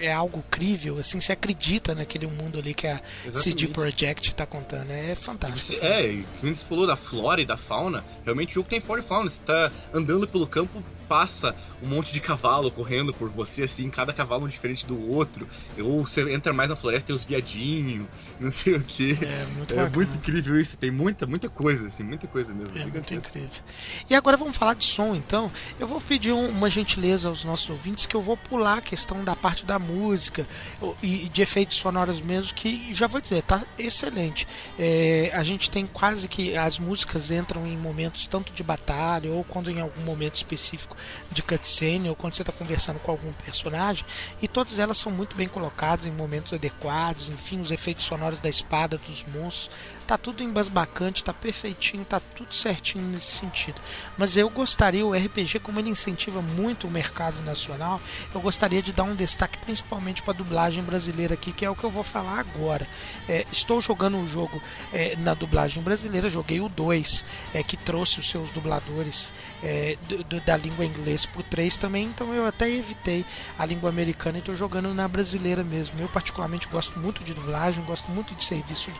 é 0.00 0.12
algo 0.12 0.42
crível, 0.50 0.98
assim, 0.98 1.20
você 1.20 1.32
acredita 1.32 1.94
naquele 1.94 2.26
mundo 2.26 2.58
ali 2.58 2.74
que 2.74 2.86
a 2.86 3.00
Exatamente. 3.24 3.42
CD 3.42 3.68
Projekt 3.68 4.28
está 4.28 4.46
contando. 4.46 4.90
É 4.90 5.14
fantástico. 5.14 5.85
É, 5.86 6.24
quando 6.40 6.54
você 6.54 6.66
falou 6.66 6.86
da 6.86 6.96
flora 6.96 7.40
e 7.40 7.44
da 7.44 7.56
fauna, 7.56 8.04
realmente 8.24 8.50
o 8.50 8.54
jogo 8.54 8.68
tem 8.68 8.80
flora 8.80 9.00
e 9.00 9.04
fauna. 9.04 9.30
Você 9.30 9.40
tá 9.42 9.70
andando 9.94 10.26
pelo 10.26 10.46
campo, 10.46 10.82
passa 11.08 11.54
um 11.82 11.86
monte 11.86 12.12
de 12.12 12.20
cavalo 12.20 12.70
correndo 12.70 13.12
por 13.12 13.28
você, 13.28 13.62
assim, 13.64 13.88
cada 13.90 14.12
cavalo 14.12 14.48
diferente 14.48 14.84
do 14.86 15.10
outro. 15.10 15.46
Ou 15.78 16.06
você 16.06 16.22
entra 16.32 16.52
mais 16.52 16.68
na 16.68 16.76
floresta 16.76 17.06
e 17.06 17.08
tem 17.08 17.16
os 17.16 17.24
viadinhos, 17.24 18.06
não 18.40 18.50
sei 18.50 18.74
o 18.74 18.82
que. 18.82 19.12
É 19.22 19.46
muito 19.56 19.74
É 19.78 19.88
muito 19.88 20.16
incrível 20.16 20.58
isso, 20.60 20.76
tem 20.76 20.90
muita, 20.90 21.26
muita 21.26 21.48
coisa, 21.48 21.86
assim, 21.86 22.02
muita 22.02 22.26
coisa 22.26 22.52
mesmo. 22.54 22.76
É 22.76 22.82
muito 22.82 22.92
gigantesco. 23.08 23.38
incrível. 23.38 23.62
E 24.10 24.14
agora 24.14 24.36
vamos 24.36 24.56
falar 24.56 24.74
de 24.74 24.84
som, 24.84 25.14
então. 25.14 25.50
Eu 25.78 25.86
vou 25.86 26.00
pedir 26.00 26.32
um- 26.32 26.48
uma 26.48 26.68
gentileza 26.70 27.28
aos 27.28 27.44
nossos 27.44 27.68
ouvintes 27.70 28.06
que 28.06 28.14
eu 28.14 28.20
vou 28.20 28.36
pular 28.36 28.78
a 28.78 28.80
questão 28.80 29.22
da 29.24 29.34
parte 29.36 29.64
da 29.64 29.78
música 29.78 30.46
o- 30.80 30.94
e 31.02 31.28
de 31.28 31.42
efeitos 31.42 31.76
sonoros 31.76 32.20
mesmo, 32.20 32.52
que 32.54 32.94
já 32.94 33.06
vou 33.06 33.20
dizer, 33.20 33.42
tá 33.42 33.62
excelente. 33.78 34.46
É, 34.78 35.30
a 35.34 35.42
gente 35.42 35.70
tem 35.70 35.86
quase 35.86 36.28
que 36.28 36.56
as 36.56 36.78
músicas 36.78 37.30
entram 37.30 37.66
em 37.66 37.76
momentos 37.76 38.26
tanto 38.26 38.52
de 38.52 38.62
batalha 38.62 39.30
ou 39.30 39.44
quando 39.44 39.70
em 39.70 39.80
algum 39.80 40.02
momento 40.02 40.34
específico 40.36 40.95
de 41.30 41.42
cutscene 41.42 42.08
ou 42.08 42.16
quando 42.16 42.34
você 42.34 42.42
está 42.42 42.52
conversando 42.52 42.98
com 43.00 43.10
algum 43.10 43.32
personagem 43.32 44.04
e 44.40 44.48
todas 44.48 44.78
elas 44.78 44.98
são 44.98 45.12
muito 45.12 45.36
bem 45.36 45.48
colocadas 45.48 46.06
em 46.06 46.10
momentos 46.10 46.52
adequados, 46.52 47.28
enfim, 47.28 47.60
os 47.60 47.70
efeitos 47.70 48.04
sonoros 48.04 48.40
da 48.40 48.48
espada, 48.48 48.98
dos 48.98 49.24
monstros, 49.24 49.70
tá 50.06 50.16
tudo 50.16 50.42
embasbacante, 50.42 51.24
tá 51.24 51.32
perfeitinho, 51.34 52.04
tá 52.04 52.20
tudo 52.20 52.54
certinho 52.54 53.04
nesse 53.08 53.36
sentido. 53.38 53.80
Mas 54.16 54.36
eu 54.36 54.48
gostaria, 54.48 55.04
o 55.04 55.12
RPG, 55.14 55.58
como 55.60 55.80
ele 55.80 55.90
incentiva 55.90 56.40
muito 56.40 56.86
o 56.86 56.90
mercado 56.90 57.40
nacional, 57.42 58.00
eu 58.34 58.40
gostaria 58.40 58.80
de 58.80 58.92
dar 58.92 59.02
um 59.02 59.14
destaque 59.16 59.58
principalmente 59.58 60.22
para 60.22 60.32
a 60.32 60.36
dublagem 60.36 60.82
brasileira 60.84 61.34
aqui, 61.34 61.52
que 61.52 61.64
é 61.64 61.70
o 61.70 61.74
que 61.74 61.84
eu 61.84 61.90
vou 61.90 62.04
falar 62.04 62.38
agora. 62.38 62.86
É, 63.28 63.44
estou 63.50 63.80
jogando 63.80 64.18
o 64.18 64.26
jogo 64.26 64.62
é, 64.92 65.16
na 65.16 65.34
dublagem 65.34 65.82
brasileira, 65.82 66.28
joguei 66.28 66.60
o 66.60 66.68
2, 66.68 67.24
é, 67.52 67.62
que 67.62 67.76
trouxe 67.76 68.20
os 68.20 68.30
seus 68.30 68.50
dubladores 68.50 69.32
é, 69.62 69.96
do- 70.08 70.22
do- 70.22 70.40
da 70.42 70.56
língua 70.56 70.84
inglesa 70.84 71.26
pro 71.32 71.42
3 71.42 71.76
também, 71.78 72.04
então 72.04 72.32
eu 72.32 72.46
até 72.46 72.70
evitei 72.70 73.24
a 73.58 73.66
língua 73.66 73.90
americana 73.90 74.38
e 74.38 74.40
estou 74.40 74.54
jogando 74.54 74.94
na 74.94 75.08
brasileira 75.08 75.64
mesmo. 75.64 75.98
Eu 76.00 76.08
particularmente 76.08 76.68
gosto 76.68 76.98
muito 77.00 77.24
de 77.24 77.34
dublagem, 77.34 77.82
gosto 77.84 78.10
muito 78.12 78.34
de 78.34 78.44
serviço 78.44 78.90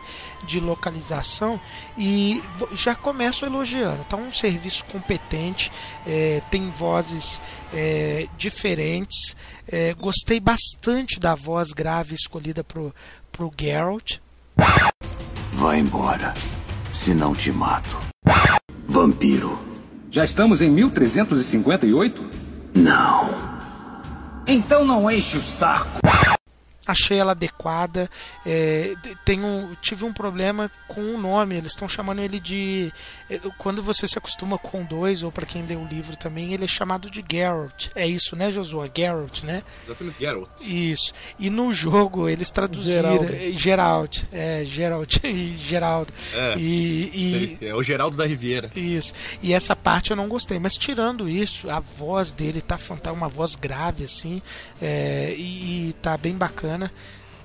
de, 0.41 0.47
de 0.47 0.59
localização 0.59 0.96
e 1.97 2.41
já 2.73 2.95
começo 2.95 3.45
elogiando. 3.45 4.03
Tá 4.05 4.17
um 4.17 4.31
serviço 4.31 4.85
competente, 4.85 5.71
é, 6.05 6.41
tem 6.49 6.69
vozes 6.69 7.41
é, 7.73 8.27
diferentes. 8.37 9.35
é, 9.67 9.93
gostei 9.93 10.39
bastante 10.39 11.19
da 11.19 11.35
voz 11.35 11.71
grave 11.71 12.15
escolhida 12.15 12.63
pro, 12.63 12.93
pro 13.31 13.53
Geralt. 13.59 14.17
Vai 15.51 15.79
embora, 15.79 16.33
senão 16.91 17.33
te 17.33 17.51
mato. 17.51 17.97
Vampiro. 18.87 19.59
Já 20.09 20.23
estamos 20.23 20.61
em 20.61 20.69
1358? 20.69 22.29
Não. 22.73 23.29
Então 24.47 24.85
não 24.85 25.11
enche 25.11 25.37
o 25.37 25.41
saco. 25.41 25.99
Achei 26.87 27.17
ela 27.19 27.31
adequada. 27.31 28.09
É, 28.45 28.93
tem 29.25 29.43
um, 29.43 29.75
tive 29.81 30.05
um 30.05 30.13
problema 30.13 30.71
com 30.87 31.01
o 31.01 31.17
nome, 31.17 31.55
eles 31.55 31.71
estão 31.73 31.87
chamando 31.87 32.21
ele 32.21 32.39
de. 32.39 32.91
é, 33.29 33.39
Quando 33.57 33.83
você 33.83 34.07
se 34.07 34.17
acostuma 34.17 34.57
com 34.57 34.85
dois, 34.85 35.23
ou 35.23 35.31
para 35.31 35.45
quem 35.45 35.65
lê 35.65 35.75
o 35.75 35.85
livro 35.85 36.15
também, 36.15 36.53
ele 36.53 36.63
é 36.63 36.67
chamado 36.67 37.09
de 37.09 37.23
Geralt. 37.29 37.89
É 37.95 38.07
isso, 38.07 38.35
né, 38.35 38.49
Josué? 38.49 38.89
Geralt, 38.95 39.43
né? 39.43 39.63
Exatamente, 39.85 40.19
Geralt. 40.19 40.49
Isso. 40.61 41.13
E 41.37 41.49
no 41.49 41.73
jogo 41.73 42.29
eles 42.29 42.49
traduziram. 42.51 43.11
Geraldo. 43.17 43.33
é, 43.33 43.51
Geralt. 43.51 44.23
É, 44.31 44.63
Geralt 44.65 45.17
e 45.23 45.55
Geraldo. 45.57 46.13
É. 46.33 46.55
E, 46.57 47.57
e, 47.61 47.65
É 47.65 47.75
o 47.75 47.83
Geraldo 47.83 48.15
da 48.15 48.25
Riviera. 48.25 48.71
isso. 48.75 49.13
E 49.41 49.53
essa 49.53 49.75
parte 49.75 50.11
eu 50.11 50.17
não 50.17 50.27
gostei. 50.27 50.59
Mas 50.59 50.77
tirando 50.77 51.27
isso, 51.27 51.69
a 51.69 51.79
voz 51.79 52.33
dele 52.33 52.61
tá 52.61 52.77
fantástica, 52.77 53.11
uma 53.13 53.27
voz 53.27 53.55
grave, 53.55 54.03
assim. 54.03 54.41
é, 54.81 55.33
e, 55.37 55.89
e 55.89 55.93
tá 56.01 56.17
bem 56.17 56.33
bacana. 56.33 56.76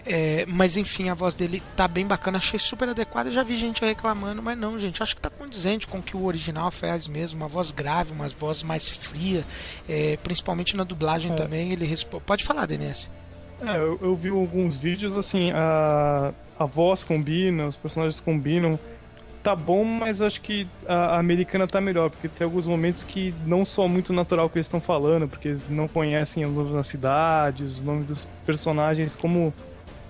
É, 0.05 0.45
mas 0.49 0.77
enfim, 0.77 1.09
a 1.11 1.15
voz 1.15 1.37
dele 1.37 1.63
tá 1.77 1.87
bem 1.87 2.05
bacana, 2.05 2.39
achei 2.39 2.59
super 2.59 2.89
adequada. 2.89 3.31
Já 3.31 3.45
vi 3.45 3.55
gente 3.55 3.85
reclamando, 3.85 4.43
mas 4.43 4.59
não, 4.59 4.77
gente, 4.79 5.01
acho 5.03 5.15
que 5.15 5.23
tá 5.23 5.31
condizente 5.31 5.87
com 5.87 5.99
o 5.99 6.03
que 6.03 6.17
o 6.17 6.25
original 6.25 6.71
faz 6.73 7.07
mesmo. 7.07 7.39
Uma 7.41 7.49
voz 7.49 7.71
grave, 7.71 8.13
uma 8.13 8.29
voz 8.29 8.63
mais 8.65 8.89
fria, 8.89 9.45
é, 9.89 10.19
principalmente 10.23 10.77
na 10.77 10.83
dublagem 10.83 11.33
É. 11.33 11.35
também. 11.37 11.71
Ele 11.73 11.87
respo... 11.87 12.21
Pode 12.21 12.43
falar, 12.43 12.67
Denise. 12.67 13.09
É, 13.65 13.77
eu, 13.77 13.97
eu 14.03 14.17
vi 14.17 14.29
alguns 14.29 14.77
vídeos, 14.77 15.17
assim, 15.17 15.51
a, 15.55 16.33
a 16.59 16.65
voz 16.65 17.05
combina, 17.05 17.69
os 17.69 17.77
personagens 17.77 18.19
combinam. 18.19 18.77
Tá 19.43 19.57
bom, 19.57 19.85
mas 19.85 20.23
acho 20.23 20.41
que 20.41 20.69
a, 20.87 21.17
a 21.17 21.19
americana 21.19 21.67
tá 21.67 21.81
melhor, 21.81 22.11
porque 22.11 22.29
tem 22.29 22.45
alguns 22.45 22.67
momentos 22.67 23.03
que 23.03 23.35
não 23.45 23.65
soa 23.65 23.89
muito 23.89 24.13
natural 24.13 24.47
o 24.47 24.51
que 24.51 24.59
eles 24.59 24.69
estão 24.69 24.81
falando, 24.81 25.29
porque 25.29 25.49
eles 25.49 25.69
não 25.69 25.89
conhecem 25.89 26.47
os 26.47 26.55
nomes 26.55 26.73
das 26.73 26.87
cidades, 26.87 27.73
os 27.73 27.83
nomes 27.83 28.07
dos 28.07 28.25
personagens, 28.47 29.17
como 29.17 29.53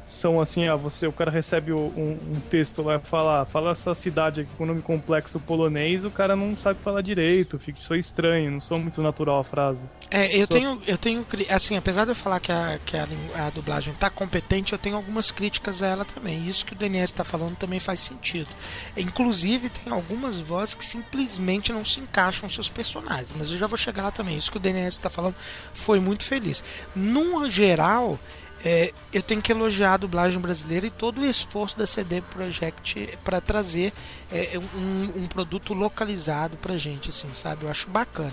são 0.05 0.41
assim, 0.41 0.67
ah, 0.67 0.77
você, 0.77 1.07
o 1.07 1.13
cara 1.13 1.31
recebe 1.31 1.73
um, 1.73 1.87
um 1.87 2.41
texto 2.51 2.83
lá 2.83 2.97
e 2.97 2.99
fala, 2.99 3.43
ah, 3.43 3.45
fala 3.45 3.71
essa 3.71 3.95
cidade 3.95 4.43
aqui 4.43 4.51
com 4.57 4.67
nome 4.67 4.83
complexo 4.83 5.39
polonês, 5.41 6.05
o 6.05 6.11
cara 6.11 6.35
não 6.37 6.57
sabe 6.57 6.81
falar 6.83 7.03
direito, 7.03 7.59
fica 7.59 7.79
isso 7.79 7.95
estranho, 7.95 8.51
não 8.51 8.61
soa 8.61 8.79
muito 8.79 9.01
natural 9.03 9.41
a 9.41 9.45
frase. 9.45 9.85
É, 10.11 10.37
eu 10.37 10.47
Só- 10.47 10.55
tenho, 10.55 10.83
eu 10.87 10.99
tenho, 10.99 11.27
assim, 11.49 11.77
apesar 11.77 12.05
de 12.05 12.11
eu 12.11 12.15
falar 12.15 12.41
que 12.41 12.53
a, 12.53 12.79
que 12.85 12.97
a, 12.97 13.07
a 13.37 13.51
dublagem 13.51 13.95
tá 13.95 14.11
competente, 14.11 14.73
eu 14.73 14.79
tenho 14.79 14.97
algumas 14.97 15.31
críticas 15.31 15.83
a 15.83 15.87
ela 15.87 16.05
também. 16.05 16.47
Isso 16.47 16.67
que 16.67 16.73
o 16.73 16.77
DNS 16.77 17.05
está 17.13 17.25
falando 17.25 17.57
também 17.57 17.81
faz 17.81 18.01
sentido. 18.01 18.49
Inclusive, 18.97 19.71
tem 19.71 19.93
algumas 19.93 20.39
vozes 20.41 20.75
que 20.75 20.85
simplesmente 20.85 21.73
não 21.73 21.85
se 21.85 22.01
encaixam 22.01 22.45
nos 22.45 22.55
seus 22.55 22.69
personagens, 22.69 23.31
mas 23.37 23.51
eu 23.51 23.59
já 23.59 23.67
vou 23.67 23.79
chegar 23.79 24.03
lá 24.03 24.11
também. 24.11 24.37
Isso 24.37 24.51
que 24.51 24.57
o 24.59 24.61
DNS 24.61 24.97
está 24.97 25.09
falando 25.09 25.35
foi 25.73 26.01
muito 26.01 26.25
feliz. 26.25 26.63
No 26.95 27.49
geral, 27.49 28.19
é, 28.65 28.93
eu 29.13 29.23
tenho 29.23 29.43
que 29.43 29.51
elogiar 29.51 29.95
a 29.95 29.97
dublagem 29.97 30.41
brasileira 30.41 30.87
e 30.87 30.91
todo 30.91 31.21
o 31.21 31.25
esforço 31.25 31.77
da 31.77 31.87
CD 31.87 32.21
Projekt 32.21 33.19
para 33.25 33.41
trazer 33.41 33.93
é, 34.31 34.59
um, 34.59 35.23
um 35.23 35.27
produto 35.27 35.75
localizado 35.75 36.57
pra 36.57 36.77
gente, 36.77 37.11
assim, 37.11 37.33
sabe? 37.35 37.65
Eu 37.65 37.71
acho 37.71 37.91
bacana. 37.91 38.33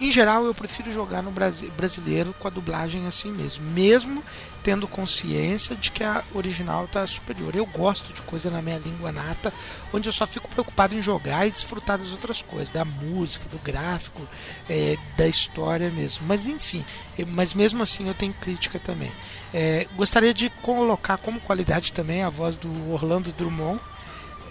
Em 0.00 0.10
geral, 0.10 0.44
eu 0.44 0.52
prefiro 0.54 0.90
jogar 0.90 1.22
no 1.22 1.30
Brasi- 1.30 1.70
brasileiro 1.76 2.34
com 2.38 2.48
a 2.48 2.50
dublagem 2.50 3.06
assim 3.06 3.30
mesmo, 3.30 3.64
mesmo 3.70 4.24
tendo 4.62 4.88
consciência 4.88 5.76
de 5.76 5.90
que 5.90 6.02
a 6.02 6.24
original 6.34 6.86
está 6.86 7.06
superior. 7.06 7.54
Eu 7.54 7.64
gosto 7.66 8.12
de 8.12 8.20
coisa 8.22 8.50
na 8.50 8.60
minha 8.60 8.78
língua 8.78 9.12
nata, 9.12 9.52
onde 9.92 10.08
eu 10.08 10.12
só 10.12 10.26
fico 10.26 10.48
preocupado 10.48 10.94
em 10.94 11.02
jogar 11.02 11.46
e 11.46 11.50
desfrutar 11.50 11.98
das 11.98 12.12
outras 12.12 12.42
coisas, 12.42 12.70
da 12.70 12.84
música, 12.84 13.46
do 13.48 13.58
gráfico, 13.58 14.26
é, 14.68 14.96
da 15.16 15.28
história 15.28 15.90
mesmo. 15.90 16.26
Mas 16.26 16.48
enfim, 16.48 16.84
mas 17.28 17.54
mesmo 17.54 17.82
assim 17.82 18.08
eu 18.08 18.14
tenho 18.14 18.32
crítica 18.34 18.78
também. 18.78 19.12
É, 19.52 19.86
gostaria 19.94 20.34
de 20.34 20.50
colocar 20.50 21.18
como 21.18 21.40
qualidade 21.40 21.92
também 21.92 22.22
a 22.22 22.28
voz 22.30 22.56
do 22.56 22.90
Orlando 22.90 23.32
Drummond. 23.32 23.80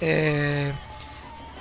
É, 0.02 0.72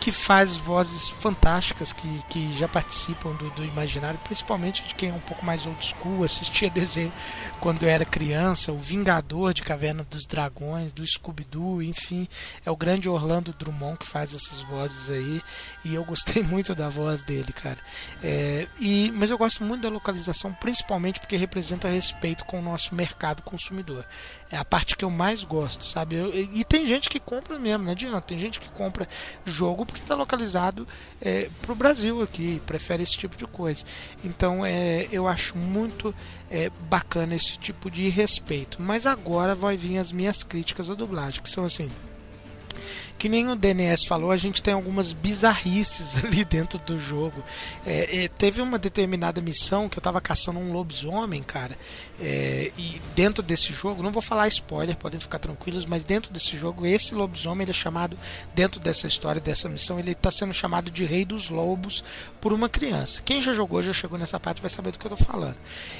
que 0.03 0.11
faz 0.11 0.57
vozes 0.57 1.09
fantásticas 1.09 1.93
que, 1.93 2.09
que 2.29 2.53
já 2.59 2.66
participam 2.66 3.37
do, 3.37 3.49
do 3.51 3.65
imaginário, 3.65 4.19
principalmente 4.24 4.83
de 4.83 4.97
quem 4.97 5.11
é 5.11 5.12
um 5.12 5.20
pouco 5.20 5.47
mais 5.47 5.65
old 5.65 5.79
school, 5.87 6.24
assistia 6.24 6.69
desenho 6.74 7.12
quando 7.61 7.85
era 7.85 8.05
criança, 8.05 8.73
o 8.73 8.79
Vingador 8.79 9.55
de 9.55 9.62
Caverna 9.62 10.03
dos 10.03 10.27
Dragões, 10.27 10.93
do 10.93 11.07
Scooby-Doo, 11.07 11.81
enfim, 11.81 12.27
é 12.66 12.70
o 12.73 12.77
grande 12.77 13.09
Orlando 13.09 13.55
Drummond 13.57 14.01
que 14.01 14.07
faz 14.07 14.35
essas 14.35 14.62
vozes 14.62 15.09
aí, 15.09 15.41
e 15.85 15.95
eu 15.95 16.05
gostei 16.05 16.43
muito 16.43 16.74
da 16.74 16.89
voz 16.89 17.23
dele, 17.23 17.53
cara. 17.53 17.79
É, 18.24 18.66
e, 18.81 19.12
mas 19.15 19.31
eu 19.31 19.39
gosto 19.39 19.62
muito 19.62 19.83
da 19.83 19.89
localização, 19.89 20.53
principalmente 20.53 21.20
porque 21.20 21.37
representa 21.37 21.89
respeito 21.89 22.45
com 22.45 22.59
o 22.59 22.62
nosso 22.62 22.93
mercado 22.93 23.41
consumidor. 23.43 24.05
É 24.51 24.57
a 24.57 24.65
parte 24.65 24.97
que 24.97 25.05
eu 25.05 25.11
mais 25.11 25.45
gosto, 25.45 25.85
sabe? 25.85 26.16
Eu- 26.16 26.35
e 26.35 26.65
tem 26.65 26.85
gente 26.85 27.09
que 27.09 27.20
compra 27.20 27.57
mesmo, 27.57 27.85
não 27.85 27.93
adianta. 27.93 28.20
Tem 28.23 28.39
gente 28.39 28.59
que 28.59 28.69
compra 28.70 29.09
jogo 29.47 29.87
porque 29.93 30.05
está 30.05 30.14
localizado 30.14 30.89
é, 31.20 31.51
para 31.60 31.73
o 31.73 31.74
Brasil 31.74 32.23
aqui, 32.23 32.60
prefere 32.66 33.02
esse 33.02 33.16
tipo 33.16 33.36
de 33.36 33.47
coisa. 33.47 33.85
Então 34.24 34.64
é, 34.64 35.06
eu 35.12 35.28
acho 35.28 35.56
muito 35.56 36.14
é, 36.51 36.70
bacana 36.89 37.35
esse 37.35 37.59
tipo 37.59 37.90
de 37.90 38.09
respeito. 38.09 38.81
Mas 38.81 39.06
agora 39.06 39.55
vai 39.55 39.77
vir 39.77 39.98
as 39.98 40.10
minhas 40.10 40.43
críticas 40.43 40.90
à 40.90 40.94
dublagem, 40.94 41.43
que 41.43 41.51
são 41.51 41.64
assim. 41.64 41.90
Que 43.18 43.28
nem 43.28 43.48
o 43.48 43.56
DNS 43.56 44.06
falou, 44.06 44.30
a 44.30 44.36
gente 44.36 44.62
tem 44.62 44.74
algumas 44.74 45.12
bizarrices 45.12 46.22
ali 46.24 46.44
dentro 46.44 46.78
do 46.80 46.98
jogo. 46.98 47.43
É, 47.86 48.24
é, 48.24 48.28
teve 48.28 48.60
uma 48.60 48.78
determinada 48.78 49.40
missão 49.40 49.89
que 49.89 49.98
eu 49.98 50.02
tava 50.02 50.20
caçando 50.20 50.59
um 50.59 50.72
lobisomem, 50.72 51.43
cara. 51.43 51.76
é, 52.20 52.72
e 52.76 53.01
dentro 53.14 53.43
desse 53.43 53.72
jogo, 53.72 54.02
não 54.02 54.12
vou 54.12 54.22
falar 54.22 54.48
spoiler, 54.48 54.97
podem 54.97 55.20
ficar 55.20 55.39
tranquilos, 55.39 55.86
mas 55.86 56.05
dentro 56.05 56.32
desse 56.32 56.56
jogo, 56.56 56.86
esse 56.86 57.14
lobisomem 57.14 57.64
ele 57.64 57.70
é 57.70 57.74
chamado, 57.74 58.18
dentro 58.55 58.80
dessa 58.80 59.06
história, 59.06 59.40
dessa 59.40 59.68
missão, 59.68 59.98
ele 59.98 60.12
está 60.12 60.30
sendo 60.30 60.52
chamado 60.52 60.90
de 60.90 61.05
Rei 61.05 61.24
dos 61.24 61.48
Lobos 61.48 62.05
por 62.40 62.52
uma 62.52 62.68
criança. 62.68 63.22
Quem 63.24 63.40
já 63.40 63.52
jogou, 63.52 63.82
já 63.82 63.93
chegou 63.93 64.18
nessa 64.18 64.40
parte, 64.40 64.60
vai 64.60 64.70
saber 64.70 64.93
do 64.93 64.98
que 64.98 65.06
eu 65.06 65.10
tô 65.10 65.16
falando. 65.16 65.56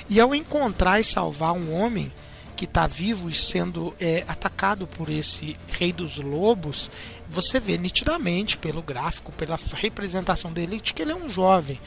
E 0.09 0.21
ao 0.21 0.35
encontrar 0.35 1.01
e 1.01 1.05
salvar 1.05 1.53
um 1.53 1.73
homem 1.73 2.13
que 2.57 2.65
está 2.65 2.87
vivo 2.87 3.29
e 3.29 3.33
sendo 3.33 3.95
é, 4.01 4.25
atacado 4.29 4.87
por 4.87 5.09
esse 5.09 5.57
rei 5.69 5.93
dos 5.93 6.17
lobos, 6.19 6.91
você 7.29 7.59
vê 7.59 7.79
nitidamente 7.79 8.59
pelo 8.59 8.83
gráfico, 8.83 9.33
pela 9.33 9.59
representação 9.75 10.53
dele, 10.53 10.81
de 10.81 10.93
que 10.93 11.03
ele 11.03 11.13
é 11.13 11.17
um 11.17 11.29
jovem. 11.29 11.81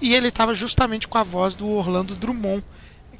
E 0.00 0.14
ele 0.14 0.28
estava 0.28 0.54
justamente 0.54 1.08
com 1.08 1.18
a 1.18 1.22
voz 1.22 1.54
do 1.54 1.68
Orlando 1.68 2.16
Drummond, 2.16 2.64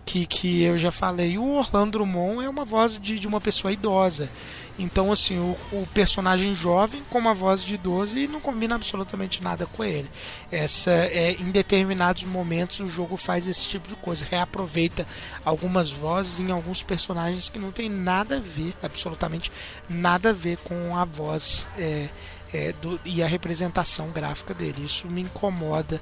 que, 0.07 0.25
que 0.25 0.63
eu 0.63 0.79
já 0.79 0.93
falei. 0.93 1.37
O 1.37 1.57
Orlando 1.57 1.99
Drummond 1.99 2.45
é 2.45 2.49
uma 2.49 2.65
voz 2.65 2.97
de, 2.99 3.19
de 3.19 3.27
uma 3.27 3.41
pessoa 3.41 3.73
idosa. 3.73 4.31
Então, 4.79 5.11
assim, 5.11 5.39
o, 5.39 5.57
o, 5.73 5.87
personagem 5.93 6.55
jovem 6.55 7.03
com 7.11 7.19
uma 7.19 7.35
voz 7.35 7.65
de 7.65 7.75
idoso 7.75 8.17
e 8.17 8.29
não 8.29 8.41
combina 8.41 8.75
absolutamente 8.75 9.43
nada 9.43 9.67
com 9.67 9.83
ele. 9.83 10.09
Essa, 10.53 10.91
é, 10.91 11.33
em 11.33 11.51
determinados 11.51 12.25
momentos 12.25 12.79
o 12.81 12.87
jogo 12.87 13.17
faz 13.17 13.49
esse 13.49 13.67
tipo 13.69 13.89
de 13.89 13.97
coisa, 13.97 14.27
reaproveita 14.31 15.07
algumas 15.45 15.91
vozes 15.91 16.41
em 16.41 16.51
alguns 16.53 16.83
personagens 16.83 17.49
que 17.49 17.59
não 17.59 17.73
tem 17.73 17.89
nada 17.89 18.37
a 18.37 18.41
ver, 18.41 18.75
absolutamente 18.83 19.51
nada 19.89 20.31
a 20.31 20.33
ver 20.33 20.59
com 20.59 20.95
a 20.95 21.05
voz 21.05 21.67
é, 21.79 22.09
é, 22.53 22.73
do, 22.75 23.01
e 23.05 23.23
a 23.23 23.27
representação 23.27 24.11
gráfica 24.11 24.55
dele. 24.55 24.85
Isso 24.85 25.09
me 25.09 25.23
incomoda 25.23 26.01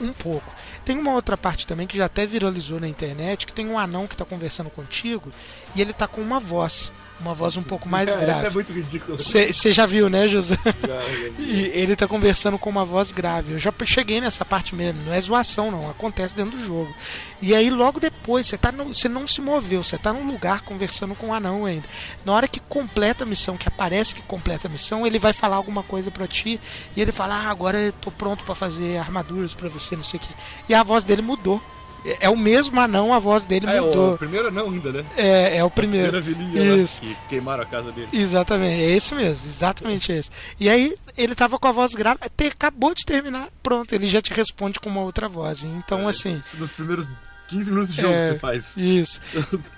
um 0.00 0.12
pouco. 0.12 0.54
Tem 0.84 0.98
uma 0.98 1.14
outra 1.14 1.36
parte 1.36 1.66
também 1.66 1.86
que 1.86 1.96
já 1.96 2.06
até 2.06 2.26
viralizou 2.26 2.80
na 2.80 2.88
internet, 2.88 3.46
que 3.46 3.52
tem 3.52 3.66
um 3.66 3.78
anão 3.78 4.06
que 4.06 4.14
está 4.14 4.24
conversando 4.24 4.70
contigo 4.70 5.32
e 5.74 5.80
ele 5.80 5.90
está 5.90 6.06
com 6.06 6.20
uma 6.20 6.40
voz 6.40 6.92
uma 7.20 7.34
voz 7.34 7.56
um 7.56 7.62
pouco 7.62 7.88
mais 7.88 8.14
grave. 8.14 8.32
Isso 8.32 8.46
é 8.46 8.50
muito 8.50 8.72
ridículo. 8.72 9.18
Você 9.18 9.72
já 9.72 9.86
viu, 9.86 10.08
né, 10.08 10.28
José? 10.28 10.56
Já, 10.64 11.00
já 11.00 11.28
e 11.38 11.70
ele 11.74 11.96
tá 11.96 12.06
conversando 12.06 12.58
com 12.58 12.70
uma 12.70 12.84
voz 12.84 13.10
grave. 13.12 13.52
Eu 13.52 13.58
já 13.58 13.72
cheguei 13.84 14.20
nessa 14.20 14.44
parte 14.44 14.74
mesmo, 14.74 15.02
não 15.04 15.12
é 15.12 15.20
zoação 15.20 15.70
não, 15.70 15.90
acontece 15.90 16.36
dentro 16.36 16.56
do 16.56 16.64
jogo. 16.64 16.94
E 17.40 17.54
aí 17.54 17.70
logo 17.70 18.00
depois, 18.00 18.46
você 18.46 18.56
tá 18.56 18.70
você 18.70 19.08
não 19.08 19.26
se 19.26 19.40
moveu, 19.40 19.82
você 19.82 19.98
tá 19.98 20.12
num 20.12 20.26
lugar 20.26 20.62
conversando 20.62 21.14
com 21.14 21.26
o 21.26 21.28
um 21.30 21.34
anão 21.34 21.64
ainda. 21.64 21.88
Na 22.24 22.32
hora 22.32 22.48
que 22.48 22.60
completa 22.60 23.24
a 23.24 23.26
missão, 23.26 23.56
que 23.56 23.68
aparece 23.68 24.14
que 24.14 24.22
completa 24.22 24.68
a 24.68 24.70
missão, 24.70 25.06
ele 25.06 25.18
vai 25.18 25.32
falar 25.32 25.56
alguma 25.56 25.82
coisa 25.82 26.10
para 26.10 26.26
ti 26.26 26.60
e 26.96 27.00
ele 27.00 27.12
fala: 27.12 27.34
"Ah, 27.36 27.50
agora 27.50 27.78
eu 27.78 27.92
tô 27.92 28.10
pronto 28.10 28.44
para 28.44 28.54
fazer 28.54 28.98
armaduras 28.98 29.54
para 29.54 29.68
você, 29.68 29.96
não 29.96 30.04
sei 30.04 30.18
o 30.18 30.22
que". 30.22 30.34
E 30.68 30.74
a 30.74 30.82
voz 30.82 31.04
dele 31.04 31.22
mudou. 31.22 31.62
É, 32.04 32.26
é 32.26 32.30
o 32.30 32.36
mesmo 32.36 32.80
anão, 32.80 33.12
a 33.12 33.18
voz 33.18 33.44
dele 33.44 33.66
é, 33.66 33.80
mudou. 33.80 34.12
É 34.12 34.14
o 34.14 34.18
primeiro 34.18 34.48
anão 34.48 34.70
ainda, 34.70 34.92
né? 34.92 35.04
É, 35.16 35.56
é 35.56 35.64
o 35.64 35.70
primeiro. 35.70 36.18
A 36.18 36.22
primeira 36.22 36.76
Isso. 36.76 37.04
Lá, 37.04 37.10
que 37.10 37.16
queimaram 37.28 37.62
a 37.62 37.66
casa 37.66 37.92
dele. 37.92 38.08
Exatamente, 38.12 38.82
é 38.82 38.90
esse 38.90 39.14
mesmo, 39.14 39.48
exatamente 39.48 40.12
esse. 40.12 40.30
E 40.58 40.68
aí 40.68 40.94
ele 41.16 41.34
tava 41.34 41.58
com 41.58 41.68
a 41.68 41.72
voz 41.72 41.94
grave, 41.94 42.18
até 42.22 42.46
acabou 42.46 42.94
de 42.94 43.04
terminar, 43.04 43.48
pronto, 43.62 43.92
ele 43.94 44.06
já 44.06 44.20
te 44.22 44.32
responde 44.32 44.80
com 44.80 44.88
uma 44.88 45.00
outra 45.00 45.28
voz. 45.28 45.64
Então, 45.64 46.06
é, 46.06 46.10
assim. 46.10 46.38
Isso 46.38 46.56
nos 46.58 46.70
primeiros 46.70 47.08
15 47.48 47.70
minutos 47.70 47.94
de 47.94 48.02
jogo 48.02 48.14
é, 48.14 48.20
que 48.20 48.32
você 48.34 48.38
faz. 48.38 48.76
Isso. 48.76 49.20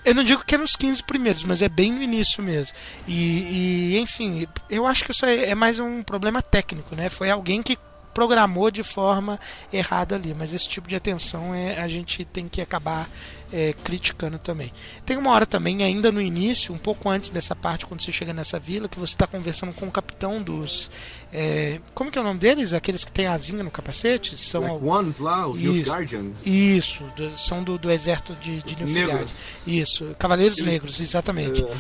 Eu 0.05 0.14
não 0.14 0.24
digo 0.24 0.44
que 0.44 0.55
é 0.55 0.59
nos 0.59 0.72
15 0.72 1.02
primeiros, 1.05 1.44
mas 1.44 1.62
é 1.62 1.68
bem 1.68 1.92
no 1.92 2.02
início 2.02 2.42
mesmo. 2.42 2.76
E, 3.06 3.94
e 3.94 3.98
enfim, 3.98 4.47
eu 4.68 4.86
acho 4.86 5.05
que 5.05 5.12
isso 5.12 5.24
é, 5.24 5.51
é 5.51 5.55
mais 5.55 5.78
um 5.78 6.02
problema 6.02 6.42
técnico, 6.42 6.94
né? 6.94 7.09
Foi 7.09 7.30
alguém 7.30 7.62
que 7.62 7.78
programou 8.12 8.70
de 8.70 8.82
forma 8.82 9.39
errada 9.73 10.16
ali, 10.16 10.35
mas 10.35 10.53
esse 10.53 10.69
tipo 10.69 10.89
de 10.89 10.97
atenção 10.97 11.55
é, 11.55 11.81
a 11.81 11.89
gente 11.89 12.24
tem 12.24 12.49
que 12.49 12.61
acabar 12.61 13.09
é, 13.53 13.74
criticando 13.85 14.39
também. 14.39 14.73
Tem 15.05 15.16
uma 15.16 15.31
hora 15.31 15.47
também, 15.47 15.82
ainda 15.82 16.12
no 16.12 16.20
início, 16.20 16.74
um 16.74 16.78
pouco 16.78 17.09
antes 17.09 17.31
dessa 17.31 17.55
parte, 17.55 17.87
quando 17.87 18.03
você 18.03 18.12
chega 18.12 18.32
nessa 18.32 18.59
vila, 18.59 18.89
que 18.89 18.99
você 18.99 19.15
está 19.15 19.27
conversando 19.27 19.73
com 19.73 19.87
o 19.87 19.91
capitão 19.91 20.43
dos. 20.43 20.91
É, 21.32 21.81
como 21.95 22.11
que 22.11 22.19
é 22.19 22.20
o 22.20 22.24
nome 22.24 22.39
deles? 22.39 22.73
Aqueles 22.73 23.05
que 23.05 23.12
têm 23.12 23.27
asinha 23.27 23.62
no 23.62 23.70
capacete? 23.70 24.37
São 24.37 24.62
Black 24.62 24.85
Ones 24.85 25.19
lá, 25.19 25.47
os 25.47 25.59
isso, 25.59 25.91
Guardians. 25.91 26.47
Isso, 26.47 27.05
do, 27.16 27.31
são 27.37 27.62
do, 27.62 27.78
do 27.78 27.91
exército 27.91 28.35
de, 28.37 28.62
de 28.62 28.85
Negros. 28.85 29.62
Isso, 29.66 30.15
Cavaleiros 30.19 30.59
Eles, 30.59 30.73
Negros, 30.73 31.01
exatamente. 31.01 31.62
É. 31.62 31.70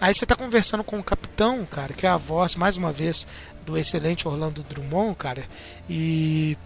Aí 0.00 0.12
você 0.12 0.24
está 0.24 0.34
conversando 0.34 0.82
com 0.82 0.98
o 0.98 1.04
capitão, 1.04 1.64
cara, 1.64 1.92
que 1.92 2.04
é 2.04 2.08
a 2.08 2.16
voz, 2.16 2.56
mais 2.56 2.76
uma 2.76 2.90
vez, 2.90 3.24
do 3.64 3.76
excelente 3.76 4.26
Orlando 4.26 4.62
Drummond, 4.62 5.16
cara, 5.16 5.44
e 5.88 6.56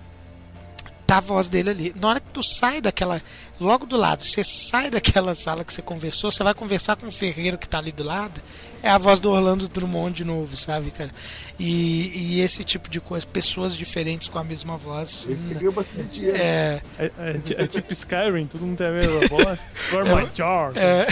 tá 1.07 1.19
a 1.19 1.21
voz 1.21 1.49
dele 1.49 1.71
ali. 1.71 1.95
Na 1.97 2.09
hora 2.09 2.21
que 2.21 2.31
tu 2.31 2.43
sai 2.43 2.81
daquela. 2.81 3.23
Logo 3.59 3.87
do 3.87 3.97
lado, 3.97 4.23
você 4.23 4.45
sai 4.45 4.91
daquela 4.91 5.35
sala 5.35 5.65
que 5.65 5.73
você 5.73 5.81
conversou, 5.81 6.31
você 6.31 6.43
vai 6.43 6.53
conversar 6.53 6.97
com 6.97 7.07
o 7.07 7.13
Ferreiro 7.13 7.57
que 7.57 7.69
tá 7.69 7.79
ali 7.79 7.93
do 7.93 8.03
lado, 8.03 8.43
é 8.83 8.91
a 8.91 8.99
voz 8.99 9.21
do 9.21 9.31
Orlando 9.31 9.69
Drummond 9.69 10.15
de 10.15 10.25
novo, 10.25 10.57
sabe, 10.57 10.91
cara? 10.91 11.11
E, 11.59 12.13
e 12.15 12.41
esse 12.41 12.63
tipo 12.63 12.89
de 12.89 13.01
coisa, 13.01 13.27
pessoas 13.27 13.77
diferentes 13.77 14.29
com 14.29 14.39
a 14.39 14.45
mesma 14.45 14.77
voz. 14.77 15.27
Esse 15.29 15.55
ganhou 15.55 15.73
bastante 15.73 16.09
dinheiro. 16.09 16.37
É, 16.39 16.81
É, 16.99 17.05
é, 17.19 17.37
é 17.65 17.67
tipo 17.67 17.93
Skyrim, 17.93 18.47
todo 18.47 18.67
mundo 18.67 18.77
tem 18.77 18.87
a 18.87 18.91
mesma 18.91 19.21
voz. 19.29 19.59
For 19.75 20.05
my 20.05 20.29
jar. 20.35 20.73
É. 20.77 21.07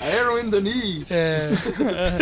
Arrow 0.00 0.38
in 0.38 0.50
the 0.50 0.60
knee. 0.60 1.06
É. 1.10 1.50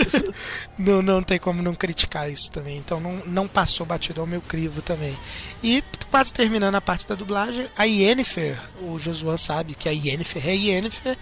não, 0.78 1.02
não 1.02 1.22
tem 1.22 1.38
como 1.38 1.62
não 1.62 1.74
criticar 1.74 2.30
isso 2.30 2.50
também. 2.50 2.78
Então 2.78 3.00
não, 3.00 3.22
não 3.26 3.48
passou 3.48 3.84
batido 3.84 4.20
ao 4.20 4.26
meu 4.26 4.40
crivo 4.40 4.80
também. 4.82 5.16
E 5.62 5.82
quase 6.10 6.32
terminando 6.32 6.74
a 6.74 6.80
parte 6.80 7.06
da 7.06 7.14
dublagem, 7.14 7.68
a 7.76 7.84
Yennefer, 7.84 8.58
o 8.80 8.98
Josuan 8.98 9.36
sabe 9.36 9.74
que 9.74 9.88
a 9.88 9.92
Yennefer 9.92 10.48
é 10.48 10.54
Yennefer. 10.54 11.16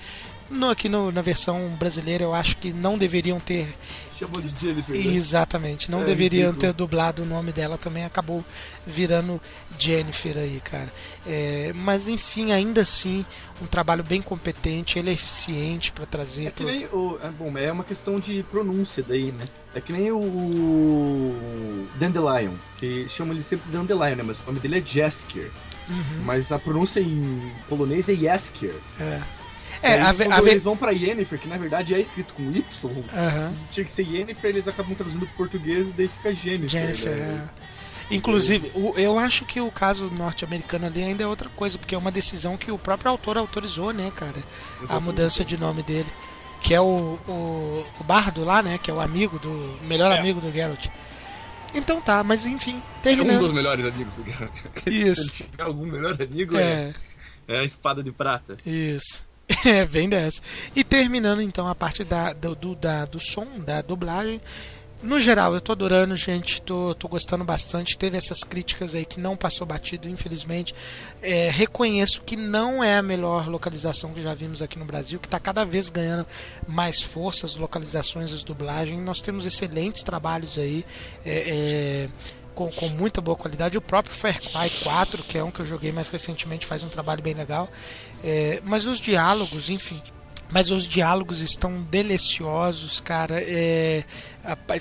No, 0.51 0.71
aqui 0.71 0.89
no, 0.89 1.11
na 1.11 1.23
versão 1.23 1.71
brasileira 1.79 2.25
eu 2.25 2.35
acho 2.35 2.57
que 2.59 2.73
não 2.73 2.99
deveriam 2.99 3.41
ter. 3.41 3.66
Chamou 4.12 4.41
de 4.41 4.49
Jennifer. 4.61 4.95
né? 4.95 5.07
Exatamente, 5.15 5.91
não 5.91 6.03
É, 6.03 6.05
deveriam 6.05 6.51
ridículo. 6.53 6.73
ter 6.73 6.77
dublado 6.77 7.23
o 7.23 7.27
nome 7.27 7.51
dela 7.51 7.77
também, 7.77 8.05
acabou 8.05 8.45
virando 8.87 9.41
Jennifer 9.79 10.37
aí, 10.37 10.61
cara. 10.62 10.93
É, 11.27 11.73
mas 11.75 12.07
enfim, 12.09 12.53
ainda 12.53 12.83
assim, 12.83 13.25
um 13.61 13.66
trabalho 13.66 14.05
bem 14.05 14.23
competente, 14.23 14.99
ele 14.99 15.11
é 15.11 15.12
eficiente 15.15 15.91
para 15.91 16.07
trazer. 16.07 16.47
É 16.47 16.51
que 16.51 16.62
pro- 16.62 16.66
nem 16.73 16.85
o. 16.87 17.19
É, 17.23 17.29
bom, 17.31 17.59
é 17.59 17.73
uma 17.73 17.83
questão 17.83 18.21
de 18.21 18.43
pronúncia 18.45 19.03
daí, 19.07 19.33
né? 19.33 19.45
É 19.75 19.81
que 19.81 19.93
nem 19.93 20.12
o. 20.12 21.87
Dandelion, 21.99 22.53
que 22.79 23.09
chama 23.09 23.33
ele 23.33 23.43
sempre 23.43 23.66
de 23.71 23.77
Dandelion, 23.77 24.16
né? 24.16 24.23
Mas 24.23 24.39
o 24.41 24.47
nome 24.47 24.61
dele 24.61 24.79
é 24.79 24.83
Jesker. 24.85 25.51
Uhum. 25.89 26.23
Mas 26.25 26.51
a 26.53 26.59
pronúncia 26.59 27.01
em 27.01 27.53
polonês 27.69 28.09
é 28.09 28.15
Jesker. 28.15 28.75
É, 29.01 29.21
é 29.85 29.94
aí, 29.94 30.01
a, 30.01 30.12
ve- 30.12 30.24
quando 30.24 30.32
a 30.32 30.40
ve- 30.40 30.51
eles 30.51 30.62
vão 30.65 30.77
pra 30.77 30.90
Yennefer, 30.93 31.39
que 31.39 31.48
na 31.48 31.56
verdade 31.59 31.94
é 31.94 32.01
escrito 32.01 32.35
com 32.35 32.43
Y, 32.51 32.62
tinha 33.70 33.85
que 33.85 33.90
ser 33.93 34.02
Yennefer, 34.02 34.51
eles 34.51 34.66
acabam 34.69 34.94
traduzindo 34.94 35.27
pro 35.27 35.36
português 35.36 35.89
e 35.89 35.93
daí 35.93 36.09
fica 36.09 36.35
Jennifer. 36.35 36.69
Jennifer. 36.70 37.16
né? 37.16 37.48
é. 37.70 38.15
Inclusive, 38.15 38.70
o- 38.74 38.93
eu 38.98 39.19
acho 39.19 39.44
que 39.47 39.61
o 39.61 39.70
caso 39.70 40.11
norte-americano 40.11 40.86
ali 40.86 41.02
ainda 41.02 41.24
é 41.24 41.27
outra 41.27 41.48
coisa, 41.51 41.78
porque 41.78 41.94
é 41.94 41.98
uma 41.98 42.11
decisão 42.12 42.56
que 42.56 42.70
o 42.70 42.77
próprio 42.78 43.11
autor 43.11 43.39
autorizou, 43.39 43.93
né, 43.93 44.12
cara? 44.15 44.32
A 44.36 44.78
Exatamente. 44.85 45.05
mudança 45.05 45.44
de 45.44 45.59
nome 45.59 45.82
dele. 45.82 46.09
Que 46.61 46.73
é 46.74 46.81
o, 46.81 47.19
o, 47.28 47.85
o 48.01 48.05
Bardo 48.05 48.43
lá, 48.44 48.62
né? 48.62 48.78
Que 48.82 48.90
é 48.90 48.94
o 48.94 49.01
amigo 49.01 49.39
do. 49.39 49.78
melhor 49.86 50.11
amigo 50.12 50.40
do 50.40 50.51
Geralt. 50.52 50.86
Então 51.74 52.01
tá, 52.01 52.23
mas 52.23 52.47
enfim, 52.47 52.73
É 52.73 52.77
um 52.77 52.81
dos 52.81 53.02
terminando. 53.02 53.52
melhores 53.52 53.85
amigos 53.85 54.15
do 54.15 54.24
Geralt. 54.24 54.52
Isso. 54.86 55.23
Se 55.35 55.43
ele 55.43 55.51
tiver 55.51 55.62
algum 55.65 55.85
melhor 55.86 56.16
amigo, 56.23 56.56
é, 56.56 56.93
É, 57.48 57.56
é 57.56 57.59
a 57.61 57.65
espada 57.65 58.02
de 58.02 58.12
prata. 58.12 58.56
isso. 58.65 59.23
É, 59.65 59.87
bem 59.87 60.09
dessa. 60.09 60.43
E 60.77 60.85
terminando 60.85 61.41
então 61.41 61.66
a 61.66 61.75
parte 61.75 62.05
da, 62.05 62.33
do, 62.33 62.55
do, 62.55 62.75
da, 62.75 63.05
do 63.05 63.19
som, 63.19 63.47
da 63.59 63.81
dublagem. 63.81 64.41
No 65.03 65.21
geral, 65.21 65.53
eu 65.53 65.61
tô 65.61 65.73
adorando, 65.73 66.16
gente. 66.16 66.62
Tô, 66.62 66.95
tô 66.95 67.09
gostando 67.09 67.45
bastante. 67.45 67.97
Teve 67.99 68.16
essas 68.16 68.43
críticas 68.43 68.95
aí 68.95 69.05
que 69.05 69.21
não 69.21 69.37
passou 69.37 69.66
batido, 69.66 70.09
infelizmente. 70.09 70.75
É, 71.21 71.51
reconheço 71.51 72.23
que 72.23 72.37
não 72.37 72.83
é 72.83 72.97
a 72.97 73.03
melhor 73.03 73.47
localização 73.47 74.15
que 74.15 74.23
já 74.23 74.33
vimos 74.33 74.62
aqui 74.62 74.79
no 74.79 74.85
Brasil, 74.87 75.21
que 75.21 75.27
está 75.27 75.39
cada 75.39 75.62
vez 75.62 75.91
ganhando 75.91 76.27
mais 76.66 77.03
força 77.03 77.45
as 77.45 77.57
localizações, 77.57 78.33
as 78.33 78.43
dublagens. 78.43 78.99
Nós 79.03 79.21
temos 79.21 79.45
excelentes 79.45 80.03
trabalhos 80.03 80.59
aí. 80.59 80.85
é, 81.25 82.09
é, 82.09 82.09
com, 82.55 82.71
com 82.71 82.89
muita 82.89 83.21
boa 83.21 83.37
qualidade. 83.37 83.77
O 83.77 83.81
próprio 83.81 84.15
Far 84.15 84.41
Cry 84.41 84.71
4, 84.83 85.23
que 85.25 85.37
é 85.37 85.45
um 85.45 85.51
que 85.51 85.61
eu 85.61 85.67
joguei 85.67 85.93
mais 85.93 86.09
recentemente, 86.09 86.67
faz 86.67 86.83
um 86.85 86.89
trabalho 86.89 87.23
bem 87.23 87.35
legal. 87.35 87.69
É, 88.23 88.61
mas 88.65 88.87
os 88.87 89.01
diálogos, 89.01 89.69
enfim. 89.69 90.01
Mas 90.51 90.71
os 90.71 90.87
diálogos 90.87 91.41
estão 91.41 91.83
deliciosos, 91.83 93.01
cara. 93.01 93.43
É, 93.43 94.05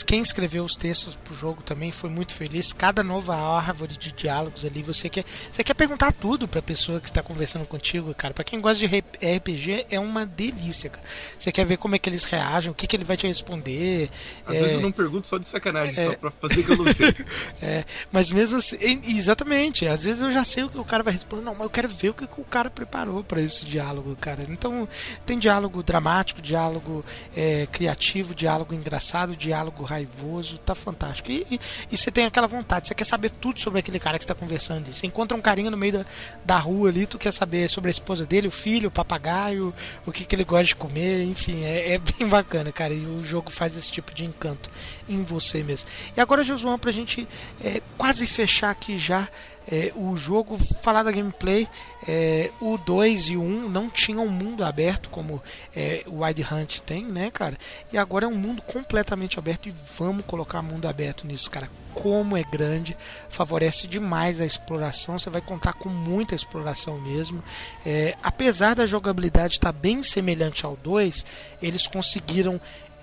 quem 0.06 0.22
escreveu 0.22 0.64
os 0.64 0.76
textos 0.76 1.15
pro 1.15 1.34
jogo 1.34 1.64
também 1.64 1.91
foi 1.91 2.10
muito 2.10 2.34
feliz. 2.34 2.73
Cada 2.73 3.02
nova 3.02 3.35
árvore 3.35 3.98
de 3.98 4.11
diálogos 4.11 4.65
ali, 4.65 4.84
você 4.84 5.10
quer, 5.10 5.23
você 5.52 5.64
quer 5.64 5.73
perguntar 5.73 6.11
tudo 6.11 6.48
pra 6.48 6.61
pessoa 6.61 6.99
que 6.99 7.07
está 7.07 7.23
conversando 7.23 7.65
contigo, 7.65 8.14
cara. 8.14 8.34
Pra 8.34 8.44
quem 8.44 8.60
gosta 8.60 8.85
de 8.85 9.03
RPG, 9.38 9.88
é 9.90 9.99
uma 9.99 10.26
delícia, 10.26 10.90
cara. 10.90 11.06
Você 11.40 11.52
quer 11.52 11.65
ver 11.65 11.77
como 11.77 11.95
é 11.95 11.99
que 11.99 12.10
eles 12.10 12.26
reagem, 12.26 12.72
o 12.72 12.73
que, 12.73 12.85
que 12.85 12.95
ele 12.95 13.06
vai 13.06 13.15
te 13.15 13.26
responder. 13.26 14.10
Às 14.45 14.56
é, 14.56 14.60
vezes 14.60 14.76
eu 14.76 14.81
não 14.81 14.91
pergunto 14.91 15.27
só 15.27 15.38
de 15.38 15.48
sacanagem, 15.48 15.95
É. 15.98 16.07
só 16.07 16.15
pra 16.15 16.31
fazer 16.31 16.64
que 16.64 16.72
eu 16.72 16.77
não 16.77 16.94
sei. 16.94 17.15
é, 17.61 17.85
mas 18.11 18.31
mesmo 18.31 18.57
assim, 18.57 18.76
exatamente, 19.07 19.88
às 19.88 20.03
vezes 20.03 20.22
eu 20.22 20.31
já 20.31 20.44
sei 20.44 20.64
o 20.64 20.69
que 20.69 20.77
o 20.77 20.85
cara 20.85 21.03
vai 21.03 21.14
responder, 21.14 21.44
não, 21.44 21.53
mas 21.53 21.64
eu 21.64 21.69
quero 21.69 21.88
ver 21.88 22.10
o 22.10 22.14
que 22.14 22.27
que 22.27 22.41
o 22.41 22.45
cara 22.45 22.69
preparou 22.69 23.23
para 23.23 23.41
esse 23.41 23.65
diálogo, 23.65 24.15
cara. 24.18 24.45
Então, 24.49 24.88
tem 25.26 25.40
diálogo 25.40 25.81
dramático, 25.81 26.41
diálogo 26.41 27.06
é, 27.35 27.68
criativo, 27.72 28.35
diálogo 28.35 28.73
engraçado, 28.73 29.35
diálogo 29.35 29.52
diálogo 29.53 29.84
raivoso, 29.84 30.57
tá 30.57 30.73
fantástico. 30.73 31.31
E, 31.31 31.45
e, 31.49 31.59
e 31.91 31.97
você 31.97 32.11
tem 32.11 32.25
aquela 32.25 32.47
vontade, 32.47 32.88
você 32.88 32.95
quer 32.95 33.05
saber 33.05 33.30
tudo 33.30 33.59
sobre 33.61 33.80
aquele 33.80 33.99
cara 33.99 34.17
que 34.17 34.23
está 34.23 34.34
conversando. 34.34 34.91
Você 34.91 35.05
encontra 35.05 35.38
um 35.38 35.41
carinha 35.41 35.69
no 35.69 35.77
meio 35.77 35.93
da, 35.93 36.05
da 36.43 36.57
rua 36.57 36.89
ali, 36.89 37.05
tu 37.05 37.19
quer 37.19 37.31
saber 37.31 37.69
sobre 37.69 37.89
a 37.89 37.91
esposa 37.91 38.25
dele, 38.25 38.47
o 38.47 38.51
filho, 38.51 38.89
o 38.89 38.91
papagaio, 38.91 39.73
o 40.05 40.11
que, 40.11 40.25
que 40.25 40.35
ele 40.35 40.43
gosta 40.43 40.65
de 40.65 40.75
comer, 40.75 41.23
enfim, 41.23 41.63
é, 41.63 41.93
é 41.93 41.97
bem 41.97 42.27
bacana, 42.27 42.71
cara. 42.71 42.93
E 42.93 43.05
o 43.05 43.23
jogo 43.23 43.51
faz 43.51 43.77
esse 43.77 43.91
tipo 43.91 44.13
de 44.13 44.25
encanto 44.25 44.69
em 45.07 45.23
você 45.23 45.61
mesmo. 45.61 45.88
E 46.17 46.19
agora, 46.19 46.43
Josuão, 46.43 46.80
pra 46.80 46.91
gente 46.91 47.27
é, 47.63 47.81
quase 47.97 48.25
fechar 48.25 48.71
aqui 48.71 48.97
já 48.97 49.27
é, 49.72 49.91
o 49.95 50.15
jogo, 50.15 50.57
falar 50.81 51.03
da 51.03 51.11
gameplay, 51.11 51.68
é, 52.07 52.52
o 52.60 52.77
2 52.77 53.30
e 53.30 53.38
o 53.38 53.41
1 53.41 53.69
não 53.69 53.90
tinham 53.90 54.26
um 54.26 54.30
mundo 54.30 54.64
aberto 54.64 55.10
como 55.10 55.41
é, 55.76 56.03
o 56.07 56.23
Wild 56.23 56.45
Hunt 56.52 56.80
tem, 56.80 57.03
né, 57.06 57.31
cara? 57.31 57.57
E 57.91 57.98
agora 57.98 58.26
é 58.26 58.27
um 58.27 58.35
mundo 58.35 58.61
completamente 58.61 59.40
aberto 59.40 59.69
e 59.69 59.73
vamos 59.98 60.26
colocar 60.26 60.61
mundo 60.61 60.88
aberto 60.88 61.26
nisso, 61.26 61.49
cara. 61.49 61.69
Como 61.94 62.35
é 62.35 62.44
grande, 62.44 62.98
favorece 63.30 63.88
demais 63.88 64.41
a 64.41 64.45
exploração. 64.45 65.18
Você 65.18 65.30
vai 65.30 65.41
contar 65.41 65.73
com 65.73 65.90
muita 65.90 66.35
exploração 66.35 66.99
mesmo. 66.99 67.44
É, 67.85 68.15
apesar 68.23 68.76
da 68.76 68.85
jogabilidade 68.85 69.53
estar 69.53 69.72
tá 69.72 69.80
bem 69.80 70.03
semelhante 70.03 70.65
ao 70.65 70.76
2, 70.76 71.23
eles 71.61 71.88
conseguiram 71.88 72.60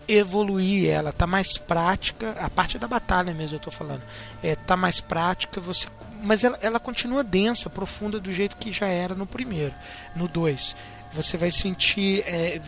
evoluir 0.08 0.90
ela, 0.90 1.12
tá 1.12 1.24
mais 1.24 1.56
prática, 1.56 2.32
a 2.40 2.50
parte 2.50 2.78
da 2.78 2.88
batalha 2.88 3.32
mesmo 3.32 3.56
eu 3.56 3.60
tô 3.60 3.70
falando, 3.70 4.02
é, 4.42 4.56
tá 4.56 4.76
mais 4.76 5.00
prática, 5.00 5.60
você 5.60 5.86
mas 6.22 6.44
ela, 6.44 6.58
ela 6.60 6.80
continua 6.80 7.24
densa, 7.24 7.70
profunda 7.70 8.20
do 8.20 8.32
jeito 8.32 8.56
que 8.56 8.72
já 8.72 8.86
era 8.86 9.14
no 9.14 9.26
primeiro, 9.26 9.74
no 10.14 10.28
2 10.28 10.74
você 11.12 11.36
vai 11.36 11.50
sentir, 11.50 12.22
é, 12.26 12.60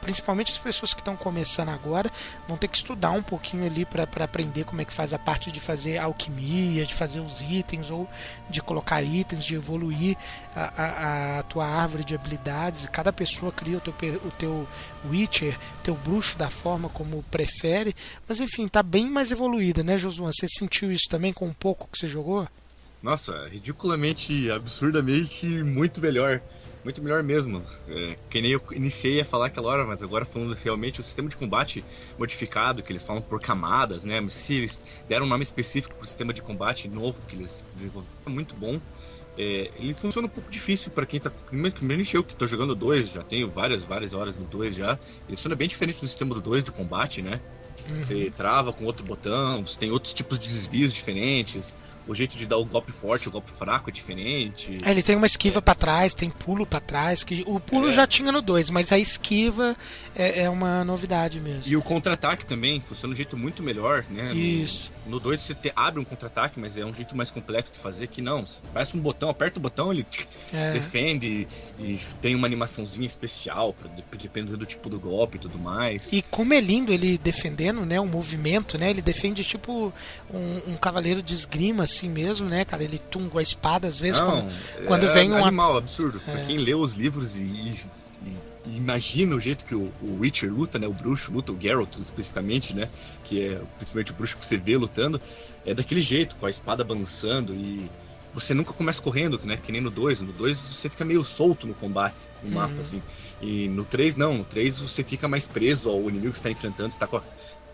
principalmente 0.00 0.52
as 0.52 0.58
pessoas 0.58 0.92
que 0.92 1.00
estão 1.00 1.16
começando 1.16 1.68
agora, 1.68 2.10
vão 2.48 2.56
ter 2.56 2.68
que 2.68 2.76
estudar 2.76 3.12
um 3.12 3.22
pouquinho 3.22 3.64
ali 3.64 3.84
para 3.84 4.24
aprender 4.24 4.64
como 4.64 4.82
é 4.82 4.84
que 4.84 4.92
faz 4.92 5.14
a 5.14 5.18
parte 5.18 5.52
de 5.52 5.60
fazer 5.60 5.98
alquimia, 5.98 6.84
de 6.84 6.94
fazer 6.94 7.20
os 7.20 7.40
itens 7.42 7.90
ou 7.90 8.08
de 8.50 8.60
colocar 8.60 9.02
itens, 9.02 9.44
de 9.44 9.54
evoluir 9.54 10.16
a, 10.54 10.82
a, 10.82 11.38
a 11.38 11.42
tua 11.44 11.66
árvore 11.66 12.04
de 12.04 12.14
habilidades. 12.14 12.88
Cada 12.90 13.12
pessoa 13.12 13.52
cria 13.52 13.78
o 13.78 13.80
teu, 13.80 13.94
o 14.24 14.30
teu 14.32 14.68
Witcher, 15.08 15.56
teu 15.84 15.94
bruxo 15.94 16.36
da 16.36 16.50
forma 16.50 16.88
como 16.88 17.22
prefere, 17.24 17.94
mas 18.28 18.40
enfim, 18.40 18.66
tá 18.66 18.82
bem 18.82 19.08
mais 19.08 19.30
evoluída, 19.30 19.84
né, 19.84 19.96
Josuan? 19.96 20.32
Você 20.32 20.48
sentiu 20.48 20.90
isso 20.90 21.08
também 21.08 21.32
com 21.32 21.46
um 21.46 21.54
pouco 21.54 21.88
que 21.90 21.98
você 21.98 22.08
jogou? 22.08 22.48
Nossa, 23.06 23.46
ridiculamente, 23.46 24.50
absurdamente 24.50 25.46
muito 25.62 26.00
melhor. 26.00 26.42
Muito 26.82 27.00
melhor 27.00 27.22
mesmo. 27.22 27.62
É, 27.88 28.16
que 28.28 28.42
nem 28.42 28.50
eu 28.50 28.60
iniciei 28.72 29.20
a 29.20 29.24
falar 29.24 29.46
aquela 29.46 29.68
hora, 29.68 29.86
mas 29.86 30.02
agora 30.02 30.24
falando 30.24 30.52
realmente 30.56 30.98
o 30.98 31.04
sistema 31.04 31.28
de 31.28 31.36
combate 31.36 31.84
modificado, 32.18 32.82
que 32.82 32.90
eles 32.90 33.04
falam 33.04 33.22
por 33.22 33.40
camadas, 33.40 34.04
né? 34.04 34.20
Se 34.28 34.54
eles 34.54 34.84
deram 35.08 35.24
um 35.24 35.28
nome 35.28 35.44
específico 35.44 35.94
para 35.94 36.02
o 36.02 36.06
sistema 36.06 36.32
de 36.32 36.42
combate 36.42 36.88
novo 36.88 37.16
que 37.28 37.36
eles 37.36 37.64
desenvolveram, 37.76 38.16
é 38.26 38.28
muito 38.28 38.56
bom. 38.56 38.80
É, 39.38 39.70
ele 39.78 39.94
funciona 39.94 40.26
um 40.26 40.30
pouco 40.30 40.50
difícil 40.50 40.90
para 40.90 41.06
quem 41.06 41.20
tá. 41.20 41.30
Primeiro 41.30 42.02
eu 42.12 42.24
que 42.24 42.32
estou 42.32 42.48
jogando 42.48 42.74
dois, 42.74 43.08
já 43.10 43.22
tenho 43.22 43.48
várias, 43.48 43.84
várias 43.84 44.14
horas 44.14 44.36
no 44.36 44.46
2 44.46 44.74
já. 44.74 44.98
Ele 45.28 45.36
funciona 45.36 45.54
bem 45.54 45.68
diferente 45.68 46.00
do 46.00 46.08
sistema 46.08 46.34
do 46.34 46.40
2 46.40 46.64
de 46.64 46.72
combate, 46.72 47.22
né? 47.22 47.40
Uhum. 47.88 48.02
Você 48.02 48.32
trava 48.36 48.72
com 48.72 48.84
outro 48.84 49.04
botão, 49.04 49.62
você 49.62 49.78
tem 49.78 49.92
outros 49.92 50.12
tipos 50.12 50.40
de 50.40 50.48
desvios 50.48 50.92
diferentes 50.92 51.72
o 52.06 52.14
jeito 52.14 52.36
de 52.36 52.46
dar 52.46 52.56
o 52.56 52.64
golpe 52.64 52.92
forte, 52.92 53.28
o 53.28 53.30
golpe 53.30 53.50
fraco 53.50 53.90
é 53.90 53.92
diferente. 53.92 54.78
É, 54.84 54.90
ele 54.90 55.02
tem 55.02 55.16
uma 55.16 55.26
esquiva 55.26 55.58
é. 55.58 55.60
para 55.60 55.74
trás, 55.74 56.14
tem 56.14 56.30
pulo 56.30 56.64
para 56.64 56.80
trás, 56.80 57.24
que 57.24 57.42
o 57.46 57.58
pulo 57.58 57.88
é. 57.88 57.92
já 57.92 58.06
tinha 58.06 58.30
no 58.30 58.40
2, 58.40 58.70
mas 58.70 58.92
a 58.92 58.98
esquiva 58.98 59.76
é, 60.14 60.42
é 60.42 60.50
uma 60.50 60.84
novidade 60.84 61.40
mesmo. 61.40 61.62
E 61.66 61.76
o 61.76 61.82
contra-ataque 61.82 62.46
também 62.46 62.80
funciona 62.80 63.14
de 63.14 63.16
um 63.16 63.22
jeito 63.24 63.36
muito 63.36 63.62
melhor, 63.62 64.04
né? 64.08 64.32
Isso. 64.34 64.92
No 65.06 65.18
2 65.18 65.40
você 65.40 65.54
te, 65.54 65.72
abre 65.74 66.00
um 66.00 66.04
contra-ataque, 66.04 66.60
mas 66.60 66.76
é 66.76 66.84
um 66.84 66.92
jeito 66.92 67.16
mais 67.16 67.30
complexo 67.30 67.72
de 67.72 67.78
fazer 67.78 68.06
que 68.08 68.22
não. 68.22 68.44
Parece 68.72 68.96
um 68.96 69.00
botão, 69.00 69.28
aperta 69.28 69.58
o 69.58 69.62
botão, 69.62 69.92
ele 69.92 70.06
é. 70.52 70.72
defende 70.72 71.48
e 71.78 71.98
tem 72.22 72.34
uma 72.34 72.46
animaçãozinha 72.46 73.06
especial, 73.06 73.72
pra, 73.72 73.90
dependendo 74.18 74.56
do 74.56 74.66
tipo 74.66 74.88
do 74.88 74.98
golpe 74.98 75.36
e 75.36 75.40
tudo 75.40 75.58
mais. 75.58 76.12
E 76.12 76.22
como 76.22 76.54
é 76.54 76.60
lindo 76.60 76.92
ele 76.92 77.18
defendendo, 77.18 77.84
né? 77.84 78.00
O 78.00 78.06
movimento, 78.06 78.78
né? 78.78 78.90
Ele 78.90 79.02
defende 79.02 79.44
tipo 79.44 79.92
um, 80.32 80.72
um 80.72 80.76
cavaleiro 80.76 81.22
de 81.22 81.34
esgrima, 81.34 81.84
assim 81.96 82.08
mesmo, 82.08 82.48
né, 82.48 82.64
cara? 82.64 82.84
Ele 82.84 82.98
tunga 82.98 83.38
a 83.38 83.42
espada 83.42 83.88
às 83.88 83.98
vezes 83.98 84.20
Não, 84.20 84.26
quando, 84.26 84.86
quando 84.86 85.06
é 85.06 85.12
vem 85.12 85.32
um 85.32 85.44
animal 85.44 85.78
absurdo. 85.78 86.20
É. 86.26 86.32
Pra 86.32 86.44
quem 86.44 86.58
lê 86.58 86.74
os 86.74 86.92
livros 86.92 87.36
e, 87.36 87.40
e, 87.40 87.74
e, 88.26 88.76
imagina 88.76 89.34
o 89.34 89.40
jeito 89.40 89.64
que 89.64 89.74
o, 89.74 89.92
o 90.02 90.18
Witcher 90.20 90.52
luta, 90.52 90.78
né? 90.78 90.86
O 90.86 90.92
bruxo 90.92 91.32
luta, 91.32 91.52
o 91.52 91.60
Geralt 91.60 91.96
especificamente, 91.98 92.74
né? 92.74 92.88
Que 93.24 93.48
é 93.48 93.60
principalmente 93.76 94.12
o 94.12 94.14
bruxo 94.14 94.36
que 94.36 94.46
você 94.46 94.56
vê 94.56 94.76
lutando, 94.76 95.20
é 95.64 95.74
daquele 95.74 96.00
jeito, 96.00 96.36
com 96.36 96.46
a 96.46 96.50
espada 96.50 96.84
balançando 96.84 97.54
e 97.54 97.90
você 98.36 98.52
nunca 98.52 98.72
começa 98.74 99.00
correndo, 99.00 99.40
né? 99.44 99.56
Que 99.56 99.72
nem 99.72 99.80
no 99.80 99.90
2. 99.90 100.20
No 100.20 100.32
2 100.32 100.58
você 100.58 100.90
fica 100.90 101.04
meio 101.04 101.24
solto 101.24 101.66
no 101.66 101.72
combate, 101.72 102.28
no 102.42 102.50
mapa, 102.54 102.74
uhum. 102.74 102.80
assim. 102.80 103.02
E 103.40 103.66
no 103.68 103.84
3 103.84 104.16
não, 104.16 104.38
no 104.38 104.44
3 104.44 104.80
você 104.80 105.02
fica 105.02 105.26
mais 105.26 105.46
preso 105.46 105.88
ao 105.88 106.00
inimigo 106.02 106.32
que 106.32 106.36
está 106.36 106.50
enfrentando, 106.50 106.88
está 106.88 107.06
com 107.06 107.16
a 107.16 107.22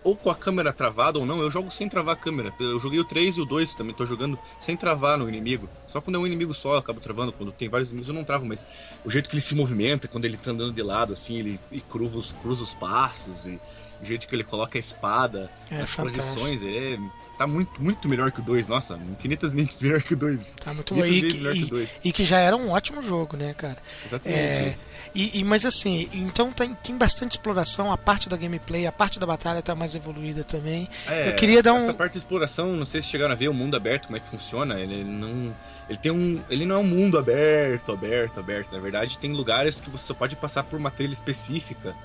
ou 0.03 0.15
com 0.15 0.29
a 0.29 0.35
câmera 0.35 0.73
travada 0.73 1.17
ou 1.17 1.25
não, 1.25 1.41
eu 1.41 1.49
jogo 1.49 1.71
sem 1.71 1.87
travar 1.87 2.13
a 2.15 2.17
câmera. 2.17 2.53
Eu 2.59 2.79
joguei 2.79 2.99
o 2.99 3.05
3 3.05 3.37
e 3.37 3.41
o 3.41 3.45
2 3.45 3.73
também, 3.73 3.95
tô 3.95 4.05
jogando 4.05 4.37
sem 4.59 4.75
travar 4.75 5.17
no 5.17 5.27
inimigo. 5.29 5.69
Só 5.91 6.01
quando 6.01 6.17
é 6.17 6.19
um 6.19 6.27
inimigo 6.27 6.53
só 6.53 6.73
eu 6.73 6.77
acabo 6.77 6.99
travando, 6.99 7.31
quando 7.31 7.51
tem 7.51 7.69
vários 7.69 7.89
inimigos 7.89 8.09
eu 8.09 8.13
não 8.13 8.23
travo, 8.23 8.45
mas 8.45 8.65
o 9.05 9.09
jeito 9.09 9.29
que 9.29 9.35
ele 9.35 9.41
se 9.41 9.55
movimenta, 9.55 10.07
quando 10.07 10.25
ele 10.25 10.37
tá 10.37 10.51
andando 10.51 10.73
de 10.73 10.81
lado, 10.81 11.13
assim, 11.13 11.37
ele 11.37 11.59
e 11.71 11.79
cruza 11.79 12.17
os, 12.17 12.31
cruza 12.31 12.63
os 12.63 12.73
passos, 12.73 13.45
e 13.45 13.59
o 14.01 14.05
jeito 14.05 14.27
que 14.27 14.35
ele 14.35 14.43
coloca 14.43 14.77
a 14.77 14.79
espada, 14.79 15.49
é, 15.71 15.81
as 15.81 15.91
fantástico. 15.91 16.25
posições, 16.25 16.63
é, 16.63 16.99
tá 17.37 17.47
muito, 17.47 17.81
muito 17.81 18.09
melhor 18.09 18.31
que 18.31 18.41
o 18.41 18.43
2, 18.43 18.67
nossa, 18.67 18.99
infinitas 19.11 19.53
vezes 19.53 19.79
melhor 19.79 20.01
que 20.01 20.13
o 20.13 20.17
2. 20.17 20.45
Tá 20.63 20.73
muito 20.73 20.93
bom. 20.93 21.05
E, 21.05 21.21
e, 21.21 21.87
e, 22.05 22.11
que 22.11 22.23
já 22.23 22.39
era 22.39 22.55
um 22.55 22.69
ótimo 22.69 23.01
jogo, 23.01 23.37
né, 23.37 23.53
cara? 23.53 23.77
Exatamente. 24.05 24.39
É, 24.39 24.77
e, 25.15 25.39
e, 25.39 25.43
mas 25.43 25.65
assim, 25.65 26.09
então 26.13 26.51
tem, 26.51 26.73
tem 26.75 26.97
bastante 26.97 27.33
exploração, 27.33 27.91
a 27.91 27.97
parte 27.97 28.27
da 28.27 28.35
gameplay, 28.35 28.87
a 28.87 28.91
parte 28.91 29.19
da 29.19 29.25
batalha 29.25 29.61
tá 29.61 29.75
mais 29.75 29.95
evoluída 29.95 30.43
também. 30.43 30.89
É, 31.07 31.29
eu 31.29 31.35
queria 31.35 31.61
dar 31.61 31.73
um. 31.73 31.77
Essa 31.77 31.93
parte 31.93 32.13
de 32.13 32.19
exploração, 32.19 32.75
não 32.75 32.85
sei 32.85 33.01
se 33.01 33.09
chegaram 33.09 33.31
a 33.31 33.35
ver 33.35 33.47
o 33.47 33.53
mundo 33.53 33.75
aberto, 33.75 34.05
como 34.05 34.17
é 34.17 34.19
que 34.19 34.27
funciona. 34.27 34.79
Ele 34.79 35.03
não. 35.03 35.53
Ele 35.87 35.99
tem 35.99 36.11
um. 36.11 36.41
Ele 36.49 36.65
não 36.65 36.77
é 36.77 36.79
um 36.79 36.83
mundo 36.83 37.17
aberto, 37.17 37.91
aberto, 37.91 38.39
aberto. 38.39 38.71
Na 38.71 38.79
verdade, 38.79 39.19
tem 39.19 39.31
lugares 39.33 39.79
que 39.79 39.89
você 39.89 40.07
só 40.07 40.13
pode 40.13 40.35
passar 40.35 40.63
por 40.63 40.77
uma 40.77 40.89
trilha 40.89 41.13
específica. 41.13 41.95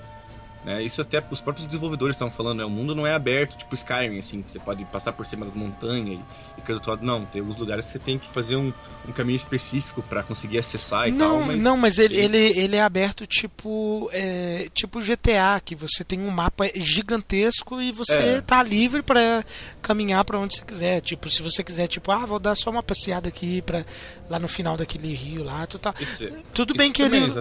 Né? 0.69 0.83
Isso 0.83 1.01
até 1.01 1.23
os 1.31 1.41
próprios 1.41 1.65
desenvolvedores 1.65 2.15
estavam 2.15 2.31
falando, 2.31 2.59
né? 2.59 2.63
O 2.65 2.69
mundo 2.69 2.93
não 2.93 3.07
é 3.07 3.15
aberto, 3.15 3.57
tipo 3.57 3.73
Skyrim, 3.73 4.19
assim, 4.19 4.43
que 4.43 4.51
você 4.51 4.59
pode 4.59 4.85
passar 4.85 5.11
por 5.13 5.25
cima 5.25 5.43
das 5.43 5.55
montanhas 5.55 6.19
e, 6.19 6.59
e 6.59 6.61
coisa 6.61 6.79
do 6.79 6.87
lado. 6.87 7.03
Não, 7.03 7.25
tem 7.25 7.41
alguns 7.41 7.57
lugares 7.57 7.87
que 7.87 7.93
você 7.93 7.97
tem 7.97 8.19
que 8.19 8.29
fazer 8.29 8.55
um, 8.55 8.71
um 9.07 9.11
caminho 9.11 9.35
específico 9.35 10.03
para 10.03 10.21
conseguir 10.21 10.59
acessar 10.59 11.07
e 11.07 11.11
não, 11.11 11.39
tal. 11.39 11.47
Mas... 11.47 11.63
Não, 11.63 11.75
mas 11.75 11.97
ele, 11.97 12.15
ele, 12.15 12.37
ele 12.37 12.75
é 12.75 12.83
aberto 12.83 13.25
tipo, 13.25 14.11
é, 14.13 14.67
tipo 14.71 15.01
GTA, 15.01 15.59
que 15.65 15.73
você 15.73 16.03
tem 16.03 16.19
um 16.19 16.29
mapa 16.29 16.69
gigantesco 16.75 17.81
e 17.81 17.91
você 17.91 18.13
é. 18.13 18.41
tá 18.41 18.61
livre 18.61 19.01
para 19.01 19.43
caminhar 19.81 20.23
para 20.23 20.37
onde 20.37 20.57
você 20.57 20.63
quiser. 20.63 21.01
Tipo, 21.01 21.31
se 21.31 21.41
você 21.41 21.63
quiser, 21.63 21.87
tipo, 21.87 22.11
ah, 22.11 22.27
vou 22.27 22.37
dar 22.37 22.53
só 22.53 22.69
uma 22.69 22.83
passeada 22.83 23.27
aqui 23.27 23.63
para 23.63 23.83
lá 24.29 24.37
no 24.37 24.47
final 24.47 24.77
daquele 24.77 25.15
rio 25.15 25.43
lá, 25.43 25.65
tu 25.65 25.79
tá. 25.79 25.95
Isso, 25.99 26.27
Tudo 26.53 26.73
isso 26.73 26.77
bem 26.77 26.91
que 26.91 27.01
ele. 27.01 27.33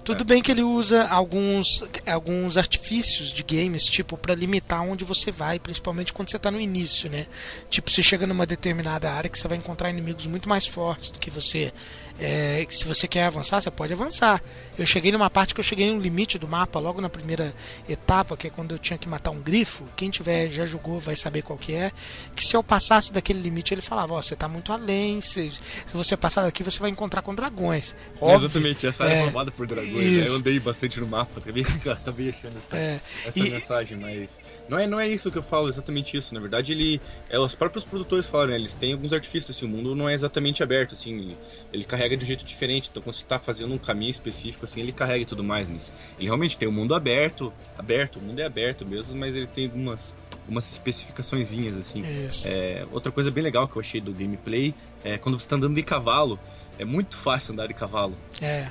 É 0.00 0.04
tudo 0.08 0.24
bem 0.24 0.40
que 0.40 0.50
ele 0.50 0.62
usa 0.62 1.06
alguns, 1.06 1.84
alguns 2.06 2.56
artifícios 2.56 3.30
de 3.30 3.42
games, 3.42 3.84
tipo, 3.84 4.16
para 4.16 4.34
limitar 4.34 4.82
onde 4.82 5.04
você 5.04 5.30
vai, 5.30 5.58
principalmente 5.58 6.14
quando 6.14 6.30
você 6.30 6.38
tá 6.38 6.50
no 6.50 6.58
início, 6.58 7.10
né? 7.10 7.26
Tipo, 7.68 7.90
você 7.90 8.02
chega 8.02 8.26
numa 8.26 8.46
determinada 8.46 9.12
área 9.12 9.28
que 9.28 9.38
você 9.38 9.46
vai 9.46 9.58
encontrar 9.58 9.90
inimigos 9.90 10.24
muito 10.24 10.48
mais 10.48 10.66
fortes 10.66 11.10
do 11.10 11.18
que 11.18 11.28
você. 11.30 11.72
É, 12.18 12.64
que 12.66 12.74
se 12.74 12.84
você 12.84 13.06
quer 13.06 13.26
avançar, 13.26 13.60
você 13.60 13.70
pode 13.70 13.92
avançar. 13.92 14.42
Eu 14.76 14.84
cheguei 14.84 15.12
numa 15.12 15.30
parte 15.30 15.54
que 15.54 15.60
eu 15.60 15.64
cheguei 15.64 15.92
no 15.92 16.00
limite 16.00 16.38
do 16.38 16.48
mapa, 16.48 16.80
logo 16.80 17.00
na 17.00 17.08
primeira 17.08 17.54
etapa, 17.88 18.36
que 18.36 18.48
é 18.48 18.50
quando 18.50 18.72
eu 18.72 18.78
tinha 18.78 18.98
que 18.98 19.08
matar 19.08 19.30
um 19.30 19.40
grifo. 19.40 19.84
Quem 19.94 20.10
tiver 20.10 20.50
já 20.50 20.66
jogou 20.66 20.98
vai 20.98 21.14
saber 21.14 21.42
qual 21.42 21.56
que 21.56 21.74
é. 21.74 21.92
Que 22.34 22.44
se 22.44 22.56
eu 22.56 22.62
passasse 22.62 23.12
daquele 23.12 23.40
limite, 23.40 23.72
ele 23.72 23.82
falava: 23.82 24.14
Ó, 24.14 24.18
oh, 24.18 24.22
você 24.22 24.34
tá 24.34 24.48
muito 24.48 24.72
além. 24.72 25.20
Se, 25.20 25.50
se, 25.50 25.62
você 25.92 26.16
passar 26.16 26.42
daqui, 26.42 26.64
você 26.64 26.80
vai 26.80 26.90
encontrar 26.90 27.22
com 27.22 27.34
dragões. 27.34 27.94
Óbvio, 28.20 28.46
Exatamente, 28.46 28.86
essa 28.86 29.04
área 29.04 29.14
é 29.14 29.22
formada 29.24 29.52
por 29.52 29.66
dragões. 29.68 29.94
Né? 29.94 30.26
Eu 30.26 30.36
andei 30.36 30.58
bastante 30.58 30.98
no 30.98 31.06
mapa, 31.06 31.40
também, 31.40 31.64
também 32.04 32.28
achando 32.30 32.58
essa, 32.58 32.76
é. 32.76 33.00
essa 33.24 33.38
e... 33.38 33.50
mensagem, 33.50 33.98
mas. 33.98 34.40
Não 34.68 34.78
é, 34.78 34.86
não 34.86 34.98
é 34.98 35.08
isso 35.08 35.30
que 35.30 35.38
eu 35.38 35.42
falo, 35.42 35.68
exatamente 35.68 36.16
isso. 36.16 36.34
Na 36.34 36.40
verdade, 36.40 36.72
ele. 36.72 37.00
É, 37.28 37.38
os 37.38 37.54
próprios 37.54 37.84
produtores 37.84 38.26
falam, 38.26 38.48
né? 38.48 38.56
Eles 38.56 38.74
têm 38.74 38.92
alguns 38.92 39.12
artifícios, 39.12 39.56
assim, 39.56 39.66
o 39.66 39.68
mundo 39.68 39.94
não 39.94 40.08
é 40.08 40.14
exatamente 40.14 40.62
aberto, 40.62 40.94
assim, 40.94 41.14
ele, 41.16 41.36
ele 41.72 41.84
carrega 41.84 42.16
de 42.16 42.24
um 42.24 42.26
jeito 42.26 42.44
diferente. 42.44 42.88
Então, 42.90 43.02
quando 43.02 43.14
você 43.14 43.22
está 43.22 43.38
fazendo 43.38 43.74
um 43.74 43.78
caminho 43.78 44.10
específico, 44.10 44.64
assim, 44.64 44.80
ele 44.80 44.92
carrega 44.92 45.22
e 45.22 45.26
tudo 45.26 45.44
mais. 45.44 45.68
Mas 45.68 45.92
ele 46.18 46.26
realmente 46.26 46.56
tem 46.56 46.66
o 46.66 46.70
um 46.70 46.74
mundo 46.74 46.94
aberto, 46.94 47.52
aberto, 47.76 48.18
o 48.18 48.22
mundo 48.22 48.40
é 48.40 48.44
aberto 48.44 48.86
mesmo, 48.86 49.18
mas 49.18 49.34
ele 49.34 49.46
tem 49.46 49.66
algumas 49.66 50.16
umas 50.48 50.72
especificaçõezinhas 50.72 51.76
assim. 51.76 52.02
É, 52.46 52.86
outra 52.90 53.12
coisa 53.12 53.30
bem 53.30 53.44
legal 53.44 53.68
que 53.68 53.76
eu 53.76 53.80
achei 53.80 54.00
do 54.00 54.12
gameplay 54.12 54.74
é 55.04 55.18
quando 55.18 55.38
você 55.38 55.44
está 55.44 55.56
andando 55.56 55.74
de 55.74 55.82
cavalo, 55.82 56.38
é 56.78 56.84
muito 56.84 57.16
fácil 57.18 57.52
andar 57.52 57.66
de 57.66 57.74
cavalo. 57.74 58.16
É. 58.40 58.68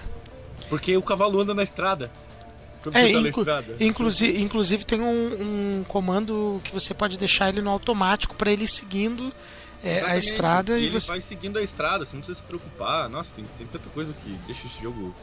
Porque 0.70 0.96
o 0.98 1.02
cavalo 1.02 1.40
anda 1.42 1.54
na 1.54 1.64
estrada. 1.64 2.12
É, 2.94 3.08
você 3.08 3.14
tá 3.14 3.30
inclu- 3.30 3.46
inclusive, 3.80 4.42
inclusive 4.42 4.86
tem 4.86 5.02
um, 5.02 5.80
um 5.80 5.86
comando 5.88 6.62
que 6.64 6.72
você 6.72 6.94
pode 6.94 7.18
deixar 7.18 7.50
ele 7.50 7.62
no 7.62 7.70
automático 7.70 8.36
para 8.36 8.52
ele 8.52 8.68
seguindo 8.68 9.34
é, 9.84 10.02
a 10.02 10.18
estrada 10.18 10.80
e 10.80 10.84
ele 10.86 11.00
você. 11.00 11.08
vai 11.08 11.22
seguindo 11.22 11.58
a 11.58 11.64
estrada, 11.64 12.06
você 12.06 12.16
não 12.16 12.22
precisa 12.22 12.40
se 12.40 12.46
preocupar. 12.46 13.10
Nossa, 13.10 13.34
tem, 13.36 13.46
tem 13.58 13.68
tanta 13.68 13.90
coisa 13.90 14.14
que 14.24 14.30
deixa 14.46 14.68
esse 14.68 14.82
jogo. 14.82 15.14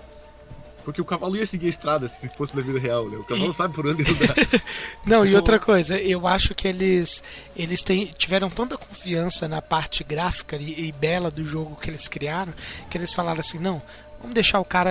Porque 0.84 1.00
o 1.00 1.04
cavalo 1.04 1.34
ia 1.34 1.46
seguir 1.46 1.66
a 1.66 1.70
estrada 1.70 2.06
se 2.10 2.28
fosse 2.36 2.54
na 2.54 2.60
vida 2.60 2.78
real, 2.78 3.08
né? 3.08 3.16
O 3.16 3.24
cavalo 3.24 3.54
sabe 3.54 3.74
por 3.74 3.86
onde 3.86 4.02
andar. 4.02 4.34
Não, 5.06 5.24
e 5.24 5.34
outra 5.34 5.58
coisa, 5.58 5.98
eu 5.98 6.26
acho 6.26 6.54
que 6.54 6.68
eles 6.68 7.22
eles 7.56 7.82
têm, 7.82 8.04
tiveram 8.04 8.50
tanta 8.50 8.76
confiança 8.76 9.48
na 9.48 9.62
parte 9.62 10.04
gráfica 10.04 10.56
e, 10.56 10.88
e 10.88 10.92
bela 10.92 11.30
do 11.30 11.42
jogo 11.42 11.74
que 11.76 11.88
eles 11.88 12.06
criaram, 12.06 12.52
que 12.90 12.98
eles 12.98 13.14
falaram 13.14 13.40
assim, 13.40 13.58
não, 13.58 13.80
vamos 14.24 14.34
deixar 14.34 14.58
o 14.58 14.64
cara 14.64 14.90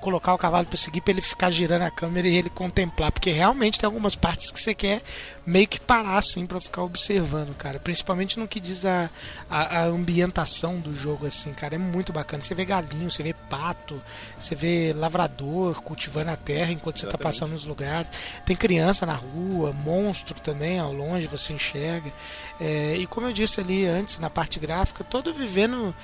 colocar 0.00 0.32
o 0.32 0.38
cavalo 0.38 0.66
para 0.66 0.78
seguir 0.78 1.00
para 1.00 1.12
ele 1.12 1.20
ficar 1.20 1.50
girando 1.50 1.82
a 1.82 1.90
câmera 1.90 2.28
e 2.28 2.36
ele 2.36 2.48
contemplar, 2.48 3.10
porque 3.10 3.30
realmente 3.30 3.78
tem 3.78 3.86
algumas 3.86 4.14
partes 4.14 4.50
que 4.50 4.60
você 4.60 4.72
quer 4.72 5.02
meio 5.44 5.66
que 5.66 5.80
parar 5.80 6.18
assim 6.18 6.46
para 6.46 6.60
ficar 6.60 6.82
observando, 6.82 7.54
cara, 7.56 7.80
principalmente 7.80 8.38
no 8.38 8.46
que 8.46 8.60
diz 8.60 8.84
a, 8.84 9.10
a, 9.50 9.80
a 9.80 9.84
ambientação 9.86 10.78
do 10.78 10.94
jogo 10.94 11.26
assim, 11.26 11.52
cara, 11.52 11.74
é 11.74 11.78
muito 11.78 12.12
bacana. 12.12 12.42
Você 12.42 12.54
vê 12.54 12.64
galinho, 12.64 13.10
você 13.10 13.22
vê 13.22 13.34
pato, 13.50 14.00
você 14.38 14.54
vê 14.54 14.92
lavrador 14.94 15.82
cultivando 15.82 16.30
a 16.30 16.36
terra 16.36 16.70
enquanto 16.70 16.98
você 16.98 17.06
tá 17.06 17.10
Exatamente. 17.10 17.34
passando 17.34 17.52
nos 17.52 17.64
lugares. 17.64 18.40
Tem 18.44 18.54
criança 18.54 19.04
na 19.04 19.14
rua, 19.14 19.72
monstro 19.72 20.38
também 20.40 20.78
ao 20.78 20.92
longe 20.92 21.26
você 21.26 21.52
enxerga. 21.52 22.12
É, 22.60 22.94
e 22.96 23.06
como 23.06 23.26
eu 23.26 23.32
disse 23.32 23.60
ali 23.60 23.86
antes, 23.86 24.18
na 24.18 24.30
parte 24.30 24.60
gráfica, 24.60 25.02
todo 25.02 25.32
vivendo 25.32 25.94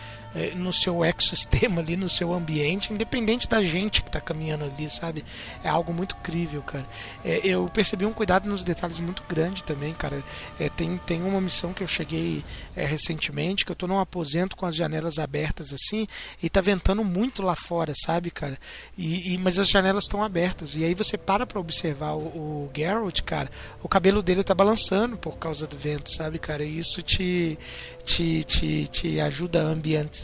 no 0.57 0.73
seu 0.73 1.05
ecossistema 1.05 1.81
ali, 1.81 1.97
no 1.97 2.09
seu 2.09 2.33
ambiente, 2.33 2.93
independente 2.93 3.49
da 3.49 3.63
gente 3.63 4.03
que 4.03 4.11
tá 4.11 4.21
caminhando 4.21 4.65
ali, 4.65 4.89
sabe? 4.91 5.25
É 5.63 5.69
algo 5.69 5.93
muito 5.93 6.17
incrível, 6.21 6.61
cara. 6.63 6.87
É, 7.25 7.41
eu 7.45 7.69
percebi 7.73 8.05
um 8.05 8.13
cuidado 8.13 8.49
nos 8.49 8.65
detalhes 8.65 8.99
muito 8.99 9.23
grande 9.29 9.63
também, 9.63 9.93
cara. 9.95 10.23
É, 10.59 10.69
tem, 10.69 10.97
tem 10.99 11.23
uma 11.23 11.41
missão 11.41 11.73
que 11.73 11.83
eu 11.83 11.87
cheguei 11.87 12.45
é, 12.75 12.85
recentemente, 12.85 13.65
que 13.65 13.71
eu 13.73 13.77
tô 13.77 13.87
num 13.87 14.01
aposento 14.01 14.57
com 14.57 14.67
as 14.67 14.75
janelas 14.75 15.19
abertas 15.19 15.73
assim, 15.73 16.07
e 16.43 16.51
tá 16.51 16.61
ventando 16.61 17.05
muito 17.05 17.43
lá 17.43 17.55
fora, 17.55 17.93
sabe, 18.05 18.31
cara? 18.31 18.59
E, 18.99 19.35
e- 19.35 19.39
mas 19.39 19.59
as 19.59 19.69
janelas 19.69 20.05
estão 20.05 20.23
abertas. 20.23 20.75
E 20.75 20.85
aí 20.85 20.95
você 20.95 21.17
para 21.17 21.47
pra 21.47 21.61
observar 21.61 22.15
o, 22.15 22.19
o 22.67 22.71
Geralt, 22.75 23.21
cara, 23.23 23.51
o 23.83 23.89
cabelo 23.89 24.23
dele 24.23 24.43
tá 24.43 24.55
balançando 24.55 25.17
por 25.17 25.37
causa 25.37 25.67
do 25.67 25.77
vento, 25.77 26.11
sabe, 26.13 26.39
cara? 26.39 26.65
E 26.65 26.79
isso 26.79 27.03
te, 27.03 27.59
te, 28.03 28.43
te, 28.45 28.89
te 28.89 29.21
ajuda 29.21 29.61
a 29.63 29.71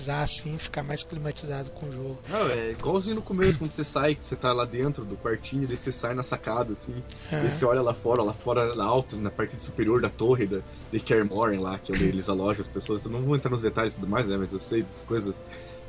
ambientizar, 0.01 0.23
assim, 0.23 0.57
ficar 0.59 0.83
mais 0.83 1.03
climatizado 1.03 1.71
com 1.71 1.87
o 1.87 1.93
jogo. 1.93 2.19
Não, 2.29 2.49
é 2.51 2.71
igualzinho 2.73 3.17
no 3.17 3.23
começo, 3.23 3.59
quando 3.59 3.71
você 3.71 3.85
sai, 3.85 4.17
você 4.19 4.35
tá 4.35 4.53
lá 4.53 4.65
dentro 4.65 5.05
do 5.05 5.17
quartinho, 5.17 5.67
daí 5.67 5.77
você 5.77 5.93
sai 5.93 6.15
na 6.15 6.23
sacada, 6.23 6.73
assim, 6.73 6.95
É. 7.31 7.45
e 7.45 7.51
você 7.51 7.65
olha 7.65 7.83
lá 7.83 7.93
fora, 7.95 8.23
lá 8.23 8.33
fora, 8.33 8.71
lá 8.75 8.85
alto, 8.85 9.17
na 9.17 9.31
parte 9.31 9.61
superior 9.61 10.01
da 10.01 10.09
torre 10.09 10.47
da, 10.47 10.61
de 10.91 11.01
Kermoren 11.01 11.61
lá, 11.61 11.79
que 11.79 11.93
é 11.93 11.95
onde 11.95 12.05
eles 12.07 12.29
alojam 12.29 12.61
as 12.61 12.69
pessoas. 12.69 13.05
Eu 13.05 13.11
não 13.11 13.23
vou 13.23 13.37
entrar 13.37 13.51
nos 13.51 13.63
detalhes 13.63 13.95
e 13.97 14.01
tudo 14.01 14.09
mais, 14.11 14.27
né, 14.27 14.37
mas 14.37 14.53
eu 14.53 14.59
sei 14.59 14.83
dessas 14.83 15.05
coisas. 15.05 15.43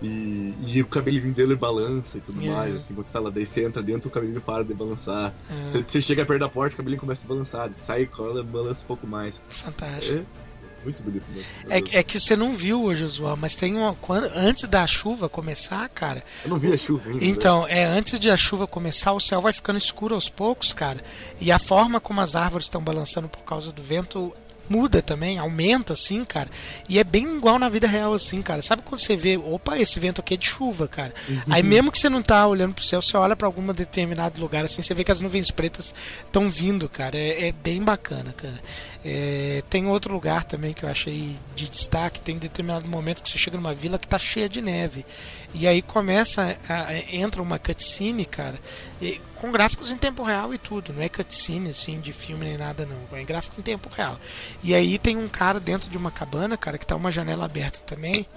E, 0.03 0.55
e 0.65 0.81
o 0.81 0.87
cabelinho 0.87 1.31
dele 1.31 1.55
balança 1.55 2.17
e 2.17 2.21
tudo 2.21 2.41
É. 2.43 2.49
mais, 2.51 2.75
assim, 2.75 2.93
quando 2.95 3.05
você 3.05 3.13
tá 3.13 3.19
lá, 3.19 3.29
daí 3.29 3.45
você 3.45 3.63
entra 3.63 3.83
dentro, 3.83 4.09
o 4.09 4.11
cabelinho 4.11 4.41
para 4.41 4.63
de 4.63 4.73
balançar. 4.73 5.31
É. 5.49 5.69
Você, 5.69 5.83
você 5.83 6.01
chega 6.01 6.25
perto 6.25 6.39
da 6.39 6.49
porta, 6.49 6.73
o 6.73 6.77
cabelinho 6.77 6.99
começa 6.99 7.23
a 7.23 7.27
balançar, 7.27 7.71
você 7.71 7.79
sai, 7.79 8.05
cola, 8.07 8.43
balança 8.43 8.83
um 8.83 8.87
pouco 8.87 9.05
mais. 9.05 9.41
Fantástico. 9.49 10.17
É 10.47 10.50
muito 10.83 11.03
bonito 11.03 11.25
mesmo. 11.31 11.49
É, 11.69 11.99
é 11.99 12.03
que 12.03 12.19
você 12.19 12.35
não 12.35 12.55
viu, 12.55 12.83
ô 12.83 12.93
Josué, 12.93 13.35
mas 13.37 13.55
tem 13.55 13.75
uma. 13.75 13.93
Quando, 13.95 14.25
antes 14.35 14.67
da 14.67 14.85
chuva 14.87 15.29
começar, 15.29 15.87
cara. 15.89 16.23
Eu 16.43 16.49
não 16.49 16.59
vi 16.59 16.73
a 16.73 16.77
chuva 16.77 17.09
ainda. 17.09 17.23
Então, 17.23 17.67
é 17.67 17.85
antes 17.85 18.19
de 18.19 18.29
a 18.29 18.37
chuva 18.37 18.67
começar, 18.67 19.13
o 19.13 19.19
céu 19.19 19.41
vai 19.41 19.53
ficando 19.53 19.77
escuro 19.77 20.15
aos 20.15 20.29
poucos, 20.29 20.73
cara. 20.73 21.03
E 21.39 21.51
a 21.51 21.59
forma 21.59 21.99
como 21.99 22.21
as 22.21 22.35
árvores 22.35 22.65
estão 22.65 22.81
balançando 22.81 23.27
por 23.27 23.43
causa 23.43 23.71
do 23.71 23.81
vento 23.81 24.33
muda 24.69 25.01
também, 25.01 25.37
aumenta 25.37 25.93
assim, 25.93 26.23
cara. 26.23 26.49
E 26.87 26.97
é 26.99 27.03
bem 27.03 27.35
igual 27.37 27.59
na 27.59 27.67
vida 27.69 27.87
real 27.87 28.13
assim, 28.13 28.41
cara. 28.41 28.61
Sabe 28.61 28.81
quando 28.83 29.01
você 29.01 29.15
vê, 29.17 29.37
opa, 29.37 29.77
esse 29.77 29.99
vento 29.99 30.21
aqui 30.21 30.33
é 30.35 30.37
de 30.37 30.47
chuva, 30.47 30.87
cara. 30.87 31.13
Aí 31.49 31.61
mesmo 31.63 31.91
que 31.91 31.99
você 31.99 32.07
não 32.09 32.21
tá 32.21 32.47
olhando 32.47 32.73
pro 32.73 32.83
céu, 32.83 33.01
você 33.01 33.17
olha 33.17 33.35
pra 33.35 33.47
algum 33.47 33.65
determinado 33.73 34.39
lugar 34.39 34.63
assim, 34.63 34.81
você 34.81 34.93
vê 34.93 35.03
que 35.03 35.11
as 35.11 35.19
nuvens 35.21 35.51
pretas 35.51 35.93
estão 36.25 36.49
vindo, 36.49 36.87
cara. 36.87 37.17
É, 37.17 37.47
é 37.47 37.51
bem 37.51 37.83
bacana, 37.83 38.33
cara. 38.33 38.59
É, 39.03 39.63
tem 39.69 39.87
outro 39.87 40.13
lugar 40.13 40.43
também 40.45 40.73
que 40.73 40.83
eu 40.83 40.89
achei 40.89 41.35
de 41.55 41.69
destaque, 41.69 42.19
tem 42.21 42.37
determinado 42.37 42.87
momento 42.87 43.23
que 43.23 43.29
você 43.29 43.37
chega 43.37 43.57
numa 43.57 43.73
vila 43.73 43.97
que 43.99 44.07
tá 44.07 44.17
cheia 44.17 44.47
de 44.47 44.61
neve. 44.61 45.05
E 45.53 45.67
aí 45.67 45.81
começa, 45.81 46.55
a- 46.69 46.93
entra 47.11 47.41
uma 47.41 47.59
cutscene, 47.59 48.23
cara, 48.25 48.59
e- 49.01 49.19
com 49.41 49.51
gráficos 49.51 49.89
em 49.89 49.97
tempo 49.97 50.21
real 50.21 50.53
e 50.53 50.57
tudo. 50.59 50.93
Não 50.93 51.01
é 51.01 51.09
cutscene 51.09 51.71
assim 51.71 51.99
de 51.99 52.13
filme 52.13 52.45
nem 52.45 52.57
nada, 52.57 52.85
não. 52.85 53.17
É 53.17 53.23
gráfico 53.23 53.59
em 53.59 53.63
tempo 53.63 53.89
real. 53.89 54.19
E 54.63 54.75
aí 54.75 54.99
tem 54.99 55.17
um 55.17 55.27
cara 55.27 55.59
dentro 55.59 55.89
de 55.89 55.97
uma 55.97 56.11
cabana, 56.11 56.55
cara, 56.55 56.77
que 56.77 56.85
tá 56.85 56.95
uma 56.95 57.09
janela 57.09 57.45
aberta 57.45 57.79
também. 57.79 58.27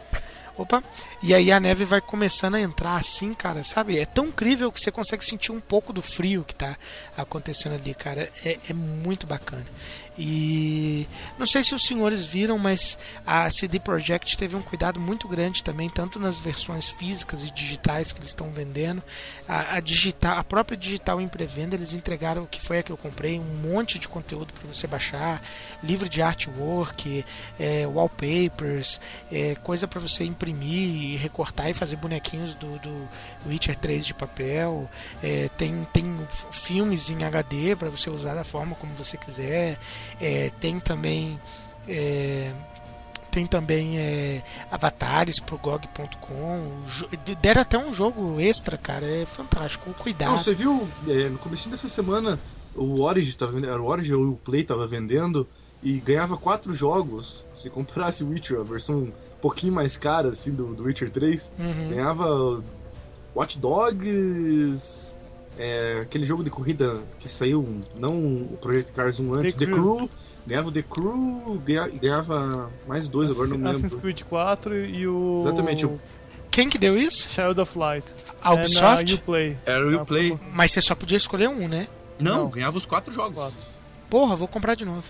Opa! 0.56 0.82
E 1.22 1.34
aí 1.34 1.52
a 1.52 1.60
neve 1.60 1.84
vai 1.84 2.00
começando 2.00 2.54
a 2.54 2.60
entrar 2.60 2.96
assim, 2.96 3.34
cara, 3.34 3.62
sabe? 3.64 3.98
É 3.98 4.06
tão 4.06 4.26
incrível 4.26 4.72
que 4.72 4.80
você 4.80 4.90
consegue 4.90 5.24
sentir 5.24 5.52
um 5.52 5.60
pouco 5.60 5.92
do 5.92 6.00
frio 6.00 6.44
que 6.44 6.54
tá 6.54 6.76
acontecendo 7.16 7.74
ali, 7.74 7.92
cara. 7.92 8.30
É, 8.44 8.58
é 8.70 8.72
muito 8.72 9.26
bacana. 9.26 9.66
E 10.16 11.06
não 11.38 11.46
sei 11.46 11.64
se 11.64 11.74
os 11.74 11.84
senhores 11.84 12.24
viram, 12.24 12.56
mas 12.56 12.96
a 13.26 13.50
CD 13.50 13.80
Projekt 13.80 14.36
teve 14.36 14.54
um 14.54 14.62
cuidado 14.62 15.00
muito 15.00 15.26
grande 15.26 15.62
também, 15.62 15.90
tanto 15.90 16.20
nas 16.20 16.38
versões 16.38 16.88
físicas 16.88 17.44
e 17.44 17.50
digitais 17.50 18.12
que 18.12 18.20
eles 18.20 18.30
estão 18.30 18.50
vendendo. 18.50 19.02
A, 19.48 19.76
a 19.76 19.80
digital, 19.80 20.38
a 20.38 20.44
própria 20.44 20.76
digital 20.76 21.20
em 21.20 21.26
pré-venda, 21.26 21.74
eles 21.74 21.94
entregaram 21.94 22.44
o 22.44 22.46
que 22.46 22.60
foi 22.60 22.78
a 22.78 22.82
que 22.82 22.92
eu 22.92 22.96
comprei, 22.96 23.38
um 23.40 23.68
monte 23.68 23.98
de 23.98 24.06
conteúdo 24.06 24.52
para 24.52 24.72
você 24.72 24.86
baixar, 24.86 25.42
livro 25.82 26.08
de 26.08 26.22
artwork, 26.22 27.24
é, 27.58 27.86
wallpapers, 27.86 29.00
é, 29.32 29.56
coisa 29.56 29.88
para 29.88 30.00
você 30.00 30.24
imprimir 30.24 30.88
e 30.88 31.16
recortar 31.16 31.68
e 31.70 31.74
fazer 31.74 31.96
bonequinhos 31.96 32.54
do, 32.54 32.78
do 32.78 33.08
Witcher 33.46 33.74
3 33.76 34.06
de 34.06 34.14
papel. 34.14 34.88
É, 35.22 35.48
tem, 35.56 35.84
tem 35.92 36.04
filmes 36.52 37.10
em 37.10 37.24
HD 37.24 37.74
para 37.74 37.88
você 37.88 38.08
usar 38.08 38.34
da 38.34 38.44
forma 38.44 38.76
como 38.76 38.94
você 38.94 39.16
quiser. 39.16 39.76
É, 40.20 40.50
tem 40.60 40.78
também. 40.80 41.38
é, 41.88 42.52
tem 43.30 43.46
também 43.48 43.98
é, 43.98 44.42
avatares 44.70 45.40
pro 45.40 45.58
GOG.com. 45.58 46.70
Deram 47.42 47.62
até 47.62 47.76
um 47.76 47.92
jogo 47.92 48.38
extra, 48.40 48.78
cara. 48.78 49.04
É 49.04 49.26
fantástico. 49.26 49.90
O 49.90 49.94
cuidado. 49.94 50.30
Não, 50.30 50.38
você 50.38 50.54
viu, 50.54 50.86
é, 51.08 51.28
no 51.28 51.38
começo 51.38 51.68
dessa 51.68 51.88
semana, 51.88 52.38
o 52.76 53.02
Origin 53.02 53.32
tava 53.36 53.50
vendendo, 53.52 53.72
era 53.72 53.82
o 53.82 53.86
Origin 53.86 54.12
ou 54.12 54.24
o 54.30 54.36
Play 54.36 54.62
tava 54.62 54.86
vendendo 54.86 55.48
e 55.82 55.94
ganhava 55.98 56.36
quatro 56.36 56.72
jogos. 56.72 57.44
Se 57.56 57.68
comprasse 57.68 58.22
o 58.22 58.28
Witcher, 58.28 58.60
a 58.60 58.62
versão 58.62 58.98
um 58.98 59.12
pouquinho 59.42 59.72
mais 59.72 59.96
cara, 59.96 60.28
assim, 60.28 60.52
do, 60.52 60.72
do 60.72 60.84
Witcher 60.84 61.10
3, 61.10 61.52
Uhum. 61.58 61.88
ganhava 61.90 62.62
Watch 63.34 63.58
Dogs, 63.58 65.12
é, 65.58 66.00
aquele 66.02 66.24
jogo 66.24 66.42
de 66.44 66.50
corrida 66.50 67.00
que 67.18 67.28
saiu, 67.28 67.82
não 67.96 68.14
o 68.16 68.58
Project 68.60 68.92
Cars 68.92 69.18
1 69.20 69.34
antes, 69.34 69.54
The 69.54 69.66
The, 69.66 69.72
Crew. 69.72 69.96
Crew. 69.96 70.10
Ganhava 70.46 70.68
o 70.68 70.72
The 70.72 70.82
Crew, 70.82 71.62
ganha- 71.64 71.88
ganhava 71.88 72.70
mais 72.86 73.08
dois, 73.08 73.30
agora 73.30 73.48
não 73.48 73.56
me 73.58 73.64
Assassin's 73.68 73.92
lembro. 73.94 74.00
Creed 74.00 74.22
4 74.28 74.84
e 74.86 75.08
o. 75.08 75.38
Exatamente, 75.40 75.86
o- 75.86 75.98
Quem 76.50 76.68
que 76.68 76.76
deu 76.78 76.96
isso? 76.98 77.28
Child 77.30 77.60
of 77.62 77.78
Light. 77.78 78.04
A 78.42 78.52
É 78.52 78.54
na 78.54 78.60
Ubisoft? 78.60 79.14
Uplay. 79.14 79.56
Era 79.64 79.86
o 79.86 80.02
Uplay. 80.02 80.36
Mas 80.52 80.70
você 80.72 80.80
só 80.82 80.94
podia 80.94 81.16
escolher 81.16 81.48
um, 81.48 81.66
né? 81.66 81.88
Não, 82.18 82.44
Não. 82.44 82.50
ganhava 82.50 82.76
os 82.76 82.84
quatro 82.84 83.12
jogos. 83.12 83.52
Porra, 84.10 84.36
vou 84.36 84.46
comprar 84.46 84.74
de 84.74 84.84
novo. 84.84 85.02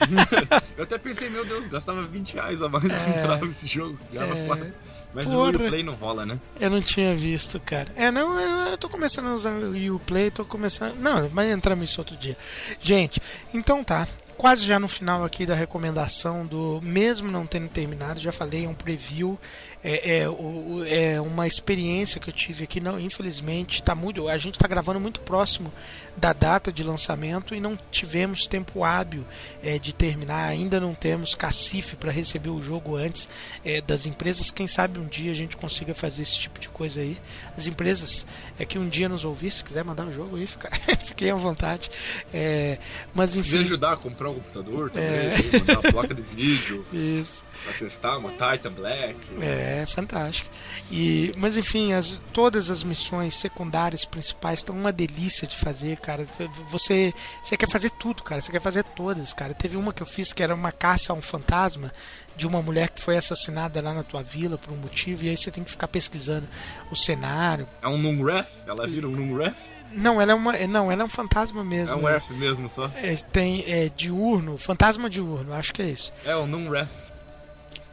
Eu 0.76 0.84
até 0.84 0.98
pensei, 0.98 1.28
meu 1.30 1.44
Deus, 1.44 1.66
gastava 1.66 2.02
20 2.02 2.34
reais 2.34 2.60
a 2.62 2.68
mais 2.68 2.84
pra 2.86 2.98
comprar 3.38 3.50
esse 3.50 3.66
jogo. 3.66 3.98
Ganhava 4.12 4.38
É. 4.38 4.46
quatro. 4.46 4.66
Mas 5.14 5.26
Porra. 5.26 5.38
o 5.38 5.48
Uplay 5.50 5.82
não 5.82 5.94
rola, 5.94 6.24
né? 6.24 6.38
Eu 6.58 6.70
não 6.70 6.80
tinha 6.80 7.14
visto, 7.14 7.60
cara. 7.60 7.88
É, 7.96 8.10
não, 8.10 8.40
eu, 8.40 8.70
eu 8.70 8.78
tô 8.78 8.88
começando 8.88 9.28
a 9.28 9.34
usar 9.34 9.52
o 9.52 9.96
Uplay, 9.96 10.30
tô 10.30 10.44
começando. 10.44 10.96
Não, 10.96 11.28
mas 11.32 11.50
entramos 11.50 11.82
nisso 11.82 12.00
outro 12.00 12.16
dia. 12.16 12.36
Gente, 12.80 13.20
então 13.52 13.84
tá. 13.84 14.06
Quase 14.36 14.64
já 14.64 14.80
no 14.80 14.88
final 14.88 15.24
aqui 15.24 15.46
da 15.46 15.54
recomendação 15.54 16.46
do. 16.46 16.80
Mesmo 16.82 17.30
não 17.30 17.46
tendo 17.46 17.68
terminado, 17.68 18.18
já 18.18 18.32
falei, 18.32 18.64
é 18.64 18.68
um 18.68 18.74
preview. 18.74 19.38
É, 19.84 20.18
é, 20.20 20.28
o- 20.28 20.84
é 20.86 21.20
uma 21.20 21.44
experiência 21.46 22.20
que 22.20 22.30
eu 22.30 22.32
tive 22.32 22.62
aqui. 22.64 22.80
Não, 22.80 23.00
infelizmente, 23.00 23.82
tá 23.82 23.94
muito. 23.94 24.28
A 24.28 24.38
gente 24.38 24.56
tá 24.58 24.68
gravando 24.68 25.00
muito 25.00 25.18
próximo 25.20 25.72
da 26.16 26.32
data 26.32 26.70
de 26.70 26.84
lançamento 26.84 27.52
e 27.54 27.60
não 27.60 27.76
tivemos 27.90 28.46
tempo 28.46 28.84
hábil 28.84 29.24
é, 29.62 29.78
de 29.80 29.92
terminar. 29.92 30.48
Ainda 30.48 30.78
não 30.78 30.94
temos 30.94 31.34
cacife 31.34 31.96
para 31.96 32.12
receber 32.12 32.50
o 32.50 32.62
jogo 32.62 32.94
antes 32.94 33.28
é, 33.64 33.80
das 33.80 34.06
empresas. 34.06 34.52
Quem 34.52 34.68
sabe 34.68 35.00
um 35.00 35.06
dia 35.06 35.32
a 35.32 35.34
gente 35.34 35.56
consiga 35.56 35.92
fazer 35.94 36.22
esse 36.22 36.38
tipo 36.38 36.60
de 36.60 36.68
coisa 36.68 37.00
aí. 37.00 37.18
As 37.56 37.66
empresas 37.66 38.24
é 38.60 38.64
que 38.64 38.78
um 38.78 38.88
dia 38.88 39.08
nos 39.08 39.24
ouvir, 39.24 39.50
se 39.50 39.64
quiser 39.64 39.84
mandar 39.84 40.06
o 40.06 40.12
jogo 40.12 40.36
aí, 40.36 40.46
fica, 40.46 40.70
fiquem 41.04 41.30
à 41.32 41.34
vontade. 41.34 41.90
É, 42.32 42.78
mas 43.12 43.34
enfim. 43.36 43.58
ajudar 43.62 43.92
a 43.92 43.96
comprar 43.96 44.12
comprar 44.12 44.28
um 44.30 44.34
computador 44.34 44.90
também, 44.90 45.08
É. 45.08 45.58
mandar 45.58 45.78
uma 45.80 45.90
placa 45.90 46.14
de 46.14 46.20
vídeo 46.22 46.84
Isso. 46.92 47.42
Pra 47.64 47.72
testar, 47.72 48.16
uma 48.16 48.30
Titan 48.30 48.72
Black. 48.72 49.18
É, 49.40 49.84
fantástico. 49.86 50.48
E, 50.90 51.32
mas 51.38 51.56
enfim, 51.56 51.92
as, 51.92 52.18
todas 52.32 52.70
as 52.70 52.82
missões 52.82 53.34
secundárias, 53.34 54.04
principais, 54.04 54.60
estão 54.60 54.76
uma 54.76 54.92
delícia 54.92 55.46
de 55.46 55.56
fazer, 55.56 55.96
cara. 55.98 56.24
Você, 56.70 57.12
você 57.42 57.56
quer 57.56 57.68
fazer 57.68 57.90
tudo, 57.90 58.22
cara. 58.22 58.40
Você 58.40 58.52
quer 58.52 58.60
fazer 58.60 58.84
todas, 58.84 59.32
cara. 59.32 59.54
Teve 59.54 59.76
uma 59.76 59.92
que 59.92 60.02
eu 60.02 60.06
fiz 60.06 60.32
que 60.32 60.42
era 60.42 60.54
uma 60.54 60.72
caça 60.72 61.12
a 61.12 61.16
um 61.16 61.22
fantasma 61.22 61.92
de 62.36 62.46
uma 62.46 62.62
mulher 62.62 62.88
que 62.88 63.00
foi 63.00 63.16
assassinada 63.16 63.80
lá 63.80 63.92
na 63.92 64.02
tua 64.02 64.22
vila 64.22 64.56
por 64.56 64.72
um 64.72 64.76
motivo, 64.76 65.24
e 65.24 65.28
aí 65.28 65.36
você 65.36 65.50
tem 65.50 65.62
que 65.62 65.70
ficar 65.70 65.88
pesquisando 65.88 66.46
o 66.90 66.96
cenário. 66.96 67.66
É 67.82 67.88
um 67.88 67.98
Nunref? 67.98 68.48
Ela 68.66 68.86
vira 68.86 69.06
um 69.06 69.12
Nunref? 69.12 69.56
Não, 69.94 70.20
ela 70.20 70.32
é 70.32 70.34
uma, 70.34 70.52
não, 70.66 70.90
ela 70.90 71.02
é 71.02 71.04
um 71.04 71.08
fantasma 71.08 71.62
mesmo. 71.62 71.94
É 71.94 71.96
um 71.96 72.08
F 72.08 72.32
mesmo 72.34 72.68
só. 72.68 72.90
É, 72.96 73.14
tem 73.16 73.64
é, 73.66 73.90
diurno, 73.94 74.56
fantasma 74.56 75.08
diurno, 75.08 75.52
acho 75.52 75.72
que 75.72 75.82
é 75.82 75.86
isso. 75.86 76.12
É 76.24 76.34
um 76.34 76.46
Nunref. 76.46 76.88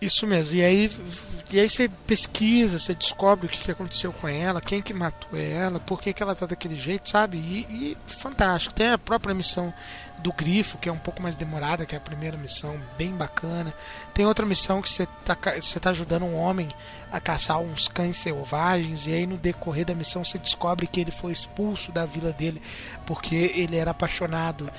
Isso 0.01 0.26
mesmo. 0.26 0.55
E 0.57 0.63
aí, 0.63 0.91
e 1.51 1.59
aí 1.59 1.69
você 1.69 1.89
pesquisa, 2.07 2.80
você 2.80 2.93
descobre 2.93 3.47
o 3.47 3.49
que, 3.49 3.69
aconteceu 3.69 4.13
com 4.13 4.27
ela, 4.27 4.61
quem 4.61 4.81
que 4.81 4.93
matou 4.93 5.38
ela, 5.38 5.80
por 5.80 6.01
que, 6.01 6.13
que 6.13 6.23
ela 6.23 6.35
tá 6.35 6.45
daquele 6.45 6.76
jeito, 6.76 7.09
sabe? 7.09 7.38
E, 7.38 7.67
e 7.69 7.97
fantástico. 8.07 8.73
Tem 8.73 8.91
a 8.91 8.97
própria 8.97 9.35
missão 9.35 9.73
do 10.19 10.31
grifo, 10.34 10.77
que 10.77 10.89
é 10.89 10.91
um 10.91 10.97
pouco 10.97 11.21
mais 11.21 11.35
demorada, 11.35 11.85
que 11.85 11.95
é 11.95 11.97
a 11.97 12.01
primeira 12.01 12.38
missão, 12.38 12.80
bem 12.97 13.11
bacana. 13.11 13.73
Tem 14.13 14.26
outra 14.26 14.45
missão 14.45 14.81
que 14.81 14.89
você 14.89 15.07
tá, 15.26 15.38
você 15.59 15.80
tá 15.80 15.89
ajudando 15.89 16.23
um 16.23 16.35
homem 16.35 16.69
a 17.11 17.19
caçar 17.19 17.59
uns 17.59 17.88
cães 17.88 18.17
selvagens, 18.17 19.07
e 19.07 19.13
aí 19.13 19.26
no 19.26 19.38
decorrer 19.38 19.85
da 19.85 19.95
missão 19.95 20.23
você 20.23 20.38
descobre 20.38 20.88
que 20.88 20.99
ele 20.99 21.11
foi 21.11 21.31
expulso 21.31 21.91
da 21.91 22.05
vila 22.05 22.31
dele 22.31 22.61
porque 23.05 23.35
ele 23.55 23.77
era 23.77 23.91
apaixonado 23.91 24.69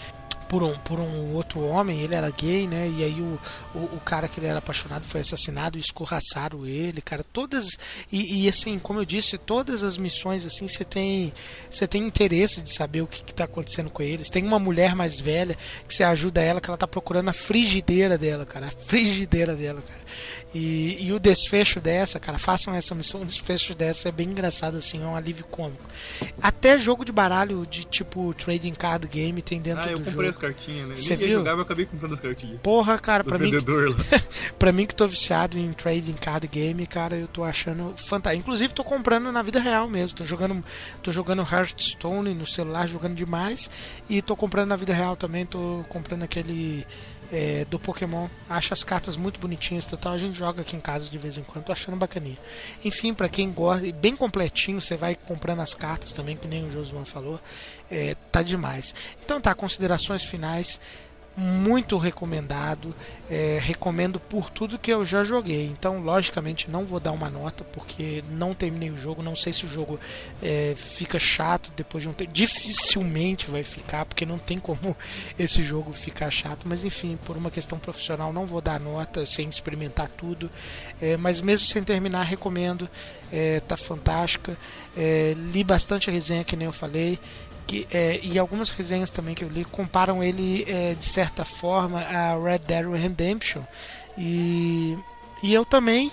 por 0.50 0.64
um, 0.64 0.76
por 0.78 0.98
um 0.98 1.32
outro 1.36 1.60
homem, 1.60 2.00
ele 2.00 2.12
era 2.12 2.28
gay, 2.28 2.66
né? 2.66 2.92
E 2.98 3.04
aí 3.04 3.20
o, 3.20 3.38
o, 3.72 3.78
o 3.94 4.00
cara 4.04 4.26
que 4.26 4.40
ele 4.40 4.48
era 4.48 4.58
apaixonado 4.58 5.04
foi 5.04 5.20
assassinado 5.20 5.78
e 5.78 5.80
escorraçaram 5.80 6.66
ele, 6.66 7.00
cara. 7.00 7.22
Todas. 7.22 7.78
E, 8.10 8.42
e, 8.42 8.48
assim, 8.48 8.76
como 8.76 8.98
eu 8.98 9.04
disse, 9.04 9.38
todas 9.38 9.84
as 9.84 9.96
missões, 9.96 10.44
assim, 10.44 10.66
você 10.66 10.84
tem. 10.84 11.32
Você 11.70 11.86
tem 11.86 12.04
interesse 12.04 12.60
de 12.62 12.74
saber 12.74 13.00
o 13.00 13.06
que, 13.06 13.22
que 13.22 13.32
tá 13.32 13.44
acontecendo 13.44 13.90
com 13.90 14.02
eles. 14.02 14.28
Tem 14.28 14.44
uma 14.44 14.58
mulher 14.58 14.96
mais 14.96 15.20
velha 15.20 15.56
que 15.86 15.94
você 15.94 16.02
ajuda 16.02 16.42
ela, 16.42 16.60
que 16.60 16.68
ela 16.68 16.76
tá 16.76 16.88
procurando 16.88 17.28
a 17.28 17.32
frigideira 17.32 18.18
dela, 18.18 18.44
cara. 18.44 18.66
A 18.66 18.70
frigideira 18.72 19.54
dela, 19.54 19.80
cara. 19.80 20.00
E, 20.52 20.96
e 21.04 21.12
o 21.12 21.20
desfecho 21.20 21.80
dessa, 21.80 22.18
cara, 22.18 22.36
façam 22.36 22.74
essa 22.74 22.92
missão, 22.92 23.22
o 23.22 23.24
desfecho 23.24 23.72
dessa 23.72 24.08
é 24.08 24.12
bem 24.12 24.30
engraçado, 24.30 24.78
assim, 24.78 25.00
é 25.00 25.06
um 25.06 25.14
alívio 25.14 25.44
cômico. 25.44 25.84
Até 26.42 26.76
jogo 26.76 27.04
de 27.04 27.12
baralho 27.12 27.64
de 27.64 27.84
tipo 27.84 28.34
trading 28.34 28.74
card 28.74 29.06
game 29.06 29.40
tem 29.42 29.60
dentro 29.60 29.84
Ah, 29.84 29.96
do 29.96 30.10
jogo. 30.10 30.39
As 30.40 30.54
cartinhas, 30.54 30.88
né? 30.88 30.94
Você 30.94 31.16
viu? 31.16 31.38
jogava, 31.38 31.58
eu 31.58 31.62
acabei 31.62 31.86
comprando 31.86 32.14
as 32.14 32.20
cartinhas. 32.20 32.58
Porra, 32.62 32.98
cara, 32.98 33.22
pra 33.22 33.38
mim, 33.38 33.52
lá. 33.52 33.60
pra 34.58 34.72
mim 34.72 34.86
que 34.86 34.94
tô 34.94 35.06
viciado 35.06 35.58
em 35.58 35.72
trading 35.72 36.14
card 36.14 36.46
game, 36.48 36.86
cara, 36.86 37.16
eu 37.16 37.28
tô 37.28 37.44
achando 37.44 37.94
fantástico. 37.96 38.42
Inclusive 38.42 38.72
tô 38.72 38.82
comprando 38.82 39.30
na 39.30 39.42
vida 39.42 39.60
real 39.60 39.86
mesmo. 39.88 40.16
Tô 40.16 40.24
jogando, 40.24 40.64
tô 41.02 41.12
jogando 41.12 41.42
Hearthstone 41.42 42.34
no 42.34 42.46
celular, 42.46 42.86
jogando 42.86 43.14
demais. 43.14 43.70
E 44.08 44.22
tô 44.22 44.34
comprando 44.34 44.68
na 44.68 44.76
vida 44.76 44.94
real 44.94 45.16
também, 45.16 45.44
tô 45.44 45.84
comprando 45.88 46.22
aquele 46.22 46.86
é, 47.32 47.64
do 47.66 47.78
Pokémon. 47.78 48.28
Acho 48.48 48.72
as 48.72 48.84
cartas 48.84 49.16
muito 49.16 49.40
bonitinhas, 49.40 49.84
total. 49.84 50.12
A 50.12 50.18
gente 50.18 50.36
joga 50.36 50.62
aqui 50.62 50.76
em 50.76 50.80
casa 50.80 51.08
de 51.08 51.18
vez 51.18 51.38
em 51.38 51.42
quando, 51.42 51.70
achando 51.70 51.96
bacaninha. 51.96 52.38
Enfim, 52.84 53.14
pra 53.14 53.28
quem 53.28 53.50
gosta, 53.52 53.90
bem 53.92 54.16
completinho, 54.16 54.80
você 54.80 54.96
vai 54.96 55.14
comprando 55.14 55.60
as 55.60 55.74
cartas 55.74 56.12
também, 56.12 56.36
que 56.36 56.48
nem 56.48 56.66
o 56.66 56.72
Josuan 56.72 57.04
falou. 57.04 57.40
É, 57.90 58.16
tá 58.30 58.42
demais. 58.42 58.94
Então 59.24 59.40
tá, 59.40 59.54
considerações 59.54 60.24
finais 60.24 60.80
muito 61.36 61.96
recomendado. 61.96 62.94
É, 63.28 63.60
recomendo 63.62 64.18
por 64.18 64.50
tudo 64.50 64.78
que 64.78 64.92
eu 64.92 65.04
já 65.04 65.22
joguei. 65.22 65.66
Então, 65.66 66.00
logicamente, 66.00 66.68
não 66.68 66.84
vou 66.84 66.98
dar 66.98 67.12
uma 67.12 67.30
nota 67.30 67.62
porque 67.62 68.24
não 68.30 68.52
terminei 68.52 68.90
o 68.90 68.96
jogo. 68.96 69.22
Não 69.22 69.36
sei 69.36 69.52
se 69.52 69.64
o 69.64 69.68
jogo 69.68 70.00
é, 70.42 70.74
fica 70.76 71.18
chato 71.18 71.72
depois 71.76 72.02
de 72.02 72.08
um 72.08 72.12
tempo. 72.12 72.32
Dificilmente 72.32 73.50
vai 73.50 73.62
ficar, 73.62 74.04
porque 74.04 74.26
não 74.26 74.38
tem 74.38 74.58
como 74.58 74.96
esse 75.38 75.62
jogo 75.62 75.92
ficar 75.92 76.30
chato. 76.30 76.62
Mas, 76.64 76.84
enfim, 76.84 77.18
por 77.24 77.36
uma 77.36 77.50
questão 77.50 77.78
profissional, 77.78 78.32
não 78.32 78.46
vou 78.46 78.60
dar 78.60 78.80
nota 78.80 79.24
sem 79.24 79.48
experimentar 79.48 80.08
tudo. 80.08 80.50
É, 81.00 81.16
mas, 81.16 81.40
mesmo 81.40 81.66
sem 81.66 81.84
terminar, 81.84 82.22
recomendo. 82.22 82.88
É, 83.32 83.60
tá 83.60 83.76
fantástica. 83.76 84.58
É, 84.96 85.34
li 85.36 85.62
bastante 85.62 86.10
resenha, 86.10 86.42
que 86.42 86.56
nem 86.56 86.66
eu 86.66 86.72
falei 86.72 87.18
que, 87.66 87.86
é, 87.92 88.20
e 88.22 88.38
algumas 88.38 88.70
resenhas 88.70 89.10
também 89.10 89.34
que 89.34 89.44
eu 89.44 89.48
li 89.48 89.64
comparam 89.64 90.22
ele 90.22 90.64
é, 90.68 90.94
de 90.94 91.04
certa 91.04 91.44
forma 91.44 92.00
a 92.00 92.38
Red 92.38 92.60
Dead 92.60 92.86
Redemption. 92.86 93.62
E, 94.18 94.98
e 95.42 95.54
eu 95.54 95.64
também 95.64 96.10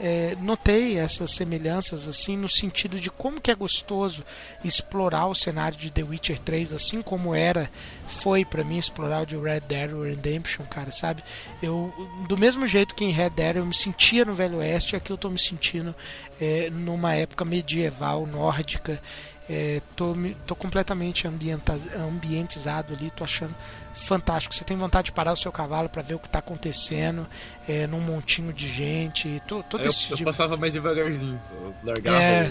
é, 0.00 0.36
notei 0.40 0.96
essas 0.96 1.32
semelhanças 1.32 2.06
assim 2.06 2.36
no 2.36 2.48
sentido 2.48 3.00
de 3.00 3.10
como 3.10 3.40
que 3.40 3.50
é 3.50 3.54
gostoso 3.54 4.24
explorar 4.64 5.26
o 5.26 5.34
cenário 5.34 5.76
de 5.76 5.90
The 5.90 6.02
Witcher 6.02 6.38
3 6.38 6.72
assim 6.72 7.02
como 7.02 7.34
era 7.34 7.70
foi 8.06 8.44
para 8.44 8.62
mim 8.62 8.78
explorar 8.78 9.22
o 9.22 9.26
de 9.26 9.36
Red 9.36 9.60
Dead 9.60 9.90
Redemption 9.90 10.64
cara 10.66 10.92
sabe? 10.92 11.22
Eu 11.62 11.92
do 12.28 12.36
mesmo 12.36 12.66
jeito 12.66 12.94
que 12.94 13.04
em 13.04 13.10
Red 13.10 13.30
Dead 13.30 13.56
eu 13.56 13.66
me 13.66 13.74
sentia 13.74 14.24
no 14.24 14.34
Velho 14.34 14.58
Oeste 14.58 14.94
aqui 14.94 15.10
eu 15.10 15.18
tô 15.18 15.28
me 15.30 15.38
sentindo 15.38 15.94
é, 16.40 16.70
numa 16.70 17.14
época 17.14 17.44
medieval 17.44 18.26
nórdica 18.26 19.00
é, 19.48 19.80
tô, 19.96 20.14
tô 20.46 20.54
completamente 20.54 21.26
ambienta, 21.26 21.78
ambientizado 21.96 22.92
ali, 22.94 23.10
tô 23.10 23.24
achando 23.24 23.54
fantástico. 23.94 24.54
Você 24.54 24.62
tem 24.64 24.76
vontade 24.76 25.06
de 25.06 25.12
parar 25.12 25.32
o 25.32 25.36
seu 25.36 25.50
cavalo 25.50 25.88
para 25.88 26.02
ver 26.02 26.14
o 26.14 26.18
que 26.18 26.26
está 26.26 26.38
acontecendo 26.38 27.26
é, 27.68 27.86
num 27.86 28.00
montinho 28.00 28.52
de 28.52 28.68
gente. 28.68 29.42
Tô, 29.46 29.62
tô 29.62 29.78
eu, 29.78 29.90
eu 30.10 30.18
passava 30.24 30.56
mais 30.56 30.72
devagarzinho. 30.72 31.40
Eu 31.60 31.74
largava 31.82 32.22
É. 32.22 32.50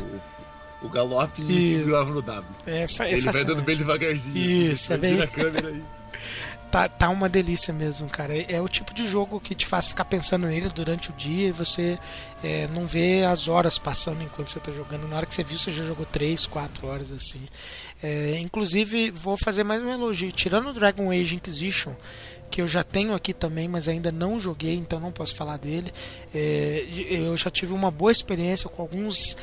o, 0.82 0.86
o 0.88 0.90
galope 0.90 1.42
e 1.42 1.78
segurava 1.78 2.10
no 2.12 2.22
W. 2.22 2.46
É, 2.66 2.88
fa- 2.88 3.06
é 3.08 3.14
Ele 3.14 3.22
vai 3.22 3.46
dando 3.46 3.62
bem 3.64 3.78
devagarzinho. 3.78 4.38
Isso, 4.38 4.94
assim, 4.94 4.94
é 4.94 4.98
bem- 4.98 5.22
a 5.22 5.28
câmera 5.28 5.68
aí. 5.70 5.84
Tá, 6.72 6.90
tá 6.90 7.08
uma 7.10 7.30
delícia 7.30 7.74
mesmo, 7.74 8.10
cara. 8.10 8.38
É, 8.38 8.56
é 8.56 8.62
o 8.62 8.68
tipo 8.68 8.94
de 8.94 9.08
jogo 9.08 9.40
que 9.40 9.56
te 9.56 9.66
faz 9.66 9.88
ficar 9.88 10.04
pensando 10.06 10.48
nele 10.48 10.70
durante 10.70 11.12
o 11.12 11.14
dia 11.14 11.48
e 11.48 11.52
você 11.52 11.98
é, 12.44 12.68
não 12.68 12.86
vê 12.86 13.24
as 13.24 13.48
horas 13.48 13.80
passando 13.80 14.22
enquanto 14.22 14.50
você 14.50 14.60
tá 14.60 14.72
jogando. 14.72 15.08
Na 15.08 15.16
hora 15.16 15.26
que 15.26 15.34
você 15.34 15.44
viu, 15.44 15.58
você 15.58 15.72
já 15.72 15.86
jogou 15.86 16.06
3, 16.06 16.46
4 16.46 16.88
horas 16.88 17.12
assim. 17.12 17.42
É, 18.04 18.38
inclusive, 18.40 19.12
vou 19.12 19.38
fazer 19.38 19.64
mais 19.64 19.82
um 19.82 19.90
elogio. 19.90 20.32
Tirando 20.32 20.70
o 20.70 20.74
Dragon 20.74 21.10
Age 21.10 21.36
Inquisition, 21.36 21.94
que 22.52 22.62
eu 22.62 22.68
já 22.68 22.84
tenho 22.84 23.14
aqui 23.14 23.34
também, 23.34 23.68
mas 23.70 23.88
ainda 23.88 24.12
não 24.12 24.40
joguei, 24.40 24.76
então 24.76 25.00
não 25.00 25.12
posso 25.12 25.36
falar 25.36 25.58
dele. 25.58 25.94
É, 26.36 26.86
eu 27.10 27.38
já 27.38 27.50
tive 27.50 27.72
uma 27.72 27.90
boa 27.90 28.12
experiência 28.12 28.70
com 28.70 28.82
alguns 28.82 29.38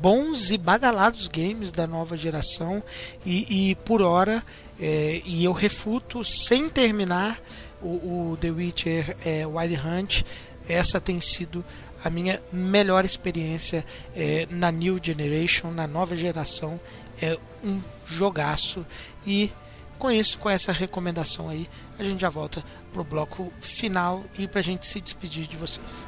bons 0.00 0.50
e 0.50 0.56
badalados 0.56 1.28
games 1.28 1.70
da 1.70 1.86
nova 1.86 2.16
geração 2.16 2.82
e, 3.24 3.70
e 3.70 3.74
por 3.74 4.00
hora 4.00 4.42
é, 4.80 5.20
e 5.24 5.44
eu 5.44 5.52
refuto 5.52 6.24
sem 6.24 6.68
terminar 6.68 7.38
o, 7.82 8.32
o 8.32 8.38
The 8.40 8.50
Witcher 8.50 9.16
é, 9.24 9.46
Wild 9.46 9.76
Hunt. 9.76 10.22
Essa 10.68 11.00
tem 11.00 11.20
sido 11.20 11.64
a 12.02 12.08
minha 12.08 12.40
melhor 12.52 13.04
experiência 13.04 13.84
é, 14.16 14.46
na 14.50 14.70
New 14.70 14.98
Generation 15.02 15.70
na 15.70 15.86
nova 15.86 16.16
geração. 16.16 16.80
É 17.20 17.36
um 17.62 17.80
jogaço. 18.06 18.86
E 19.26 19.52
com 19.98 20.10
isso, 20.10 20.38
com 20.38 20.48
essa 20.48 20.72
recomendação 20.72 21.50
aí, 21.50 21.68
a 21.98 22.02
gente 22.02 22.20
já 22.20 22.30
volta 22.30 22.64
pro 22.90 23.04
bloco 23.04 23.52
final 23.60 24.24
e 24.38 24.48
pra 24.48 24.62
gente 24.62 24.86
se 24.86 24.98
despedir 24.98 25.46
de 25.46 25.58
vocês. 25.58 26.06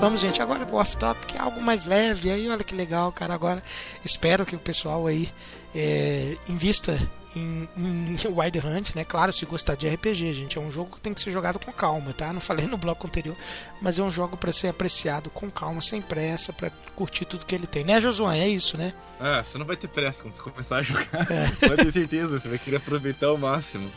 Voltamos, 0.00 0.20
gente. 0.22 0.40
Agora 0.40 0.64
pro 0.64 0.76
off-top, 0.76 1.26
que 1.26 1.36
é 1.36 1.40
algo 1.42 1.60
mais 1.60 1.84
leve. 1.84 2.30
Aí, 2.30 2.48
olha 2.48 2.64
que 2.64 2.74
legal, 2.74 3.12
cara. 3.12 3.34
Agora 3.34 3.62
espero 4.02 4.46
que 4.46 4.56
o 4.56 4.58
pessoal 4.58 5.06
aí 5.06 5.28
é, 5.74 6.38
invista 6.48 6.98
em, 7.36 7.68
em 7.76 8.16
Wild 8.26 8.58
Hunt, 8.60 8.94
né? 8.94 9.04
Claro, 9.04 9.30
se 9.30 9.44
gostar 9.44 9.74
de 9.74 9.86
RPG, 9.86 10.32
gente. 10.32 10.56
É 10.56 10.60
um 10.60 10.70
jogo 10.70 10.92
que 10.92 11.02
tem 11.02 11.12
que 11.12 11.20
ser 11.20 11.30
jogado 11.30 11.58
com 11.58 11.70
calma, 11.70 12.14
tá? 12.14 12.32
Não 12.32 12.40
falei 12.40 12.66
no 12.66 12.78
bloco 12.78 13.06
anterior, 13.06 13.36
mas 13.78 13.98
é 13.98 14.02
um 14.02 14.10
jogo 14.10 14.38
para 14.38 14.50
ser 14.52 14.68
apreciado 14.68 15.28
com 15.28 15.50
calma, 15.50 15.82
sem 15.82 16.00
pressa, 16.00 16.50
para 16.50 16.70
curtir 16.96 17.26
tudo 17.26 17.44
que 17.44 17.54
ele 17.54 17.66
tem. 17.66 17.84
Né, 17.84 18.00
Josuan? 18.00 18.34
É 18.34 18.48
isso, 18.48 18.78
né? 18.78 18.94
Ah, 19.20 19.44
você 19.44 19.58
não 19.58 19.66
vai 19.66 19.76
ter 19.76 19.88
pressa 19.88 20.22
quando 20.22 20.32
você 20.32 20.40
começar 20.40 20.78
a 20.78 20.82
jogar. 20.82 21.30
É. 21.30 21.46
Pode 21.68 21.84
ter 21.84 21.92
certeza, 21.92 22.38
você 22.38 22.48
vai 22.48 22.58
querer 22.58 22.76
aproveitar 22.76 23.26
ao 23.26 23.36
máximo. 23.36 23.90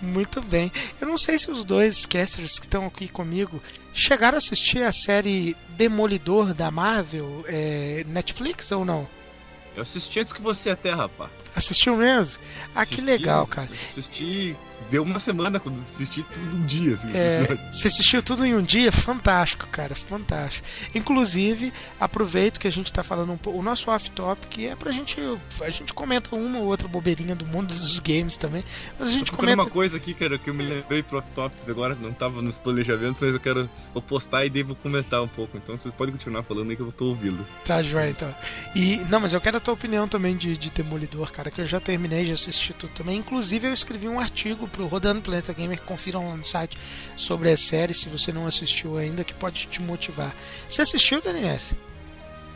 Muito 0.00 0.40
bem. 0.42 0.70
Eu 1.00 1.08
não 1.08 1.16
sei 1.16 1.38
se 1.38 1.50
os 1.50 1.64
dois 1.64 2.04
casters 2.04 2.58
que 2.58 2.66
estão 2.66 2.86
aqui 2.86 3.08
comigo 3.08 3.62
chegaram 3.92 4.36
a 4.36 4.38
assistir 4.38 4.82
a 4.82 4.92
série 4.92 5.56
Demolidor 5.70 6.52
da 6.52 6.70
Marvel, 6.70 7.44
é, 7.46 8.02
Netflix 8.06 8.70
ou 8.72 8.84
não? 8.84 9.08
Eu 9.74 9.82
assisti 9.82 10.20
antes 10.20 10.32
que 10.32 10.40
você 10.40 10.70
até, 10.70 10.90
rapaz. 10.90 11.30
Assistiu 11.56 11.96
mesmo? 11.96 12.42
Ah, 12.74 12.82
Assisti, 12.82 12.96
que 12.96 13.06
legal, 13.06 13.46
cara. 13.46 13.68
Assisti. 13.72 14.54
Deu 14.90 15.02
uma 15.02 15.18
semana 15.18 15.58
quando 15.58 15.80
assisti 15.80 16.22
tudo 16.22 16.46
num 16.46 16.66
dia, 16.66 16.94
assim. 16.94 17.10
É, 17.14 17.58
você 17.72 17.88
assistiu 17.88 18.22
tudo 18.22 18.44
em 18.44 18.54
um 18.54 18.62
dia? 18.62 18.92
Fantástico, 18.92 19.66
cara, 19.68 19.94
fantástico. 19.94 20.68
Inclusive, 20.94 21.72
aproveito 21.98 22.60
que 22.60 22.68
a 22.68 22.70
gente 22.70 22.92
tá 22.92 23.02
falando 23.02 23.32
um 23.32 23.38
pouco. 23.38 23.58
O 23.58 23.62
nosso 23.62 23.90
off-topic 23.90 24.58
é 24.58 24.76
pra 24.76 24.92
gente. 24.92 25.18
A 25.62 25.70
gente 25.70 25.94
comenta 25.94 26.36
uma 26.36 26.58
ou 26.58 26.66
outra 26.66 26.86
bobeirinha 26.86 27.34
do 27.34 27.46
mundo 27.46 27.68
dos 27.68 27.98
games 28.00 28.36
também. 28.36 28.62
Mas 28.98 29.08
a 29.08 29.12
gente 29.12 29.32
comenta. 29.32 29.62
uma 29.62 29.70
coisa 29.70 29.96
aqui, 29.96 30.12
cara, 30.12 30.36
que 30.36 30.50
eu 30.50 30.54
me 30.54 30.62
lembrei 30.62 31.02
pro 31.02 31.18
off-topics 31.18 31.70
agora, 31.70 31.96
não 31.98 32.12
tava 32.12 32.42
nos 32.42 32.58
planejamentos, 32.58 33.22
mas 33.22 33.32
eu 33.32 33.40
quero. 33.40 33.68
Vou 33.94 34.02
postar 34.02 34.44
e 34.44 34.50
daí 34.50 34.62
vou 34.62 34.76
comentar 34.76 35.22
um 35.22 35.28
pouco. 35.28 35.56
Então 35.56 35.76
vocês 35.76 35.94
podem 35.94 36.12
continuar 36.12 36.42
falando 36.42 36.68
aí 36.68 36.76
que 36.76 36.82
eu 36.82 36.92
tô 36.92 37.06
ouvindo. 37.06 37.46
Tá, 37.64 37.82
joia, 37.82 38.10
então. 38.10 38.32
E, 38.74 38.98
não, 39.08 39.20
mas 39.20 39.32
eu 39.32 39.40
quero 39.40 39.56
a 39.56 39.60
tua 39.60 39.72
opinião 39.72 40.06
também 40.06 40.36
de, 40.36 40.56
de 40.56 40.70
Demolidor, 40.70 41.32
cara, 41.32 41.45
que 41.50 41.60
eu 41.60 41.66
já 41.66 41.80
terminei, 41.80 42.24
já 42.24 42.34
assisti 42.34 42.72
tudo 42.72 42.92
também. 42.92 43.18
Inclusive, 43.18 43.68
eu 43.68 43.72
escrevi 43.72 44.08
um 44.08 44.20
artigo 44.20 44.68
pro 44.68 44.86
Rodando 44.86 45.22
Planeta 45.22 45.52
Gamer, 45.52 45.80
confiram 45.82 46.28
lá 46.28 46.36
no 46.36 46.44
site, 46.44 46.78
sobre 47.16 47.50
a 47.50 47.56
série, 47.56 47.94
se 47.94 48.08
você 48.08 48.32
não 48.32 48.46
assistiu 48.46 48.96
ainda, 48.96 49.24
que 49.24 49.34
pode 49.34 49.66
te 49.66 49.80
motivar. 49.82 50.34
Você 50.68 50.82
assistiu, 50.82 51.20
DNS? 51.20 51.74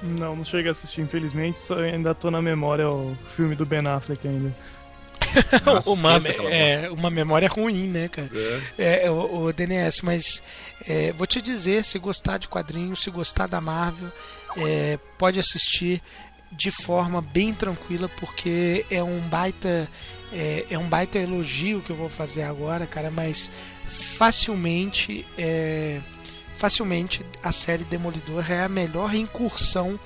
Não, 0.03 0.37
não 0.37 0.45
cheguei 0.45 0.69
a 0.69 0.73
assistir, 0.73 1.03
infelizmente. 1.03 1.59
Só 1.59 1.79
ainda 1.79 2.15
tô 2.15 2.31
na 2.31 2.41
memória 2.41 2.89
o 2.89 3.17
filme 3.37 3.55
do 3.55 3.67
Ben 3.67 3.87
Affleck 3.87 4.27
ainda. 4.27 4.55
Nossa, 5.65 5.91
uma, 5.91 6.17
é, 6.51 6.91
uma 6.91 7.11
memória 7.11 7.49
ruim, 7.49 7.89
né, 7.89 8.09
cara? 8.09 8.29
É, 8.79 9.07
é, 9.07 9.11
o, 9.11 9.45
o 9.45 9.53
DNS, 9.53 10.05
mas 10.05 10.43
é, 10.89 11.13
vou 11.13 11.27
te 11.27 11.41
dizer, 11.41 11.85
se 11.85 11.99
gostar 11.99 12.39
de 12.39 12.49
quadrinhos, 12.49 13.03
se 13.03 13.11
gostar 13.11 13.47
da 13.47 13.61
Marvel, 13.61 14.11
é, 14.57 14.99
pode 15.19 15.39
assistir 15.39 16.03
de 16.51 16.71
forma 16.71 17.21
bem 17.21 17.55
tranquila, 17.55 18.09
porque 18.19 18.85
é 18.91 19.03
um 19.03 19.21
baita 19.21 19.89
é, 20.33 20.67
é 20.71 20.79
um 20.79 20.89
baita 20.89 21.19
elogio 21.19 21.81
que 21.81 21.91
eu 21.91 21.97
vou 21.97 22.09
fazer 22.09 22.43
agora, 22.43 22.87
cara, 22.87 23.11
mas 23.11 23.51
facilmente 23.85 25.27
é, 25.37 26.01
facilmente 26.57 27.25
a 27.43 27.51
série 27.51 27.85
Demolidor 27.85 28.51
é 28.51 28.63
a 28.63 28.69
melhor 28.69 29.15
incursão 29.15 29.99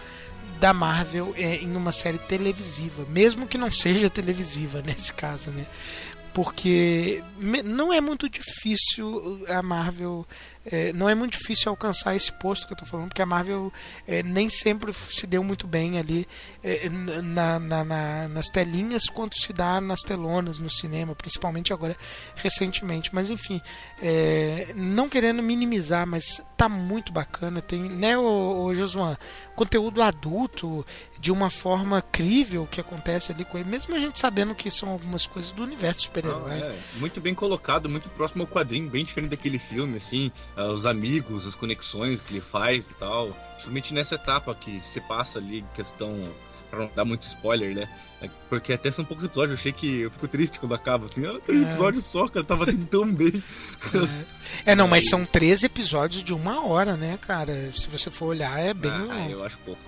da 0.60 0.72
Marvel 0.72 1.34
é, 1.36 1.56
em 1.56 1.76
uma 1.76 1.92
série 1.92 2.18
televisiva, 2.18 3.04
mesmo 3.08 3.46
que 3.46 3.58
não 3.58 3.70
seja 3.70 4.08
televisiva 4.08 4.80
nesse 4.86 5.12
caso, 5.12 5.50
né? 5.50 5.66
Porque 6.32 7.22
não 7.64 7.92
é 7.92 8.00
muito 8.00 8.28
difícil 8.28 9.44
a 9.48 9.62
Marvel, 9.62 10.26
é, 10.66 10.92
não 10.92 11.08
é 11.08 11.14
muito 11.14 11.38
difícil 11.38 11.68
alcançar 11.70 12.14
esse 12.16 12.32
posto 12.32 12.66
que 12.66 12.72
eu 12.72 12.76
tô 12.76 12.86
falando, 12.86 13.08
porque 13.08 13.22
a 13.22 13.26
Marvel 13.26 13.72
é, 14.06 14.22
nem 14.22 14.48
sempre 14.48 14.92
se 14.92 15.26
deu 15.26 15.42
muito 15.44 15.66
bem 15.66 15.98
ali 15.98 16.26
é, 16.62 16.88
na, 16.88 17.58
na- 17.58 17.84
na- 17.84 18.28
nas 18.28 18.46
telinhas 18.48 19.06
quanto 19.06 19.38
se 19.38 19.52
dá 19.52 19.80
nas 19.80 20.00
telonas 20.00 20.58
no 20.58 20.70
cinema, 20.70 21.14
principalmente 21.14 21.72
agora 21.72 21.96
recentemente. 22.36 23.14
Mas 23.14 23.30
enfim, 23.30 23.60
é, 24.02 24.72
não 24.74 25.08
querendo 25.08 25.42
minimizar, 25.42 26.06
mas 26.06 26.42
tá 26.56 26.68
muito 26.68 27.12
bacana. 27.12 27.60
Tem, 27.62 27.82
né, 27.82 28.16
o, 28.16 28.64
o 28.64 28.74
Josuan, 28.74 29.16
conteúdo 29.54 30.02
adulto 30.02 30.84
de 31.18 31.30
uma 31.32 31.50
forma 31.50 32.02
crível 32.02 32.66
que 32.70 32.80
acontece 32.80 33.32
ali 33.32 33.44
com 33.44 33.58
ele, 33.58 33.68
mesmo 33.68 33.94
a 33.94 33.98
gente 33.98 34.18
sabendo 34.18 34.54
que 34.54 34.70
são 34.70 34.88
algumas 34.90 35.26
coisas 35.26 35.52
do 35.52 35.62
universo 35.62 36.02
super-heróis. 36.02 36.62
é, 36.62 36.74
muito 36.96 37.20
bem 37.20 37.34
colocado, 37.34 37.88
muito 37.88 38.08
próximo 38.10 38.42
ao 38.42 38.46
quadrinho, 38.48 38.88
bem 38.90 39.04
diferente 39.04 39.30
daquele 39.30 39.58
filme, 39.58 39.96
assim, 39.96 40.30
os 40.62 40.86
amigos, 40.86 41.46
as 41.46 41.54
conexões 41.54 42.20
que 42.20 42.34
ele 42.34 42.40
faz 42.40 42.88
e 42.90 42.94
tal. 42.94 43.28
Principalmente 43.52 43.92
nessa 43.94 44.14
etapa 44.14 44.54
que 44.54 44.80
se 44.92 45.00
passa 45.00 45.38
ali, 45.38 45.64
questão. 45.74 46.28
Pra 46.70 46.78
não 46.80 46.90
dar 46.94 47.04
muito 47.04 47.24
spoiler, 47.26 47.74
né? 47.74 47.88
É, 48.20 48.28
Porque 48.48 48.72
até 48.72 48.90
são 48.90 49.04
poucos 49.04 49.24
episódios, 49.24 49.50
eu 49.52 49.60
achei 49.60 49.72
que 49.72 50.00
eu 50.00 50.10
fico 50.10 50.26
triste 50.26 50.58
quando 50.58 50.74
acaba, 50.74 51.04
assim, 51.04 51.24
ah, 51.26 51.38
três 51.44 51.62
É. 51.62 51.66
episódios 51.66 52.04
só, 52.04 52.26
cara, 52.26 52.44
tava 52.44 52.68
indo 52.70 52.86
tão 52.86 53.12
bem. 53.12 53.32
É, 54.66 54.74
não, 54.74 54.88
mas 54.88 55.08
são 55.08 55.24
13 55.24 55.66
episódios 55.66 56.22
de 56.24 56.32
uma 56.34 56.64
hora, 56.66 56.96
né, 56.96 57.18
cara? 57.20 57.70
Se 57.72 57.88
você 57.88 58.10
for 58.10 58.26
olhar, 58.26 58.58
é 58.58 58.72
bem. 58.74 58.90
Ah, 59.10 59.28
eu 59.30 59.44
acho 59.44 59.58
pouco. 59.58 59.80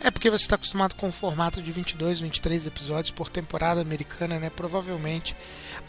É 0.00 0.10
porque 0.12 0.30
você 0.30 0.44
está 0.44 0.54
acostumado 0.54 0.94
com 0.94 1.08
o 1.08 1.12
formato 1.12 1.60
de 1.60 1.72
22, 1.72 2.20
23 2.20 2.66
episódios 2.68 3.10
por 3.10 3.28
temporada 3.28 3.80
americana, 3.80 4.38
né? 4.38 4.48
Provavelmente. 4.48 5.34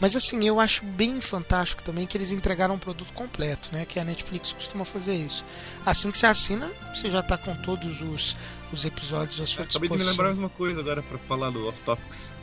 Mas 0.00 0.16
assim, 0.16 0.44
eu 0.46 0.58
acho 0.58 0.84
bem 0.84 1.20
fantástico 1.20 1.82
também 1.82 2.06
que 2.06 2.18
eles 2.18 2.32
entregaram 2.32 2.74
um 2.74 2.78
produto 2.78 3.12
completo, 3.12 3.70
né? 3.72 3.84
Que 3.84 4.00
a 4.00 4.04
Netflix 4.04 4.52
costuma 4.52 4.84
fazer 4.84 5.14
isso. 5.14 5.44
Assim 5.86 6.10
que 6.10 6.18
você 6.18 6.26
assina, 6.26 6.68
você 6.92 7.08
já 7.08 7.20
está 7.20 7.38
com 7.38 7.54
todos 7.54 8.00
os, 8.02 8.36
os 8.72 8.84
episódios 8.84 9.40
à 9.40 9.46
sua 9.46 9.64
Acabei 9.64 9.88
de 9.88 9.94
me 9.94 9.98
disposição. 9.98 10.10
lembrar 10.10 10.24
mais 10.24 10.38
uma 10.38 10.48
coisa 10.48 10.80
agora 10.80 11.02
pra 11.02 11.18
falar 11.18 11.50
do 11.50 11.68
Off 11.68 11.80
Topics. 11.82 12.34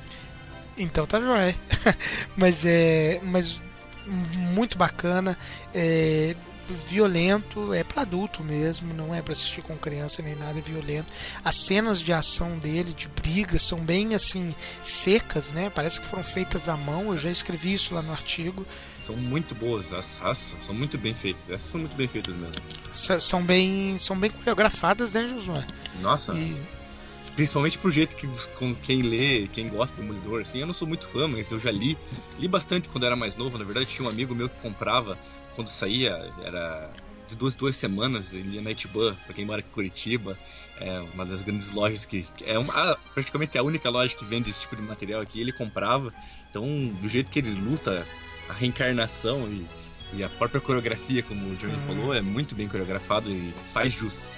Então 0.77 1.05
tá 1.05 1.19
jóia. 1.19 1.55
mas 2.37 2.65
é. 2.65 3.19
Mas 3.23 3.61
muito 4.05 4.77
bacana. 4.77 5.37
É 5.73 6.33
violento, 6.73 7.73
é 7.73 7.83
para 7.83 8.01
adulto 8.01 8.43
mesmo, 8.43 8.93
não 8.93 9.13
é 9.13 9.21
para 9.21 9.33
assistir 9.33 9.61
com 9.61 9.77
criança 9.77 10.21
nem 10.21 10.35
nada, 10.35 10.57
é 10.57 10.61
violento. 10.61 11.07
As 11.43 11.55
cenas 11.55 11.99
de 12.01 12.11
ação 12.13 12.57
dele, 12.59 12.93
de 12.93 13.07
briga, 13.07 13.57
são 13.59 13.79
bem 13.79 14.13
assim 14.15 14.53
secas, 14.83 15.51
né? 15.51 15.69
Parece 15.73 15.99
que 16.01 16.05
foram 16.07 16.23
feitas 16.23 16.67
à 16.69 16.75
mão. 16.77 17.07
Eu 17.11 17.17
já 17.17 17.29
escrevi 17.31 17.73
isso 17.73 17.93
lá 17.93 18.01
no 18.01 18.11
artigo. 18.11 18.65
São 18.97 19.15
muito 19.15 19.55
boas, 19.55 19.91
as, 19.93 20.21
as 20.21 20.53
são 20.65 20.75
muito 20.75 20.97
bem 20.97 21.13
feitas. 21.13 21.47
Essas 21.47 21.71
são 21.71 21.79
muito 21.79 21.95
bem 21.95 22.07
feitas 22.07 22.35
mesmo. 22.35 22.53
S- 22.93 23.19
são 23.21 23.41
bem, 23.41 23.97
são 23.97 24.17
bem 24.19 24.29
coreografadas, 24.29 25.13
né, 25.13 25.27
Josué? 25.27 25.65
Nossa, 26.01 26.33
E 26.33 26.55
Principalmente 27.35 27.77
pro 27.77 27.91
jeito 27.91 28.15
que 28.15 28.27
com 28.57 28.73
quem 28.73 29.03
lê, 29.03 29.47
quem 29.53 29.69
gosta 29.69 29.95
do 29.95 30.01
Demolidor, 30.01 30.41
assim, 30.41 30.57
eu 30.59 30.65
não 30.65 30.73
sou 30.73 30.87
muito 30.87 31.07
fã, 31.07 31.27
mas 31.27 31.51
eu 31.51 31.59
já 31.59 31.69
li. 31.69 31.95
Li 32.39 32.47
bastante 32.47 32.89
quando 32.89 33.05
era 33.05 33.15
mais 33.15 33.35
novo, 33.35 33.59
na 33.59 33.63
verdade 33.63 33.85
tinha 33.85 34.07
um 34.07 34.09
amigo 34.09 34.33
meu 34.33 34.49
que 34.49 34.59
comprava 34.59 35.15
quando 35.57 35.69
saía, 35.69 36.31
era 36.43 36.87
de 37.27 37.35
duas 37.35 37.55
duas 37.55 37.75
semanas, 37.75 38.31
ele 38.31 38.55
ia 38.55 38.61
na 38.61 38.69
Itiban, 38.71 39.15
pra 39.25 39.33
quem 39.33 39.43
mora 39.43 39.59
aqui 39.59 39.69
em 39.69 39.73
Curitiba, 39.73 40.37
é 40.79 40.99
uma 41.15 41.25
das 41.25 41.41
grandes 41.41 41.71
lojas 41.71 42.05
que. 42.05 42.25
é 42.45 42.59
uma, 42.59 42.95
praticamente 43.11 43.57
a 43.57 43.63
única 43.63 43.89
loja 43.89 44.15
que 44.15 44.23
vende 44.23 44.51
esse 44.51 44.61
tipo 44.61 44.75
de 44.75 44.83
material 44.83 45.19
aqui, 45.19 45.41
ele 45.41 45.51
comprava. 45.51 46.13
Então, 46.49 46.63
do 47.01 47.07
jeito 47.07 47.31
que 47.31 47.39
ele 47.39 47.49
luta, 47.59 48.05
a 48.47 48.53
reencarnação 48.53 49.47
e, 49.49 49.65
e 50.13 50.23
a 50.23 50.29
própria 50.29 50.61
coreografia, 50.61 51.23
como 51.23 51.49
o 51.49 51.55
Johnny 51.55 51.77
falou, 51.87 52.13
é 52.13 52.21
muito 52.21 52.53
bem 52.53 52.67
coreografado 52.67 53.31
e 53.31 53.51
faz 53.73 53.93
jus. 53.93 54.29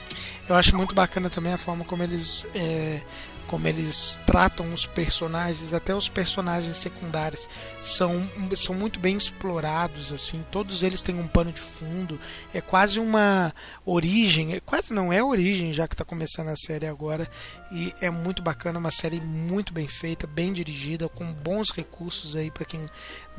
Eu 0.47 0.55
acho 0.55 0.75
muito 0.75 0.95
bacana 0.95 1.29
também 1.29 1.51
a 1.51 1.57
forma 1.57 1.83
como 1.83 2.01
eles 2.01 2.47
é, 2.55 3.01
como 3.49 3.67
eles 3.67 4.19
tratam 4.27 4.71
os 4.71 4.85
personagens, 4.85 5.73
até 5.73 5.93
os 5.95 6.07
personagens 6.07 6.77
secundários 6.77 7.49
são, 7.81 8.21
são 8.55 8.75
muito 8.75 8.99
bem 8.99 9.17
explorados 9.17 10.13
assim. 10.13 10.45
Todos 10.51 10.83
eles 10.83 11.01
têm 11.01 11.19
um 11.19 11.27
pano 11.27 11.51
de 11.51 11.59
fundo. 11.59 12.19
É 12.53 12.61
quase 12.61 12.99
uma 12.99 13.51
origem, 13.83 14.53
é 14.53 14.59
quase 14.59 14.93
não 14.93 15.11
é 15.11 15.23
origem 15.23 15.73
já 15.73 15.87
que 15.87 15.95
está 15.95 16.05
começando 16.05 16.49
a 16.49 16.55
série 16.55 16.85
agora 16.85 17.27
e 17.71 17.91
é 17.99 18.11
muito 18.11 18.43
bacana, 18.43 18.77
uma 18.77 18.91
série 18.91 19.19
muito 19.19 19.73
bem 19.73 19.87
feita, 19.87 20.27
bem 20.27 20.53
dirigida, 20.53 21.09
com 21.09 21.33
bons 21.33 21.71
recursos 21.71 22.35
aí 22.35 22.51
para 22.51 22.65
quem 22.65 22.85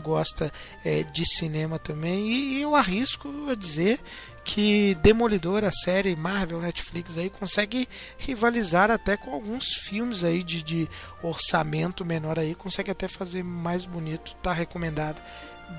gosta 0.00 0.52
é, 0.84 1.04
de 1.04 1.24
cinema 1.24 1.78
também. 1.78 2.32
E 2.32 2.60
eu 2.60 2.74
arrisco 2.74 3.28
a 3.48 3.54
dizer 3.54 4.00
que 4.44 4.94
Demolidor, 4.96 5.64
a 5.64 5.70
série 5.70 6.16
Marvel 6.16 6.60
Netflix 6.60 7.16
aí 7.18 7.30
consegue 7.30 7.88
rivalizar 8.18 8.90
até 8.90 9.16
com 9.16 9.32
alguns 9.32 9.74
filmes 9.74 10.24
aí 10.24 10.42
de, 10.42 10.62
de 10.62 10.88
orçamento 11.22 12.04
menor 12.04 12.38
aí, 12.38 12.54
consegue 12.54 12.90
até 12.90 13.06
fazer 13.06 13.44
mais 13.44 13.84
bonito, 13.84 14.34
tá 14.42 14.52
recomendado. 14.52 15.20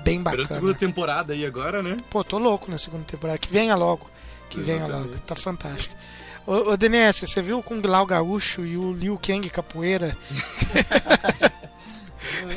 Bem 0.04 0.16
Esperando 0.16 0.40
a 0.40 0.42
bacana. 0.44 0.60
segunda 0.60 0.74
temporada 0.74 1.32
aí 1.34 1.44
agora, 1.44 1.82
né? 1.82 1.98
Pô, 2.08 2.24
tô 2.24 2.38
louco 2.38 2.70
na 2.70 2.78
segunda 2.78 3.04
temporada, 3.04 3.38
que 3.38 3.48
venha 3.48 3.74
logo. 3.74 4.10
Que 4.48 4.58
venha 4.60 4.86
logo, 4.86 4.92
Exatamente. 4.94 5.22
tá 5.22 5.36
fantástico. 5.36 5.94
Ô, 6.46 6.70
ô 6.72 6.76
DNS, 6.76 7.26
você 7.26 7.42
viu 7.42 7.58
o 7.58 7.62
Kung 7.62 7.82
Lao 7.86 8.06
Gaúcho 8.06 8.64
e 8.64 8.76
o 8.76 8.92
Liu 8.92 9.18
Kang 9.22 9.48
Capoeira? 9.50 10.16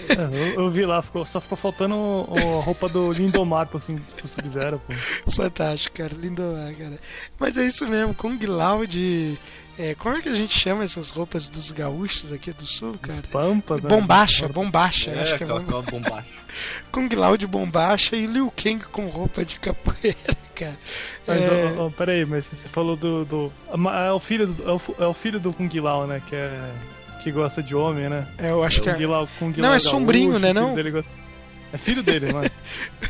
É, 0.09 0.55
eu, 0.55 0.63
eu 0.63 0.69
vi 0.69 0.85
lá, 0.85 1.01
ficou, 1.01 1.25
só 1.25 1.39
ficou 1.41 1.57
faltando 1.57 1.95
a 1.95 2.61
roupa 2.63 2.87
do 2.87 3.11
Lindomar 3.11 3.67
pro, 3.67 3.77
assim, 3.77 3.97
pro 4.15 4.27
Sub-Zero, 4.27 4.79
pô. 4.79 4.93
Fantástico, 5.31 5.97
cara. 5.97 6.13
Lindo, 6.15 6.41
ah, 6.43 6.73
cara. 6.77 6.99
Mas 7.39 7.57
é 7.57 7.65
isso 7.65 7.87
mesmo, 7.87 8.13
Kung 8.13 8.37
Lao 8.45 8.85
de. 8.85 9.37
é, 9.77 9.95
como 9.95 10.15
é 10.15 10.21
que 10.21 10.29
a 10.29 10.33
gente 10.33 10.57
chama 10.57 10.83
essas 10.83 11.09
roupas 11.11 11.49
dos 11.49 11.71
gaúchos 11.71 12.31
aqui 12.31 12.51
do 12.53 12.65
sul, 12.67 12.95
cara? 13.01 13.21
Pampa, 13.31 13.75
né? 13.75 13.81
Bombacha, 13.89 14.47
bombacha, 14.47 15.11
É, 15.11 15.21
acho 15.21 15.35
que 15.35 15.43
é 15.43 15.45
aquela, 15.45 15.59
bom. 15.59 15.65
aquela 15.65 15.81
bombacha. 15.81 16.29
Kung 16.91 17.09
Lao 17.15 17.35
de 17.35 17.45
bombacha 17.47 18.15
e 18.15 18.25
Liu 18.25 18.51
Kang 18.55 18.79
com 18.85 19.07
roupa 19.07 19.43
de 19.43 19.59
capoeira, 19.59 20.15
cara. 20.55 20.77
Mas, 21.27 21.41
É, 21.43 21.75
ó, 21.77 21.87
ó, 21.87 21.89
peraí, 21.89 22.25
mas 22.25 22.45
você 22.45 22.67
falou 22.67 22.95
do. 22.95 23.25
do 23.25 23.51
é, 23.93 24.11
o 24.11 24.19
filho 24.19 24.47
do 24.47 24.69
é, 24.69 24.73
o, 24.73 24.81
é 25.03 25.07
o 25.07 25.13
filho 25.13 25.39
do 25.39 25.51
Kung 25.51 25.69
Lao, 25.81 26.07
né? 26.07 26.21
Que 26.29 26.35
é. 26.35 26.71
Que 27.25 27.31
gosta 27.31 27.63
de 27.63 27.73
homem, 27.73 28.07
né? 28.07 28.27
eu 28.37 28.63
acho 28.63 28.83
que 28.83 28.93
Kung 28.93 29.03
é. 29.03 29.07
Lao, 29.07 29.27
Kung 29.39 29.51
Não, 29.57 29.69
Lao 29.69 29.73
é 29.73 29.79
sombrinho, 29.79 30.33
gaúcho, 30.33 30.41
né, 30.43 30.51
o 30.51 30.53
filho 30.53 30.67
não? 30.67 30.75
dele 30.75 30.91
gosta- 30.91 31.13
É 31.73 31.77
filho 31.79 32.03
dele, 32.03 32.31
mano. 32.31 32.51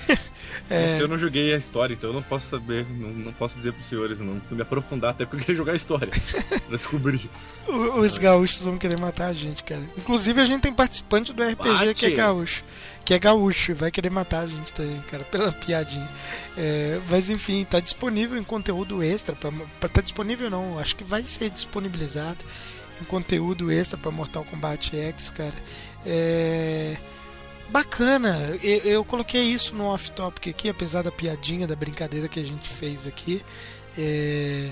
É... 0.68 1.00
Eu 1.00 1.08
não 1.08 1.16
joguei 1.18 1.54
a 1.54 1.58
história, 1.58 1.94
então 1.94 2.10
eu 2.10 2.14
não 2.16 2.24
posso 2.24 2.48
saber, 2.48 2.88
não, 2.90 3.10
não 3.10 3.34
posso 3.34 3.56
dizer 3.56 3.72
pros 3.72 3.86
senhores, 3.86 4.20
não. 4.20 4.42
Fui 4.42 4.56
me 4.58 4.64
aprofundar 4.64 5.12
até 5.12 5.24
porque 5.24 5.36
eu 5.36 5.40
queria 5.42 5.56
jogar 5.56 5.74
a 5.74 5.76
história. 5.76 6.08
pra 6.68 6.76
descobrir. 6.76 7.30
Os 7.68 8.18
gaúchos 8.18 8.64
vão 8.64 8.76
querer 8.76 9.00
matar 9.00 9.28
a 9.28 9.34
gente, 9.34 9.64
cara. 9.64 9.84
Inclusive 9.96 10.42
a 10.42 10.46
gente 10.46 10.62
tem 10.62 10.74
participante 10.74 11.34
do 11.34 11.44
RPG 11.44 11.56
Bate. 11.56 11.94
que 11.94 12.06
é 12.08 12.12
gaúcho. 12.12 12.64
Que 13.04 13.14
é 13.14 13.20
gaúcho, 13.20 13.76
vai 13.76 13.92
querer 13.92 14.10
matar 14.10 14.40
a 14.40 14.48
gente 14.48 14.74
também, 14.74 15.00
cara, 15.12 15.24
pela 15.26 15.52
piadinha. 15.52 16.10
É, 16.58 17.00
mas 17.12 17.30
enfim, 17.30 17.64
tá 17.64 17.80
disponível 17.80 18.40
em 18.40 18.44
conteúdo 18.44 19.04
extra. 19.04 19.36
Pra, 19.36 19.52
pra, 19.80 19.88
tá 19.88 20.02
disponível 20.02 20.50
não, 20.50 20.80
acho 20.80 20.96
que 20.96 21.04
vai 21.04 21.22
ser 21.22 21.52
disponibilizado 21.52 22.40
em 23.02 23.06
conteúdo 23.06 23.72
extra 23.72 23.98
para 23.98 24.12
Mortal 24.12 24.46
Kombat 24.46 24.96
X, 24.96 25.30
cara. 25.30 25.56
É 26.06 26.98
bacana. 27.70 28.58
Eu, 28.64 28.78
eu, 28.80 29.06
coloquei 29.06 29.44
isso 29.44 29.76
no 29.76 29.86
off-topic 29.86 30.50
aqui, 30.50 30.70
apesar 30.70 31.02
da 31.02 31.12
piadinha, 31.12 31.68
da 31.68 31.76
brincadeira 31.76 32.28
que 32.28 32.40
a 32.40 32.46
gente 32.46 32.70
fez 32.70 33.08
aqui. 33.08 33.42
É, 33.98 34.70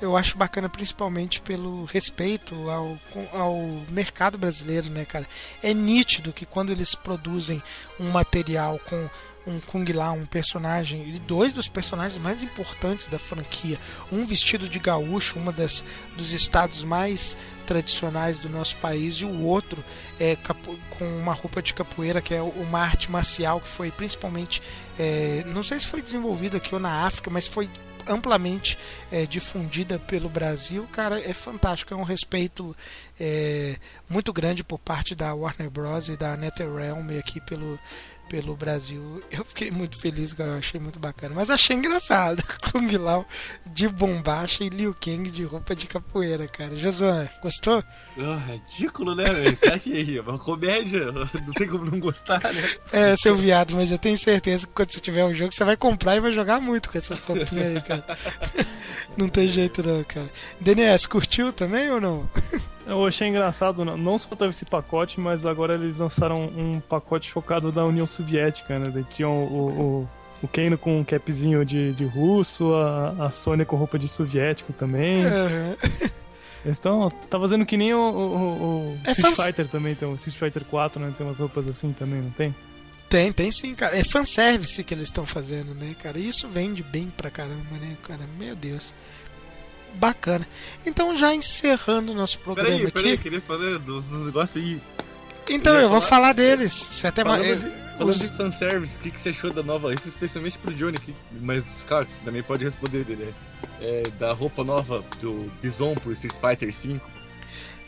eu 0.00 0.16
acho 0.16 0.36
bacana 0.36 0.68
principalmente 0.68 1.40
pelo 1.40 1.84
respeito 1.84 2.68
ao, 2.68 2.98
ao 3.32 3.56
mercado 3.88 4.36
brasileiro, 4.36 4.90
né, 4.90 5.04
cara? 5.04 5.26
É 5.62 5.72
nítido 5.72 6.32
que 6.32 6.44
quando 6.44 6.70
eles 6.70 6.94
produzem 6.94 7.62
um 8.00 8.10
material 8.10 8.80
com 8.88 9.08
um 9.46 9.58
Kung 9.60 9.84
Lao, 9.92 10.14
um 10.14 10.26
personagem, 10.26 11.16
e 11.16 11.18
dois 11.20 11.52
dos 11.52 11.68
personagens 11.68 12.20
mais 12.20 12.42
importantes 12.42 13.06
da 13.06 13.18
franquia, 13.18 13.78
um 14.10 14.24
vestido 14.24 14.68
de 14.68 14.78
gaúcho, 14.78 15.38
uma 15.38 15.52
das 15.52 15.84
dos 16.16 16.32
estados 16.32 16.84
mais 16.84 17.36
tradicionais 17.62 18.38
do 18.38 18.48
nosso 18.48 18.76
país, 18.76 19.16
e 19.16 19.24
o 19.24 19.42
outro 19.42 19.82
é 20.20 20.36
com 20.98 21.04
uma 21.04 21.32
roupa 21.32 21.62
de 21.62 21.72
capoeira, 21.72 22.20
que 22.20 22.34
é 22.34 22.42
uma 22.42 22.80
arte 22.80 23.10
marcial 23.10 23.60
que 23.60 23.68
foi 23.68 23.90
principalmente, 23.90 24.62
é, 24.98 25.44
não 25.46 25.62
sei 25.62 25.78
se 25.78 25.86
foi 25.86 26.02
desenvolvida 26.02 26.56
aqui 26.58 26.74
ou 26.74 26.80
na 26.80 27.06
África, 27.06 27.30
mas 27.30 27.46
foi 27.46 27.68
amplamente 28.06 28.78
é, 29.10 29.26
difundida 29.26 29.98
pelo 29.98 30.28
Brasil, 30.28 30.88
cara, 30.92 31.20
é 31.20 31.32
fantástico. 31.32 31.94
É 31.94 31.96
um 31.96 32.02
respeito 32.02 32.74
é, 33.18 33.76
muito 34.08 34.32
grande 34.32 34.64
por 34.64 34.78
parte 34.78 35.14
da 35.14 35.34
Warner 35.34 35.70
Bros. 35.70 36.08
e 36.08 36.16
da 36.16 36.36
NetherRealm 36.36 37.18
aqui 37.18 37.40
pelo, 37.40 37.78
pelo 38.32 38.56
Brasil. 38.56 39.22
Eu 39.30 39.44
fiquei 39.44 39.70
muito 39.70 39.98
feliz, 39.98 40.32
cara. 40.32 40.52
Eu 40.52 40.58
achei 40.58 40.80
muito 40.80 40.98
bacana. 40.98 41.34
Mas 41.34 41.50
achei 41.50 41.76
engraçado. 41.76 42.42
Kung 42.72 42.90
Lao 42.96 43.26
de 43.66 43.86
bombacha 43.86 44.64
e 44.64 44.70
Liu 44.70 44.96
Kang 44.98 45.30
de 45.30 45.44
roupa 45.44 45.76
de 45.76 45.86
capoeira, 45.86 46.48
cara. 46.48 46.74
Josué, 46.74 47.28
gostou? 47.42 47.84
Oh, 48.16 48.50
ridículo, 48.50 49.14
né, 49.14 49.24
velho? 49.24 49.56
Tá 49.58 49.74
aqui, 49.74 50.18
uma 50.18 50.38
comédia. 50.38 51.12
Não 51.12 51.52
tem 51.52 51.68
como 51.68 51.84
não 51.84 52.00
gostar, 52.00 52.40
né? 52.40 52.70
É, 52.90 53.14
seu 53.18 53.34
viado, 53.34 53.76
mas 53.76 53.90
eu 53.90 53.98
tenho 53.98 54.16
certeza 54.16 54.66
que 54.66 54.72
quando 54.72 54.90
você 54.90 55.00
tiver 55.00 55.26
um 55.26 55.34
jogo, 55.34 55.52
você 55.52 55.64
vai 55.64 55.76
comprar 55.76 56.16
e 56.16 56.20
vai 56.20 56.32
jogar 56.32 56.58
muito 56.58 56.88
com 56.88 56.96
essas 56.96 57.20
roupinhas 57.20 57.76
aí, 57.76 57.82
cara. 57.82 58.04
Não 59.14 59.28
tem 59.28 59.46
jeito 59.46 59.82
não, 59.82 60.02
cara. 60.04 60.30
DNS, 60.58 61.06
curtiu 61.06 61.52
também 61.52 61.90
ou 61.90 62.00
não? 62.00 62.30
Eu 62.92 63.06
achei 63.06 63.28
engraçado, 63.28 63.84
não 63.84 64.18
só 64.18 64.36
teve 64.36 64.50
esse 64.50 64.66
pacote, 64.66 65.18
mas 65.18 65.46
agora 65.46 65.74
eles 65.74 65.96
lançaram 65.96 66.36
um 66.36 66.78
pacote 66.80 67.30
focado 67.30 67.72
da 67.72 67.84
União 67.84 68.06
Soviética, 68.06 68.78
né? 68.78 68.90
Daí 68.92 69.04
tinham 69.04 69.32
o, 69.32 70.06
o, 70.42 70.44
o 70.44 70.48
Kano 70.48 70.76
com 70.76 71.00
um 71.00 71.04
capzinho 71.04 71.64
de, 71.64 71.92
de 71.94 72.04
russo, 72.04 72.74
a, 72.74 73.26
a 73.26 73.30
Sônia 73.30 73.64
com 73.64 73.76
roupa 73.76 73.98
de 73.98 74.08
soviético 74.08 74.72
também. 74.74 75.24
Uhum. 75.24 75.76
Eles 76.64 76.76
estão. 76.76 77.08
Tá 77.30 77.40
fazendo 77.40 77.64
que 77.64 77.76
nem 77.76 77.94
o, 77.94 77.98
o, 77.98 78.92
o 78.94 78.98
é 79.04 79.12
Street 79.12 79.34
fans... 79.34 79.46
Fighter 79.46 79.68
também, 79.68 79.94
tem 79.94 80.06
o 80.06 80.14
Street 80.14 80.36
Fighter 80.36 80.64
4, 80.64 81.00
né? 81.00 81.14
Tem 81.16 81.26
umas 81.26 81.38
roupas 81.38 81.66
assim 81.66 81.92
também, 81.92 82.20
não 82.20 82.30
tem? 82.30 82.54
Tem, 83.08 83.32
tem 83.32 83.50
sim, 83.50 83.74
cara. 83.74 83.96
É 83.96 84.04
fanservice 84.04 84.84
que 84.84 84.94
eles 84.94 85.08
estão 85.08 85.26
fazendo, 85.26 85.74
né, 85.74 85.94
cara? 86.00 86.18
E 86.18 86.28
isso 86.28 86.46
vende 86.48 86.82
bem 86.82 87.12
pra 87.16 87.30
caramba, 87.30 87.76
né, 87.80 87.96
cara? 88.02 88.22
Meu 88.38 88.54
Deus 88.54 88.94
bacana. 89.94 90.46
Então, 90.84 91.16
já 91.16 91.34
encerrando 91.34 92.14
nosso 92.14 92.38
programa 92.40 92.70
peraí, 92.70 92.86
aqui. 92.86 92.92
Peraí, 92.92 93.18
queria 93.18 93.40
fazer 93.40 93.78
dos, 93.78 94.06
dos 94.06 94.26
negócios 94.26 94.62
aí. 94.62 94.80
Então, 95.48 95.74
eu, 95.74 95.82
eu 95.82 95.88
vou 95.88 96.00
falar 96.00 96.32
deles. 96.32 96.72
Você 96.72 97.06
até 97.06 97.22
falando, 97.22 97.40
mais... 97.40 97.60
de, 97.60 97.70
falando 97.98 98.14
os... 98.14 98.20
de 98.20 98.36
fanservice, 98.36 98.96
o 98.96 99.00
que, 99.00 99.10
que 99.10 99.20
você 99.20 99.28
achou 99.30 99.52
da 99.52 99.62
nova? 99.62 99.92
Isso 99.92 100.08
especialmente 100.08 100.58
pro 100.58 100.72
Johnny 100.74 100.96
aqui, 100.96 101.14
mas 101.40 101.84
claro, 101.86 102.08
você 102.08 102.18
também 102.24 102.42
pode 102.42 102.64
responder 102.64 103.04
dele. 103.04 103.32
É, 103.80 104.02
da 104.18 104.32
roupa 104.32 104.62
nova 104.62 105.04
do 105.20 105.50
Bison 105.60 105.94
pro 105.94 106.12
Street 106.12 106.34
Fighter 106.34 106.72
V. 106.72 107.00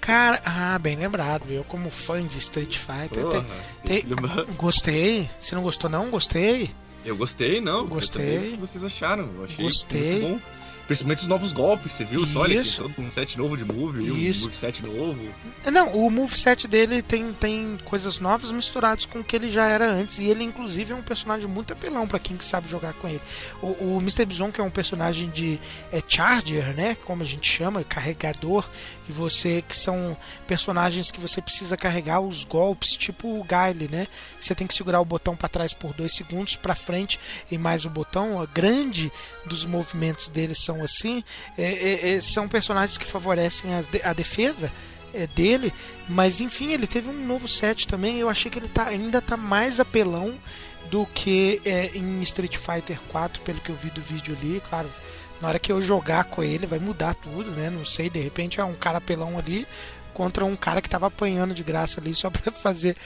Cara, 0.00 0.42
ah, 0.44 0.78
bem 0.78 0.96
lembrado. 0.96 1.50
Eu, 1.50 1.64
como 1.64 1.88
fã 1.88 2.20
de 2.20 2.36
Street 2.36 2.76
Fighter, 2.76 3.24
Porra, 3.24 3.46
te, 3.84 4.02
te, 4.02 4.14
gostei. 4.58 5.30
Se 5.40 5.54
não 5.54 5.62
gostou, 5.62 5.88
não, 5.88 6.10
gostei. 6.10 6.70
Eu 7.04 7.16
gostei, 7.16 7.58
não. 7.60 7.86
Gostei. 7.86 8.48
o 8.48 8.50
que 8.52 8.56
vocês 8.56 8.84
acharam? 8.84 9.30
Eu 9.36 9.44
achei 9.44 9.64
gostei. 9.64 10.20
muito 10.20 10.28
bom. 10.28 10.40
Principalmente 10.86 11.20
os 11.20 11.26
novos 11.26 11.52
golpes, 11.52 11.92
você 11.92 12.04
viu? 12.04 12.22
Isso. 12.22 12.84
Aqui, 12.84 12.94
todo 12.94 13.06
um 13.06 13.10
set 13.10 13.38
novo 13.38 13.56
de 13.56 13.64
move, 13.64 14.28
Isso. 14.28 14.42
um 14.42 14.44
moveset 14.44 14.82
novo. 14.82 15.34
Não, 15.72 15.94
o 15.94 16.10
moveset 16.10 16.68
dele 16.68 17.00
tem, 17.00 17.32
tem 17.32 17.78
coisas 17.84 18.20
novas 18.20 18.50
misturadas 18.50 19.06
com 19.06 19.20
o 19.20 19.24
que 19.24 19.34
ele 19.34 19.48
já 19.48 19.66
era 19.66 19.90
antes. 19.90 20.18
E 20.18 20.24
ele, 20.24 20.44
inclusive, 20.44 20.92
é 20.92 20.96
um 20.96 21.02
personagem 21.02 21.48
muito 21.48 21.72
apelão 21.72 22.06
para 22.06 22.18
quem 22.18 22.36
que 22.36 22.44
sabe 22.44 22.68
jogar 22.68 22.92
com 22.94 23.08
ele. 23.08 23.20
O, 23.62 23.96
o 23.96 23.98
Mr. 24.00 24.26
Bison, 24.26 24.52
que 24.52 24.60
é 24.60 24.64
um 24.64 24.70
personagem 24.70 25.30
de 25.30 25.58
é, 25.90 26.02
Charger, 26.06 26.74
né? 26.74 26.96
Como 27.04 27.22
a 27.22 27.26
gente 27.26 27.50
chama, 27.50 27.82
carregador, 27.84 28.68
que 29.06 29.12
você. 29.12 29.62
que 29.66 29.76
são 29.76 30.16
personagens 30.46 31.10
que 31.10 31.20
você 31.20 31.40
precisa 31.40 31.76
carregar 31.76 32.20
os 32.20 32.44
golpes, 32.44 32.96
tipo 32.96 33.40
o 33.40 33.44
Guile, 33.44 33.88
né? 33.88 34.06
Você 34.40 34.54
tem 34.54 34.66
que 34.66 34.74
segurar 34.74 35.00
o 35.00 35.04
botão 35.04 35.34
para 35.34 35.48
trás 35.48 35.72
por 35.72 35.94
dois 35.94 36.14
segundos, 36.14 36.56
para 36.56 36.74
frente 36.74 37.18
e 37.50 37.56
mais 37.56 37.84
o 37.84 37.90
botão. 37.90 38.40
A 38.40 38.46
grande 38.46 39.10
dos 39.46 39.64
movimentos 39.64 40.28
dele 40.28 40.54
são 40.54 40.73
assim, 40.82 41.22
é, 41.56 41.62
é, 41.62 42.14
é, 42.14 42.20
são 42.20 42.48
personagens 42.48 42.96
que 42.96 43.04
favorecem 43.04 43.70
a, 43.74 44.10
a 44.10 44.12
defesa 44.12 44.72
é, 45.12 45.26
dele, 45.26 45.72
mas 46.08 46.40
enfim, 46.40 46.72
ele 46.72 46.86
teve 46.86 47.08
um 47.08 47.26
novo 47.26 47.46
set 47.46 47.86
também. 47.86 48.18
Eu 48.18 48.28
achei 48.28 48.50
que 48.50 48.58
ele 48.58 48.68
tá, 48.68 48.88
ainda 48.88 49.20
tá 49.20 49.36
mais 49.36 49.78
apelão 49.78 50.34
do 50.90 51.06
que 51.06 51.60
é, 51.64 51.90
em 51.94 52.20
Street 52.22 52.56
Fighter 52.56 53.00
4, 53.12 53.42
pelo 53.42 53.60
que 53.60 53.70
eu 53.70 53.76
vi 53.76 53.90
do 53.90 54.00
vídeo 54.00 54.36
ali. 54.38 54.60
Claro, 54.68 54.90
na 55.40 55.48
hora 55.48 55.58
que 55.58 55.70
eu 55.70 55.80
jogar 55.80 56.24
com 56.24 56.42
ele 56.42 56.66
vai 56.66 56.78
mudar 56.78 57.14
tudo, 57.14 57.50
né? 57.50 57.70
Não 57.70 57.84
sei, 57.84 58.10
de 58.10 58.20
repente 58.20 58.60
é 58.60 58.64
um 58.64 58.74
cara 58.74 58.98
apelão 58.98 59.38
ali 59.38 59.66
contra 60.14 60.44
um 60.44 60.56
cara 60.56 60.80
que 60.80 60.86
estava 60.86 61.08
apanhando 61.08 61.52
de 61.52 61.62
graça 61.62 62.00
ali 62.00 62.14
só 62.14 62.30
para 62.32 62.52
fazer 62.52 62.96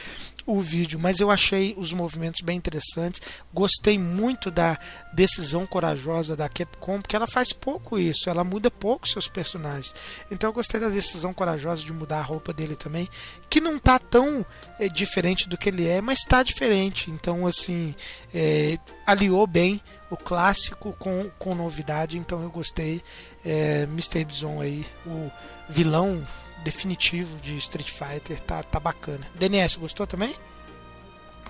o 0.47 0.61
vídeo, 0.61 0.99
mas 0.99 1.21
eu 1.21 1.31
achei 1.31 1.75
os 1.77 1.93
movimentos 1.93 2.41
bem 2.41 2.57
interessantes. 2.57 3.21
Gostei 3.53 3.99
muito 3.99 4.51
da 4.51 4.79
decisão 5.13 5.67
corajosa 5.67 6.35
da 6.35 6.49
Capcom, 6.49 7.03
porque 7.03 7.15
ela 7.15 7.27
faz 7.27 7.53
pouco 7.53 7.99
isso, 7.99 8.31
ela 8.31 8.43
muda 8.43 8.71
pouco 8.71 9.07
seus 9.07 9.29
personagens. 9.29 9.95
Então 10.31 10.49
eu 10.49 10.55
gostei 10.55 10.81
da 10.81 10.89
decisão 10.89 11.35
corajosa 11.35 11.85
de 11.85 11.93
mudar 11.93 12.21
a 12.21 12.23
roupa 12.23 12.53
dele 12.53 12.77
também, 12.77 13.09
que 13.51 13.61
não 13.61 13.79
tá 13.79 13.99
tão 13.99 14.45
é, 14.79 14.89
diferente 14.89 15.49
do 15.49 15.59
que 15.59 15.69
ele 15.69 15.87
é, 15.87 16.01
mas 16.01 16.21
está 16.21 16.43
diferente. 16.43 17.11
Então, 17.11 17.47
assim, 17.47 17.95
é, 18.33 18.79
aliou 19.07 19.47
bem 19.47 19.81
o 20.11 20.17
clássico 20.17 20.95
com, 20.99 21.31
com 21.39 21.55
novidade, 21.55 22.19
então 22.19 22.43
eu 22.43 22.51
gostei. 22.51 23.03
É, 23.45 23.83
Mr. 23.83 24.25
Bison 24.25 24.61
aí, 24.63 24.87
o 25.07 25.31
vilão 25.69 26.27
definitivo 26.65 27.39
de 27.41 27.57
Street 27.57 27.91
Fighter, 27.91 28.41
tá, 28.41 28.63
tá 28.63 28.81
bacana. 28.81 29.27
DNS, 29.35 29.77
gostou 29.77 30.07
também? 30.07 30.35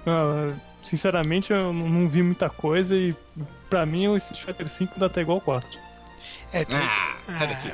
Ah, 0.06 0.54
sinceramente, 0.82 1.52
eu 1.52 1.72
não 1.72 2.08
vi 2.08 2.22
muita 2.22 2.48
coisa 2.48 2.96
e 2.96 3.14
pra 3.68 3.84
mim 3.84 4.08
o 4.08 4.16
Street 4.16 4.44
Fighter 4.44 4.68
5 4.68 4.98
dá 4.98 5.06
até 5.06 5.20
igual 5.20 5.40
4. 5.40 5.87
É, 6.52 6.64
tu... 6.64 6.76
ah, 6.76 7.16
sai 7.26 7.46
daqui. 7.48 7.72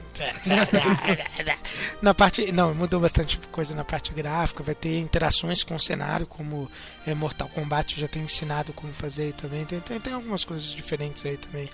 na 2.03 2.15
parte, 2.15 2.51
não, 2.53 2.75
mudou 2.75 3.01
bastante 3.01 3.39
coisa 3.53 3.75
na 3.75 3.85
parte 3.85 4.13
gráfica. 4.13 4.63
Vai 4.63 4.75
ter 4.75 4.99
interações 4.99 5.63
com 5.63 5.77
o 5.77 5.81
cenário, 5.81 6.27
como 6.27 6.71
é, 7.07 7.15
Mortal 7.15 7.49
Kombat 7.49 7.99
já 8.01 8.09
tem 8.09 8.23
ensinado 8.23 8.73
como 8.73 8.93
fazer 8.93 9.23
aí 9.25 9.33
também. 9.33 9.65
Tem, 9.65 9.81
tem, 9.81 10.01
tem 10.01 10.13
algumas 10.13 10.45
coisas 10.45 10.67
diferentes 10.67 11.25
aí 11.25 11.37
também. 11.37 11.69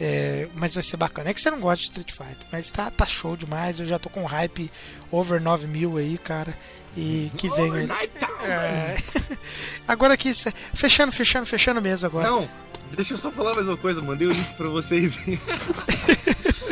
É, 0.00 0.48
mas 0.54 0.74
vai 0.74 0.82
ser 0.82 0.96
bacana. 0.96 1.30
É 1.30 1.34
que 1.34 1.40
você 1.40 1.50
não 1.50 1.60
gosta 1.60 1.78
de 1.78 1.84
Street 1.84 2.12
Fighter, 2.12 2.46
mas 2.50 2.70
tá, 2.70 2.90
tá 2.90 3.06
show 3.06 3.36
demais. 3.36 3.80
Eu 3.80 3.86
já 3.86 3.98
tô 3.98 4.10
com 4.10 4.24
hype 4.24 4.70
over 5.10 5.40
9 5.40 5.66
mil 5.66 5.96
aí, 5.96 6.18
cara. 6.18 6.56
E 6.96 7.30
que 7.38 7.48
vem. 7.48 7.88
É... 8.42 8.96
agora 9.88 10.14
aqui, 10.14 10.32
fechando, 10.74 11.10
fechando, 11.10 11.46
fechando 11.46 11.80
mesmo 11.80 12.06
agora. 12.06 12.28
Não, 12.28 12.48
deixa 12.94 13.14
eu 13.14 13.18
só 13.18 13.30
falar 13.30 13.54
mais 13.54 13.66
uma 13.66 13.76
coisa. 13.76 14.00
Mandei 14.02 14.28
o 14.28 14.32
link 14.32 14.54
pra 14.54 14.68
vocês. 14.68 15.18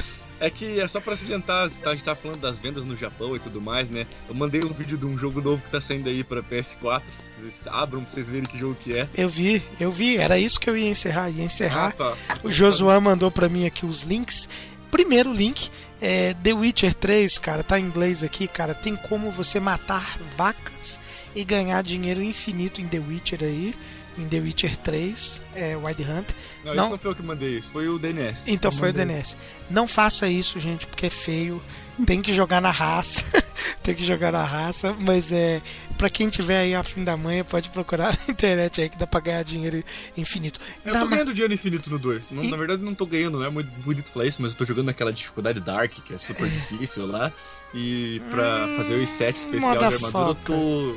É 0.41 0.49
que 0.49 0.81
é 0.81 0.89
só 0.89 1.03
pra 1.03 1.15
salientar, 1.15 1.71
a 1.85 1.91
gente 1.95 2.03
tá 2.03 2.17
falando 2.17 2.41
das 2.41 2.57
vendas 2.57 2.87
no 2.87 2.97
Japão 2.97 3.37
e 3.37 3.39
tudo 3.39 3.61
mais, 3.61 3.91
né? 3.91 4.07
Eu 4.27 4.35
mandei 4.35 4.65
um 4.65 4.73
vídeo 4.73 4.97
de 4.97 5.05
um 5.05 5.17
jogo 5.17 5.43
novo 5.43 5.63
que 5.63 5.71
tá 5.71 5.83
saindo 5.83 6.09
aí 6.09 6.25
pra 6.25 6.43
PS4. 6.43 7.03
Vocês 7.39 7.67
abram 7.67 8.03
pra 8.03 8.11
vocês 8.11 8.31
verem 8.31 8.45
que 8.45 8.59
jogo 8.59 8.75
que 8.75 8.99
é. 8.99 9.07
Eu 9.15 9.29
vi, 9.29 9.63
eu 9.79 9.93
vi. 9.93 10.17
Era 10.17 10.39
isso 10.39 10.59
que 10.59 10.71
eu 10.71 10.75
ia 10.75 10.89
encerrar. 10.89 11.29
Ia 11.29 11.45
encerrar. 11.45 11.89
Ah, 11.89 11.93
tá. 11.93 12.15
O 12.43 12.51
Josué 12.51 12.99
mandou 12.99 13.31
pra 13.31 13.51
mim 13.51 13.67
aqui 13.67 13.85
os 13.85 14.05
links. 14.05 14.49
Primeiro 14.91 15.31
link 15.31 15.71
é 16.01 16.33
The 16.43 16.55
Witcher 16.55 16.95
3, 16.95 17.39
cara. 17.39 17.63
Tá 17.63 17.79
em 17.79 17.85
inglês 17.85 18.25
aqui, 18.25 18.49
cara. 18.49 18.73
Tem 18.73 18.97
como 18.97 19.31
você 19.31 19.61
matar 19.61 20.19
vacas 20.39 20.99
e 21.35 21.45
ganhar 21.45 21.83
dinheiro 21.83 22.23
infinito 22.23 22.81
em 22.81 22.89
The 22.89 22.99
Witcher 22.99 23.41
aí. 23.43 23.75
Em 24.19 24.25
The 24.29 24.39
Witcher 24.41 24.77
3, 24.79 25.41
é, 25.55 25.77
Wild 25.77 26.03
Hunt. 26.03 26.29
Não, 26.65 26.75
Não- 26.75 26.83
isso 26.85 26.91
não 26.93 26.99
foi 26.99 27.11
eu 27.11 27.15
que 27.17 27.23
mandei, 27.23 27.59
isso 27.59 27.71
foi 27.71 27.89
o 27.89 27.99
DNS. 27.99 28.45
Então 28.51 28.71
Eu 28.71 28.77
foi 28.77 28.91
o 28.91 28.93
mandei. 28.93 29.07
DNS. 29.07 29.37
Não 29.71 29.87
faça 29.89 30.29
isso, 30.29 30.59
gente, 30.61 30.87
porque 30.87 31.07
é 31.07 31.11
feio. 31.11 31.63
Tem 32.07 32.23
que 32.23 32.33
jogar 32.33 32.61
na 32.63 32.71
raça. 32.71 33.23
Tem 33.83 33.95
que 33.95 34.05
jogar 34.05 34.33
na 34.33 34.43
raça. 34.43 34.95
Mas 34.99 35.31
é. 35.33 35.61
Pra 35.99 36.09
quem 36.09 36.31
tiver 36.31 36.59
aí 36.59 36.75
a 36.75 36.83
fim 36.83 37.05
da 37.05 37.15
manhã, 37.15 37.45
pode 37.45 37.69
procurar 37.71 38.17
na 38.27 38.33
internet 38.33 38.81
aí 38.81 38.89
que 38.89 38.97
dá 38.97 39.07
pra 39.07 39.21
ganhar 39.21 39.43
dinheiro 39.45 39.85
infinito. 40.17 40.59
Eu 40.85 40.95
Dá 40.95 41.01
tô 41.01 41.05
ma- 41.05 41.11
ganhando 41.13 41.33
dinheiro 41.35 41.53
infinito 41.53 41.91
no 41.91 41.99
2. 41.99 42.31
Não, 42.31 42.43
E- 42.43 42.51
Na 42.51 42.57
verdade, 42.57 42.83
não 42.83 42.95
tô 42.95 43.05
ganhando, 43.05 43.39
não 43.39 43.45
é 43.45 43.51
muito 43.51 43.71
bonito 43.83 44.11
falar 44.11 44.27
isso, 44.27 44.41
mas 44.41 44.53
eu 44.53 44.57
tô 44.57 44.65
jogando 44.65 44.87
naquela 44.87 45.13
dificuldade 45.13 45.61
Dark, 45.61 45.93
que 45.93 46.15
é 46.15 46.19
super 46.19 46.49
difícil 46.49 47.07
lá. 47.07 47.31
E 47.75 48.21
pra 48.31 48.67
fazer 48.79 48.95
o 48.95 49.03
i7 49.03 49.35
especial 49.35 49.77
de 49.77 49.85
armadura, 49.85 50.29
eu 50.31 50.35
tô, 50.37 50.97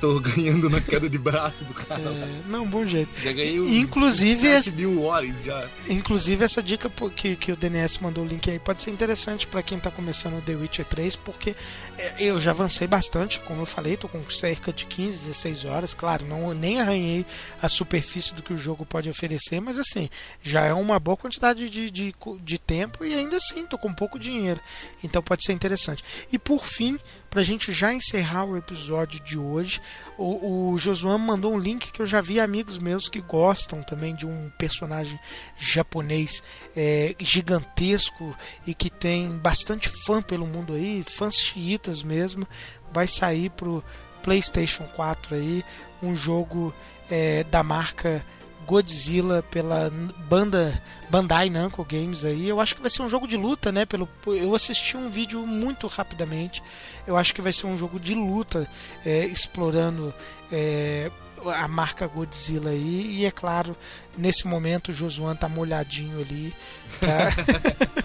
tô 0.00 0.18
ganhando 0.18 0.70
na 0.70 0.80
queda 0.80 1.08
de 1.08 1.18
braço 1.18 1.64
do 1.64 1.74
cara. 1.74 2.00
É, 2.00 2.40
não, 2.46 2.66
bom 2.66 2.86
jeito. 2.86 3.10
Já 3.20 3.32
ganhei 3.32 3.60
uns 3.60 3.70
Inclusive, 3.70 4.62
7 4.62 4.74
mil 4.74 5.02
horas 5.02 5.34
já. 5.44 5.68
Inclusive, 5.88 6.44
essa 6.44 6.62
dica 6.62 6.90
que, 7.14 7.36
que 7.36 7.52
o 7.52 7.56
DNS 7.56 8.02
mandou 8.02 8.24
o 8.24 8.26
link 8.26 8.50
aí 8.50 8.58
pode 8.58 8.82
ser 8.82 8.90
interessante 8.90 9.46
pra 9.46 9.62
quem 9.62 9.78
tá 9.78 9.90
começando 9.90 10.38
o 10.38 10.40
The 10.40 10.54
Witcher 10.54 10.86
3, 10.86 11.16
porque 11.16 11.54
é, 11.98 12.14
eu 12.18 12.40
já 12.40 12.52
avancei 12.52 12.86
bastante, 12.86 13.38
como 13.40 13.62
eu 13.62 13.66
falei, 13.66 13.96
tô 13.96 14.08
com 14.08 14.28
cerca 14.30 14.72
de 14.72 14.86
15, 14.86 15.26
16 15.26 15.64
horas. 15.66 15.94
Claro, 15.94 16.26
não 16.26 16.54
nem 16.54 16.80
arranhei 16.80 17.26
a 17.60 17.68
superfície 17.68 18.34
do 18.34 18.42
que 18.42 18.52
o 18.52 18.56
jogo 18.56 18.86
pode 18.86 19.10
oferecer, 19.10 19.60
mas 19.60 19.78
assim, 19.78 20.08
já 20.42 20.64
é 20.64 20.72
uma 20.72 20.98
boa 20.98 21.16
quantidade 21.16 21.68
de, 21.68 21.90
de, 21.90 22.14
de 22.42 22.58
tempo 22.58 23.04
e 23.04 23.12
ainda 23.12 23.36
assim 23.36 23.66
tô 23.66 23.76
com 23.76 23.92
pouco 23.92 24.18
dinheiro. 24.18 24.60
Então 25.04 25.22
pode 25.22 25.44
ser 25.44 25.52
interessante. 25.52 26.02
E 26.32 26.38
por 26.38 26.64
fim, 26.64 26.98
pra 27.30 27.44
gente 27.44 27.72
já 27.72 27.94
encerrar 27.94 28.44
o 28.44 28.56
episódio 28.56 29.20
de 29.20 29.38
hoje, 29.38 29.80
o, 30.18 30.72
o 30.72 30.78
Josuan 30.78 31.16
mandou 31.16 31.54
um 31.54 31.58
link 31.58 31.92
que 31.92 32.02
eu 32.02 32.06
já 32.06 32.20
vi 32.20 32.40
amigos 32.40 32.78
meus 32.78 33.08
que 33.08 33.20
gostam 33.20 33.82
também 33.82 34.14
de 34.14 34.26
um 34.26 34.50
personagem 34.58 35.18
japonês 35.56 36.42
é, 36.76 37.14
gigantesco 37.20 38.36
e 38.66 38.74
que 38.74 38.90
tem 38.90 39.28
bastante 39.38 39.88
fã 40.04 40.20
pelo 40.20 40.46
mundo 40.46 40.74
aí, 40.74 41.04
fãs 41.04 41.36
chiitas 41.36 42.02
mesmo. 42.02 42.46
Vai 42.92 43.06
sair 43.06 43.48
pro 43.50 43.82
PlayStation 44.24 44.82
4 44.96 45.36
aí, 45.36 45.64
um 46.02 46.16
jogo 46.16 46.74
é, 47.08 47.44
da 47.44 47.62
marca 47.62 48.24
Godzilla 48.66 49.42
pela 49.50 49.90
banda 50.28 50.82
Bandai 51.10 51.50
Namco 51.50 51.84
Games 51.84 52.24
aí. 52.24 52.48
Eu 52.48 52.60
acho 52.60 52.76
que 52.76 52.80
vai 52.80 52.90
ser 52.90 53.02
um 53.02 53.08
jogo 53.08 53.26
de 53.26 53.36
luta, 53.36 53.72
né? 53.72 53.84
Pelo 53.84 54.08
eu 54.26 54.54
assisti 54.54 54.96
um 54.96 55.10
vídeo 55.10 55.44
muito 55.46 55.86
rapidamente. 55.88 56.62
Eu 57.06 57.16
acho 57.16 57.34
que 57.34 57.42
vai 57.42 57.52
ser 57.52 57.66
um 57.66 57.76
jogo 57.76 57.98
de 57.98 58.14
luta 58.14 58.68
é, 59.04 59.26
explorando 59.26 60.14
é, 60.52 61.10
a 61.44 61.66
marca 61.66 62.06
Godzilla 62.06 62.70
aí. 62.70 63.16
E 63.18 63.26
é 63.26 63.30
claro, 63.30 63.76
nesse 64.16 64.46
momento 64.46 64.90
o 64.90 64.92
Josuan 64.92 65.34
tá 65.34 65.48
molhadinho 65.48 66.20
ali. 66.20 66.54
Tá? 67.00 68.04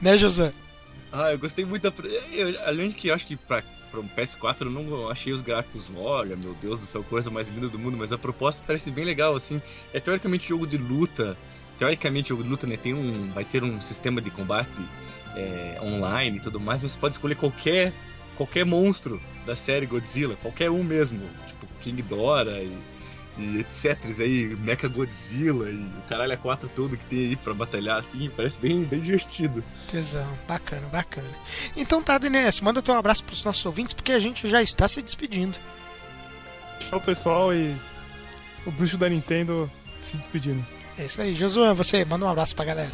né, 0.00 0.18
Josuan? 0.18 0.52
Ah, 1.10 1.32
eu 1.32 1.38
gostei 1.38 1.64
muito 1.64 1.90
da. 1.90 2.08
eu- 2.32 2.60
além 2.66 2.90
de 2.90 2.96
que 2.96 3.08
eu 3.08 3.14
acho 3.14 3.26
que 3.26 3.34
pra, 3.34 3.62
pra 3.90 4.00
um 4.00 4.08
PS4 4.08 4.66
eu 4.66 4.70
não 4.70 5.08
achei 5.08 5.32
os 5.32 5.40
gráficos, 5.40 5.86
olha, 5.96 6.36
meu 6.36 6.52
Deus 6.60 6.80
do 6.80 6.86
céu, 6.86 7.02
coisa 7.02 7.30
mais 7.30 7.48
linda 7.48 7.66
do 7.66 7.78
mundo, 7.78 7.96
mas 7.96 8.12
a 8.12 8.18
proposta 8.18 8.62
parece 8.66 8.90
bem 8.90 9.06
legal, 9.06 9.34
assim. 9.34 9.62
É 9.94 10.00
teoricamente 10.00 10.46
jogo 10.50 10.66
de 10.66 10.76
luta. 10.76 11.34
Teoricamente, 11.78 12.34
de 12.34 12.42
luta, 12.42 12.66
né? 12.66 12.76
Tem 12.76 12.92
um. 12.92 13.30
Vai 13.32 13.44
ter 13.44 13.62
um 13.62 13.80
sistema 13.80 14.20
de 14.20 14.30
combate 14.30 14.82
é, 15.36 15.78
online 15.80 16.38
e 16.38 16.40
tudo 16.40 16.58
mais, 16.58 16.82
mas 16.82 16.92
você 16.92 16.98
pode 16.98 17.14
escolher 17.14 17.36
qualquer. 17.36 17.92
qualquer 18.36 18.64
monstro 18.64 19.20
da 19.46 19.54
série 19.54 19.86
Godzilla, 19.86 20.36
qualquer 20.42 20.70
um 20.70 20.82
mesmo. 20.82 21.20
Tipo 21.46 21.66
King 21.80 22.02
Dora 22.02 22.60
e. 22.60 22.76
E 23.40 23.60
etc. 23.60 23.96
aí, 24.18 24.56
Mecha 24.56 24.88
Godzilla 24.88 25.70
e 25.70 25.76
o 25.76 26.02
caralho 26.08 26.32
a 26.32 26.36
4 26.36 26.68
todo 26.70 26.96
que 26.96 27.04
tem 27.04 27.18
aí 27.20 27.36
pra 27.36 27.54
batalhar 27.54 27.96
assim, 27.96 28.28
parece 28.36 28.58
bem, 28.58 28.82
bem 28.82 28.98
divertido. 28.98 29.62
Tesão, 29.86 30.26
bacana, 30.48 30.88
bacana. 30.88 31.28
Então 31.76 32.02
tá, 32.02 32.18
DNS, 32.18 32.60
manda 32.64 32.82
teu 32.82 32.94
abraço 32.96 33.22
pros 33.22 33.44
nossos 33.44 33.64
ouvintes, 33.64 33.94
porque 33.94 34.10
a 34.10 34.18
gente 34.18 34.48
já 34.48 34.60
está 34.60 34.88
se 34.88 35.00
despedindo. 35.02 35.56
Tchau, 36.80 37.00
pessoal, 37.00 37.54
e 37.54 37.76
o 38.66 38.72
bruxo 38.72 38.98
da 38.98 39.08
Nintendo 39.08 39.70
se 40.00 40.16
despedindo. 40.16 40.66
É 40.98 41.04
isso 41.04 41.20
aí, 41.22 41.32
Josuan, 41.34 41.74
você 41.74 42.04
manda 42.04 42.24
um 42.26 42.28
abraço 42.28 42.54
pra 42.56 42.64
galera. 42.64 42.90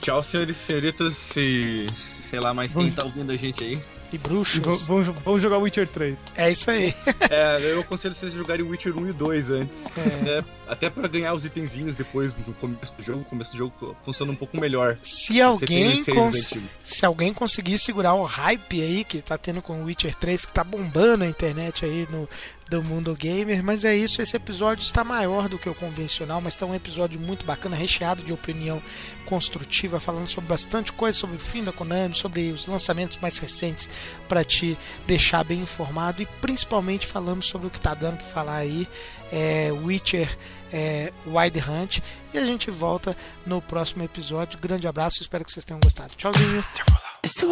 Tchau, 0.00 0.22
senhores 0.22 0.56
e 0.56 0.60
senhoritas, 0.60 1.36
e 1.36 1.86
sei 2.20 2.38
lá 2.40 2.52
mais 2.54 2.74
quem 2.74 2.90
tá 2.90 3.04
ouvindo 3.04 3.32
a 3.32 3.36
gente 3.36 3.64
aí. 3.64 3.78
E 4.12 4.18
bruxos. 4.18 4.60
va- 4.60 4.74
vamos, 4.86 5.08
vamos 5.24 5.42
jogar 5.42 5.58
Witcher 5.58 5.88
3. 5.88 6.24
É 6.36 6.48
isso 6.52 6.70
aí. 6.70 6.94
É, 7.30 7.58
eu 7.72 7.80
aconselho 7.80 8.14
vocês 8.14 8.32
a 8.32 8.36
jogarem 8.36 8.64
Witcher 8.64 8.96
1 8.96 9.08
e 9.08 9.12
2 9.12 9.50
antes. 9.50 9.84
É, 9.96 10.44
até 10.68 10.88
pra 10.88 11.08
ganhar 11.08 11.34
os 11.34 11.44
itenzinhos 11.44 11.96
depois 11.96 12.36
no 12.46 12.54
começo 12.54 12.94
do 12.96 13.02
jogo. 13.02 13.22
O 13.22 13.24
começo 13.24 13.50
do 13.52 13.58
jogo 13.58 13.96
funciona 14.04 14.30
um 14.30 14.36
pouco 14.36 14.60
melhor. 14.60 14.96
Se 15.02 15.40
alguém, 15.42 16.04
se 16.84 17.04
alguém 17.04 17.32
conseguir 17.32 17.76
segurar 17.78 18.14
o 18.14 18.22
hype 18.22 18.80
aí 18.80 19.02
que 19.02 19.20
tá 19.20 19.36
tendo 19.36 19.60
com 19.60 19.80
o 19.80 19.84
Witcher 19.86 20.14
3, 20.14 20.44
que 20.46 20.52
tá 20.52 20.62
bombando 20.62 21.24
a 21.24 21.26
internet 21.26 21.84
aí 21.84 22.06
no 22.08 22.28
do 22.68 22.82
mundo 22.82 23.14
gamer, 23.14 23.62
mas 23.62 23.84
é 23.84 23.94
isso, 23.94 24.22
esse 24.22 24.36
episódio 24.36 24.82
está 24.82 25.04
maior 25.04 25.48
do 25.48 25.58
que 25.58 25.68
o 25.68 25.74
convencional, 25.74 26.40
mas 26.40 26.54
tá 26.54 26.64
um 26.64 26.74
episódio 26.74 27.20
muito 27.20 27.44
bacana, 27.44 27.76
recheado 27.76 28.22
de 28.22 28.32
opinião 28.32 28.82
construtiva, 29.26 30.00
falando 30.00 30.26
sobre 30.28 30.48
bastante 30.48 30.92
coisa 30.92 31.18
sobre 31.18 31.36
o 31.36 31.40
fim 31.40 31.62
da 31.62 31.72
Konami, 31.72 32.14
sobre 32.14 32.50
os 32.50 32.66
lançamentos 32.66 33.18
mais 33.18 33.38
recentes 33.38 33.88
para 34.28 34.44
te 34.44 34.78
deixar 35.06 35.44
bem 35.44 35.60
informado 35.60 36.22
e 36.22 36.26
principalmente 36.40 37.06
falamos 37.06 37.46
sobre 37.46 37.66
o 37.66 37.70
que 37.70 37.80
tá 37.80 37.94
dando 37.94 38.18
para 38.18 38.26
falar 38.26 38.56
aí, 38.56 38.88
é, 39.32 39.70
Witcher 39.72 40.36
é, 40.72 41.12
Wild 41.26 41.60
Hunt 41.60 42.00
e 42.32 42.38
a 42.38 42.44
gente 42.44 42.70
volta 42.70 43.16
no 43.46 43.62
próximo 43.62 44.02
episódio. 44.02 44.58
Grande 44.58 44.88
abraço, 44.88 45.22
espero 45.22 45.44
que 45.44 45.52
vocês 45.52 45.64
tenham 45.64 45.80
gostado. 45.80 46.12
Tchauzinho. 46.16 46.64
It's 47.24 47.42